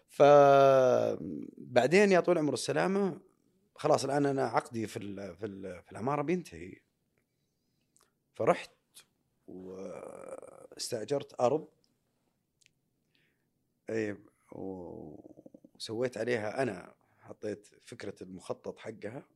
فبعدين 0.10 2.12
يا 2.12 2.20
طول 2.20 2.36
العمر 2.38 2.54
السلامة 2.54 3.20
خلاص 3.76 4.04
الآن 4.06 4.26
أنا 4.26 4.44
عقدي 4.46 4.88
في 4.88 4.98
ال 4.98 5.36
في 5.36 5.46
ال 5.46 5.82
في 5.86 5.92
العمارة 5.92 6.22
بينتهي 6.22 6.74
فرحت 8.34 8.72
واستأجرت 9.48 11.42
أرض. 11.42 11.68
أي 13.90 14.18
وسويت 14.52 16.18
عليها 16.18 16.62
أنا 16.64 16.96
حطيت 17.20 17.68
فكرة 17.84 18.24
المخطط 18.24 18.80
حقها 18.80 19.28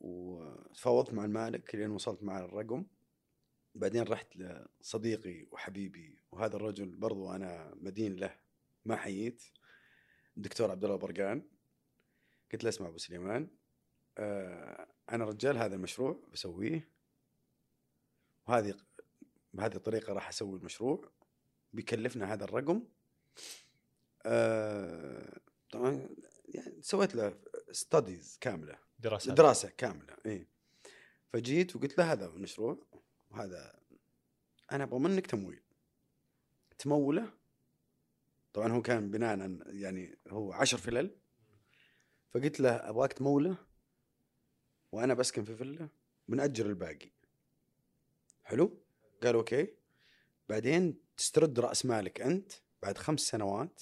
وتفاوضت 0.00 1.12
مع 1.12 1.24
المالك 1.24 1.74
لين 1.74 1.90
وصلت 1.90 2.22
مع 2.22 2.38
الرقم. 2.38 2.86
بعدين 3.74 4.02
رحت 4.02 4.36
لصديقي 4.36 5.46
وحبيبي 5.50 6.18
وهذا 6.32 6.56
الرجل 6.56 6.96
برضو 6.96 7.30
أنا 7.32 7.74
مدين 7.74 8.16
له 8.16 8.36
ما 8.84 8.96
جيت 8.96 9.42
الدكتور 10.36 10.70
عبد 10.70 10.84
الله 10.84 10.96
برقان. 10.96 11.48
قلت 12.52 12.64
له 12.64 12.68
اسمع 12.68 12.88
أبو 12.88 12.98
سليمان 12.98 13.50
آه 14.18 14.86
أنا 15.10 15.24
رجال 15.24 15.58
هذا 15.58 15.74
المشروع 15.74 16.20
بسويه. 16.32 16.97
وهذه 18.48 18.74
بهذه 19.52 19.76
الطريقة 19.76 20.12
راح 20.12 20.28
أسوي 20.28 20.58
المشروع. 20.58 21.10
بيكلفنا 21.72 22.32
هذا 22.32 22.44
الرقم. 22.44 22.82
آه 24.26 25.40
طبعا 25.70 26.08
يعني 26.48 26.82
سويت 26.82 27.14
له 27.14 27.40
studies 27.72 28.38
كاملة. 28.40 28.78
دراسات. 28.98 29.34
دراسة 29.34 29.68
كاملة 29.68 30.16
إي. 30.26 30.46
فجيت 31.32 31.76
وقلت 31.76 31.98
له 31.98 32.12
هذا 32.12 32.26
المشروع 32.26 32.86
وهذا 33.30 33.80
أنا 34.72 34.84
أبغى 34.84 34.98
منك 34.98 35.26
تمويل. 35.26 35.62
تموله. 36.78 37.32
طبعا 38.52 38.72
هو 38.72 38.82
كان 38.82 39.10
بناء 39.10 39.58
يعني 39.66 40.18
هو 40.28 40.52
عشر 40.52 40.78
فلل. 40.78 41.16
فقلت 42.30 42.60
له 42.60 42.70
أبغاك 42.70 43.12
تموله 43.12 43.56
وأنا 44.92 45.14
بسكن 45.14 45.44
في 45.44 45.56
فيلا 45.56 45.88
بنأجر 46.28 46.66
الباقي. 46.66 47.10
حلو؟ 48.48 48.78
قال 49.22 49.34
okay. 49.34 49.68
بعدين 50.48 50.98
تسترد 51.16 51.60
رأس 51.60 51.86
مالك 51.86 52.20
أنت 52.20 52.52
بعد 52.82 52.98
خمس 52.98 53.20
سنوات 53.20 53.80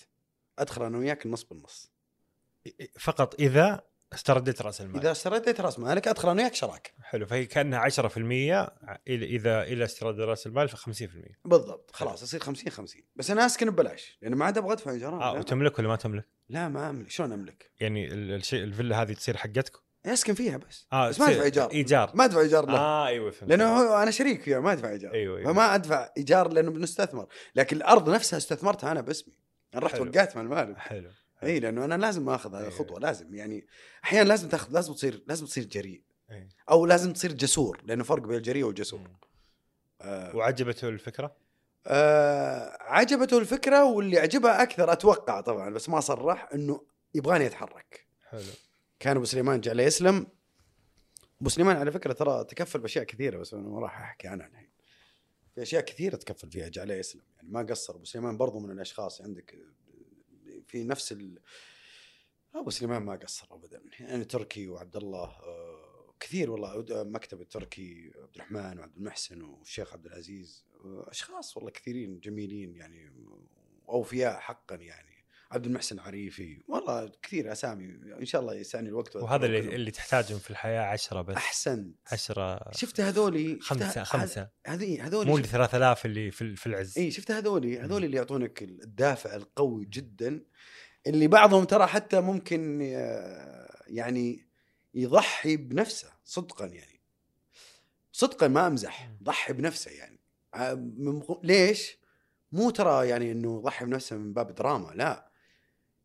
أدخل 0.58 0.84
أنا 0.84 0.98
وياك 0.98 1.26
النص 1.26 1.42
بالنص. 1.44 1.90
فقط 3.00 3.40
إذا 3.40 3.82
استرديت 4.12 4.62
رأس 4.62 4.80
المال. 4.80 5.00
إذا 5.00 5.12
استرديت 5.12 5.60
رأس 5.60 5.78
مالك 5.78 6.08
أدخل 6.08 6.28
أنا 6.30 6.42
وياك 6.42 6.54
شراكه 6.54 6.90
حلو. 7.02 7.26
فهي 7.26 7.46
كأنها 7.46 7.78
10% 7.78 8.66
إلى- 8.66 9.00
اذا 9.08 9.62
إلى 9.62 9.84
استرداد 9.84 10.20
رأس 10.20 10.46
المال 10.46 10.68
ف 10.68 10.74
50% 10.74 11.38
بالضبط. 11.44 11.90
خلاص 11.92 12.22
يصير 12.22 12.40
50 12.40 12.70
50 12.70 13.02
بس 13.16 13.30
أنا 13.30 13.46
أسكن 13.46 13.70
ببلاش 13.70 14.18
لأنه 14.22 14.36
ما 14.36 14.44
عاد 14.44 14.58
أبغى 14.58 14.72
أدفع 14.72 14.90
ايجار 14.90 15.22
آه. 15.22 15.32
وتملك 15.38 15.78
ولا 15.78 15.88
ما 15.88 15.96
تملك؟ 15.96 16.28
لا 16.48 16.68
ما 16.68 16.90
أملك. 16.90 17.10
شلون 17.10 17.32
أملك؟ 17.32 17.70
يعني 17.80 18.06
ال- 18.12 18.32
الشيء 18.34 18.64
الفيلا 18.64 19.02
هذه 19.02 19.12
تصير 19.12 19.36
حقتك؟ 19.36 19.76
اسكن 20.12 20.34
فيها 20.34 20.56
بس. 20.56 20.86
آه 20.92 21.08
بس 21.08 21.20
ما 21.20 21.28
ادفع 21.28 21.42
إيجار. 21.42 21.70
إيجار. 21.70 22.10
ما 22.14 22.24
ادفع 22.24 22.40
إيجار 22.40 22.66
له. 22.66 22.78
آه 22.78 23.06
أيوه 23.06 23.30
فهمت. 23.30 23.50
لأنه 23.50 23.64
هو 23.64 24.02
أنا 24.02 24.10
شريك 24.10 24.42
فيها 24.42 24.60
ما 24.60 24.72
ادفع 24.72 24.90
إيجار. 24.90 25.14
أيوه 25.14 25.38
أيوه. 25.38 25.52
فما 25.52 25.74
أدفع 25.74 26.08
إيجار 26.16 26.48
لأنه 26.48 26.70
بنستثمر. 26.70 27.26
لكن 27.54 27.76
الأرض 27.76 28.10
نفسها 28.10 28.36
استثمرتها 28.36 28.92
أنا 28.92 29.00
باسمي. 29.00 29.34
أنا 29.74 29.86
رحت. 29.86 30.00
وقعت 30.00 30.36
مع 30.36 30.42
المالك. 30.42 30.78
حلو 30.78 31.10
إي 31.42 31.60
لأنه 31.60 31.84
أنا 31.84 31.94
لازم 31.94 32.28
آخذ 32.28 32.50
هذه 32.50 32.58
أيوة. 32.58 32.68
الخطوه 32.68 33.00
لازم. 33.00 33.34
يعني 33.34 33.66
أحيانا 34.04 34.28
لازم 34.28 34.48
تاخذ 34.48 34.72
لازم 34.72 34.94
تصير 34.94 35.22
لازم 35.26 35.46
تصير 35.46 35.64
جريء. 35.64 36.02
أي. 36.30 36.48
أو 36.70 36.86
لازم 36.86 37.12
تصير 37.12 37.32
جسور 37.32 37.80
لأنه 37.84 38.04
فرق 38.04 38.22
بين 38.22 38.36
الجريء 38.36 38.64
والجسور. 38.64 39.00
آه. 40.00 40.36
وعجبته 40.36 40.88
الفكرة؟ 40.88 41.36
آه 41.86 42.78
عجبته 42.80 43.38
الفكرة 43.38 43.84
واللي 43.84 44.18
عجبها 44.18 44.62
أكثر 44.62 44.92
أتوقع 44.92 45.40
طبعا 45.40 45.70
بس 45.70 45.88
ما 45.88 46.00
صرح 46.00 46.48
إنه 46.54 46.86
يبغاني 47.14 47.46
اتحرك 47.46 48.06
حلو. 48.30 48.40
كان 49.00 49.16
أبو 49.16 49.24
سليمان 49.24 49.60
جعله 49.60 49.82
يسلم 49.82 50.26
أبو 51.40 51.48
سليمان 51.48 51.76
على 51.76 51.92
فكرة 51.92 52.12
ترى 52.12 52.44
تكفل 52.44 52.80
بأشياء 52.80 53.04
كثيرة 53.04 53.38
بس 53.38 53.54
ما 53.54 53.80
راح 53.80 54.00
أحكي 54.00 54.28
عنها 54.28 54.46
الحين. 54.46 54.70
في 55.54 55.62
أشياء 55.62 55.82
كثيرة 55.84 56.16
تكفل 56.16 56.50
فيها 56.50 56.68
جعله 56.68 56.94
يسلم 56.94 57.22
يعني 57.36 57.48
ما 57.48 57.62
قصر. 57.62 57.96
أبو 57.96 58.04
سليمان 58.04 58.36
برضو 58.36 58.58
من 58.58 58.70
الأشخاص 58.70 59.22
عندك 59.22 59.58
في 60.66 60.84
نفس 60.84 61.12
ال... 61.12 61.38
أبو 62.54 62.70
سليمان 62.70 63.02
ما 63.02 63.16
قصر 63.16 63.46
ابدا. 63.50 63.82
يعني 64.00 64.24
تركي 64.24 64.68
وعبد 64.68 64.96
الله 64.96 65.24
آه، 65.24 66.14
كثير 66.20 66.50
والله. 66.50 66.84
مكتب 66.90 67.40
التركي 67.40 68.12
عبد 68.16 68.34
الرحمن 68.34 68.78
وعبد 68.78 68.96
المحسن 68.96 69.42
والشيخ 69.42 69.92
عبد 69.92 70.06
العزيز 70.06 70.64
آه، 70.84 71.06
أشخاص 71.08 71.56
والله 71.56 71.70
كثيرين 71.70 72.20
جميلين 72.20 72.74
يعني 72.74 73.12
اوفياء 73.88 74.38
حقا 74.40 74.74
يعني. 74.74 75.15
عبد 75.50 75.66
المحسن 75.66 75.98
عريفي. 75.98 76.62
والله 76.68 77.12
كثير 77.22 77.52
أسامي 77.52 77.84
إن 78.20 78.24
شاء 78.24 78.40
الله 78.40 78.54
يسعني 78.54 78.88
الوقت 78.88 79.16
وهذا 79.16 79.46
اللي, 79.46 79.58
اللي 79.58 79.90
تحتاجهم 79.90 80.38
في 80.38 80.50
الحياة 80.50 80.82
عشرة 80.82 81.22
بس. 81.22 81.36
احسنت 81.36 81.96
عشرة 82.12 82.70
شفت 82.72 83.00
هذولي؟ 83.00 83.58
خمسة 83.60 84.04
خمسة. 84.04 84.48
هذه 84.66 85.06
هذولي 85.06 85.30
مو 85.30 85.38
ال 85.38 85.44
3000 85.44 86.06
اللي 86.06 86.30
في 86.30 86.56
في 86.56 86.66
العز. 86.66 86.98
اي 86.98 87.10
شفت 87.10 87.30
هذولي؟ 87.30 87.80
هذولي 87.80 88.06
اللي 88.06 88.16
يعطونك 88.16 88.62
الدافع 88.62 89.34
القوي 89.34 89.84
جدا 89.84 90.40
اللي 91.06 91.28
بعضهم 91.28 91.64
ترى 91.64 91.86
حتى 91.86 92.20
ممكن 92.20 92.80
آه، 92.82 93.82
يعني 93.86 94.46
يضحي 94.94 95.56
بنفسه 95.56 96.08
صدقا 96.24 96.66
يعني. 96.66 97.00
صدقا 98.12 98.48
ما 98.48 98.66
أمزح 98.66 99.10
ضحي 99.22 99.52
بنفسه 99.52 99.90
يعني. 99.90 100.20
آه، 100.54 100.92
ليش؟ 101.42 101.98
مو 102.52 102.70
ترى 102.70 103.08
يعني 103.08 103.32
إنه 103.32 103.58
يضحي 103.58 103.84
بنفسه 103.84 104.16
من 104.16 104.32
باب 104.32 104.54
دراما 104.54 104.92
لا. 104.94 105.30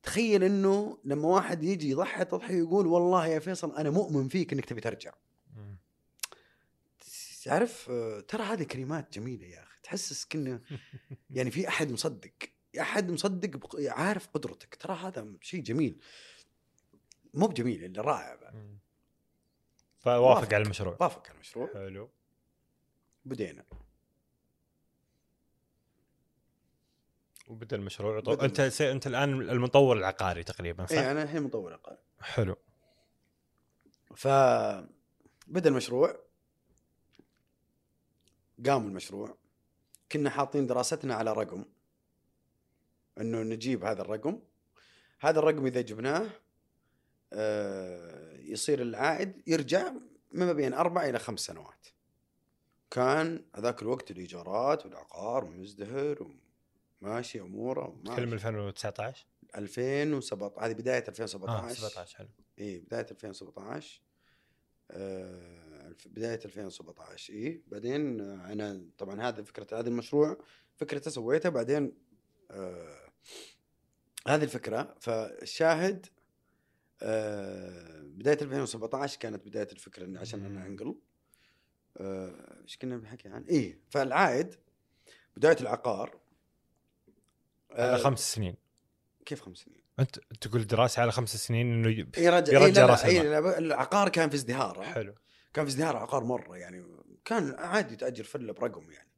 تخيل 0.04 0.44
إنه 0.44 0.98
لما 1.04 1.28
واحد 1.28 1.64
يجي 1.64 1.90
يضحي 1.90 2.26
تضحي 2.26 2.62
ويقول 2.62 2.88
والله 2.88 3.28
يا 3.28 3.40
فيصل 3.40 3.76
أنا 3.76 3.90
مؤمن 3.90 4.28
فيك 4.28 4.54
إنك 4.54 4.66
تبي 4.66 4.82
ترجع. 4.82 5.14
تعرف 7.44 7.92
ترى 8.28 8.44
هذه 8.44 8.64
كلمات 8.64 9.14
جميلة 9.14 9.48
يا 9.48 9.64
أخي. 9.64 9.80
تحسس 9.84 10.26
كنا 10.26 10.62
يعني 11.30 11.52
في 11.52 11.68
أحد 11.68 11.92
مصدق. 11.92 12.34
أحد 12.80 13.12
مصدق 13.12 13.80
عارف 13.90 14.28
قدرتك. 14.28 14.76
ترى 14.76 14.96
هذا 14.96 15.28
شيء 15.42 15.62
جميل. 15.62 16.02
مو 17.34 17.48
بجميل 17.48 17.84
إلا 17.84 18.02
رائع 18.02 18.36
بعد 18.36 18.78
فوافق 20.00 20.54
على 20.54 20.64
المشروع. 20.64 20.98
وافق 21.00 21.28
على 21.28 21.36
المشروع. 21.36 21.74
حلو. 21.74 22.10
بدينا. 23.26 23.66
وبدأ 27.52 27.76
المشروع 27.76 28.20
طو... 28.20 28.34
أنت 28.34 28.62
سي... 28.62 28.92
أنت 28.92 29.08
الآن 29.08 29.50
المطور 29.50 29.98
العقاري 29.98 30.44
تقريبا 30.44 30.86
صح؟ 30.86 30.92
اي 30.92 31.12
أنا 31.12 31.24
الحين 31.24 31.44
مطور 31.44 31.74
عقاري. 31.74 31.98
حلو. 32.20 32.56
ف 34.16 34.28
بدأ 35.48 35.70
المشروع 35.70 36.16
قام 38.66 38.88
المشروع. 38.88 39.38
كنا 40.12 40.30
حاطين 40.30 40.68
دراستنا 40.68 41.16
على 41.16 41.34
رقم 41.34 41.66
إنه 43.18 43.42
نجيب 43.42 43.84
هذا 43.86 44.02
الرقم. 44.02 44.40
هذا 45.20 45.40
الرقم 45.40 45.66
إذا 45.66 45.82
جبناه 45.82 46.30
آه 47.34 48.38
يصير 48.38 48.82
العائد 48.82 49.42
يرجع 49.48 49.92
ما 50.32 50.54
بين 50.54 50.74
أربع 50.74 51.06
إلى 51.06 51.20
خمس 51.20 51.40
سنوات. 51.40 51.88
كان 52.92 53.46
هذاك 53.56 53.82
الوقت 53.82 54.12
الإيجارات 54.12 54.86
والعقار 54.86 55.46
مزدهر 55.46 56.32
ماشي 57.02 57.42
أموره 57.42 58.02
تتكلم 58.06 58.34
2019 58.34 59.26
2017 59.56 60.66
هذه 60.66 60.74
بداية 60.74 61.04
2017 61.08 61.70
آه 61.70 61.74
17 61.90 62.18
حلو. 62.18 62.28
إي 62.60 62.80
بداية 62.80 63.06
2017 63.12 64.02
آه 64.92 65.96
بداية 66.06 66.40
2017 66.46 67.34
إي. 67.34 67.64
بعدين 67.68 68.22
أنا 68.22 68.86
طبعا 68.98 69.22
هذا 69.22 69.44
فكرة 69.44 69.80
هذا 69.80 69.90
المشروع 69.90 70.38
فكرته 70.76 71.12
سويتها 71.12 71.50
بعدين 71.50 71.94
آه 72.52 73.12
هذه 74.28 74.44
الفكرة. 74.44 74.96
فالشاهد 75.00 76.06
آه 77.02 78.02
بداية 78.02 78.38
2017 78.42 79.20
كانت 79.20 79.46
بداية 79.46 79.68
الفكرة 79.72 80.06
إن 80.06 80.18
عشان 80.18 80.46
أنا 80.46 80.66
أنقل. 80.68 80.96
آه، 81.98 82.62
إيش 82.64 82.78
كنا 82.78 82.98
بنحكي 82.98 83.30
عن؟ 83.30 83.44
إي 83.44 83.80
فالعائد 83.90 84.56
بداية 85.38 85.58
العقار 85.62 86.21
على 87.72 87.96
آه، 87.96 87.98
خمس 87.98 88.34
سنين. 88.34 88.56
كيف 89.26 89.42
خمس 89.42 89.58
سنين؟ 89.58 89.82
أنت 90.00 90.20
تقول 90.42 90.68
دراسة 90.68 91.02
على 91.02 91.12
خمس 91.12 91.36
سنين 91.36 91.74
إنه 91.74 92.08
يرجع 92.18 92.54
يرجع 92.54 92.86
راس 92.86 93.06
العقار 93.06 94.10
كان 94.10 94.30
في 94.30 94.36
ازدهار 94.36 94.84
حلو. 94.84 95.16
كان 95.54 95.66
في 95.66 95.72
ازدهار 95.72 95.98
عقار 95.98 96.24
مرة 96.24 96.58
يعني 96.58 96.86
كان 97.26 97.56
عادي 97.56 97.96
تأجر 97.96 98.24
فله 98.24 98.54
برقم 98.54 98.92
يعني. 98.92 99.12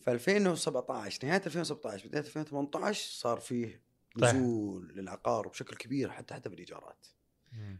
في 0.00 0.12
2017 0.12 1.26
نهاية 1.26 1.42
2017 1.46 2.08
بداية 2.08 2.22
2018 2.22 3.12
صار 3.12 3.40
فيه 3.40 3.82
نزول 4.16 4.88
طيب. 4.88 4.98
للعقار 4.98 5.48
بشكل 5.48 5.76
كبير 5.76 6.10
حتى 6.10 6.34
حتى 6.34 6.48
بالايجارات 6.48 7.06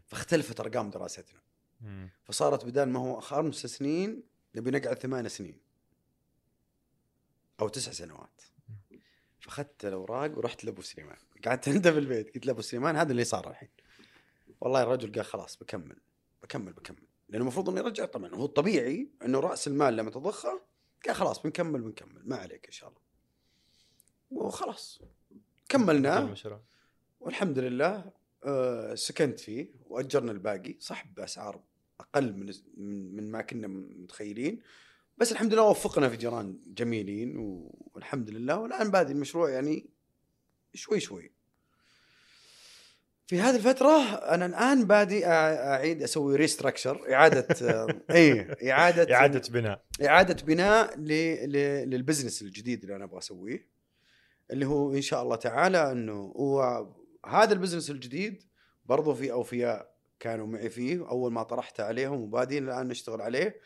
فاختلفت 0.05 0.59
أرقام 0.59 0.89
دراستنا. 0.89 1.41
مم. 1.81 2.09
فصارت 2.23 2.65
بدل 2.65 2.83
ما 2.83 2.99
هو 2.99 3.19
خمس 3.19 3.55
سنين 3.55 4.23
نبي 4.55 4.71
نقعد 4.71 4.99
ثمان 4.99 5.29
سنين 5.29 5.59
أو 7.59 7.67
تسع 7.67 7.91
سنوات. 7.91 8.41
فاخذت 9.43 9.85
الأوراق 9.85 10.37
ورحت 10.37 10.65
لأبو 10.65 10.81
سليمان. 10.81 11.17
قعدت 11.45 11.69
عنده 11.69 11.91
في 11.91 11.99
البيت 11.99 12.35
قلت 12.35 12.45
لأبو 12.45 12.61
سليمان 12.61 12.95
هذا 12.95 13.11
اللي 13.11 13.23
صار 13.23 13.49
الحين. 13.49 13.69
والله 14.61 14.83
الرجل 14.83 15.11
قال 15.13 15.25
خلاص 15.25 15.57
بكمل. 15.57 15.97
بكمل 16.43 16.73
بكمل. 16.73 17.03
لأنه 17.29 17.41
المفروض 17.41 17.69
إنه 17.69 17.79
يرجع. 17.79 18.05
طبعا 18.05 18.35
هو 18.35 18.45
الطبيعي 18.45 19.09
إنه 19.25 19.39
رأس 19.39 19.67
المال 19.67 19.95
لما 19.95 20.11
تضخه 20.11 20.61
قال 21.05 21.15
خلاص 21.15 21.41
بنكمل 21.41 21.81
بنكمل. 21.81 22.21
ما 22.29 22.35
عليك 22.35 22.65
إن 22.65 22.71
شاء 22.71 22.89
الله. 22.89 23.01
وخلاص. 24.31 25.01
كملناه 25.69 26.35
والحمد 27.19 27.59
لله 27.59 28.11
آه 28.43 28.95
سكنت 28.95 29.39
فيه 29.39 29.69
وأجرنا 29.85 30.31
الباقي. 30.31 30.75
صح 30.79 31.07
بأسعار 31.07 31.63
أقل 31.99 32.33
من 32.33 32.53
من 33.15 33.31
ما 33.31 33.41
كنا 33.41 33.67
متخيلين. 33.67 34.61
بس 35.17 35.31
الحمد 35.31 35.53
لله 35.53 35.63
وفقنا 35.63 36.09
في 36.09 36.17
جيران 36.17 36.59
جميلين 36.67 37.37
والحمد 37.93 38.29
لله. 38.29 38.59
والآن 38.59 38.91
بادي 38.91 39.11
المشروع 39.11 39.49
يعني 39.49 39.89
شوي 40.73 40.99
شوي. 40.99 41.31
في 43.27 43.41
هذه 43.41 43.55
الفترة 43.55 44.15
أنا 44.15 44.45
الآن 44.45 44.85
بادي 44.85 45.25
أعيد 45.25 46.03
أسوي 46.03 46.35
restructure 46.35 47.13
إعادة 47.13 47.47
إي 48.11 48.55
إعادة 48.71 49.15
إعادة 49.15 49.41
بناء. 49.49 49.83
إعادة 50.05 50.43
بناء 50.45 50.97
لل 51.85 51.96
business 51.96 52.41
الجديد 52.41 52.81
اللي 52.81 52.95
أنا 52.95 53.03
أبغى 53.03 53.17
أسويه 53.17 53.67
اللي 54.51 54.65
هو 54.65 54.93
إن 54.93 55.01
شاء 55.01 55.23
الله 55.23 55.35
تعالى 55.35 55.91
إنه 55.91 56.13
هو 56.13 56.87
هذا 57.25 57.53
ال 57.53 57.57
business 57.57 57.89
الجديد 57.89 58.43
برضو 58.85 59.13
في 59.13 59.31
أوفياء 59.31 59.93
كانوا 60.19 60.47
معي 60.47 60.69
فيه 60.69 61.09
أول 61.09 61.31
ما 61.31 61.43
طرحته 61.43 61.83
عليهم 61.83 62.21
وبادين 62.21 62.63
الآن 62.63 62.87
نشتغل 62.87 63.21
عليه. 63.21 63.59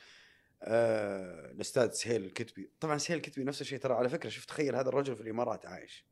آه 0.64 1.52
الأستاذ 1.52 1.92
سهيل 1.92 2.26
الكتبي. 2.26 2.70
طبعا 2.80 2.98
سهيل 2.98 3.18
الكتبي 3.18 3.44
نفس 3.44 3.62
الشيء. 3.62 3.80
ترى 3.80 3.94
على 3.94 4.10
فكرة 4.10 4.30
شوف 4.30 4.46
تخيل 4.46 4.76
هذا 4.76 4.90
الرجل 4.90 5.16
في 5.16 5.22
الإمارات 5.22 5.66
عايش. 5.66 6.06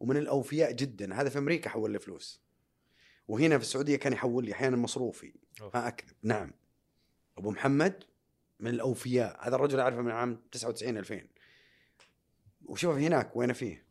ومن 0.00 0.16
الأوفياء 0.16 0.72
جدا. 0.72 1.14
هذا 1.14 1.28
في 1.28 1.38
أمريكا 1.38 1.70
حول 1.70 1.90
لي 1.90 1.98
فلوس. 1.98 2.42
وهنا 3.28 3.58
في 3.58 3.64
السعودية 3.64 3.96
كان 3.96 4.12
يحول 4.12 4.44
لي 4.44 4.52
أحيانا 4.52 4.76
مصروفي. 4.76 5.34
ما 5.74 5.88
أكذب. 5.88 6.16
نعم. 6.22 6.52
أبو 7.38 7.50
محمد 7.50 8.04
من 8.60 8.70
الأوفياء. 8.70 9.48
هذا 9.48 9.56
الرجل 9.56 9.80
أعرفه 9.80 10.00
من 10.00 10.10
عام 10.10 10.42
99 10.52 10.98
2000 10.98 11.26
وشوف 12.64 12.96
هناك 12.96 13.36
وين 13.36 13.52
فيه؟ 13.52 13.84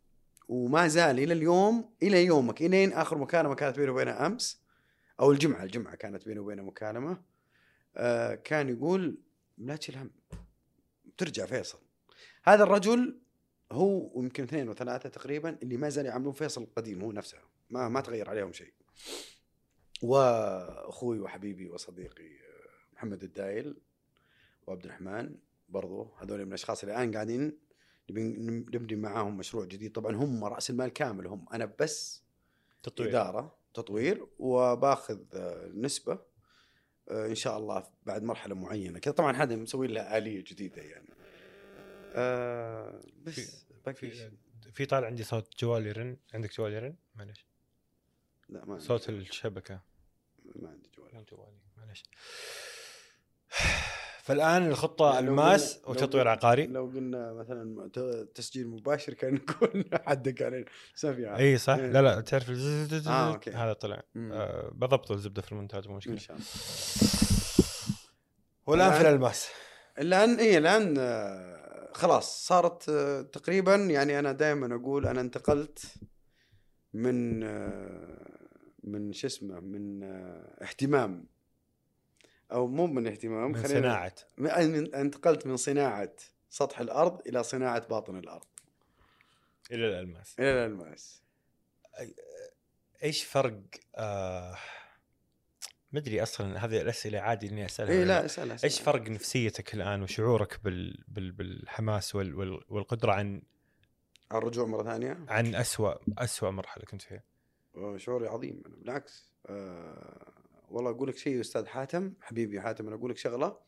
وما 0.48 0.88
زال 0.88 1.20
إلى 1.20 1.34
اليوم 1.34 1.94
إلى 2.04 2.26
يومك 2.26 2.62
إلين 2.62 2.94
آخر 2.94 3.18
مكالمة 3.18 3.56
كانت 3.56 3.80
بيني 3.80 3.92
وبينه 3.92 4.26
أمس 4.26 4.62
أو 5.20 5.32
الجمعة 5.32 5.64
الجمعة 5.64 5.96
كانت 5.96 6.26
بيني 6.26 6.40
وبينه 6.40 6.64
مكالمة 6.64 7.22
آه 7.98 8.36
كان 8.36 8.70
يقول 8.70 9.18
لا 9.60 9.76
تشيل 9.76 9.98
هم 9.98 10.12
ترجع 11.18 11.46
فيصل. 11.46 11.80
هذا 12.44 12.64
الرجل 12.64 13.20
هو 13.72 14.12
ويمكن 14.20 14.44
اثنين 14.44 14.70
وثلاثة 14.70 15.10
تقريبا 15.10 15.58
اللي 15.64 15.78
ما 15.78 15.90
زالوا 15.90 16.10
يعملون 16.10 16.34
فيصل 16.34 16.64
القديم 16.64 17.02
هو 17.02 17.12
نفسه. 17.12 17.38
ما 17.70 17.90
ما 17.90 18.02
تغير 18.02 18.30
عليهم 18.30 18.54
شيء. 18.54 18.74
وأخوي 20.02 21.20
وحبيبي 21.20 21.70
وصديقي 21.70 22.30
محمد 22.94 23.24
الدايل 23.24 23.82
وعبد 24.68 24.86
الرحمن 24.86 25.36
برضو 25.70 26.14
هذول 26.18 26.40
من 26.40 26.48
الأشخاص 26.48 26.84
اللي 26.84 26.96
الآن 26.96 27.14
قاعدين 27.14 27.60
نبني 28.10 28.96
معاهم 28.96 29.38
مشروع 29.38 29.66
جديد. 29.66 29.92
طبعا 29.92 30.16
هم 30.16 30.44
رأس 30.44 30.70
المال 30.70 30.90
كامل 30.90 31.28
هم 31.28 31.46
أنا 31.54 31.74
بس 31.80 32.24
تطوير. 32.84 33.10
إدارة 33.10 33.60
تطوير 33.74 34.28
وباخذ 34.40 35.20
نسبة 35.74 36.14
آه، 36.14 36.29
إن 37.12 37.36
شاء 37.36 37.58
الله 37.58 37.88
بعد 38.06 38.24
مرحلة 38.24 38.56
معينة. 38.56 39.00
كذا 39.00 39.14
طبعا 39.14 39.36
هذا 39.36 39.56
مسوي 39.56 39.88
لها 39.88 40.18
آلية 40.18 40.44
جديدة 40.48 40.82
يعني. 40.82 41.10
آه 42.16 43.02
بس 43.24 43.66
في, 43.96 44.32
في 44.72 44.86
طالع 44.86 45.08
عندي 45.08 45.24
صوت 45.24 45.60
جوال 45.60 45.88
يرن. 45.88 46.18
عندك 46.34 46.58
جوال 46.58 46.74
يرن؟ 46.74 46.96
معلش 47.16 47.46
لا 48.50 48.66
ما 48.66 48.80
صوت 48.80 49.10
الشبكة. 49.10 49.82
ما 50.56 50.70
عندي 50.70 50.90
جوال. 50.98 51.26
جوالي 51.26 51.58
معلش 51.78 52.04
فالآن 54.30 54.68
الخطة 54.68 55.12
لو 55.14 55.20
الماس 55.20 55.80
لو 55.86 55.92
وتطوير 55.92 56.24
قلنا- 56.24 56.32
عقاري 56.32 56.68
لو 56.68 56.86
قلنا 56.86 57.34
مثلا 57.34 57.90
تسجيل 58.36 58.68
مباشر 58.68 59.14
كان 59.14 59.34
نكون 59.50 59.84
حدك 59.94 60.42
علينا 60.42 60.66
عاد. 61.26 61.40
إي 61.40 61.58
صح 61.58 61.74
إيه. 61.74 61.92
لا 61.92 62.02
لا 62.02 62.22
تعرف 62.22 62.50
آه، 63.08 63.34
okay. 63.34 63.52
هذا 63.52 63.74
طلع. 63.74 64.02
آه 64.18 64.70
بضبط 64.74 65.12
الزبدة 65.12 65.42
في 65.42 65.52
المونتاج 65.52 65.86
مو 65.88 65.92
إن 65.94 65.98
مشكله 65.98 66.18
شاء 66.18 66.36
الله 66.38 66.46
والآن 68.68 68.92
في 68.94 69.02
الالماس 69.02 69.48
الان 70.00 70.36
إي 70.40 70.58
الآن 70.58 70.96
آه، 71.00 71.92
خلاص 71.94 72.48
صارت 72.48 72.90
آه، 72.90 73.22
تقريبا 73.22 73.76
يعني 73.76 74.20
أنا 74.20 74.32
دائما 74.32 74.76
أقول 74.76 75.08
أنا 75.08 75.22
انتقلت 75.22 75.86
من 76.94 77.44
آه، 77.44 78.40
من 78.84 79.14
شو 79.14 79.28
اسمه 79.28 79.60
من 79.60 80.04
اهتمام 80.62 81.26
أو 82.52 82.68
مو 82.68 82.88
من 82.88 83.08
اهتمام 83.08 83.52
من 83.52 83.56
خلينا- 83.56 83.80
صناعة. 83.82 84.16
من- 84.38 84.96
انتقلت 84.96 85.48
من 85.48 85.58
صناعة 85.58 86.14
سطح 86.50 86.80
الأرض 86.80 87.28
إلى 87.28 87.44
صناعة 87.44 87.88
باطن 87.88 88.18
الأرض. 88.18 88.46
إلى 89.72 89.88
الألماس. 89.88 90.36
إلى 90.40 90.66
الألماس. 90.66 91.22
إيش 93.04 93.24
فرق 93.24 93.62
آه 93.96 94.58
ما 95.92 96.00
أدري 96.00 96.24
أصلا 96.24 96.66
هذه 96.66 96.82
الأسئلة 96.82 97.20
عادي 97.20 97.48
إني 97.50 97.66
أسألها. 97.66 97.92
اي 97.94 98.06
لا 98.06 98.26
اسال 98.26 98.52
اسال 98.52 98.70
إيش 98.70 98.82
فرق 98.82 99.02
نفسيتك 99.10 99.74
الآن 99.74 100.02
وشعورك 100.02 100.60
بال... 100.64 101.04
بال... 101.08 101.32
بالحماس 101.32 102.16
وال... 102.16 102.36
وال... 102.36 102.64
والقدرة 102.70 103.12
عن 103.12 103.42
الرجوع 104.34 104.66
مرة 104.66 104.84
ثانية؟ 104.84 105.26
عن 105.28 105.56
اسوء 105.56 105.98
اسوء 106.18 106.50
مرحلة 106.50 106.84
كنت 106.86 107.02
فيها؟ 107.02 107.24
شعوري 107.98 108.28
عظيم 108.28 108.62
بالعكس. 108.66 109.34
آه 109.46 110.34
والله 110.72 110.92
أقول 110.92 111.10
لك 111.10 111.18
شيء 111.18 111.42
أستاذ 111.42 111.66
حاتم 111.66 112.14
حبيبي 112.22 112.62
حاتم 112.62 112.88
أنا 112.88 112.96
أقول 112.96 113.12
لك 113.12 113.18
شغلة. 113.18 113.60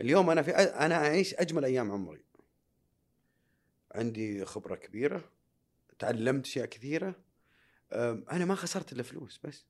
اليوم 0.00 0.30
أنا 0.30 0.42
في 0.42 0.50
أنا 0.50 0.94
أعيش 0.94 1.34
أجمل 1.34 1.64
أيام 1.64 1.90
عمري. 1.92 2.24
عندي 3.94 4.44
خبرة 4.44 4.74
كبيرة 4.74 5.30
تعلمت 5.98 6.46
أشياء 6.46 6.66
كثيرة. 6.66 7.14
أنا 7.92 8.44
ما 8.44 8.54
خسرت 8.54 8.92
إلا 8.92 9.02
فلوس 9.02 9.40
بس. 9.44 9.66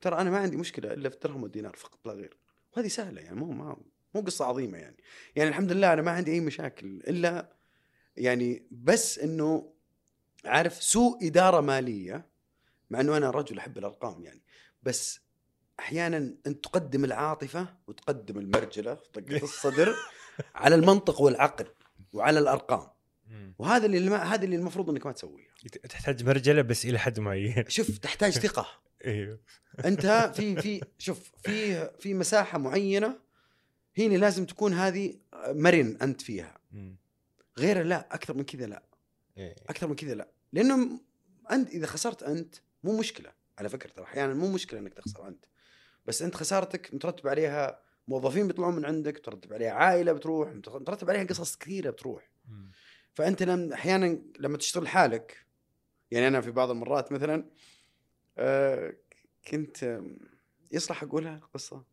ترى 0.00 0.20
أنا 0.20 0.30
ما 0.30 0.38
عندي 0.38 0.56
مشكلة 0.56 0.92
إلا 0.92 1.08
في 1.08 1.14
الدرهم 1.14 1.42
والدينار 1.42 1.76
فقط 1.76 2.06
لا 2.06 2.12
غير. 2.12 2.36
وهذه 2.76 2.88
سهلة 2.88 3.20
يعني 3.20 3.36
مو 3.36 3.52
ما 3.52 3.76
مو 4.14 4.20
قصة 4.20 4.44
عظيمة 4.44 4.78
يعني. 4.78 4.96
يعني 5.36 5.48
الحمد 5.50 5.72
لله 5.72 5.92
أنا 5.92 6.02
ما 6.02 6.10
عندي 6.10 6.32
أي 6.32 6.40
مشاكل 6.40 6.86
إلا 6.86 7.56
يعني 8.16 8.66
بس 8.70 9.18
إنه 9.18 9.72
عارف 10.44 10.82
سوء 10.82 11.26
إدارة 11.26 11.60
مالية 11.60 12.26
مع 12.90 13.00
إنه 13.00 13.16
أنا 13.16 13.30
رجل 13.30 13.58
أحب 13.58 13.78
الأرقام 13.78 14.22
يعني. 14.22 14.42
بس 14.82 15.20
أحيانا 15.80 16.16
أنت 16.46 16.64
تقدم 16.64 17.04
العاطفة 17.04 17.68
وتقدم 17.86 18.38
المرجلة 18.38 18.94
في 18.94 19.08
طقه 19.12 19.42
الصدر 19.50 19.94
على 20.54 20.74
المنطق 20.74 21.20
والعقل 21.20 21.66
وعلى 22.12 22.38
الأرقام. 22.38 22.88
وهذا 23.58 23.86
اللي 23.86 24.10
ما 24.10 24.16
هذا 24.16 24.44
اللي 24.44 24.56
المفروض 24.56 24.90
إنك 24.90 25.06
ما 25.06 25.12
تسويه. 25.12 25.46
تحتاج 25.88 26.24
مرجلة 26.24 26.62
بس 26.62 26.84
إلى 26.84 26.98
حد 26.98 27.20
معين. 27.20 27.64
شوف 27.68 27.98
تحتاج 27.98 28.32
ثقة. 28.38 28.66
أيوه 29.06 29.40
أنت 29.84 30.32
في 30.36 30.62
في 30.62 30.80
شوف 30.98 31.30
في 31.42 31.88
في 31.98 32.14
مساحة 32.14 32.58
معينة 32.58 33.18
هنا 33.98 34.14
لازم 34.16 34.46
تكون 34.46 34.72
هذه 34.72 35.14
مرن 35.48 35.98
أنت 36.02 36.22
فيها. 36.22 36.58
غير 37.58 37.82
لا 37.82 38.14
أكثر 38.14 38.34
من 38.34 38.44
كذا 38.44 38.66
لا. 38.66 38.82
إيه. 39.38 39.56
أكثر 39.68 39.86
من 39.86 39.94
كذا 39.94 40.14
لا. 40.14 40.28
لأنه 40.52 41.00
أنت 41.50 41.70
إذا 41.70 41.86
خسرت 41.86 42.22
أنت 42.22 42.54
مو 42.84 42.98
مشكلة. 42.98 43.32
على 43.58 43.68
فكرة 43.68 43.90
ترى 43.90 44.04
أحيانا 44.04 44.34
مو 44.34 44.52
مشكلة 44.52 44.80
إنك 44.80 44.94
تخسر 44.94 45.28
أنت. 45.28 45.44
بس 46.06 46.22
انت 46.22 46.34
خسارتك 46.34 46.94
مترتب 46.94 47.28
عليها 47.28 47.80
موظفين 48.08 48.46
بيطلعون 48.46 48.76
من 48.76 48.84
عندك 48.84 49.16
مترتب 49.18 49.52
عليها 49.52 49.72
عائلة 49.72 50.12
بتروح 50.12 50.48
مترتب 50.48 51.10
عليها 51.10 51.24
قصص 51.24 51.56
كثيرة 51.56 51.90
بتروح. 51.90 52.30
فأنت 53.14 53.42
لما 53.42 53.74
أحيانا 53.74 54.18
لما 54.38 54.58
تشتغل 54.58 54.84
لحالك 54.84 55.46
يعني 56.10 56.28
أنا 56.28 56.40
في 56.40 56.50
بعض 56.50 56.70
المرات 56.70 57.12
مثلا 57.12 57.44
آه 58.38 58.92
كنت 59.50 60.00
يصلح 60.72 61.02
أقولها 61.02 61.36
القصة 61.36 61.84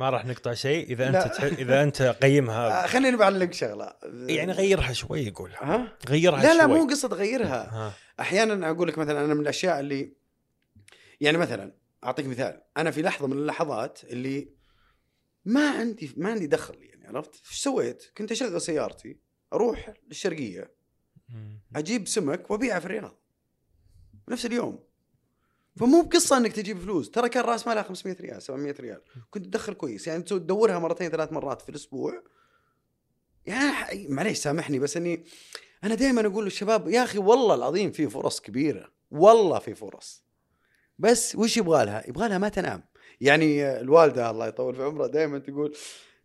ما 0.00 0.10
راح 0.10 0.26
نقطع 0.26 0.54
شيء 0.54 0.92
إذا. 0.92 1.08
أنت 1.08 1.34
تح... 1.34 1.44
إذا 1.44 1.82
أنت 1.82 2.02
قيمها. 2.02 2.84
آه 2.84 2.86
خليني 2.86 3.16
بعلق 3.16 3.52
شغلة. 3.52 3.94
يعني 4.28 4.52
غيرها 4.52 4.92
شوي 4.92 5.30
قولها. 5.30 5.58
ها؟ 5.62 5.98
غيرها 6.08 6.42
لا 6.42 6.54
لا 6.54 6.66
شوي. 6.66 6.80
مو 6.80 6.86
قصة 6.86 7.08
تغيرها. 7.08 7.70
ها. 7.72 7.94
أحيانا 8.20 8.70
أقول 8.70 8.88
لك 8.88 8.98
مثلا 8.98 9.24
أنا 9.24 9.34
من 9.34 9.40
الأشياء 9.40 9.80
اللي 9.80 10.12
يعني 11.20 11.38
مثلا 11.38 11.72
أعطيك 12.04 12.26
مثال. 12.26 12.62
أنا 12.76 12.90
في 12.90 13.02
لحظة 13.02 13.26
من 13.26 13.32
اللحظات 13.32 14.04
اللي 14.04 14.52
ما 15.44 15.70
عندي 15.70 16.14
ما 16.16 16.30
عندي 16.30 16.46
دخل 16.46 16.82
يعني 16.82 17.06
عرفت؟ 17.06 17.34
إيش 17.34 17.62
سويت؟ 17.62 18.12
كنت 18.16 18.32
أشغل 18.32 18.60
سيارتي 18.60 19.20
أروح 19.52 19.94
للشرقية. 20.08 20.74
أجيب 21.76 22.08
سمك 22.08 22.50
وأبيعه 22.50 22.80
في 22.80 22.86
الرياض. 22.86 23.18
نفس 24.28 24.46
اليوم. 24.46 24.84
فمو 25.76 26.02
بقصة 26.02 26.36
إنك 26.36 26.52
تجيب 26.52 26.78
فلوس. 26.78 27.10
ترى 27.10 27.28
كان 27.28 27.44
رأس 27.44 27.66
مالها 27.66 27.82
500 27.82 28.16
ريال 28.20 28.42
700 28.42 28.74
ريال. 28.80 29.02
كنت 29.30 29.44
تدخل 29.44 29.74
كويس. 29.74 30.06
يعني 30.06 30.22
تدورها 30.22 30.78
مرتين 30.78 31.10
ثلاث 31.10 31.32
مرات 31.32 31.62
في 31.62 31.68
الأسبوع. 31.68 32.22
يعني 33.46 34.08
معليش 34.08 34.38
سامحني 34.38 34.78
بس 34.78 34.96
إني 34.96 35.24
أنا 35.84 35.94
دائما 35.94 36.26
أقول 36.26 36.44
للشباب 36.44 36.88
يا 36.88 37.04
أخي 37.04 37.18
والله 37.18 37.54
العظيم 37.54 37.92
في 37.92 38.08
فرص 38.08 38.40
كبيرة. 38.40 38.92
والله 39.10 39.58
في 39.58 39.74
فرص. 39.74 40.24
بس 41.02 41.36
وش 41.36 41.56
يبغى 41.56 41.84
لها؟ 41.84 42.08
يبغى 42.08 42.28
لها 42.28 42.38
ما 42.38 42.48
تنام 42.48 42.84
يعني 43.20 43.80
الوالدة 43.80 44.30
الله 44.30 44.46
يطول 44.46 44.74
في 44.74 44.82
عمرها 44.82 45.06
دائما 45.06 45.38
تقول 45.38 45.76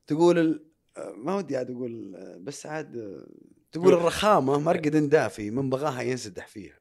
تقول. 0.08 0.68
ما 1.16 1.36
ودي 1.36 1.58
عاد 1.58 1.72
أقول 1.72 2.16
بس 2.40 2.66
عاد 2.66 3.24
تقول 3.72 3.94
الرخامة 3.94 4.60
مرقد 4.60 5.10
دافي 5.10 5.52
من 5.52 5.70
بغاها 5.70 6.02
ينسدح 6.02 6.48
فيها 6.48 6.80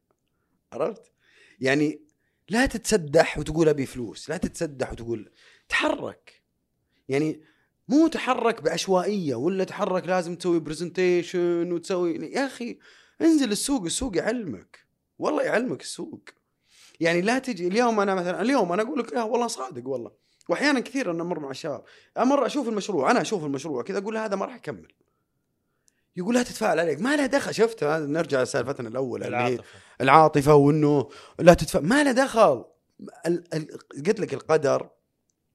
عرفت؟ 0.72 1.12
يعني 1.60 2.00
لا 2.48 2.66
تتسدح 2.66 3.38
وتقول 3.38 3.68
أبي 3.68 3.86
فلوس، 3.86 4.30
لا 4.30 4.36
تتسدح 4.36 4.92
وتقول 4.92 5.30
تحرك 5.68 6.42
يعني 7.08 7.40
مو 7.88 8.08
تحرك 8.08 8.62
بعشوائية 8.62 9.34
ولا 9.34 9.64
تحرك 9.64 10.06
لازم 10.06 10.36
تسوي 10.36 10.60
برزنتيشن 10.60 11.72
وتسوي 11.72 12.14
يا 12.16 12.46
أخي 12.46 12.78
انزل 13.20 13.52
السوق 13.52 13.84
السوق 13.84 14.16
يعلمك 14.16 14.86
والله 15.18 15.42
يعلمك 15.42 15.80
السوق 15.80 16.28
يعني 17.00 17.20
لا 17.20 17.38
تجي 17.38 17.68
اليوم 17.68 18.00
أنا 18.00 18.14
مثلا 18.14 18.42
اليوم 18.42 18.72
أنا 18.72 18.82
أقول 18.82 18.98
لك 18.98 19.12
لا 19.12 19.22
والله 19.22 19.46
صادق 19.46 19.88
والله. 19.88 20.10
واحيانا 20.48 20.80
كثير 20.80 21.10
أنا 21.10 21.22
أمر 21.22 21.40
مع 21.40 21.50
الشباب. 21.50 21.84
أمر 22.18 22.46
أشوف 22.46 22.68
المشروع 22.68 23.10
أنا 23.10 23.20
أشوف 23.20 23.44
المشروع 23.44 23.82
كذا 23.82 23.98
أقول 23.98 24.14
له 24.14 24.24
هذا 24.24 24.36
ما 24.36 24.44
راح 24.44 24.56
يكمل. 24.56 24.92
يقول 26.16 26.34
لا 26.34 26.42
تتفاعل 26.42 26.80
عليك. 26.80 27.00
ما 27.00 27.16
له 27.16 27.26
دخل. 27.26 27.54
شفت؟ 27.54 27.84
نرجع 27.84 28.42
لسالفتنا 28.42 28.88
الأولى 28.88 29.26
اللي 29.26 29.36
هي 29.36 29.46
العاطفة. 29.46 29.64
العاطفة 30.00 30.54
وإنه 30.54 31.08
لا 31.38 31.54
تدفع 31.54 31.80
ما 31.80 32.04
له 32.04 32.12
دخل. 32.12 32.64
قلت 34.06 34.20
لك 34.20 34.34
القدر 34.34 34.90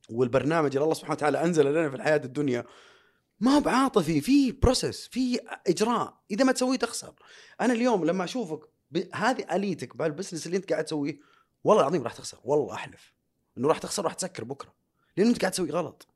والبرنامج 0.10 0.76
اللي 0.76 0.84
الله 0.84 0.94
سبحانه 0.94 1.16
وتعالى 1.16 1.44
أنزل 1.44 1.66
لنا 1.66 1.90
في 1.90 1.96
الحياة 1.96 2.22
الدنيا 2.26 2.66
ما 3.40 3.56
هو 3.56 3.60
بعاطفي. 3.60 4.22
في 4.22 4.52
process 4.52 5.08
في 5.08 5.40
إجراء. 5.68 6.18
إذا 6.32 6.44
ما 6.44 6.52
تسويه 6.52 6.78
تخسر. 6.78 7.14
أنا 7.62 7.74
اليوم 7.74 8.06
لما 8.06 8.24
أشوفك 8.24 8.60
هذه 9.14 9.56
آليتك 9.56 9.98
بهال 9.98 10.11
business 10.11 10.46
اللي 10.46 10.58
أنت 10.58 10.72
قاعد 10.72 10.86
تسويه 10.86 11.31
والله 11.64 11.82
العظيم 11.82 12.04
راح 12.04 12.14
تخسر 12.14 12.40
والله 12.44 12.74
أحلف. 12.74 13.14
إنه 13.58 13.68
راح 13.68 13.78
تخسر 13.78 14.04
راح 14.04 14.14
تسكر 14.14 14.44
بكرة. 14.44 14.74
لأنه 15.18 15.30
أنت 15.30 15.42
قاعد 15.42 15.52
تسوي 15.52 15.70
غلط. 15.70 16.08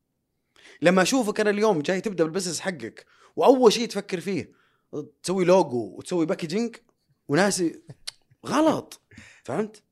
لما 0.81 1.01
اشوفك 1.01 1.39
أنا 1.39 1.49
اليوم 1.49 1.81
جاي 1.81 2.01
تبدأ 2.01 2.23
بال 2.23 2.31
business 2.31 2.59
حقك 2.59 3.05
وأول 3.35 3.73
شيء 3.73 3.87
تفكر 3.87 4.19
فيه 4.19 4.51
تسوي 5.23 5.45
لوجو 5.45 5.95
وتسوي 5.97 6.25
packaging 6.25 6.75
وناسي 7.27 7.81
غلط. 8.45 9.01
فهمت؟ 9.43 9.83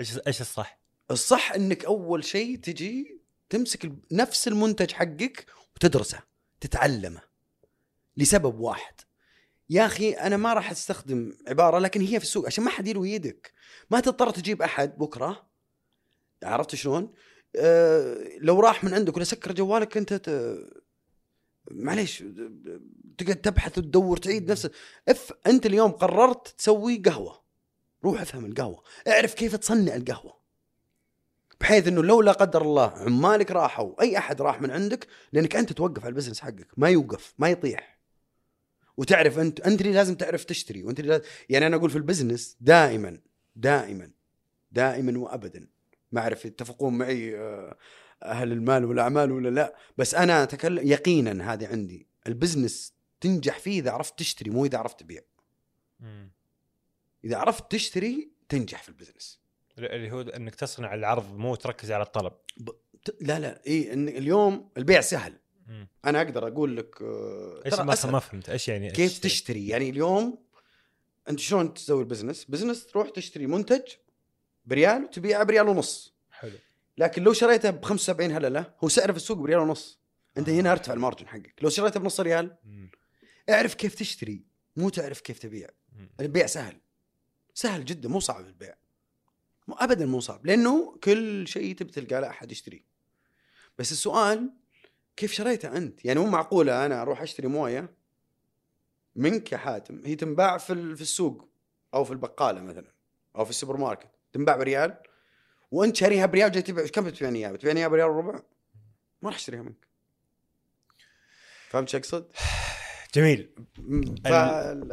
إيش 0.00 0.18
إيش 0.26 0.40
الصح؟ 0.40 0.78
الصح 1.10 1.52
إنك 1.52 1.84
أول 1.84 2.24
شيء 2.24 2.58
تجي 2.58 3.20
تمسك 3.50 3.92
نفس 4.12 4.48
المنتج 4.48 4.92
حقك 4.92 5.46
وتدرسه 5.76 6.20
تتعلمه 6.60 7.20
لسبب 8.16 8.60
واحد. 8.60 8.94
يا 9.70 9.86
أخي 9.86 10.12
أنا 10.12 10.36
ما 10.36 10.52
راح 10.52 10.70
أستخدم 10.70 11.36
عبارة 11.48 11.78
لكن 11.78 12.00
هي 12.00 12.20
في 12.20 12.24
السوق 12.24 12.46
عشان 12.46 12.64
ما 12.64 12.70
حد 12.70 12.88
يلوي 12.88 13.10
يدك. 13.10 13.52
ما 13.90 14.00
تضطر 14.00 14.30
تجيب 14.30 14.62
أحد 14.62 14.98
بكرة. 14.98 15.46
عرفت 16.42 16.74
شلون؟ 16.74 17.12
آه 17.56 18.28
لو 18.38 18.60
راح 18.60 18.84
من 18.84 18.94
عندك 18.94 19.16
ولا 19.16 19.24
سكر 19.24 19.52
جوالك 19.52 19.96
أنت 19.96 20.14
ت... 20.14 20.58
معليش 21.70 22.24
تقعد 23.18 23.36
تبحث 23.36 23.78
وتدور 23.78 24.16
تعيد 24.16 24.50
نفس 24.50 24.70
if 25.08 25.32
أنت 25.46 25.66
اليوم 25.66 25.90
قررت 25.90 26.48
تسوي 26.48 26.96
قهوة. 26.96 27.44
روح 28.04 28.20
افهم 28.20 28.44
القهوة. 28.44 28.82
اعرف 29.08 29.34
كيف 29.34 29.56
تصنع 29.56 29.94
القهوة. 29.94 30.38
بحيث 31.60 31.88
إنه 31.88 32.02
لو 32.02 32.22
لا 32.22 32.32
قدر 32.32 32.62
الله 32.62 32.92
عمالك 32.96 33.50
راحوا 33.50 34.02
أي 34.02 34.18
أحد 34.18 34.42
راح 34.42 34.60
من 34.60 34.70
عندك 34.70 35.06
لأنك 35.32 35.56
أنت 35.56 35.72
توقف 35.72 36.02
على 36.02 36.08
ال 36.08 36.12
business 36.12 36.40
حقك. 36.40 36.68
ما 36.76 36.88
يوقف 36.88 37.34
ما 37.38 37.50
يطيح. 37.50 37.93
وتعرف 38.96 39.38
أنت 39.38 39.60
أنت 39.60 39.80
اللي 39.80 39.92
لازم 39.92 40.14
تعرف 40.14 40.44
تشتري 40.44 40.82
وأنت 40.84 41.00
اللي 41.00 41.10
لازم 41.10 41.24
يعني 41.48 41.66
أنا 41.66 41.76
أقول 41.76 41.90
في 41.90 41.96
ال 41.96 42.03
business 42.03 42.56
دائما 42.60 43.18
دائما 43.56 44.10
دائما 44.72 45.18
وابدا. 45.18 45.68
ما 46.12 46.20
أعرف 46.20 46.44
يتفقون 46.44 46.98
معي 46.98 47.38
آه، 47.38 47.76
أهل 48.22 48.52
المال 48.52 48.84
والاعمال 48.84 49.32
ولا 49.32 49.48
لا 49.48 49.76
بس 49.98 50.14
أنا 50.14 50.42
أتكلم 50.42 50.86
يقينا 50.88 51.52
هذه 51.52 51.66
عندي. 51.66 52.06
ال 52.26 52.34
business 52.34 52.94
تنجح 53.20 53.58
فيه 53.58 53.80
إذا 53.80 53.90
عرفت 53.90 54.18
تشتري 54.18 54.50
مو 54.50 54.64
إذا 54.64 54.78
عرفت 54.78 55.00
تبيع. 55.00 55.22
إذا 57.24 57.36
عرفت 57.36 57.72
تشتري 57.72 58.30
تنجح 58.48 58.82
في 58.82 58.88
ال 58.88 58.93
business. 58.93 59.40
اللي 59.78 60.10
هو 60.10 60.20
إنك 60.20 60.54
تصنع 60.54 60.94
العرض 60.94 61.34
مو 61.36 61.54
تركز 61.54 61.90
على 61.92 62.02
الطلب. 62.02 62.32
ت- 63.04 63.16
لا 63.20 63.38
لا 63.38 63.66
اي 63.66 63.92
اليوم 63.94 64.70
البيع 64.76 65.00
سهل. 65.00 65.38
مم. 65.66 65.88
أنا 66.04 66.22
أقدر 66.22 66.48
أقول 66.48 66.76
لك 66.76 67.02
آه، 67.02 67.62
إيش 67.66 67.74
ما. 67.74 67.84
ما 67.84 68.18
فهمت 68.18 68.48
إيش 68.48 68.68
يعني 68.68 68.90
كيف 68.90 69.12
تشتري؟ 69.12 69.30
تشتري 69.30 69.68
يعني 69.68 69.90
اليوم 69.90 70.38
أنت 71.28 71.38
شلون 71.38 71.74
تسوي 71.74 72.00
ال 72.00 72.05
business 72.05 72.44
business 72.44 72.86
تروح 72.86 73.08
تشتري 73.08 73.46
منتج 73.46 73.82
بريال 74.64 75.04
وتبيعه 75.04 75.44
بريال 75.44 75.68
ونص 75.68 76.14
حلو 76.30 76.58
لكن 76.98 77.22
لو 77.22 77.32
شريته 77.32 77.70
ب 77.70 77.84
75 77.84 78.32
هللة 78.32 78.74
هو 78.84 78.88
سعره 78.88 79.12
في 79.12 79.16
السوق 79.16 79.38
بريال 79.38 79.58
ونص 79.58 80.00
أنت 80.38 80.48
آه. 80.48 80.52
هنا 80.52 80.72
أرتفع 80.72 80.92
ال 80.92 80.97
margin 80.97 81.28
حقك 81.28 81.54
لو 81.62 81.70
شريته 81.70 82.00
بنص 82.00 82.20
ريال 82.20 82.56
مم. 82.64 82.90
اعرف 83.50 83.74
كيف 83.74 83.94
تشتري 83.94 84.44
مو 84.76 84.88
تعرف 84.88 85.20
كيف 85.20 85.38
تبيع 85.38 85.68
مم. 85.92 86.10
البيع 86.20 86.46
سهل 86.46 86.76
سهل 87.54 87.84
جدا 87.84 88.08
مو 88.08 88.20
صعب 88.20 88.46
البيع 88.46 88.74
مو 89.68 89.74
ابدا 89.74 90.06
مو 90.06 90.20
صعب 90.20 90.46
لأنه 90.46 90.98
كل 91.04 91.48
شيء 91.48 91.74
تبي 91.74 91.92
تلقى 91.92 92.20
له 92.20 92.28
أحد 92.28 92.52
يشتريه 92.52 92.84
بس 93.78 93.92
السؤال 93.92 94.52
كيف 95.16 95.32
شريته 95.32 95.76
أنت 95.76 96.04
يعني 96.04 96.20
مو 96.20 96.26
معقولة 96.26 96.86
أنا 96.86 97.02
أروح 97.02 97.22
أشتري 97.22 97.48
موية 97.48 97.90
منك 99.16 99.52
يا 99.52 99.56
حاتم 99.56 100.02
هي 100.04 100.14
تنباع 100.16 100.58
في 100.58 100.96
في 100.96 101.02
السوق 101.02 101.48
أو 101.94 102.04
في 102.04 102.10
البقالة 102.10 102.60
مثلا 102.60 102.92
أو 103.36 103.44
في 103.44 103.50
السوبر 103.50 103.76
ماركت 103.76 104.08
تنباع 104.32 104.56
بريال 104.56 104.96
وأنت 105.70 105.96
شاريها 105.96 106.26
بريال 106.26 106.52
جاي 106.52 106.62
تبيع 106.62 106.86
كم 106.86 107.04
بتبيعني 107.04 107.38
إياها؟ 107.38 107.52
بتبيعني 107.52 107.80
إياها 107.80 107.88
بريال 107.88 108.08
وربع؟ 108.08 108.40
ما 109.22 109.30
راح 109.30 109.36
أشتريها 109.36 109.62
منك. 109.62 109.86
فهمت 111.68 111.88
شو 111.88 111.98
أقصد؟ 111.98 112.26
جميل 113.14 113.50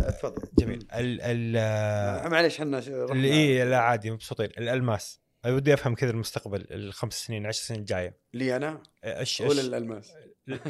تفضل 0.07 0.49
جميل 0.57 0.87
ال 0.93 1.21
ال 1.21 2.31
معليش 2.31 2.61
إحنا 2.61 2.81
إيه 3.13 3.63
لا 3.63 3.79
عادي 3.79 4.11
مبسوطين 4.11 4.45
الألماس 4.45 5.19
أنا 5.45 5.53
ودي 5.55 5.73
أفهم 5.73 5.95
كذا 5.95 6.09
المستقبل 6.11 6.65
الخمس 6.71 7.13
سنين 7.25 7.45
عشر 7.45 7.61
سنين 7.63 7.79
الجاية 7.79 8.17
لي 8.33 8.55
أنا 8.55 8.83
إيش 9.03 9.41
ولا 9.41 9.61
الألماس 9.61 10.13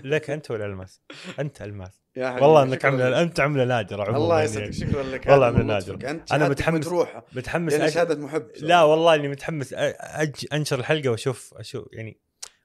لك 0.04 0.30
أنت 0.30 0.52
ولا 0.52 0.66
ألماس؟ 0.66 1.02
أنت 1.40 1.62
ألماس 1.62 2.02
يا 2.16 2.28
حبيبي، 2.30 2.46
والله 2.46 2.64
إنك. 2.64 2.86
عمله 2.86 3.22
أنت 3.22 3.40
عمله 3.40 3.66
نادره 3.66 4.04
عموما 4.04 4.18
الله 4.18 4.40
يعني. 4.42 4.52
يسعدك 4.52 4.72
شكرا 4.72 5.04
لك 5.04 5.28
والله 5.28 5.48
هذا 5.48 5.56
من 5.56 5.62
من 5.62 5.68
نادر. 5.68 5.94
لطفك. 5.94 6.06
أنت 6.06 6.32
أنا 6.32 6.46
شهادتك 6.46 6.62
متحمس- 6.70 7.36
متحمس 7.36 7.74
أج... 7.74 7.90
شهادة 7.90 8.16
محب 8.16 8.48
لا 8.60 8.84
والله 8.84 9.16
أني 9.16 9.28
متحمس 9.28 9.74
أج... 9.78 10.36
أنشر 10.54 10.80
الحلقة 10.80 11.10
واشوف 11.10 11.54
أشوف 11.54 11.88
يعني 11.94 12.20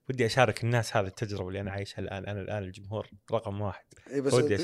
ودي 0.09 0.27
أشارك 0.27 0.65
الناس 0.65 0.97
هذه 0.97 1.07
التجربة 1.07 1.49
اللي 1.49 1.61
أنا 1.61 1.71
عايشها 1.71 2.01
الآن 2.03 2.25
أنا 2.27 2.41
الآن 2.41 2.63
الجمهور 2.63 3.09
رقم 3.33 3.61
واحد 3.61 3.85
إي 4.13 4.21
بس 4.21 4.35
ودي 4.35 4.55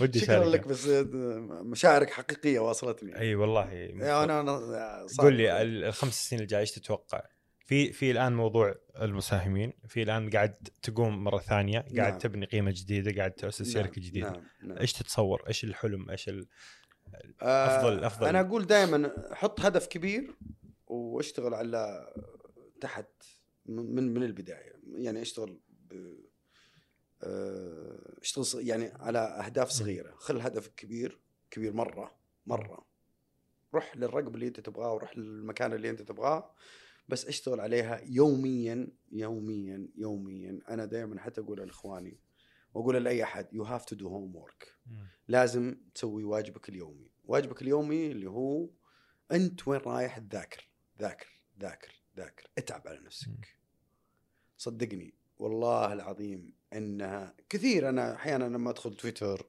ودي 0.00 0.18
شكرا 0.20 0.34
أشارك 0.42 0.46
لك 0.54 0.68
بس 0.68 0.86
مشاعرك 1.64 2.10
حقيقية 2.10 2.58
واصلتني 2.58 3.18
إي 3.18 3.34
والله 3.34 3.72
أنا 4.24 4.40
أنا. 4.40 5.06
قول 5.18 5.34
لي 5.34 5.62
ال- 5.62 5.84
الخمس 5.84 6.28
سنين 6.28 6.42
الجايه 6.42 6.60
إيش 6.60 6.70
تتوقع؟ 6.72 7.22
في 7.66 7.92
في 7.92 8.10
الآن 8.10 8.32
موضوع 8.32 8.74
المساهمين، 9.00 9.72
في 9.88 10.02
الآن 10.02 10.30
قاعد 10.30 10.68
تقوم 10.82 11.24
مرة 11.24 11.38
ثانية، 11.38 11.78
قاعد 11.78 12.10
نعم. 12.10 12.18
تبني 12.18 12.46
قيمة 12.46 12.70
جديدة، 12.76 13.16
قاعد 13.18 13.30
تاسس 13.32 13.74
نعم، 13.76 13.84
شركة 13.84 14.00
جديدة. 14.00 14.30
نعم 14.30 14.42
نعم. 14.62 14.78
إيش 14.78 14.92
تتصور؟ 14.92 15.42
إيش 15.48 15.64
الحلم؟ 15.64 16.10
إيش 16.10 16.28
ال... 16.28 16.46
آه، 17.42 17.66
أفضل- 17.68 18.04
أفضل. 18.04 18.26
أنا 18.26 18.40
أقول 18.40 18.66
دائما 18.66 19.12
حط 19.32 19.60
هدف 19.60 19.86
كبير 19.86 20.34
واشتغل 20.86 21.54
على 21.54 22.06
تحت 22.80 23.06
من 23.66 24.14
من 24.14 24.22
البداية. 24.22 24.72
يعني 24.86 25.22
أشتغل 25.22 25.60
ب 25.90 26.16
آه، 27.22 28.18
أشتغل 28.20 28.68
يعني 28.68 28.84
على 28.84 29.18
أهداف 29.18 29.70
صغيرة. 29.70 30.14
خل 30.16 30.40
هدفك 30.40 30.74
كبير 30.74 31.20
كبير 31.50 31.72
مرة 31.72 32.16
مرة. 32.46 32.86
روح 33.74 33.96
للرقم 33.96 34.34
اللي 34.34 34.46
أنت 34.48 34.60
تبغاه 34.60 34.94
وروح 34.94 35.18
للمكان 35.18 35.72
اللي 35.72 35.90
أنت 35.90 36.02
تبغاه 36.02 36.54
بس 37.08 37.26
أشتغل 37.26 37.60
عليها 37.60 38.00
يوميا 38.06 38.88
يوميا 39.12 39.88
يوميا. 39.96 40.58
أنا 40.68 40.84
دائما 40.84 41.20
حتى 41.20 41.40
أقول 41.40 41.60
لإخواني 41.60 42.20
وأقول 42.74 43.04
لأي 43.04 43.22
أحد 43.22 43.48
you 43.52 43.62
have 43.62 43.84
to 43.84 43.96
do 43.96 44.08
homework 44.08 44.76
لازم 45.28 45.76
تسوي 45.94 46.24
واجبك 46.24 46.68
اليومي. 46.68 47.10
واجبك 47.24 47.62
اليومي 47.62 48.12
اللي 48.12 48.30
هو 48.30 48.70
أنت 49.32 49.68
وين 49.68 49.80
رايح 49.80 50.18
تذاكر 50.18 50.68
ذاكر 51.00 51.42
ذاكر. 51.60 52.01
ذاكر 52.16 52.46
اتعب 52.58 52.88
على. 52.88 52.98
نفسك 53.00 53.56
صدقني 54.58 55.14
والله 55.38 55.92
العظيم 55.92 56.52
إنها 56.72 57.34
كثير 57.48 57.88
أنا 57.88 58.14
أحيانا 58.14 58.44
لما 58.44 58.70
أدخل 58.70 58.94
تويتر 58.94 59.46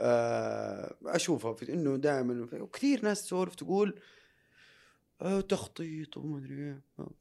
آه، 0.00 0.96
أشوفها 1.06 1.54
في 1.54 1.72
إنه 1.72 1.96
دائما 1.96 2.48
وكثير 2.52 3.04
ناس 3.04 3.22
تسولف 3.22 3.54
تقول 3.54 4.00
آه، 5.22 5.40
تخطيط 5.40 6.16
وما 6.16 6.38
أدري 6.38 6.54
إيه. 6.54 6.80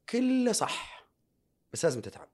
كله 0.09 0.51
صح 0.51 1.07
بس 1.73 1.85
لازم 1.85 2.01
تتعب. 2.01 2.29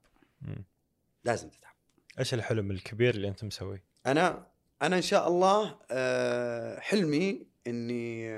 لازم 1.24 1.48
تتعب 1.48 1.74
إيش 2.18 2.34
الحلم 2.34 2.70
الكبير 2.70 3.14
اللي 3.14 3.28
أنت 3.28 3.44
مسويه؟ 3.44 3.84
أنا 4.06 4.46
أنا 4.82 4.96
إن 4.96 5.02
شاء 5.02 5.28
الله 5.28 5.78
آه، 5.90 6.80
حلمي 6.80 7.46
إني 7.66 8.30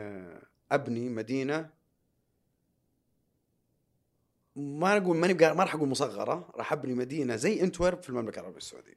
أبني 0.73 1.09
مدينة 1.09 1.71
ما 4.57 4.97
أقول 4.97 5.17
ماني 5.17 5.35
ما 5.35 5.65
راح 5.65 5.75
أقول 5.75 5.89
مصغرة 5.89 6.51
راح 6.57 6.73
أبني 6.73 6.95
مدينة 6.95 7.37
زي 7.37 7.61
انتورب 7.61 8.03
في 8.03 8.09
المملكة 8.09 8.41
العربية 8.41 8.59
السعودية. 8.59 8.95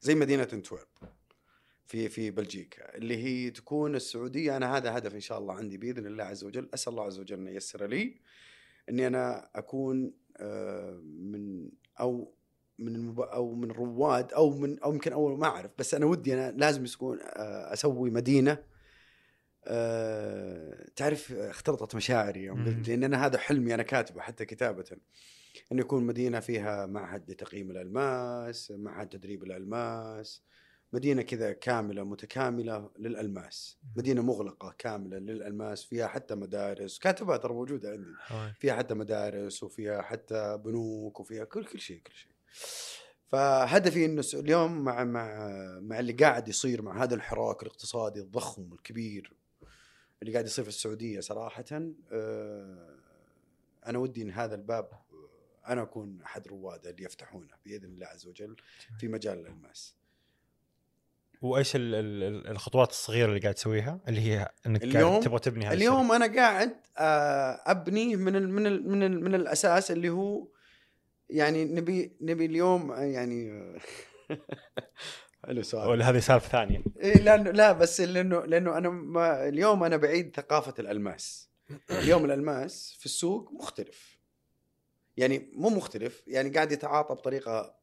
زي 0.00 0.14
مدينة 0.14 0.48
انتورب 0.52 0.86
في 1.86 2.08
في 2.08 2.30
بلجيكا 2.30 2.96
اللي 2.96 3.16
هي 3.16 3.50
تكون 3.50 3.94
السعودية. 3.94 4.56
أنا 4.56 4.76
هذا 4.76 4.98
هدف 4.98 5.14
إن 5.14 5.20
شاء 5.20 5.38
الله 5.38 5.54
عندي 5.54 5.76
بإذن 5.78 6.06
الله 6.06 6.24
عز 6.24 6.44
وجل. 6.44 6.68
أسأل 6.74 6.92
الله 6.92 7.04
عز 7.04 7.18
وجل 7.18 7.38
أن 7.38 7.46
ييسر 7.46 7.86
لي 7.86 8.20
إني 8.88 9.06
أنا 9.06 9.50
أكون 9.54 10.12
آه، 10.36 11.00
من 11.04 11.70
أو 12.00 12.34
من 12.78 12.94
المب... 12.94 13.20
أو 13.20 13.54
من 13.54 13.70
رواد 13.70 14.32
أو 14.32 14.50
من 14.50 14.78
أو 14.78 14.92
يمكن 14.92 15.12
أول 15.12 15.38
ما 15.38 15.46
أعرف 15.46 15.70
بس 15.78 15.94
أنا 15.94 16.06
ودي 16.06 16.34
أنا 16.34 16.50
لازم 16.50 16.84
يكون 16.84 17.18
آه، 17.22 17.72
أسوي 17.72 18.10
مدينة 18.10 18.58
آه، 19.68 20.86
تعرف 20.96 21.32
اختلطت 21.32 21.94
مشاعري 21.94 22.42
يوم. 22.42 22.64
قلت 22.66 22.88
لأن 22.88 23.04
أنا 23.04 23.26
هذا 23.26 23.38
حلمي 23.38 23.74
أنا 23.74 23.82
كاتبه 23.82 24.20
حتى 24.20 24.44
كتابة. 24.44 24.84
انه 25.72 25.80
يكون 25.80 26.04
مدينة 26.04 26.40
فيها 26.40 26.86
معهد 26.86 27.30
لتقييم 27.30 27.70
الألماس، 27.70 28.70
معهد 28.70 29.08
تدريب 29.08 29.44
الألماس، 29.44 30.42
مدينة 30.92 31.22
كذا 31.22 31.52
كاملة 31.52 32.04
متكاملة 32.04 32.90
للألماس، 32.98 33.78
مدينة 33.96 34.22
مغلقة 34.22 34.74
كاملة 34.78 35.18
للألماس 35.18 35.84
فيها 35.84 36.06
حتى 36.06 36.34
مدارس، 36.34 36.98
كاتبها 36.98 37.36
ترى 37.36 37.52
موجودة 37.52 37.90
عندي. 37.90 38.54
فيها 38.60 38.74
حتى 38.74 38.94
مدارس 38.94 39.62
وفيها 39.62 40.02
حتى 40.02 40.58
بنوك 40.64 41.20
وفيها 41.20 41.44
كل 41.44 41.64
كل 41.64 41.80
شيء 41.80 42.00
كل 42.00 42.14
شيء. 42.14 42.32
فهدفي 43.26 44.04
إنه 44.04 44.24
اليوم 44.34 44.84
مع 44.84 45.04
مع 45.04 45.38
مع 45.80 45.98
اللي 45.98 46.12
قاعد 46.12 46.48
يصير 46.48 46.82
مع 46.82 47.02
هذا 47.02 47.14
الحراك 47.14 47.62
الاقتصادي 47.62 48.20
الضخم 48.20 48.72
الكبير 48.72 49.32
اللي 50.22 50.32
قاعد 50.32 50.44
يصير 50.46 50.64
في 50.64 50.68
السعودية 50.70 51.20
صراحة 51.20 51.64
آه، 52.12 52.96
أنا 53.86 53.98
ودي 53.98 54.22
إن 54.22 54.30
هذا 54.30 54.54
الباب 54.54 54.84
آه، 54.92 55.72
أنا 55.72 55.82
أكون 55.82 56.22
أحد 56.22 56.48
رواده 56.48 56.90
اللي 56.90 57.04
يفتحونه 57.04 57.54
بإذن 57.64 57.84
الله 57.84 58.06
عز 58.06 58.26
وجل 58.26 58.56
في 58.98 59.08
مجال 59.08 59.38
الألماس. 59.38 59.94
وإيش 61.42 61.76
ال- 61.76 61.94
ال- 61.94 62.22
ال- 62.22 62.46
الخطوات 62.48 62.90
الصغيرة 62.90 63.28
اللي 63.28 63.40
قاعد 63.40 63.54
تسويها؟ 63.54 64.00
اللي 64.08 64.20
هي 64.20 64.50
إنك 64.66 64.82
اليوم- 64.82 65.20
تبغى 65.20 65.38
تبني 65.38 65.66
هذا 65.66 65.74
اليوم 65.74 66.12
أنا 66.12 66.34
قاعد 66.36 66.76
آه، 66.98 67.60
أبني 67.66 68.16
من 68.16 68.36
ال 68.36 68.48
من 68.50 68.66
ال 68.66 68.88
من 68.88 69.02
ال 69.02 69.24
من 69.24 69.34
الأساس 69.34 69.90
اللي 69.90 70.08
هو 70.08 70.46
يعني 71.30 71.64
نبي 71.64 72.16
نبي 72.20 72.46
اليوم 72.46 72.92
يعني 72.92 73.50
حلو 75.46 75.62
سؤال. 75.62 75.88
ولا 75.88 76.10
هذه 76.10 76.18
سالفة 76.18 76.48
ثانية؟ 76.48 76.82
إيه 76.96 77.22
لأنه 77.22 77.50
لا 77.50 77.72
بس 77.72 78.00
لأنه 78.00 78.44
لأنه 78.44 78.78
أنا 78.78 78.88
ما 78.88 79.48
اليوم 79.48 79.84
أنا 79.84 79.96
بعيد 79.96 80.36
ثقافة 80.36 80.74
الألماس. 80.78 81.50
اليوم 81.90 82.24
الألماس 82.24 82.96
في 82.98 83.06
السوق 83.06 83.52
مختلف. 83.52 84.18
يعني 85.16 85.50
مو 85.52 85.68
مختلف 85.68 86.22
يعني 86.26 86.50
قاعد 86.50 86.72
يتعاطى 86.72 87.14
بطريقة 87.14 87.76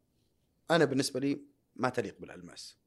أنا 0.71 0.85
بالنسبة 0.85 1.19
لي 1.19 1.41
ما 1.75 1.89
تليق 1.89 2.19
بالألماس. 2.19 2.77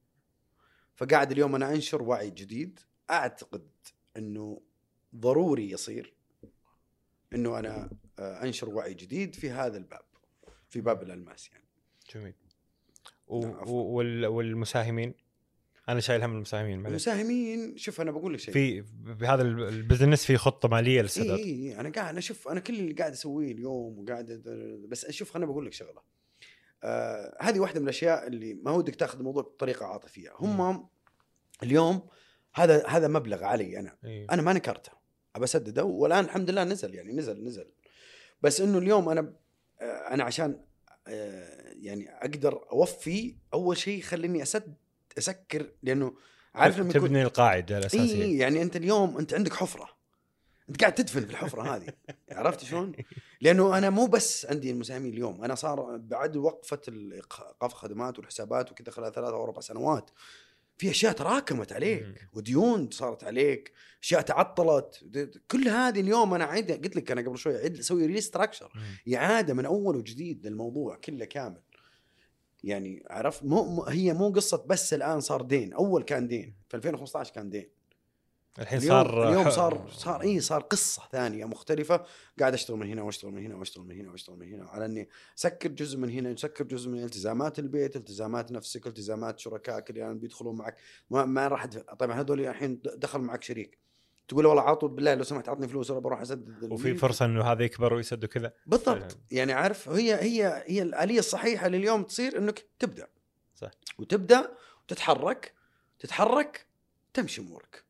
فقاعد 0.94 1.32
اليوم 1.32 1.54
أنا 1.54 1.70
أنشر 1.70 2.02
وعي 2.02 2.30
جديد. 2.30 2.80
أعتقد 3.10 3.68
إنه 4.16 4.62
ضروري 5.16 5.70
يصير 5.70 6.14
إنه 7.32 7.58
أنا 7.58 7.90
آه، 8.18 8.42
أنشر 8.42 8.68
وعي 8.68 8.94
جديد 8.94 9.34
في 9.34 9.50
هذا 9.50 9.76
الباب 9.76 10.04
في 10.68 10.80
باب 10.80 11.02
الألماس 11.02 11.50
يعني. 11.52 11.64
جميل 12.14 12.34
و... 12.34 12.44
نعم، 12.44 12.44
عفواً. 12.44 12.44
و... 12.46 13.12
وال... 13.12 13.15
والمساهمين. 13.26 15.14
أنا 15.88 16.00
شايل 16.00 16.22
هم 16.22 16.32
المساهمين 16.36 16.78
معلش 16.78 16.88
المساهمين 17.08 17.76
شوف 17.76 18.00
أنا 18.00 18.10
بقول 18.10 18.34
لك 18.34 18.40
شيء. 18.40 18.54
في 18.54 18.80
بهذا 18.94 19.42
ال- 19.42 19.68
ال 19.68 19.74
business 19.74 20.24
في 20.24 20.36
خطة 20.36 20.68
مالية 20.68 20.96
اي 20.96 21.02
للسداد. 21.02 21.38
اي 21.38 21.44
إي، 21.44 21.80
أنا 21.80 21.88
قاعد 21.90 22.08
أنا 22.08 22.20
شوف 22.20 22.48
أنا 22.48 22.60
كل 22.60 22.74
اللي 22.74 22.92
قاعد 22.92 23.12
أسويه 23.12 23.52
اليوم 23.52 23.98
وقاعد 23.98 24.26
بس 24.88 25.10
شوف 25.10 25.36
أنا 25.36 25.46
بقول 25.46 25.66
لك 25.66 25.72
شغلة. 25.72 26.02
آه 26.84 27.36
هذه 27.40 27.60
واحدة 27.60 27.80
من 27.80 27.84
الأشياء 27.84 28.26
اللي 28.26 28.54
ما 28.54 28.70
ودك 28.70 28.94
تاخذ 28.94 29.18
الموضوع 29.18 29.42
بطريقة 29.42 29.86
عاطفية. 29.86 30.30
هم 30.38 30.88
اليوم 31.62 32.08
هذا 32.54 32.86
هذا 32.86 33.08
مبلغ 33.08 33.44
علي 33.44 33.78
أنا. 33.80 33.96
إيه. 34.04 34.26
أنا 34.30 34.42
ما 34.42 34.52
نكرته 34.52 34.92
أبى 35.36 35.44
أسدده 35.44 35.84
والآن 35.84 36.24
الحمد 36.24 36.50
لله 36.50 36.64
نزل 36.64 36.94
يعني 36.94 37.12
نزل 37.12 37.44
نزل. 37.44 37.66
بس 38.42 38.60
إنه 38.60 38.78
اليوم 38.78 39.08
أنا 39.08 39.32
آه، 39.80 39.84
أنا 40.14 40.24
عشان 40.24 40.60
آه، 41.08 41.65
يعني 41.86 42.10
أقدر 42.10 42.64
أوفي 42.72 43.34
أول 43.54 43.76
شيء 43.76 44.02
خليني 44.02 44.42
اسد 44.42 44.74
أسكر 45.18 45.70
لأنه 45.82 46.14
عارف 46.54 46.78
لما 46.78 46.92
تبني 46.92 47.22
القاعدة 47.22 47.78
الأساسية. 47.78 48.24
اي 48.24 48.36
يعني 48.36 48.62
أنت 48.62 48.76
اليوم 48.76 49.18
أنت 49.18 49.34
عندك 49.34 49.52
حفرة. 49.52 49.88
أنت 50.68 50.80
قاعد 50.80 50.94
تدفن 50.94 51.24
في 51.24 51.30
الحفرة 51.30 51.76
هذه. 51.76 51.86
عرفت 52.30 52.64
شلون؟ 52.64 52.92
لأنه 53.40 53.78
أنا 53.78 53.90
مو 53.90 54.06
بس 54.06 54.46
عندي 54.46 54.70
المساهمين 54.70 55.12
اليوم 55.12 55.44
أنا 55.44 55.54
صار 55.54 55.96
بعد 55.96 56.36
وقفة 56.36 56.80
ايقاف 56.88 57.72
الخدمات 57.72 58.18
والحسابات 58.18 58.72
وكذا 58.72 58.90
خلال 58.90 59.12
ثلاث 59.12 59.32
أو 59.32 59.44
أربع 59.44 59.60
سنوات 59.60 60.10
في 60.78 60.90
أشياء 60.90 61.12
تراكمت. 61.12 61.72
عليك. 61.72 62.28
وديون 62.32 62.90
صارت 62.90 63.24
عليك 63.24 63.72
أشياء 64.02 64.20
تعطلت. 64.20 65.04
كل 65.50 65.68
هذه 65.68 66.00
اليوم 66.00 66.34
أنا 66.34 66.44
عيد 66.44 66.72
قلت 66.72 66.96
لك 66.96 67.10
أنا 67.10 67.20
قبل 67.20 67.38
شوي 67.38 67.56
عيد 67.56 67.78
أسوي 67.78 68.06
ريستراكشر. 68.06 68.72
إعادة 69.14 69.54
من 69.54 69.66
أول 69.66 69.96
وجديد 69.96 70.46
للموضوع 70.46 70.96
كله 70.96 71.24
كامل. 71.24 71.60
يعني 72.66 73.02
عرفت؟ 73.10 73.44
مو 73.44 73.84
هي 73.84 74.12
مو 74.12 74.30
قصة 74.30 74.64
بس 74.66 74.94
الآن 74.94 75.20
صار 75.20 75.42
دين. 75.42 75.72
أول 75.72 76.02
كان 76.02 76.28
دين. 76.28 76.54
في 76.68 76.76
2015 76.76 77.34
كان 77.34 77.50
دين. 77.50 77.68
الحين 78.58 78.78
اليوم 78.78 78.90
صار 78.90 79.28
اليوم 79.28 79.50
صار 79.50 79.88
صار 80.04 80.22
اي 80.22 80.40
صار 80.40 80.62
قصة 80.62 81.02
ثانية 81.12 81.44
مختلفة. 81.44 82.04
قاعد 82.40 82.54
أشتغل 82.54 82.76
من 82.76 82.86
هنا 82.86 83.02
وأشتغل 83.02 83.32
من 83.32 83.44
هنا 83.44 83.56
وأشتغل 83.56 83.84
من 83.84 84.00
هنا 84.00 84.10
وأشتغل 84.10 84.36
من 84.38 84.52
هنا 84.52 84.64
على 84.64 84.84
إني 84.84 85.08
أسكر 85.38 85.68
جزء 85.68 85.98
من 85.98 86.10
هنا 86.10 86.34
أسكر 86.34 86.64
جزء 86.64 86.90
من 86.90 87.04
التزامات 87.04 87.58
البيت 87.58 87.96
التزامات 87.96 88.52
نفسك 88.52 88.86
التزامات 88.86 89.38
شركائك 89.38 89.90
اللي 89.90 90.00
يعني 90.00 90.14
بيدخلون 90.14 90.56
معك. 90.56 90.76
ما, 91.10 91.24
ما 91.24 91.48
راح 91.48 91.66
طبعا 91.66 92.20
هذول 92.20 92.40
الحين 92.46 92.80
دخل 92.84 93.18
معك 93.18 93.42
شريك. 93.42 93.85
تقول 94.28 94.44
له 94.44 94.48
والله 94.48 94.62
عطوا 94.62 94.88
بالله 94.88 95.14
لو 95.14 95.22
سمحت 95.22 95.48
عطني 95.48 95.68
فلوس 95.68 95.90
ولا 95.90 96.00
بروح 96.00 96.20
أسدد 96.20 96.72
وفي. 96.72 96.94
فرصة 96.94 97.24
إنه 97.24 97.44
هذا 97.44 97.64
يكبر 97.64 97.94
ويسد 97.94 98.24
وكذا. 98.24 98.52
بالضبط. 98.66 99.18
يعني 99.30 99.52
عارف 99.52 99.88
هي 99.88 100.14
هي 100.14 100.64
هي 100.66 100.82
الآلية 100.82 101.18
الصحيحة 101.18 101.68
لليوم 101.68 102.02
تصير 102.02 102.38
إنك 102.38 102.64
تبدأ. 102.78 103.06
صح. 103.54 103.70
وتبدأ 103.98 104.50
وتتحرك 104.84 105.52
تتحرك 105.98 106.66
تمشي 107.14 107.40
أمورك. 107.40 107.84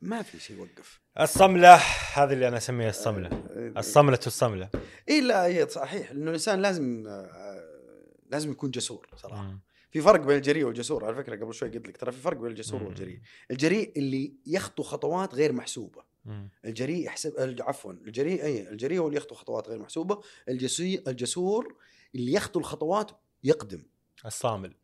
ما 0.00 0.22
في 0.22 0.40
شيء 0.40 0.56
يوقف. 0.56 1.00
الصملة 1.20 1.74
هذه 2.14 2.32
اللي 2.32 2.48
أنا 2.48 2.56
أسميها 2.56 2.88
الصملة. 2.88 3.28
آه، 3.28 3.72
الصملة 3.78 4.18
والصمله 4.24 4.68
اي 5.08 5.20
لا 5.20 5.46
هي 5.46 5.68
صحيح. 5.68 6.12
لأنه 6.12 6.28
الإنسان 6.28 6.62
لازم 6.62 7.06
آه، 7.08 7.64
لازم 8.30 8.50
يكون 8.50 8.70
جسور 8.70 9.08
صراحة. 9.16 9.42
مم. 9.42 9.60
في 9.90 10.00
فرق 10.00 10.20
بين 10.20 10.36
الجريء 10.36 10.64
والجسور 10.64 11.04
على 11.04 11.14
فكرة 11.14 11.36
قبل 11.44 11.54
شوي 11.54 11.68
قلت 11.68 11.88
لك 11.88 11.96
ترى 11.96 12.12
في 12.12 12.18
فرق 12.18 12.36
بين 12.36 12.50
الجسور. 12.50 12.82
والجريء 12.82 13.20
الجريء 13.50 13.92
اللي 13.96 14.34
يخطو 14.46 14.82
خطوات 14.82 15.34
غير 15.34 15.52
محسوبة. 15.52 16.08
الجريء 16.64 17.04
يحسب 17.04 17.56
عفوا 17.60 17.92
الجريء 17.92 18.44
أي 18.44 18.68
الجريء 18.70 18.98
هو 18.98 19.06
اللي 19.06 19.16
يخطو 19.16 19.34
خطوات 19.34 19.68
غير 19.68 19.78
محسوبة 19.78 20.20
الجسي 20.48 21.02
الجسور 21.06 21.76
اللي 22.14 22.32
يخطو 22.32 22.60
الخطوات 22.60 23.10
يقدم 23.44 23.82
الصامل 24.26 24.74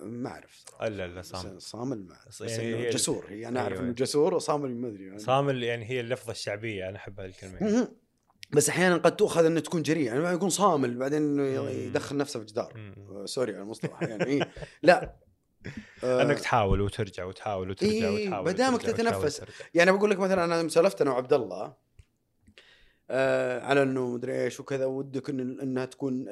ما 0.00 0.30
أعرف 0.30 0.64
صراحة 0.68 0.88
لا 0.88 1.06
لا 1.06 1.22
صامل 1.22 1.62
صامل 1.62 2.06
ما. 2.06 2.16
بس 2.26 2.40
يعني 2.40 2.74
إنه 2.74 2.90
جسور 2.90 3.26
هي 3.28 3.48
أنا 3.48 3.60
أعرف 3.60 3.72
أيوة. 3.72 3.84
إنه 3.84 3.92
جسور 3.92 4.34
وصامل 4.34 4.76
ما 4.76 4.88
أدري 4.88 5.06
يعني. 5.06 5.18
صامل 5.18 5.62
يعني 5.62 5.84
هي 5.84 6.00
اللفظة 6.00 6.30
الشعبية 6.30 6.88
أنا 6.88 6.96
أحب 6.96 7.20
هذه 7.20 7.28
الكلمة 7.28 7.62
مهم. 7.62 7.88
بس 8.52 8.68
أحيانا 8.68 8.96
قد 8.96 9.16
تؤخذ 9.16 9.44
إنه 9.44 9.60
تكون 9.60 9.82
جريء 9.82 10.06
يعني 10.06 10.34
يكون 10.34 10.48
صامل 10.48 10.96
بعدين. 10.96 11.40
يدخل 11.40 12.16
نفسه 12.16 12.40
في 12.40 12.46
جدار 12.46 12.94
سوري 13.24 13.52
على 13.52 13.62
المصطلح 13.62 14.02
يعني 14.10 14.26
إيه. 14.26 14.52
لا 14.82 15.16
آه، 16.04 16.22
أنك 16.22 16.40
تحاول 16.40 16.80
وترجع 16.80 17.24
وتحاول 17.24 17.70
وترجع 17.70 17.92
إيه، 17.92 18.26
وتحاول 18.26 18.44
ما 18.44 18.52
دامك 18.52 18.82
تتنفس. 18.82 19.40
وترجع. 19.40 19.54
يعني 19.74 19.92
بقول 19.92 20.10
لك 20.10 20.18
مثلا 20.18 20.44
أنا 20.44 20.68
سولفت 20.68 21.00
أنا 21.00 21.10
وعبد 21.10 21.32
الله 21.32 21.74
آه 23.10 23.60
على 23.60 23.82
إنه 23.82 24.08
مدري 24.08 24.44
إيش 24.44 24.60
وكذا 24.60 24.86
ودك 24.86 25.30
إن 25.30 25.60
إنها 25.60 25.84
تكون 25.84 26.28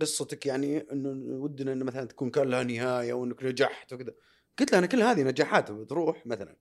قصتك 0.00 0.46
يعني 0.46 0.86
انه 0.92 1.36
ودنا 1.36 1.72
انه 1.72 1.84
مثلا 1.84 2.04
تكون 2.04 2.30
كان 2.30 2.50
لها 2.50 2.62
نهاية 2.62 3.12
وإنك 3.12 3.44
نجحت 3.44 3.92
وكذا 3.92 4.12
قلت 4.58 4.72
له 4.72 4.78
أنا 4.78 4.86
كل 4.86 5.02
هذه 5.02 5.22
نجاحات 5.22 5.70
بتروح 5.70 6.26
مثلا 6.26 6.56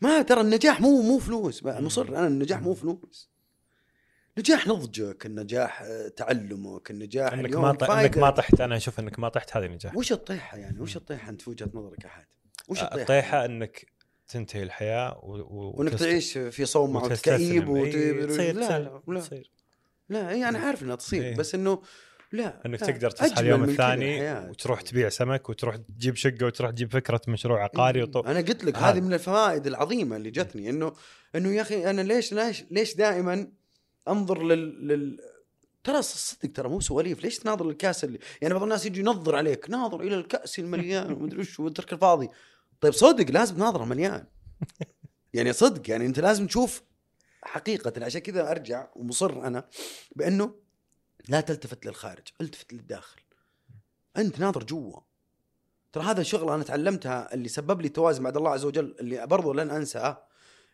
ما 0.00 0.22
ترى 0.22 0.40
النجاح 0.40 0.80
مو 0.80 1.02
مو 1.02 1.18
فلوس 1.18 1.64
مصر 1.64 2.08
أنا 2.08 2.26
النجاح 2.26 2.62
مو 2.62 2.74
فلوس 2.74 3.35
نجاح 4.38 4.66
نضجك 4.66 5.26
النجاح 5.26 5.82
آه، 5.82 6.08
تعلمك 6.08 6.90
النجاح 6.90 7.32
إنك 7.32 7.54
ما 7.56 7.72
ط... 7.72 7.90
إنك. 7.90 8.18
ما 8.18 8.30
طحت 8.30 8.60
أنا 8.60 8.76
أشوف 8.76 9.00
إنك 9.00 9.18
ما 9.18 9.28
طحت 9.28 9.56
هذه 9.56 9.66
نجاح 9.66 9.96
وش 9.96 10.12
الطيحة 10.12 10.58
يعني 10.58 10.80
وش 10.80 10.96
الطيحة 10.96 11.30
أنت 11.30 11.42
في 11.42 11.50
وجهة 11.50 11.70
نظرك 11.74 12.04
يا 12.04 12.08
حاتم 12.08 12.28
وش 12.68 12.82
الطيحة 12.82 13.02
الطيحة 13.02 13.44
إنك 13.44 13.86
تنتهي 14.28 14.62
الحياة 14.62 15.20
و... 15.22 15.36
و... 15.36 15.74
وإنك 15.76 15.92
وتست- 15.92 15.98
تعيش 16.00 16.38
في 16.38 16.64
صومعه 16.64 17.04
وتستسلم. 17.04 17.68
وتكئيب 17.68 18.28
وت... 18.30 18.34
لا 18.36 18.78
لا 18.78 19.02
لا 19.08 19.20
تصير. 19.20 19.50
لا 20.08 20.30
إي 20.30 20.48
أنا 20.48 20.58
عارف 20.58 20.82
إنها 20.82 20.96
تصير. 20.96 21.34
بس 21.36 21.54
إنه 21.54 21.82
لا 22.32 22.66
إنك 22.66 22.80
لا. 22.82 22.86
تقدر 22.86 23.10
تصحى 23.10 23.40
اليوم 23.40 23.64
الثاني. 23.64 24.32
وتروح 24.48 24.80
تبيع 24.80 25.08
سمك 25.08 25.48
وتروح 25.48 25.76
تجيب 25.76 26.16
شقة 26.16 26.46
وتروح 26.46 26.70
تجيب 26.70 26.92
فكرة 26.92 27.20
مشروع 27.28 27.64
عقاري 27.64 28.02
وطو... 28.02 28.20
أنا 28.20 28.38
قلت 28.38 28.64
لك. 28.64 28.76
هذه 28.76 29.00
من 29.00 29.12
الفوائد 29.12 29.66
العظيمة 29.66 30.16
اللي 30.16 30.30
جتني 30.30 30.70
إنه 30.70 30.92
إنه 31.34 31.52
يا 31.52 31.62
أخي 31.62 31.90
أنا 31.90 32.00
ليش 32.00 32.32
ليش 32.32 32.64
ليش 32.70 32.94
دائما 32.94 33.48
انظر 34.08 34.42
لل, 34.42 34.88
لل... 34.88 35.20
ترى 35.84 36.02
صدق 36.02 36.52
ترى 36.52 36.68
مو 36.68 36.80
سواليف. 36.80 37.22
ليش 37.22 37.38
تناظر 37.38 37.66
للكأس 37.66 38.04
اللي 38.04 38.18
يعني 38.42 38.54
بعض 38.54 38.62
الناس 38.62 38.86
يجي 38.86 39.00
ينظر 39.00 39.36
عليك 39.36 39.70
ناظر 39.70 40.00
إلى 40.00 40.14
الكأس 40.14 40.58
المليان 40.58 41.12
ومدري 41.12 41.40
وش 41.40 41.60
والترك 41.60 41.92
الفاضي. 41.92 42.28
طيب 42.80 42.92
صدق 42.92 43.30
لازم 43.30 43.54
تناظره 43.54 43.84
مليان. 43.84 44.24
يعني 45.34 45.52
صدق 45.52 45.90
يعني 45.90 46.06
أنت 46.06 46.20
لازم 46.20 46.46
تشوف 46.46 46.82
حقيقة. 47.42 48.04
عشان 48.04 48.20
كذا 48.20 48.50
أرجع 48.50 48.88
ومصر 48.96 49.46
أنا 49.46 49.68
بأنه 50.16 50.54
لا 51.28 51.40
تلتفت 51.40 51.86
للخارج 51.86 52.28
التفت 52.40 52.72
للداخل. 52.72 53.20
أنت 54.16 54.40
ناظر 54.40 54.64
جوا. 54.64 55.00
ترى 55.92 56.04
هذا 56.04 56.20
الشغل 56.20 56.50
أنا 56.50 56.62
تعلمتها 56.62 57.34
اللي 57.34 57.48
سبب 57.48 57.80
لي 57.80 57.88
توازن 57.88 58.22
بعد 58.22 58.36
الله 58.36 58.50
عز 58.50 58.64
وجل 58.64 58.96
اللي 59.00 59.26
برضو 59.26 59.52
لن 59.52 59.70
أنساه. 59.70 60.26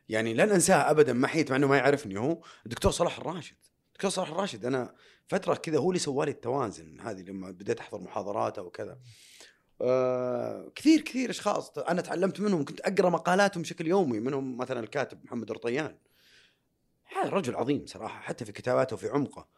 يعني 0.08 0.34
لن 0.34 0.50
انساه 0.50 0.90
ابدا 0.90 1.12
ما 1.12 1.28
حيت 1.28 1.50
مع 1.50 1.56
إنه 1.56 1.66
ما 1.66 1.76
يعرفني 1.76 2.18
هو. 2.18 2.42
الدكتور 2.66 2.92
صلاح 2.92 3.18
الراشد. 3.18 3.56
الدكتور 3.88 4.10
صلاح 4.10 4.30
الراشد 4.30 4.64
أنا 4.64 4.94
فترة 5.28 5.54
كذا 5.54 5.78
هو 5.78 5.90
اللي 5.90 5.98
سوالي 5.98 6.30
التوازن 6.30 7.00
هذه 7.00 7.20
لما 7.22 7.50
بديت 7.50 7.80
أحضر 7.80 8.00
محاضراته 8.00 8.62
وكذا. 8.62 8.98
آه 9.80 10.72
كثير 10.74 11.00
كثير 11.00 11.30
أشخاص 11.30 11.78
أنا 11.78 12.02
تعلمت 12.02 12.40
منهم 12.40 12.64
كنت 12.64 12.80
أقرأ 12.80 13.10
مقالاتهم 13.10 13.62
بشكل 13.62 13.86
يومي 13.86 14.20
منهم 14.20 14.56
مثلا 14.56 14.80
الكاتب 14.80 15.24
محمد 15.24 15.52
رطيان. 15.52 15.96
هذا 17.04 17.28
رجل 17.30 17.56
عظيم 17.56 17.86
صراحة 17.86 18.20
حتى 18.20 18.44
في 18.44 18.52
كتاباته 18.52 18.94
وفي 18.94 19.08
عمقه. 19.08 19.48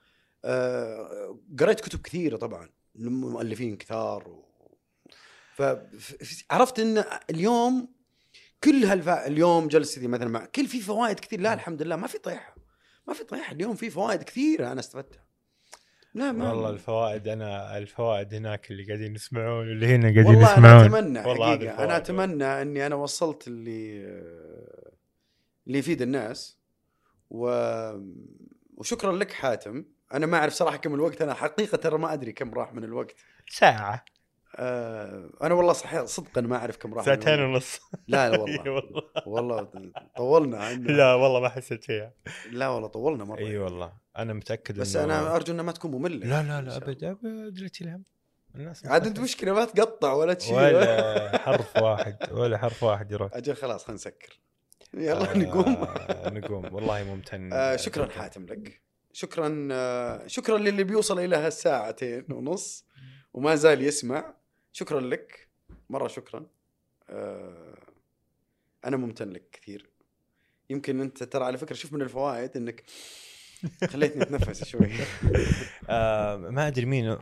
آه 0.45 1.39
قريت 1.61 1.81
كتب 1.81 2.01
كثيرة 2.01 2.37
طبعا 2.37 2.71
مؤلفين 2.95 3.77
كثار 3.77 4.29
و... 4.29 4.45
ف... 5.55 5.63
ف- 5.63 6.45
عرفت 6.51 6.79
إن 6.79 7.05
اليوم 7.31 7.95
كل 8.65 8.85
هالفا 8.85 9.27
اليوم 9.27 9.69
جلستي 9.69 10.09
مثلا 10.09 10.29
مع 10.29 10.45
كل 10.45 10.67
في 10.67 10.81
فوائد 10.81 11.21
كثير. 11.21 11.41
لا 11.41 11.55
الحمد 11.55 11.83
لله 11.83 11.97
ما 11.97 12.07
في 12.07 12.19
طيحة. 12.19 12.57
ما 13.09 13.15
في 13.15 13.25
طيحة. 13.25 13.53
اليوم 13.53 13.75
في 13.75 13.91
فوائد 13.91 14.23
كثيرة 14.23 14.73
أنا 14.73 14.81
استفدتها. 14.81 15.25
لا 16.15 16.33
ما 16.33 16.51
والله 16.53 16.71
الفوائد 16.71 17.29
أنا 17.29 17.79
الفوائد 17.79 18.35
هناك 18.35 18.71
اللي 18.71 18.85
قاعدين 18.85 19.15
يسمعون 19.15 19.69
واللي 19.69 19.87
هنا 19.87 20.03
قاعدين 20.03 20.27
والله 20.27 20.59
أنا 20.59 20.85
يسمعون. 20.85 20.95
أتمنى 20.95 21.29
والله 21.29 21.57
حقيقة. 21.57 21.85
أنا 21.85 21.97
أتمنى 21.97 22.45
إني 22.45 22.87
أنا 22.87 22.95
وصلت 22.95 23.49
اللي 23.49 24.05
اللي 25.67 25.79
يفيد 25.79 26.03
الناس. 26.03 26.59
و... 27.31 27.49
وشكرا 28.77 29.13
لك 29.13 29.33
حاتم. 29.33 29.85
أنا 30.15 30.27
ما 30.27 30.39
أعرف 30.39 30.53
صراحة 30.53 30.77
كم 30.77 30.95
الوقت. 30.95 31.23
أنا 31.23 31.35
حقيقة 31.35 31.77
ترى 31.77 31.99
ما 31.99 32.13
أدري 32.13 32.33
كم 32.33 32.55
راح 32.55 32.73
من 32.73 32.85
الوقت. 32.85 33.15
ساعة. 33.49 34.05
آه 34.57 35.31
أنا 35.43 35.55
والله 35.55 35.73
صحيح 35.73 36.05
صدقا 36.05 36.41
ما 36.41 36.57
أعرف 36.57 36.77
كم 36.77 36.95
راح 36.95 37.05
ساعتين. 37.05 37.41
ونص. 37.41 37.81
لا 38.09 38.31
لا 38.31 38.39
والله. 38.41 38.71
والله. 38.71 39.03
والله 39.27 39.69
طولنا. 40.17 40.59
عندنا. 40.65 40.93
لا 40.97 41.15
والله 41.15 41.41
ما 41.41 41.49
حسيت 41.49 41.85
فيها. 41.85 42.13
لا 42.51 42.69
والله 42.69 42.89
طولنا 42.89 43.25
مرة 43.25 43.39
إي 43.39 43.59
والله. 43.59 43.93
أنا 44.19 44.33
متأكد 44.33 44.79
بس 44.81 44.97
إنه- 44.97 45.01
أنا 45.01 45.37
أرجو 45.37 45.53
إنها 45.53 45.65
ما 45.65 45.73
تكون 45.73 45.91
مملة. 45.91 46.27
لا 46.27 46.43
لا 46.43 46.61
لا 46.63 46.77
أبد 46.77 47.05
أبد 47.05 47.59
لا 47.59 47.69
تشيل 47.69 47.89
هم 47.89 48.05
الناس. 48.55 48.87
عاد 48.87 49.07
أنت 49.07 49.21
مشكلة 49.21 49.53
ما 49.53 49.65
تقطع 49.65 50.13
ولا 50.13 50.35
تشيل 50.35 50.55
ولا 50.57 51.39
حرف 51.45 51.77
واحد 51.77 52.17
ولا 52.33 52.59
حرف 52.59 52.83
واحد 52.83 53.13
يروح. 53.13 53.35
أجل 53.37 53.55
خلاص 53.57 53.85
خلينا 53.85 53.95
نسكر. 53.95 54.41
يلا 54.95 55.31
آه، 55.35 55.39
نقوم. 55.39 55.87
نقوم. 56.39 56.75
والله 56.75 57.05
ممتن 57.05 57.53
آه 57.53 57.77
شكرا 57.77 58.07
حاتم 58.07 58.47
لك. 58.47 58.83
شكرا 59.13 59.69
آه 59.73 60.27
شكرا 60.27 60.59
للي 60.59 60.85
بيوصل 60.85 61.19
إلى 61.19 61.37
هالساعتين 61.37 62.25
ونص 62.31 62.87
وما 63.35 63.55
زال 63.55 63.83
يسمع. 63.83 64.35
شكرا 64.77 65.01
لك 65.01 65.49
مرة 65.91 66.09
شكرا. 66.09 66.47
آه، 67.09 67.79
أنا 68.85 68.97
ممتن 68.97 69.31
لك 69.31 69.49
كثير. 69.53 69.91
يمكن 70.71 71.01
أنت 71.01 71.23
ترى 71.23 71.45
على 71.45 71.59
فكرة 71.59 71.75
شوف 71.75 71.93
من 71.93 72.03
الفوائد 72.03 72.57
إنك 72.57 72.85
خليتني 73.87 74.23
أتنفس 74.23 74.65
شوي. 74.71 74.91
آه 75.91 76.37
ما 76.37 76.67
أدري 76.67 76.87
مين. 76.87 77.19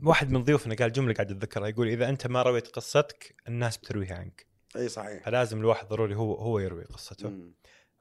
واحد 0.00 0.30
من 0.30 0.44
ضيوفنا 0.44 0.74
قال 0.74 0.92
جملة 0.92 1.14
قاعد 1.14 1.30
أتذكرها 1.30 1.68
يقول 1.68 1.88
إذا 1.88 2.08
أنت 2.08 2.26
ما 2.26 2.42
رويت 2.42 2.66
قصتك 2.68 3.34
الناس 3.48 3.76
بترويها 3.76 4.14
عنك. 4.14 4.46
أي 4.76 4.88
صحيح. 4.88 5.24
فلازم 5.24 5.58
الواحد 5.60 5.88
ضروري 5.88 6.14
هو 6.14 6.34
هو 6.34 6.58
يروي 6.58 6.84
قصته. 6.84 7.28
مم. 7.28 7.54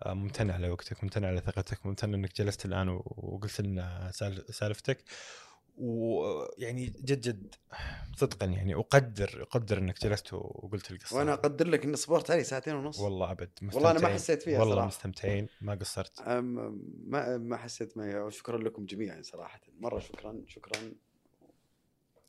آه، 0.06 0.14
ممتن 0.14 0.52
على 0.52 0.70
وقتك 0.70 1.04
ممتن 1.04 1.26
على 1.26 1.42
ثقتك 1.42 1.86
ممتن 1.86 2.14
إنك 2.14 2.36
جلست 2.36 2.66
الآن 2.66 2.90
وقلت 2.90 3.62
لنا 3.62 4.12
سال- 4.14 4.54
سالفتك. 4.54 5.04
ويعني 5.80 6.86
جد 6.86 7.22
جد 7.22 7.56
صدقا 8.18 8.46
يعني 8.46 8.76
أقدر 8.76 9.42
أقدر 9.42 9.78
إنك 9.78 10.02
جلست 10.02 10.34
وقلت 10.34 10.92
القصة. 10.92 11.18
وأنا 11.18 11.34
أقدر 11.34 11.68
لك 11.68 11.84
إني 11.86 11.96
صبرت 11.96 12.32
علي 12.32 12.44
ساعتين 12.44 12.76
ونص. 12.76 13.00
والله 13.00 13.32
أبد 13.32 13.50
والله 13.74 13.92
أنا 13.92 14.00
ما. 14.00 14.08
حسيت 14.08 14.42
فيها 14.44 14.60
والله 14.60 14.74
صراحة. 14.76 14.88
مستمتعين 14.88 15.48
ما 15.62 15.76
قصرت. 15.76 16.20
أم- 16.20 16.24
ما 17.08 17.38
ما 17.38 17.58
حسيت 17.58 17.98
معي 17.98 18.20
وشكرا 18.20 18.58
لكم 18.58 18.86
جميعا 18.86 19.22
صراحة. 19.22 19.62
مرة 19.80 20.00
شكرا 20.00 20.42
شكرا. 20.48 20.92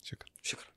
شكرا. 0.03 0.31
شكرا. 0.43 0.71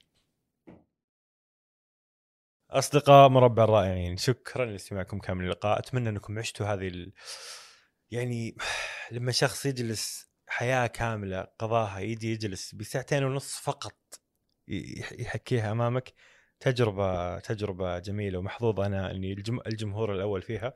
أصدقاء 2.69 3.29
مربع 3.29 3.63
الرائعين 3.63 4.17
شكرا 4.17 4.65
لاستماعكم 4.65 5.19
كامل 5.19 5.45
اللقاء. 5.45 5.79
أتمنى 5.79 6.09
أنكم 6.09 6.39
عشتوا 6.39 6.65
هذه 6.65 6.87
ال... 6.87 7.11
يعني 8.11 8.55
لما 9.11 9.31
شخص 9.31 9.65
يجلس 9.65 10.32
حياة 10.47 10.87
كاملة 10.87 11.41
قضاها 11.59 11.99
يجي 11.99 12.31
يجلس 12.31 12.75
بساعتين 12.75 13.23
ونص 13.23 13.55
فقط 13.55 13.99
يحكيها 15.19 15.71
أمامك. 15.71 16.13
تجربة 16.59 17.39
تجربة 17.39 17.99
جميلة 17.99 18.39
ومحظوظ 18.39 18.79
أنا 18.79 19.11
إني 19.11 19.33
الجم... 19.33 19.59
الجمهور 19.67 20.13
الأول 20.15 20.41
فيها. 20.41 20.73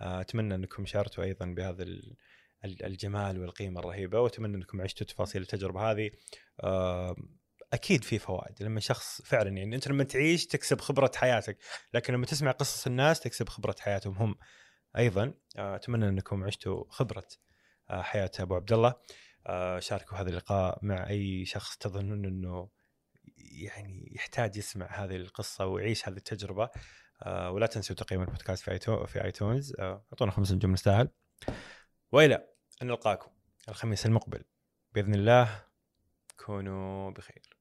آه، 0.00 0.20
أتمنى 0.20 0.54
إنكم 0.54 0.86
شاركتوا 0.86 1.24
أيضا 1.24 1.46
بهذا 1.46 1.82
ال- 1.82 2.16
ال- 2.64 2.84
الجمال 2.84 3.38
والقيمة 3.40 3.80
الرهيبة 3.80 4.20
وأتمنى 4.20 4.56
إنكم 4.56 4.80
عشتوا 4.80 5.06
تفاصيل 5.06 5.42
التجربة 5.42 5.90
هذه. 5.90 6.10
أكيد 7.72 8.04
في 8.04 8.18
فوائد. 8.18 8.62
لما 8.62 8.80
شخص 8.80 9.22
فعلا 9.22 9.48
يعني 9.48 9.76
أنت 9.76 9.88
لما 9.88 10.04
تعيش 10.04 10.46
تكسب 10.46 10.80
خبرة 10.80 11.10
حياتك 11.16 11.58
لكن 11.94 12.14
لما 12.14 12.26
تسمع 12.26 12.50
قصص 12.50 12.86
الناس 12.86 13.20
تكسب 13.20 13.48
خبرة 13.48 13.76
حياتهم 13.80 14.14
هم 14.14 14.34
أيضا. 14.96 15.34
آه، 15.56 15.76
أتمنى 15.76 16.08
إنكم 16.08 16.44
عشتوا 16.44 16.84
خبرة 16.88 17.26
حياة 17.94 18.30
أبو 18.40 18.54
عبد 18.54 18.72
الله. 18.72 18.94
آه، 19.46 19.78
شاركوا 19.78 20.18
هذا 20.18 20.30
اللقاء 20.30 20.78
مع 20.82 21.08
أي 21.08 21.44
شخص 21.44 21.76
تظنون 21.76 22.24
إنه 22.24 22.68
يعني 23.36 24.12
يحتاج 24.14 24.56
يسمع 24.56 24.86
هذه 24.86 25.16
القصة 25.16 25.66
ويعيش 25.66 26.08
هذه 26.08 26.16
التجربة. 26.16 26.70
آه، 27.22 27.50
ولا 27.50 27.66
تنسوا 27.66 27.96
تقييم 27.96 28.20
البودكاست 28.20 28.62
في 28.64 29.06
في 29.06 29.24
آيتونز. 29.24 29.74
آه، 29.78 30.04
أعطونا 30.12 30.30
خمس 30.30 30.52
نجوم 30.52 30.72
نستاهل. 30.72 31.08
والى 32.12 32.48
ان 32.82 32.86
نلقاكم 32.86 33.30
الخميس 33.68 34.06
المقبل. 34.06 34.44
بإذن 34.92 35.14
الله 35.14 35.64
كونوا 36.36 37.10
بخير. 37.10 37.51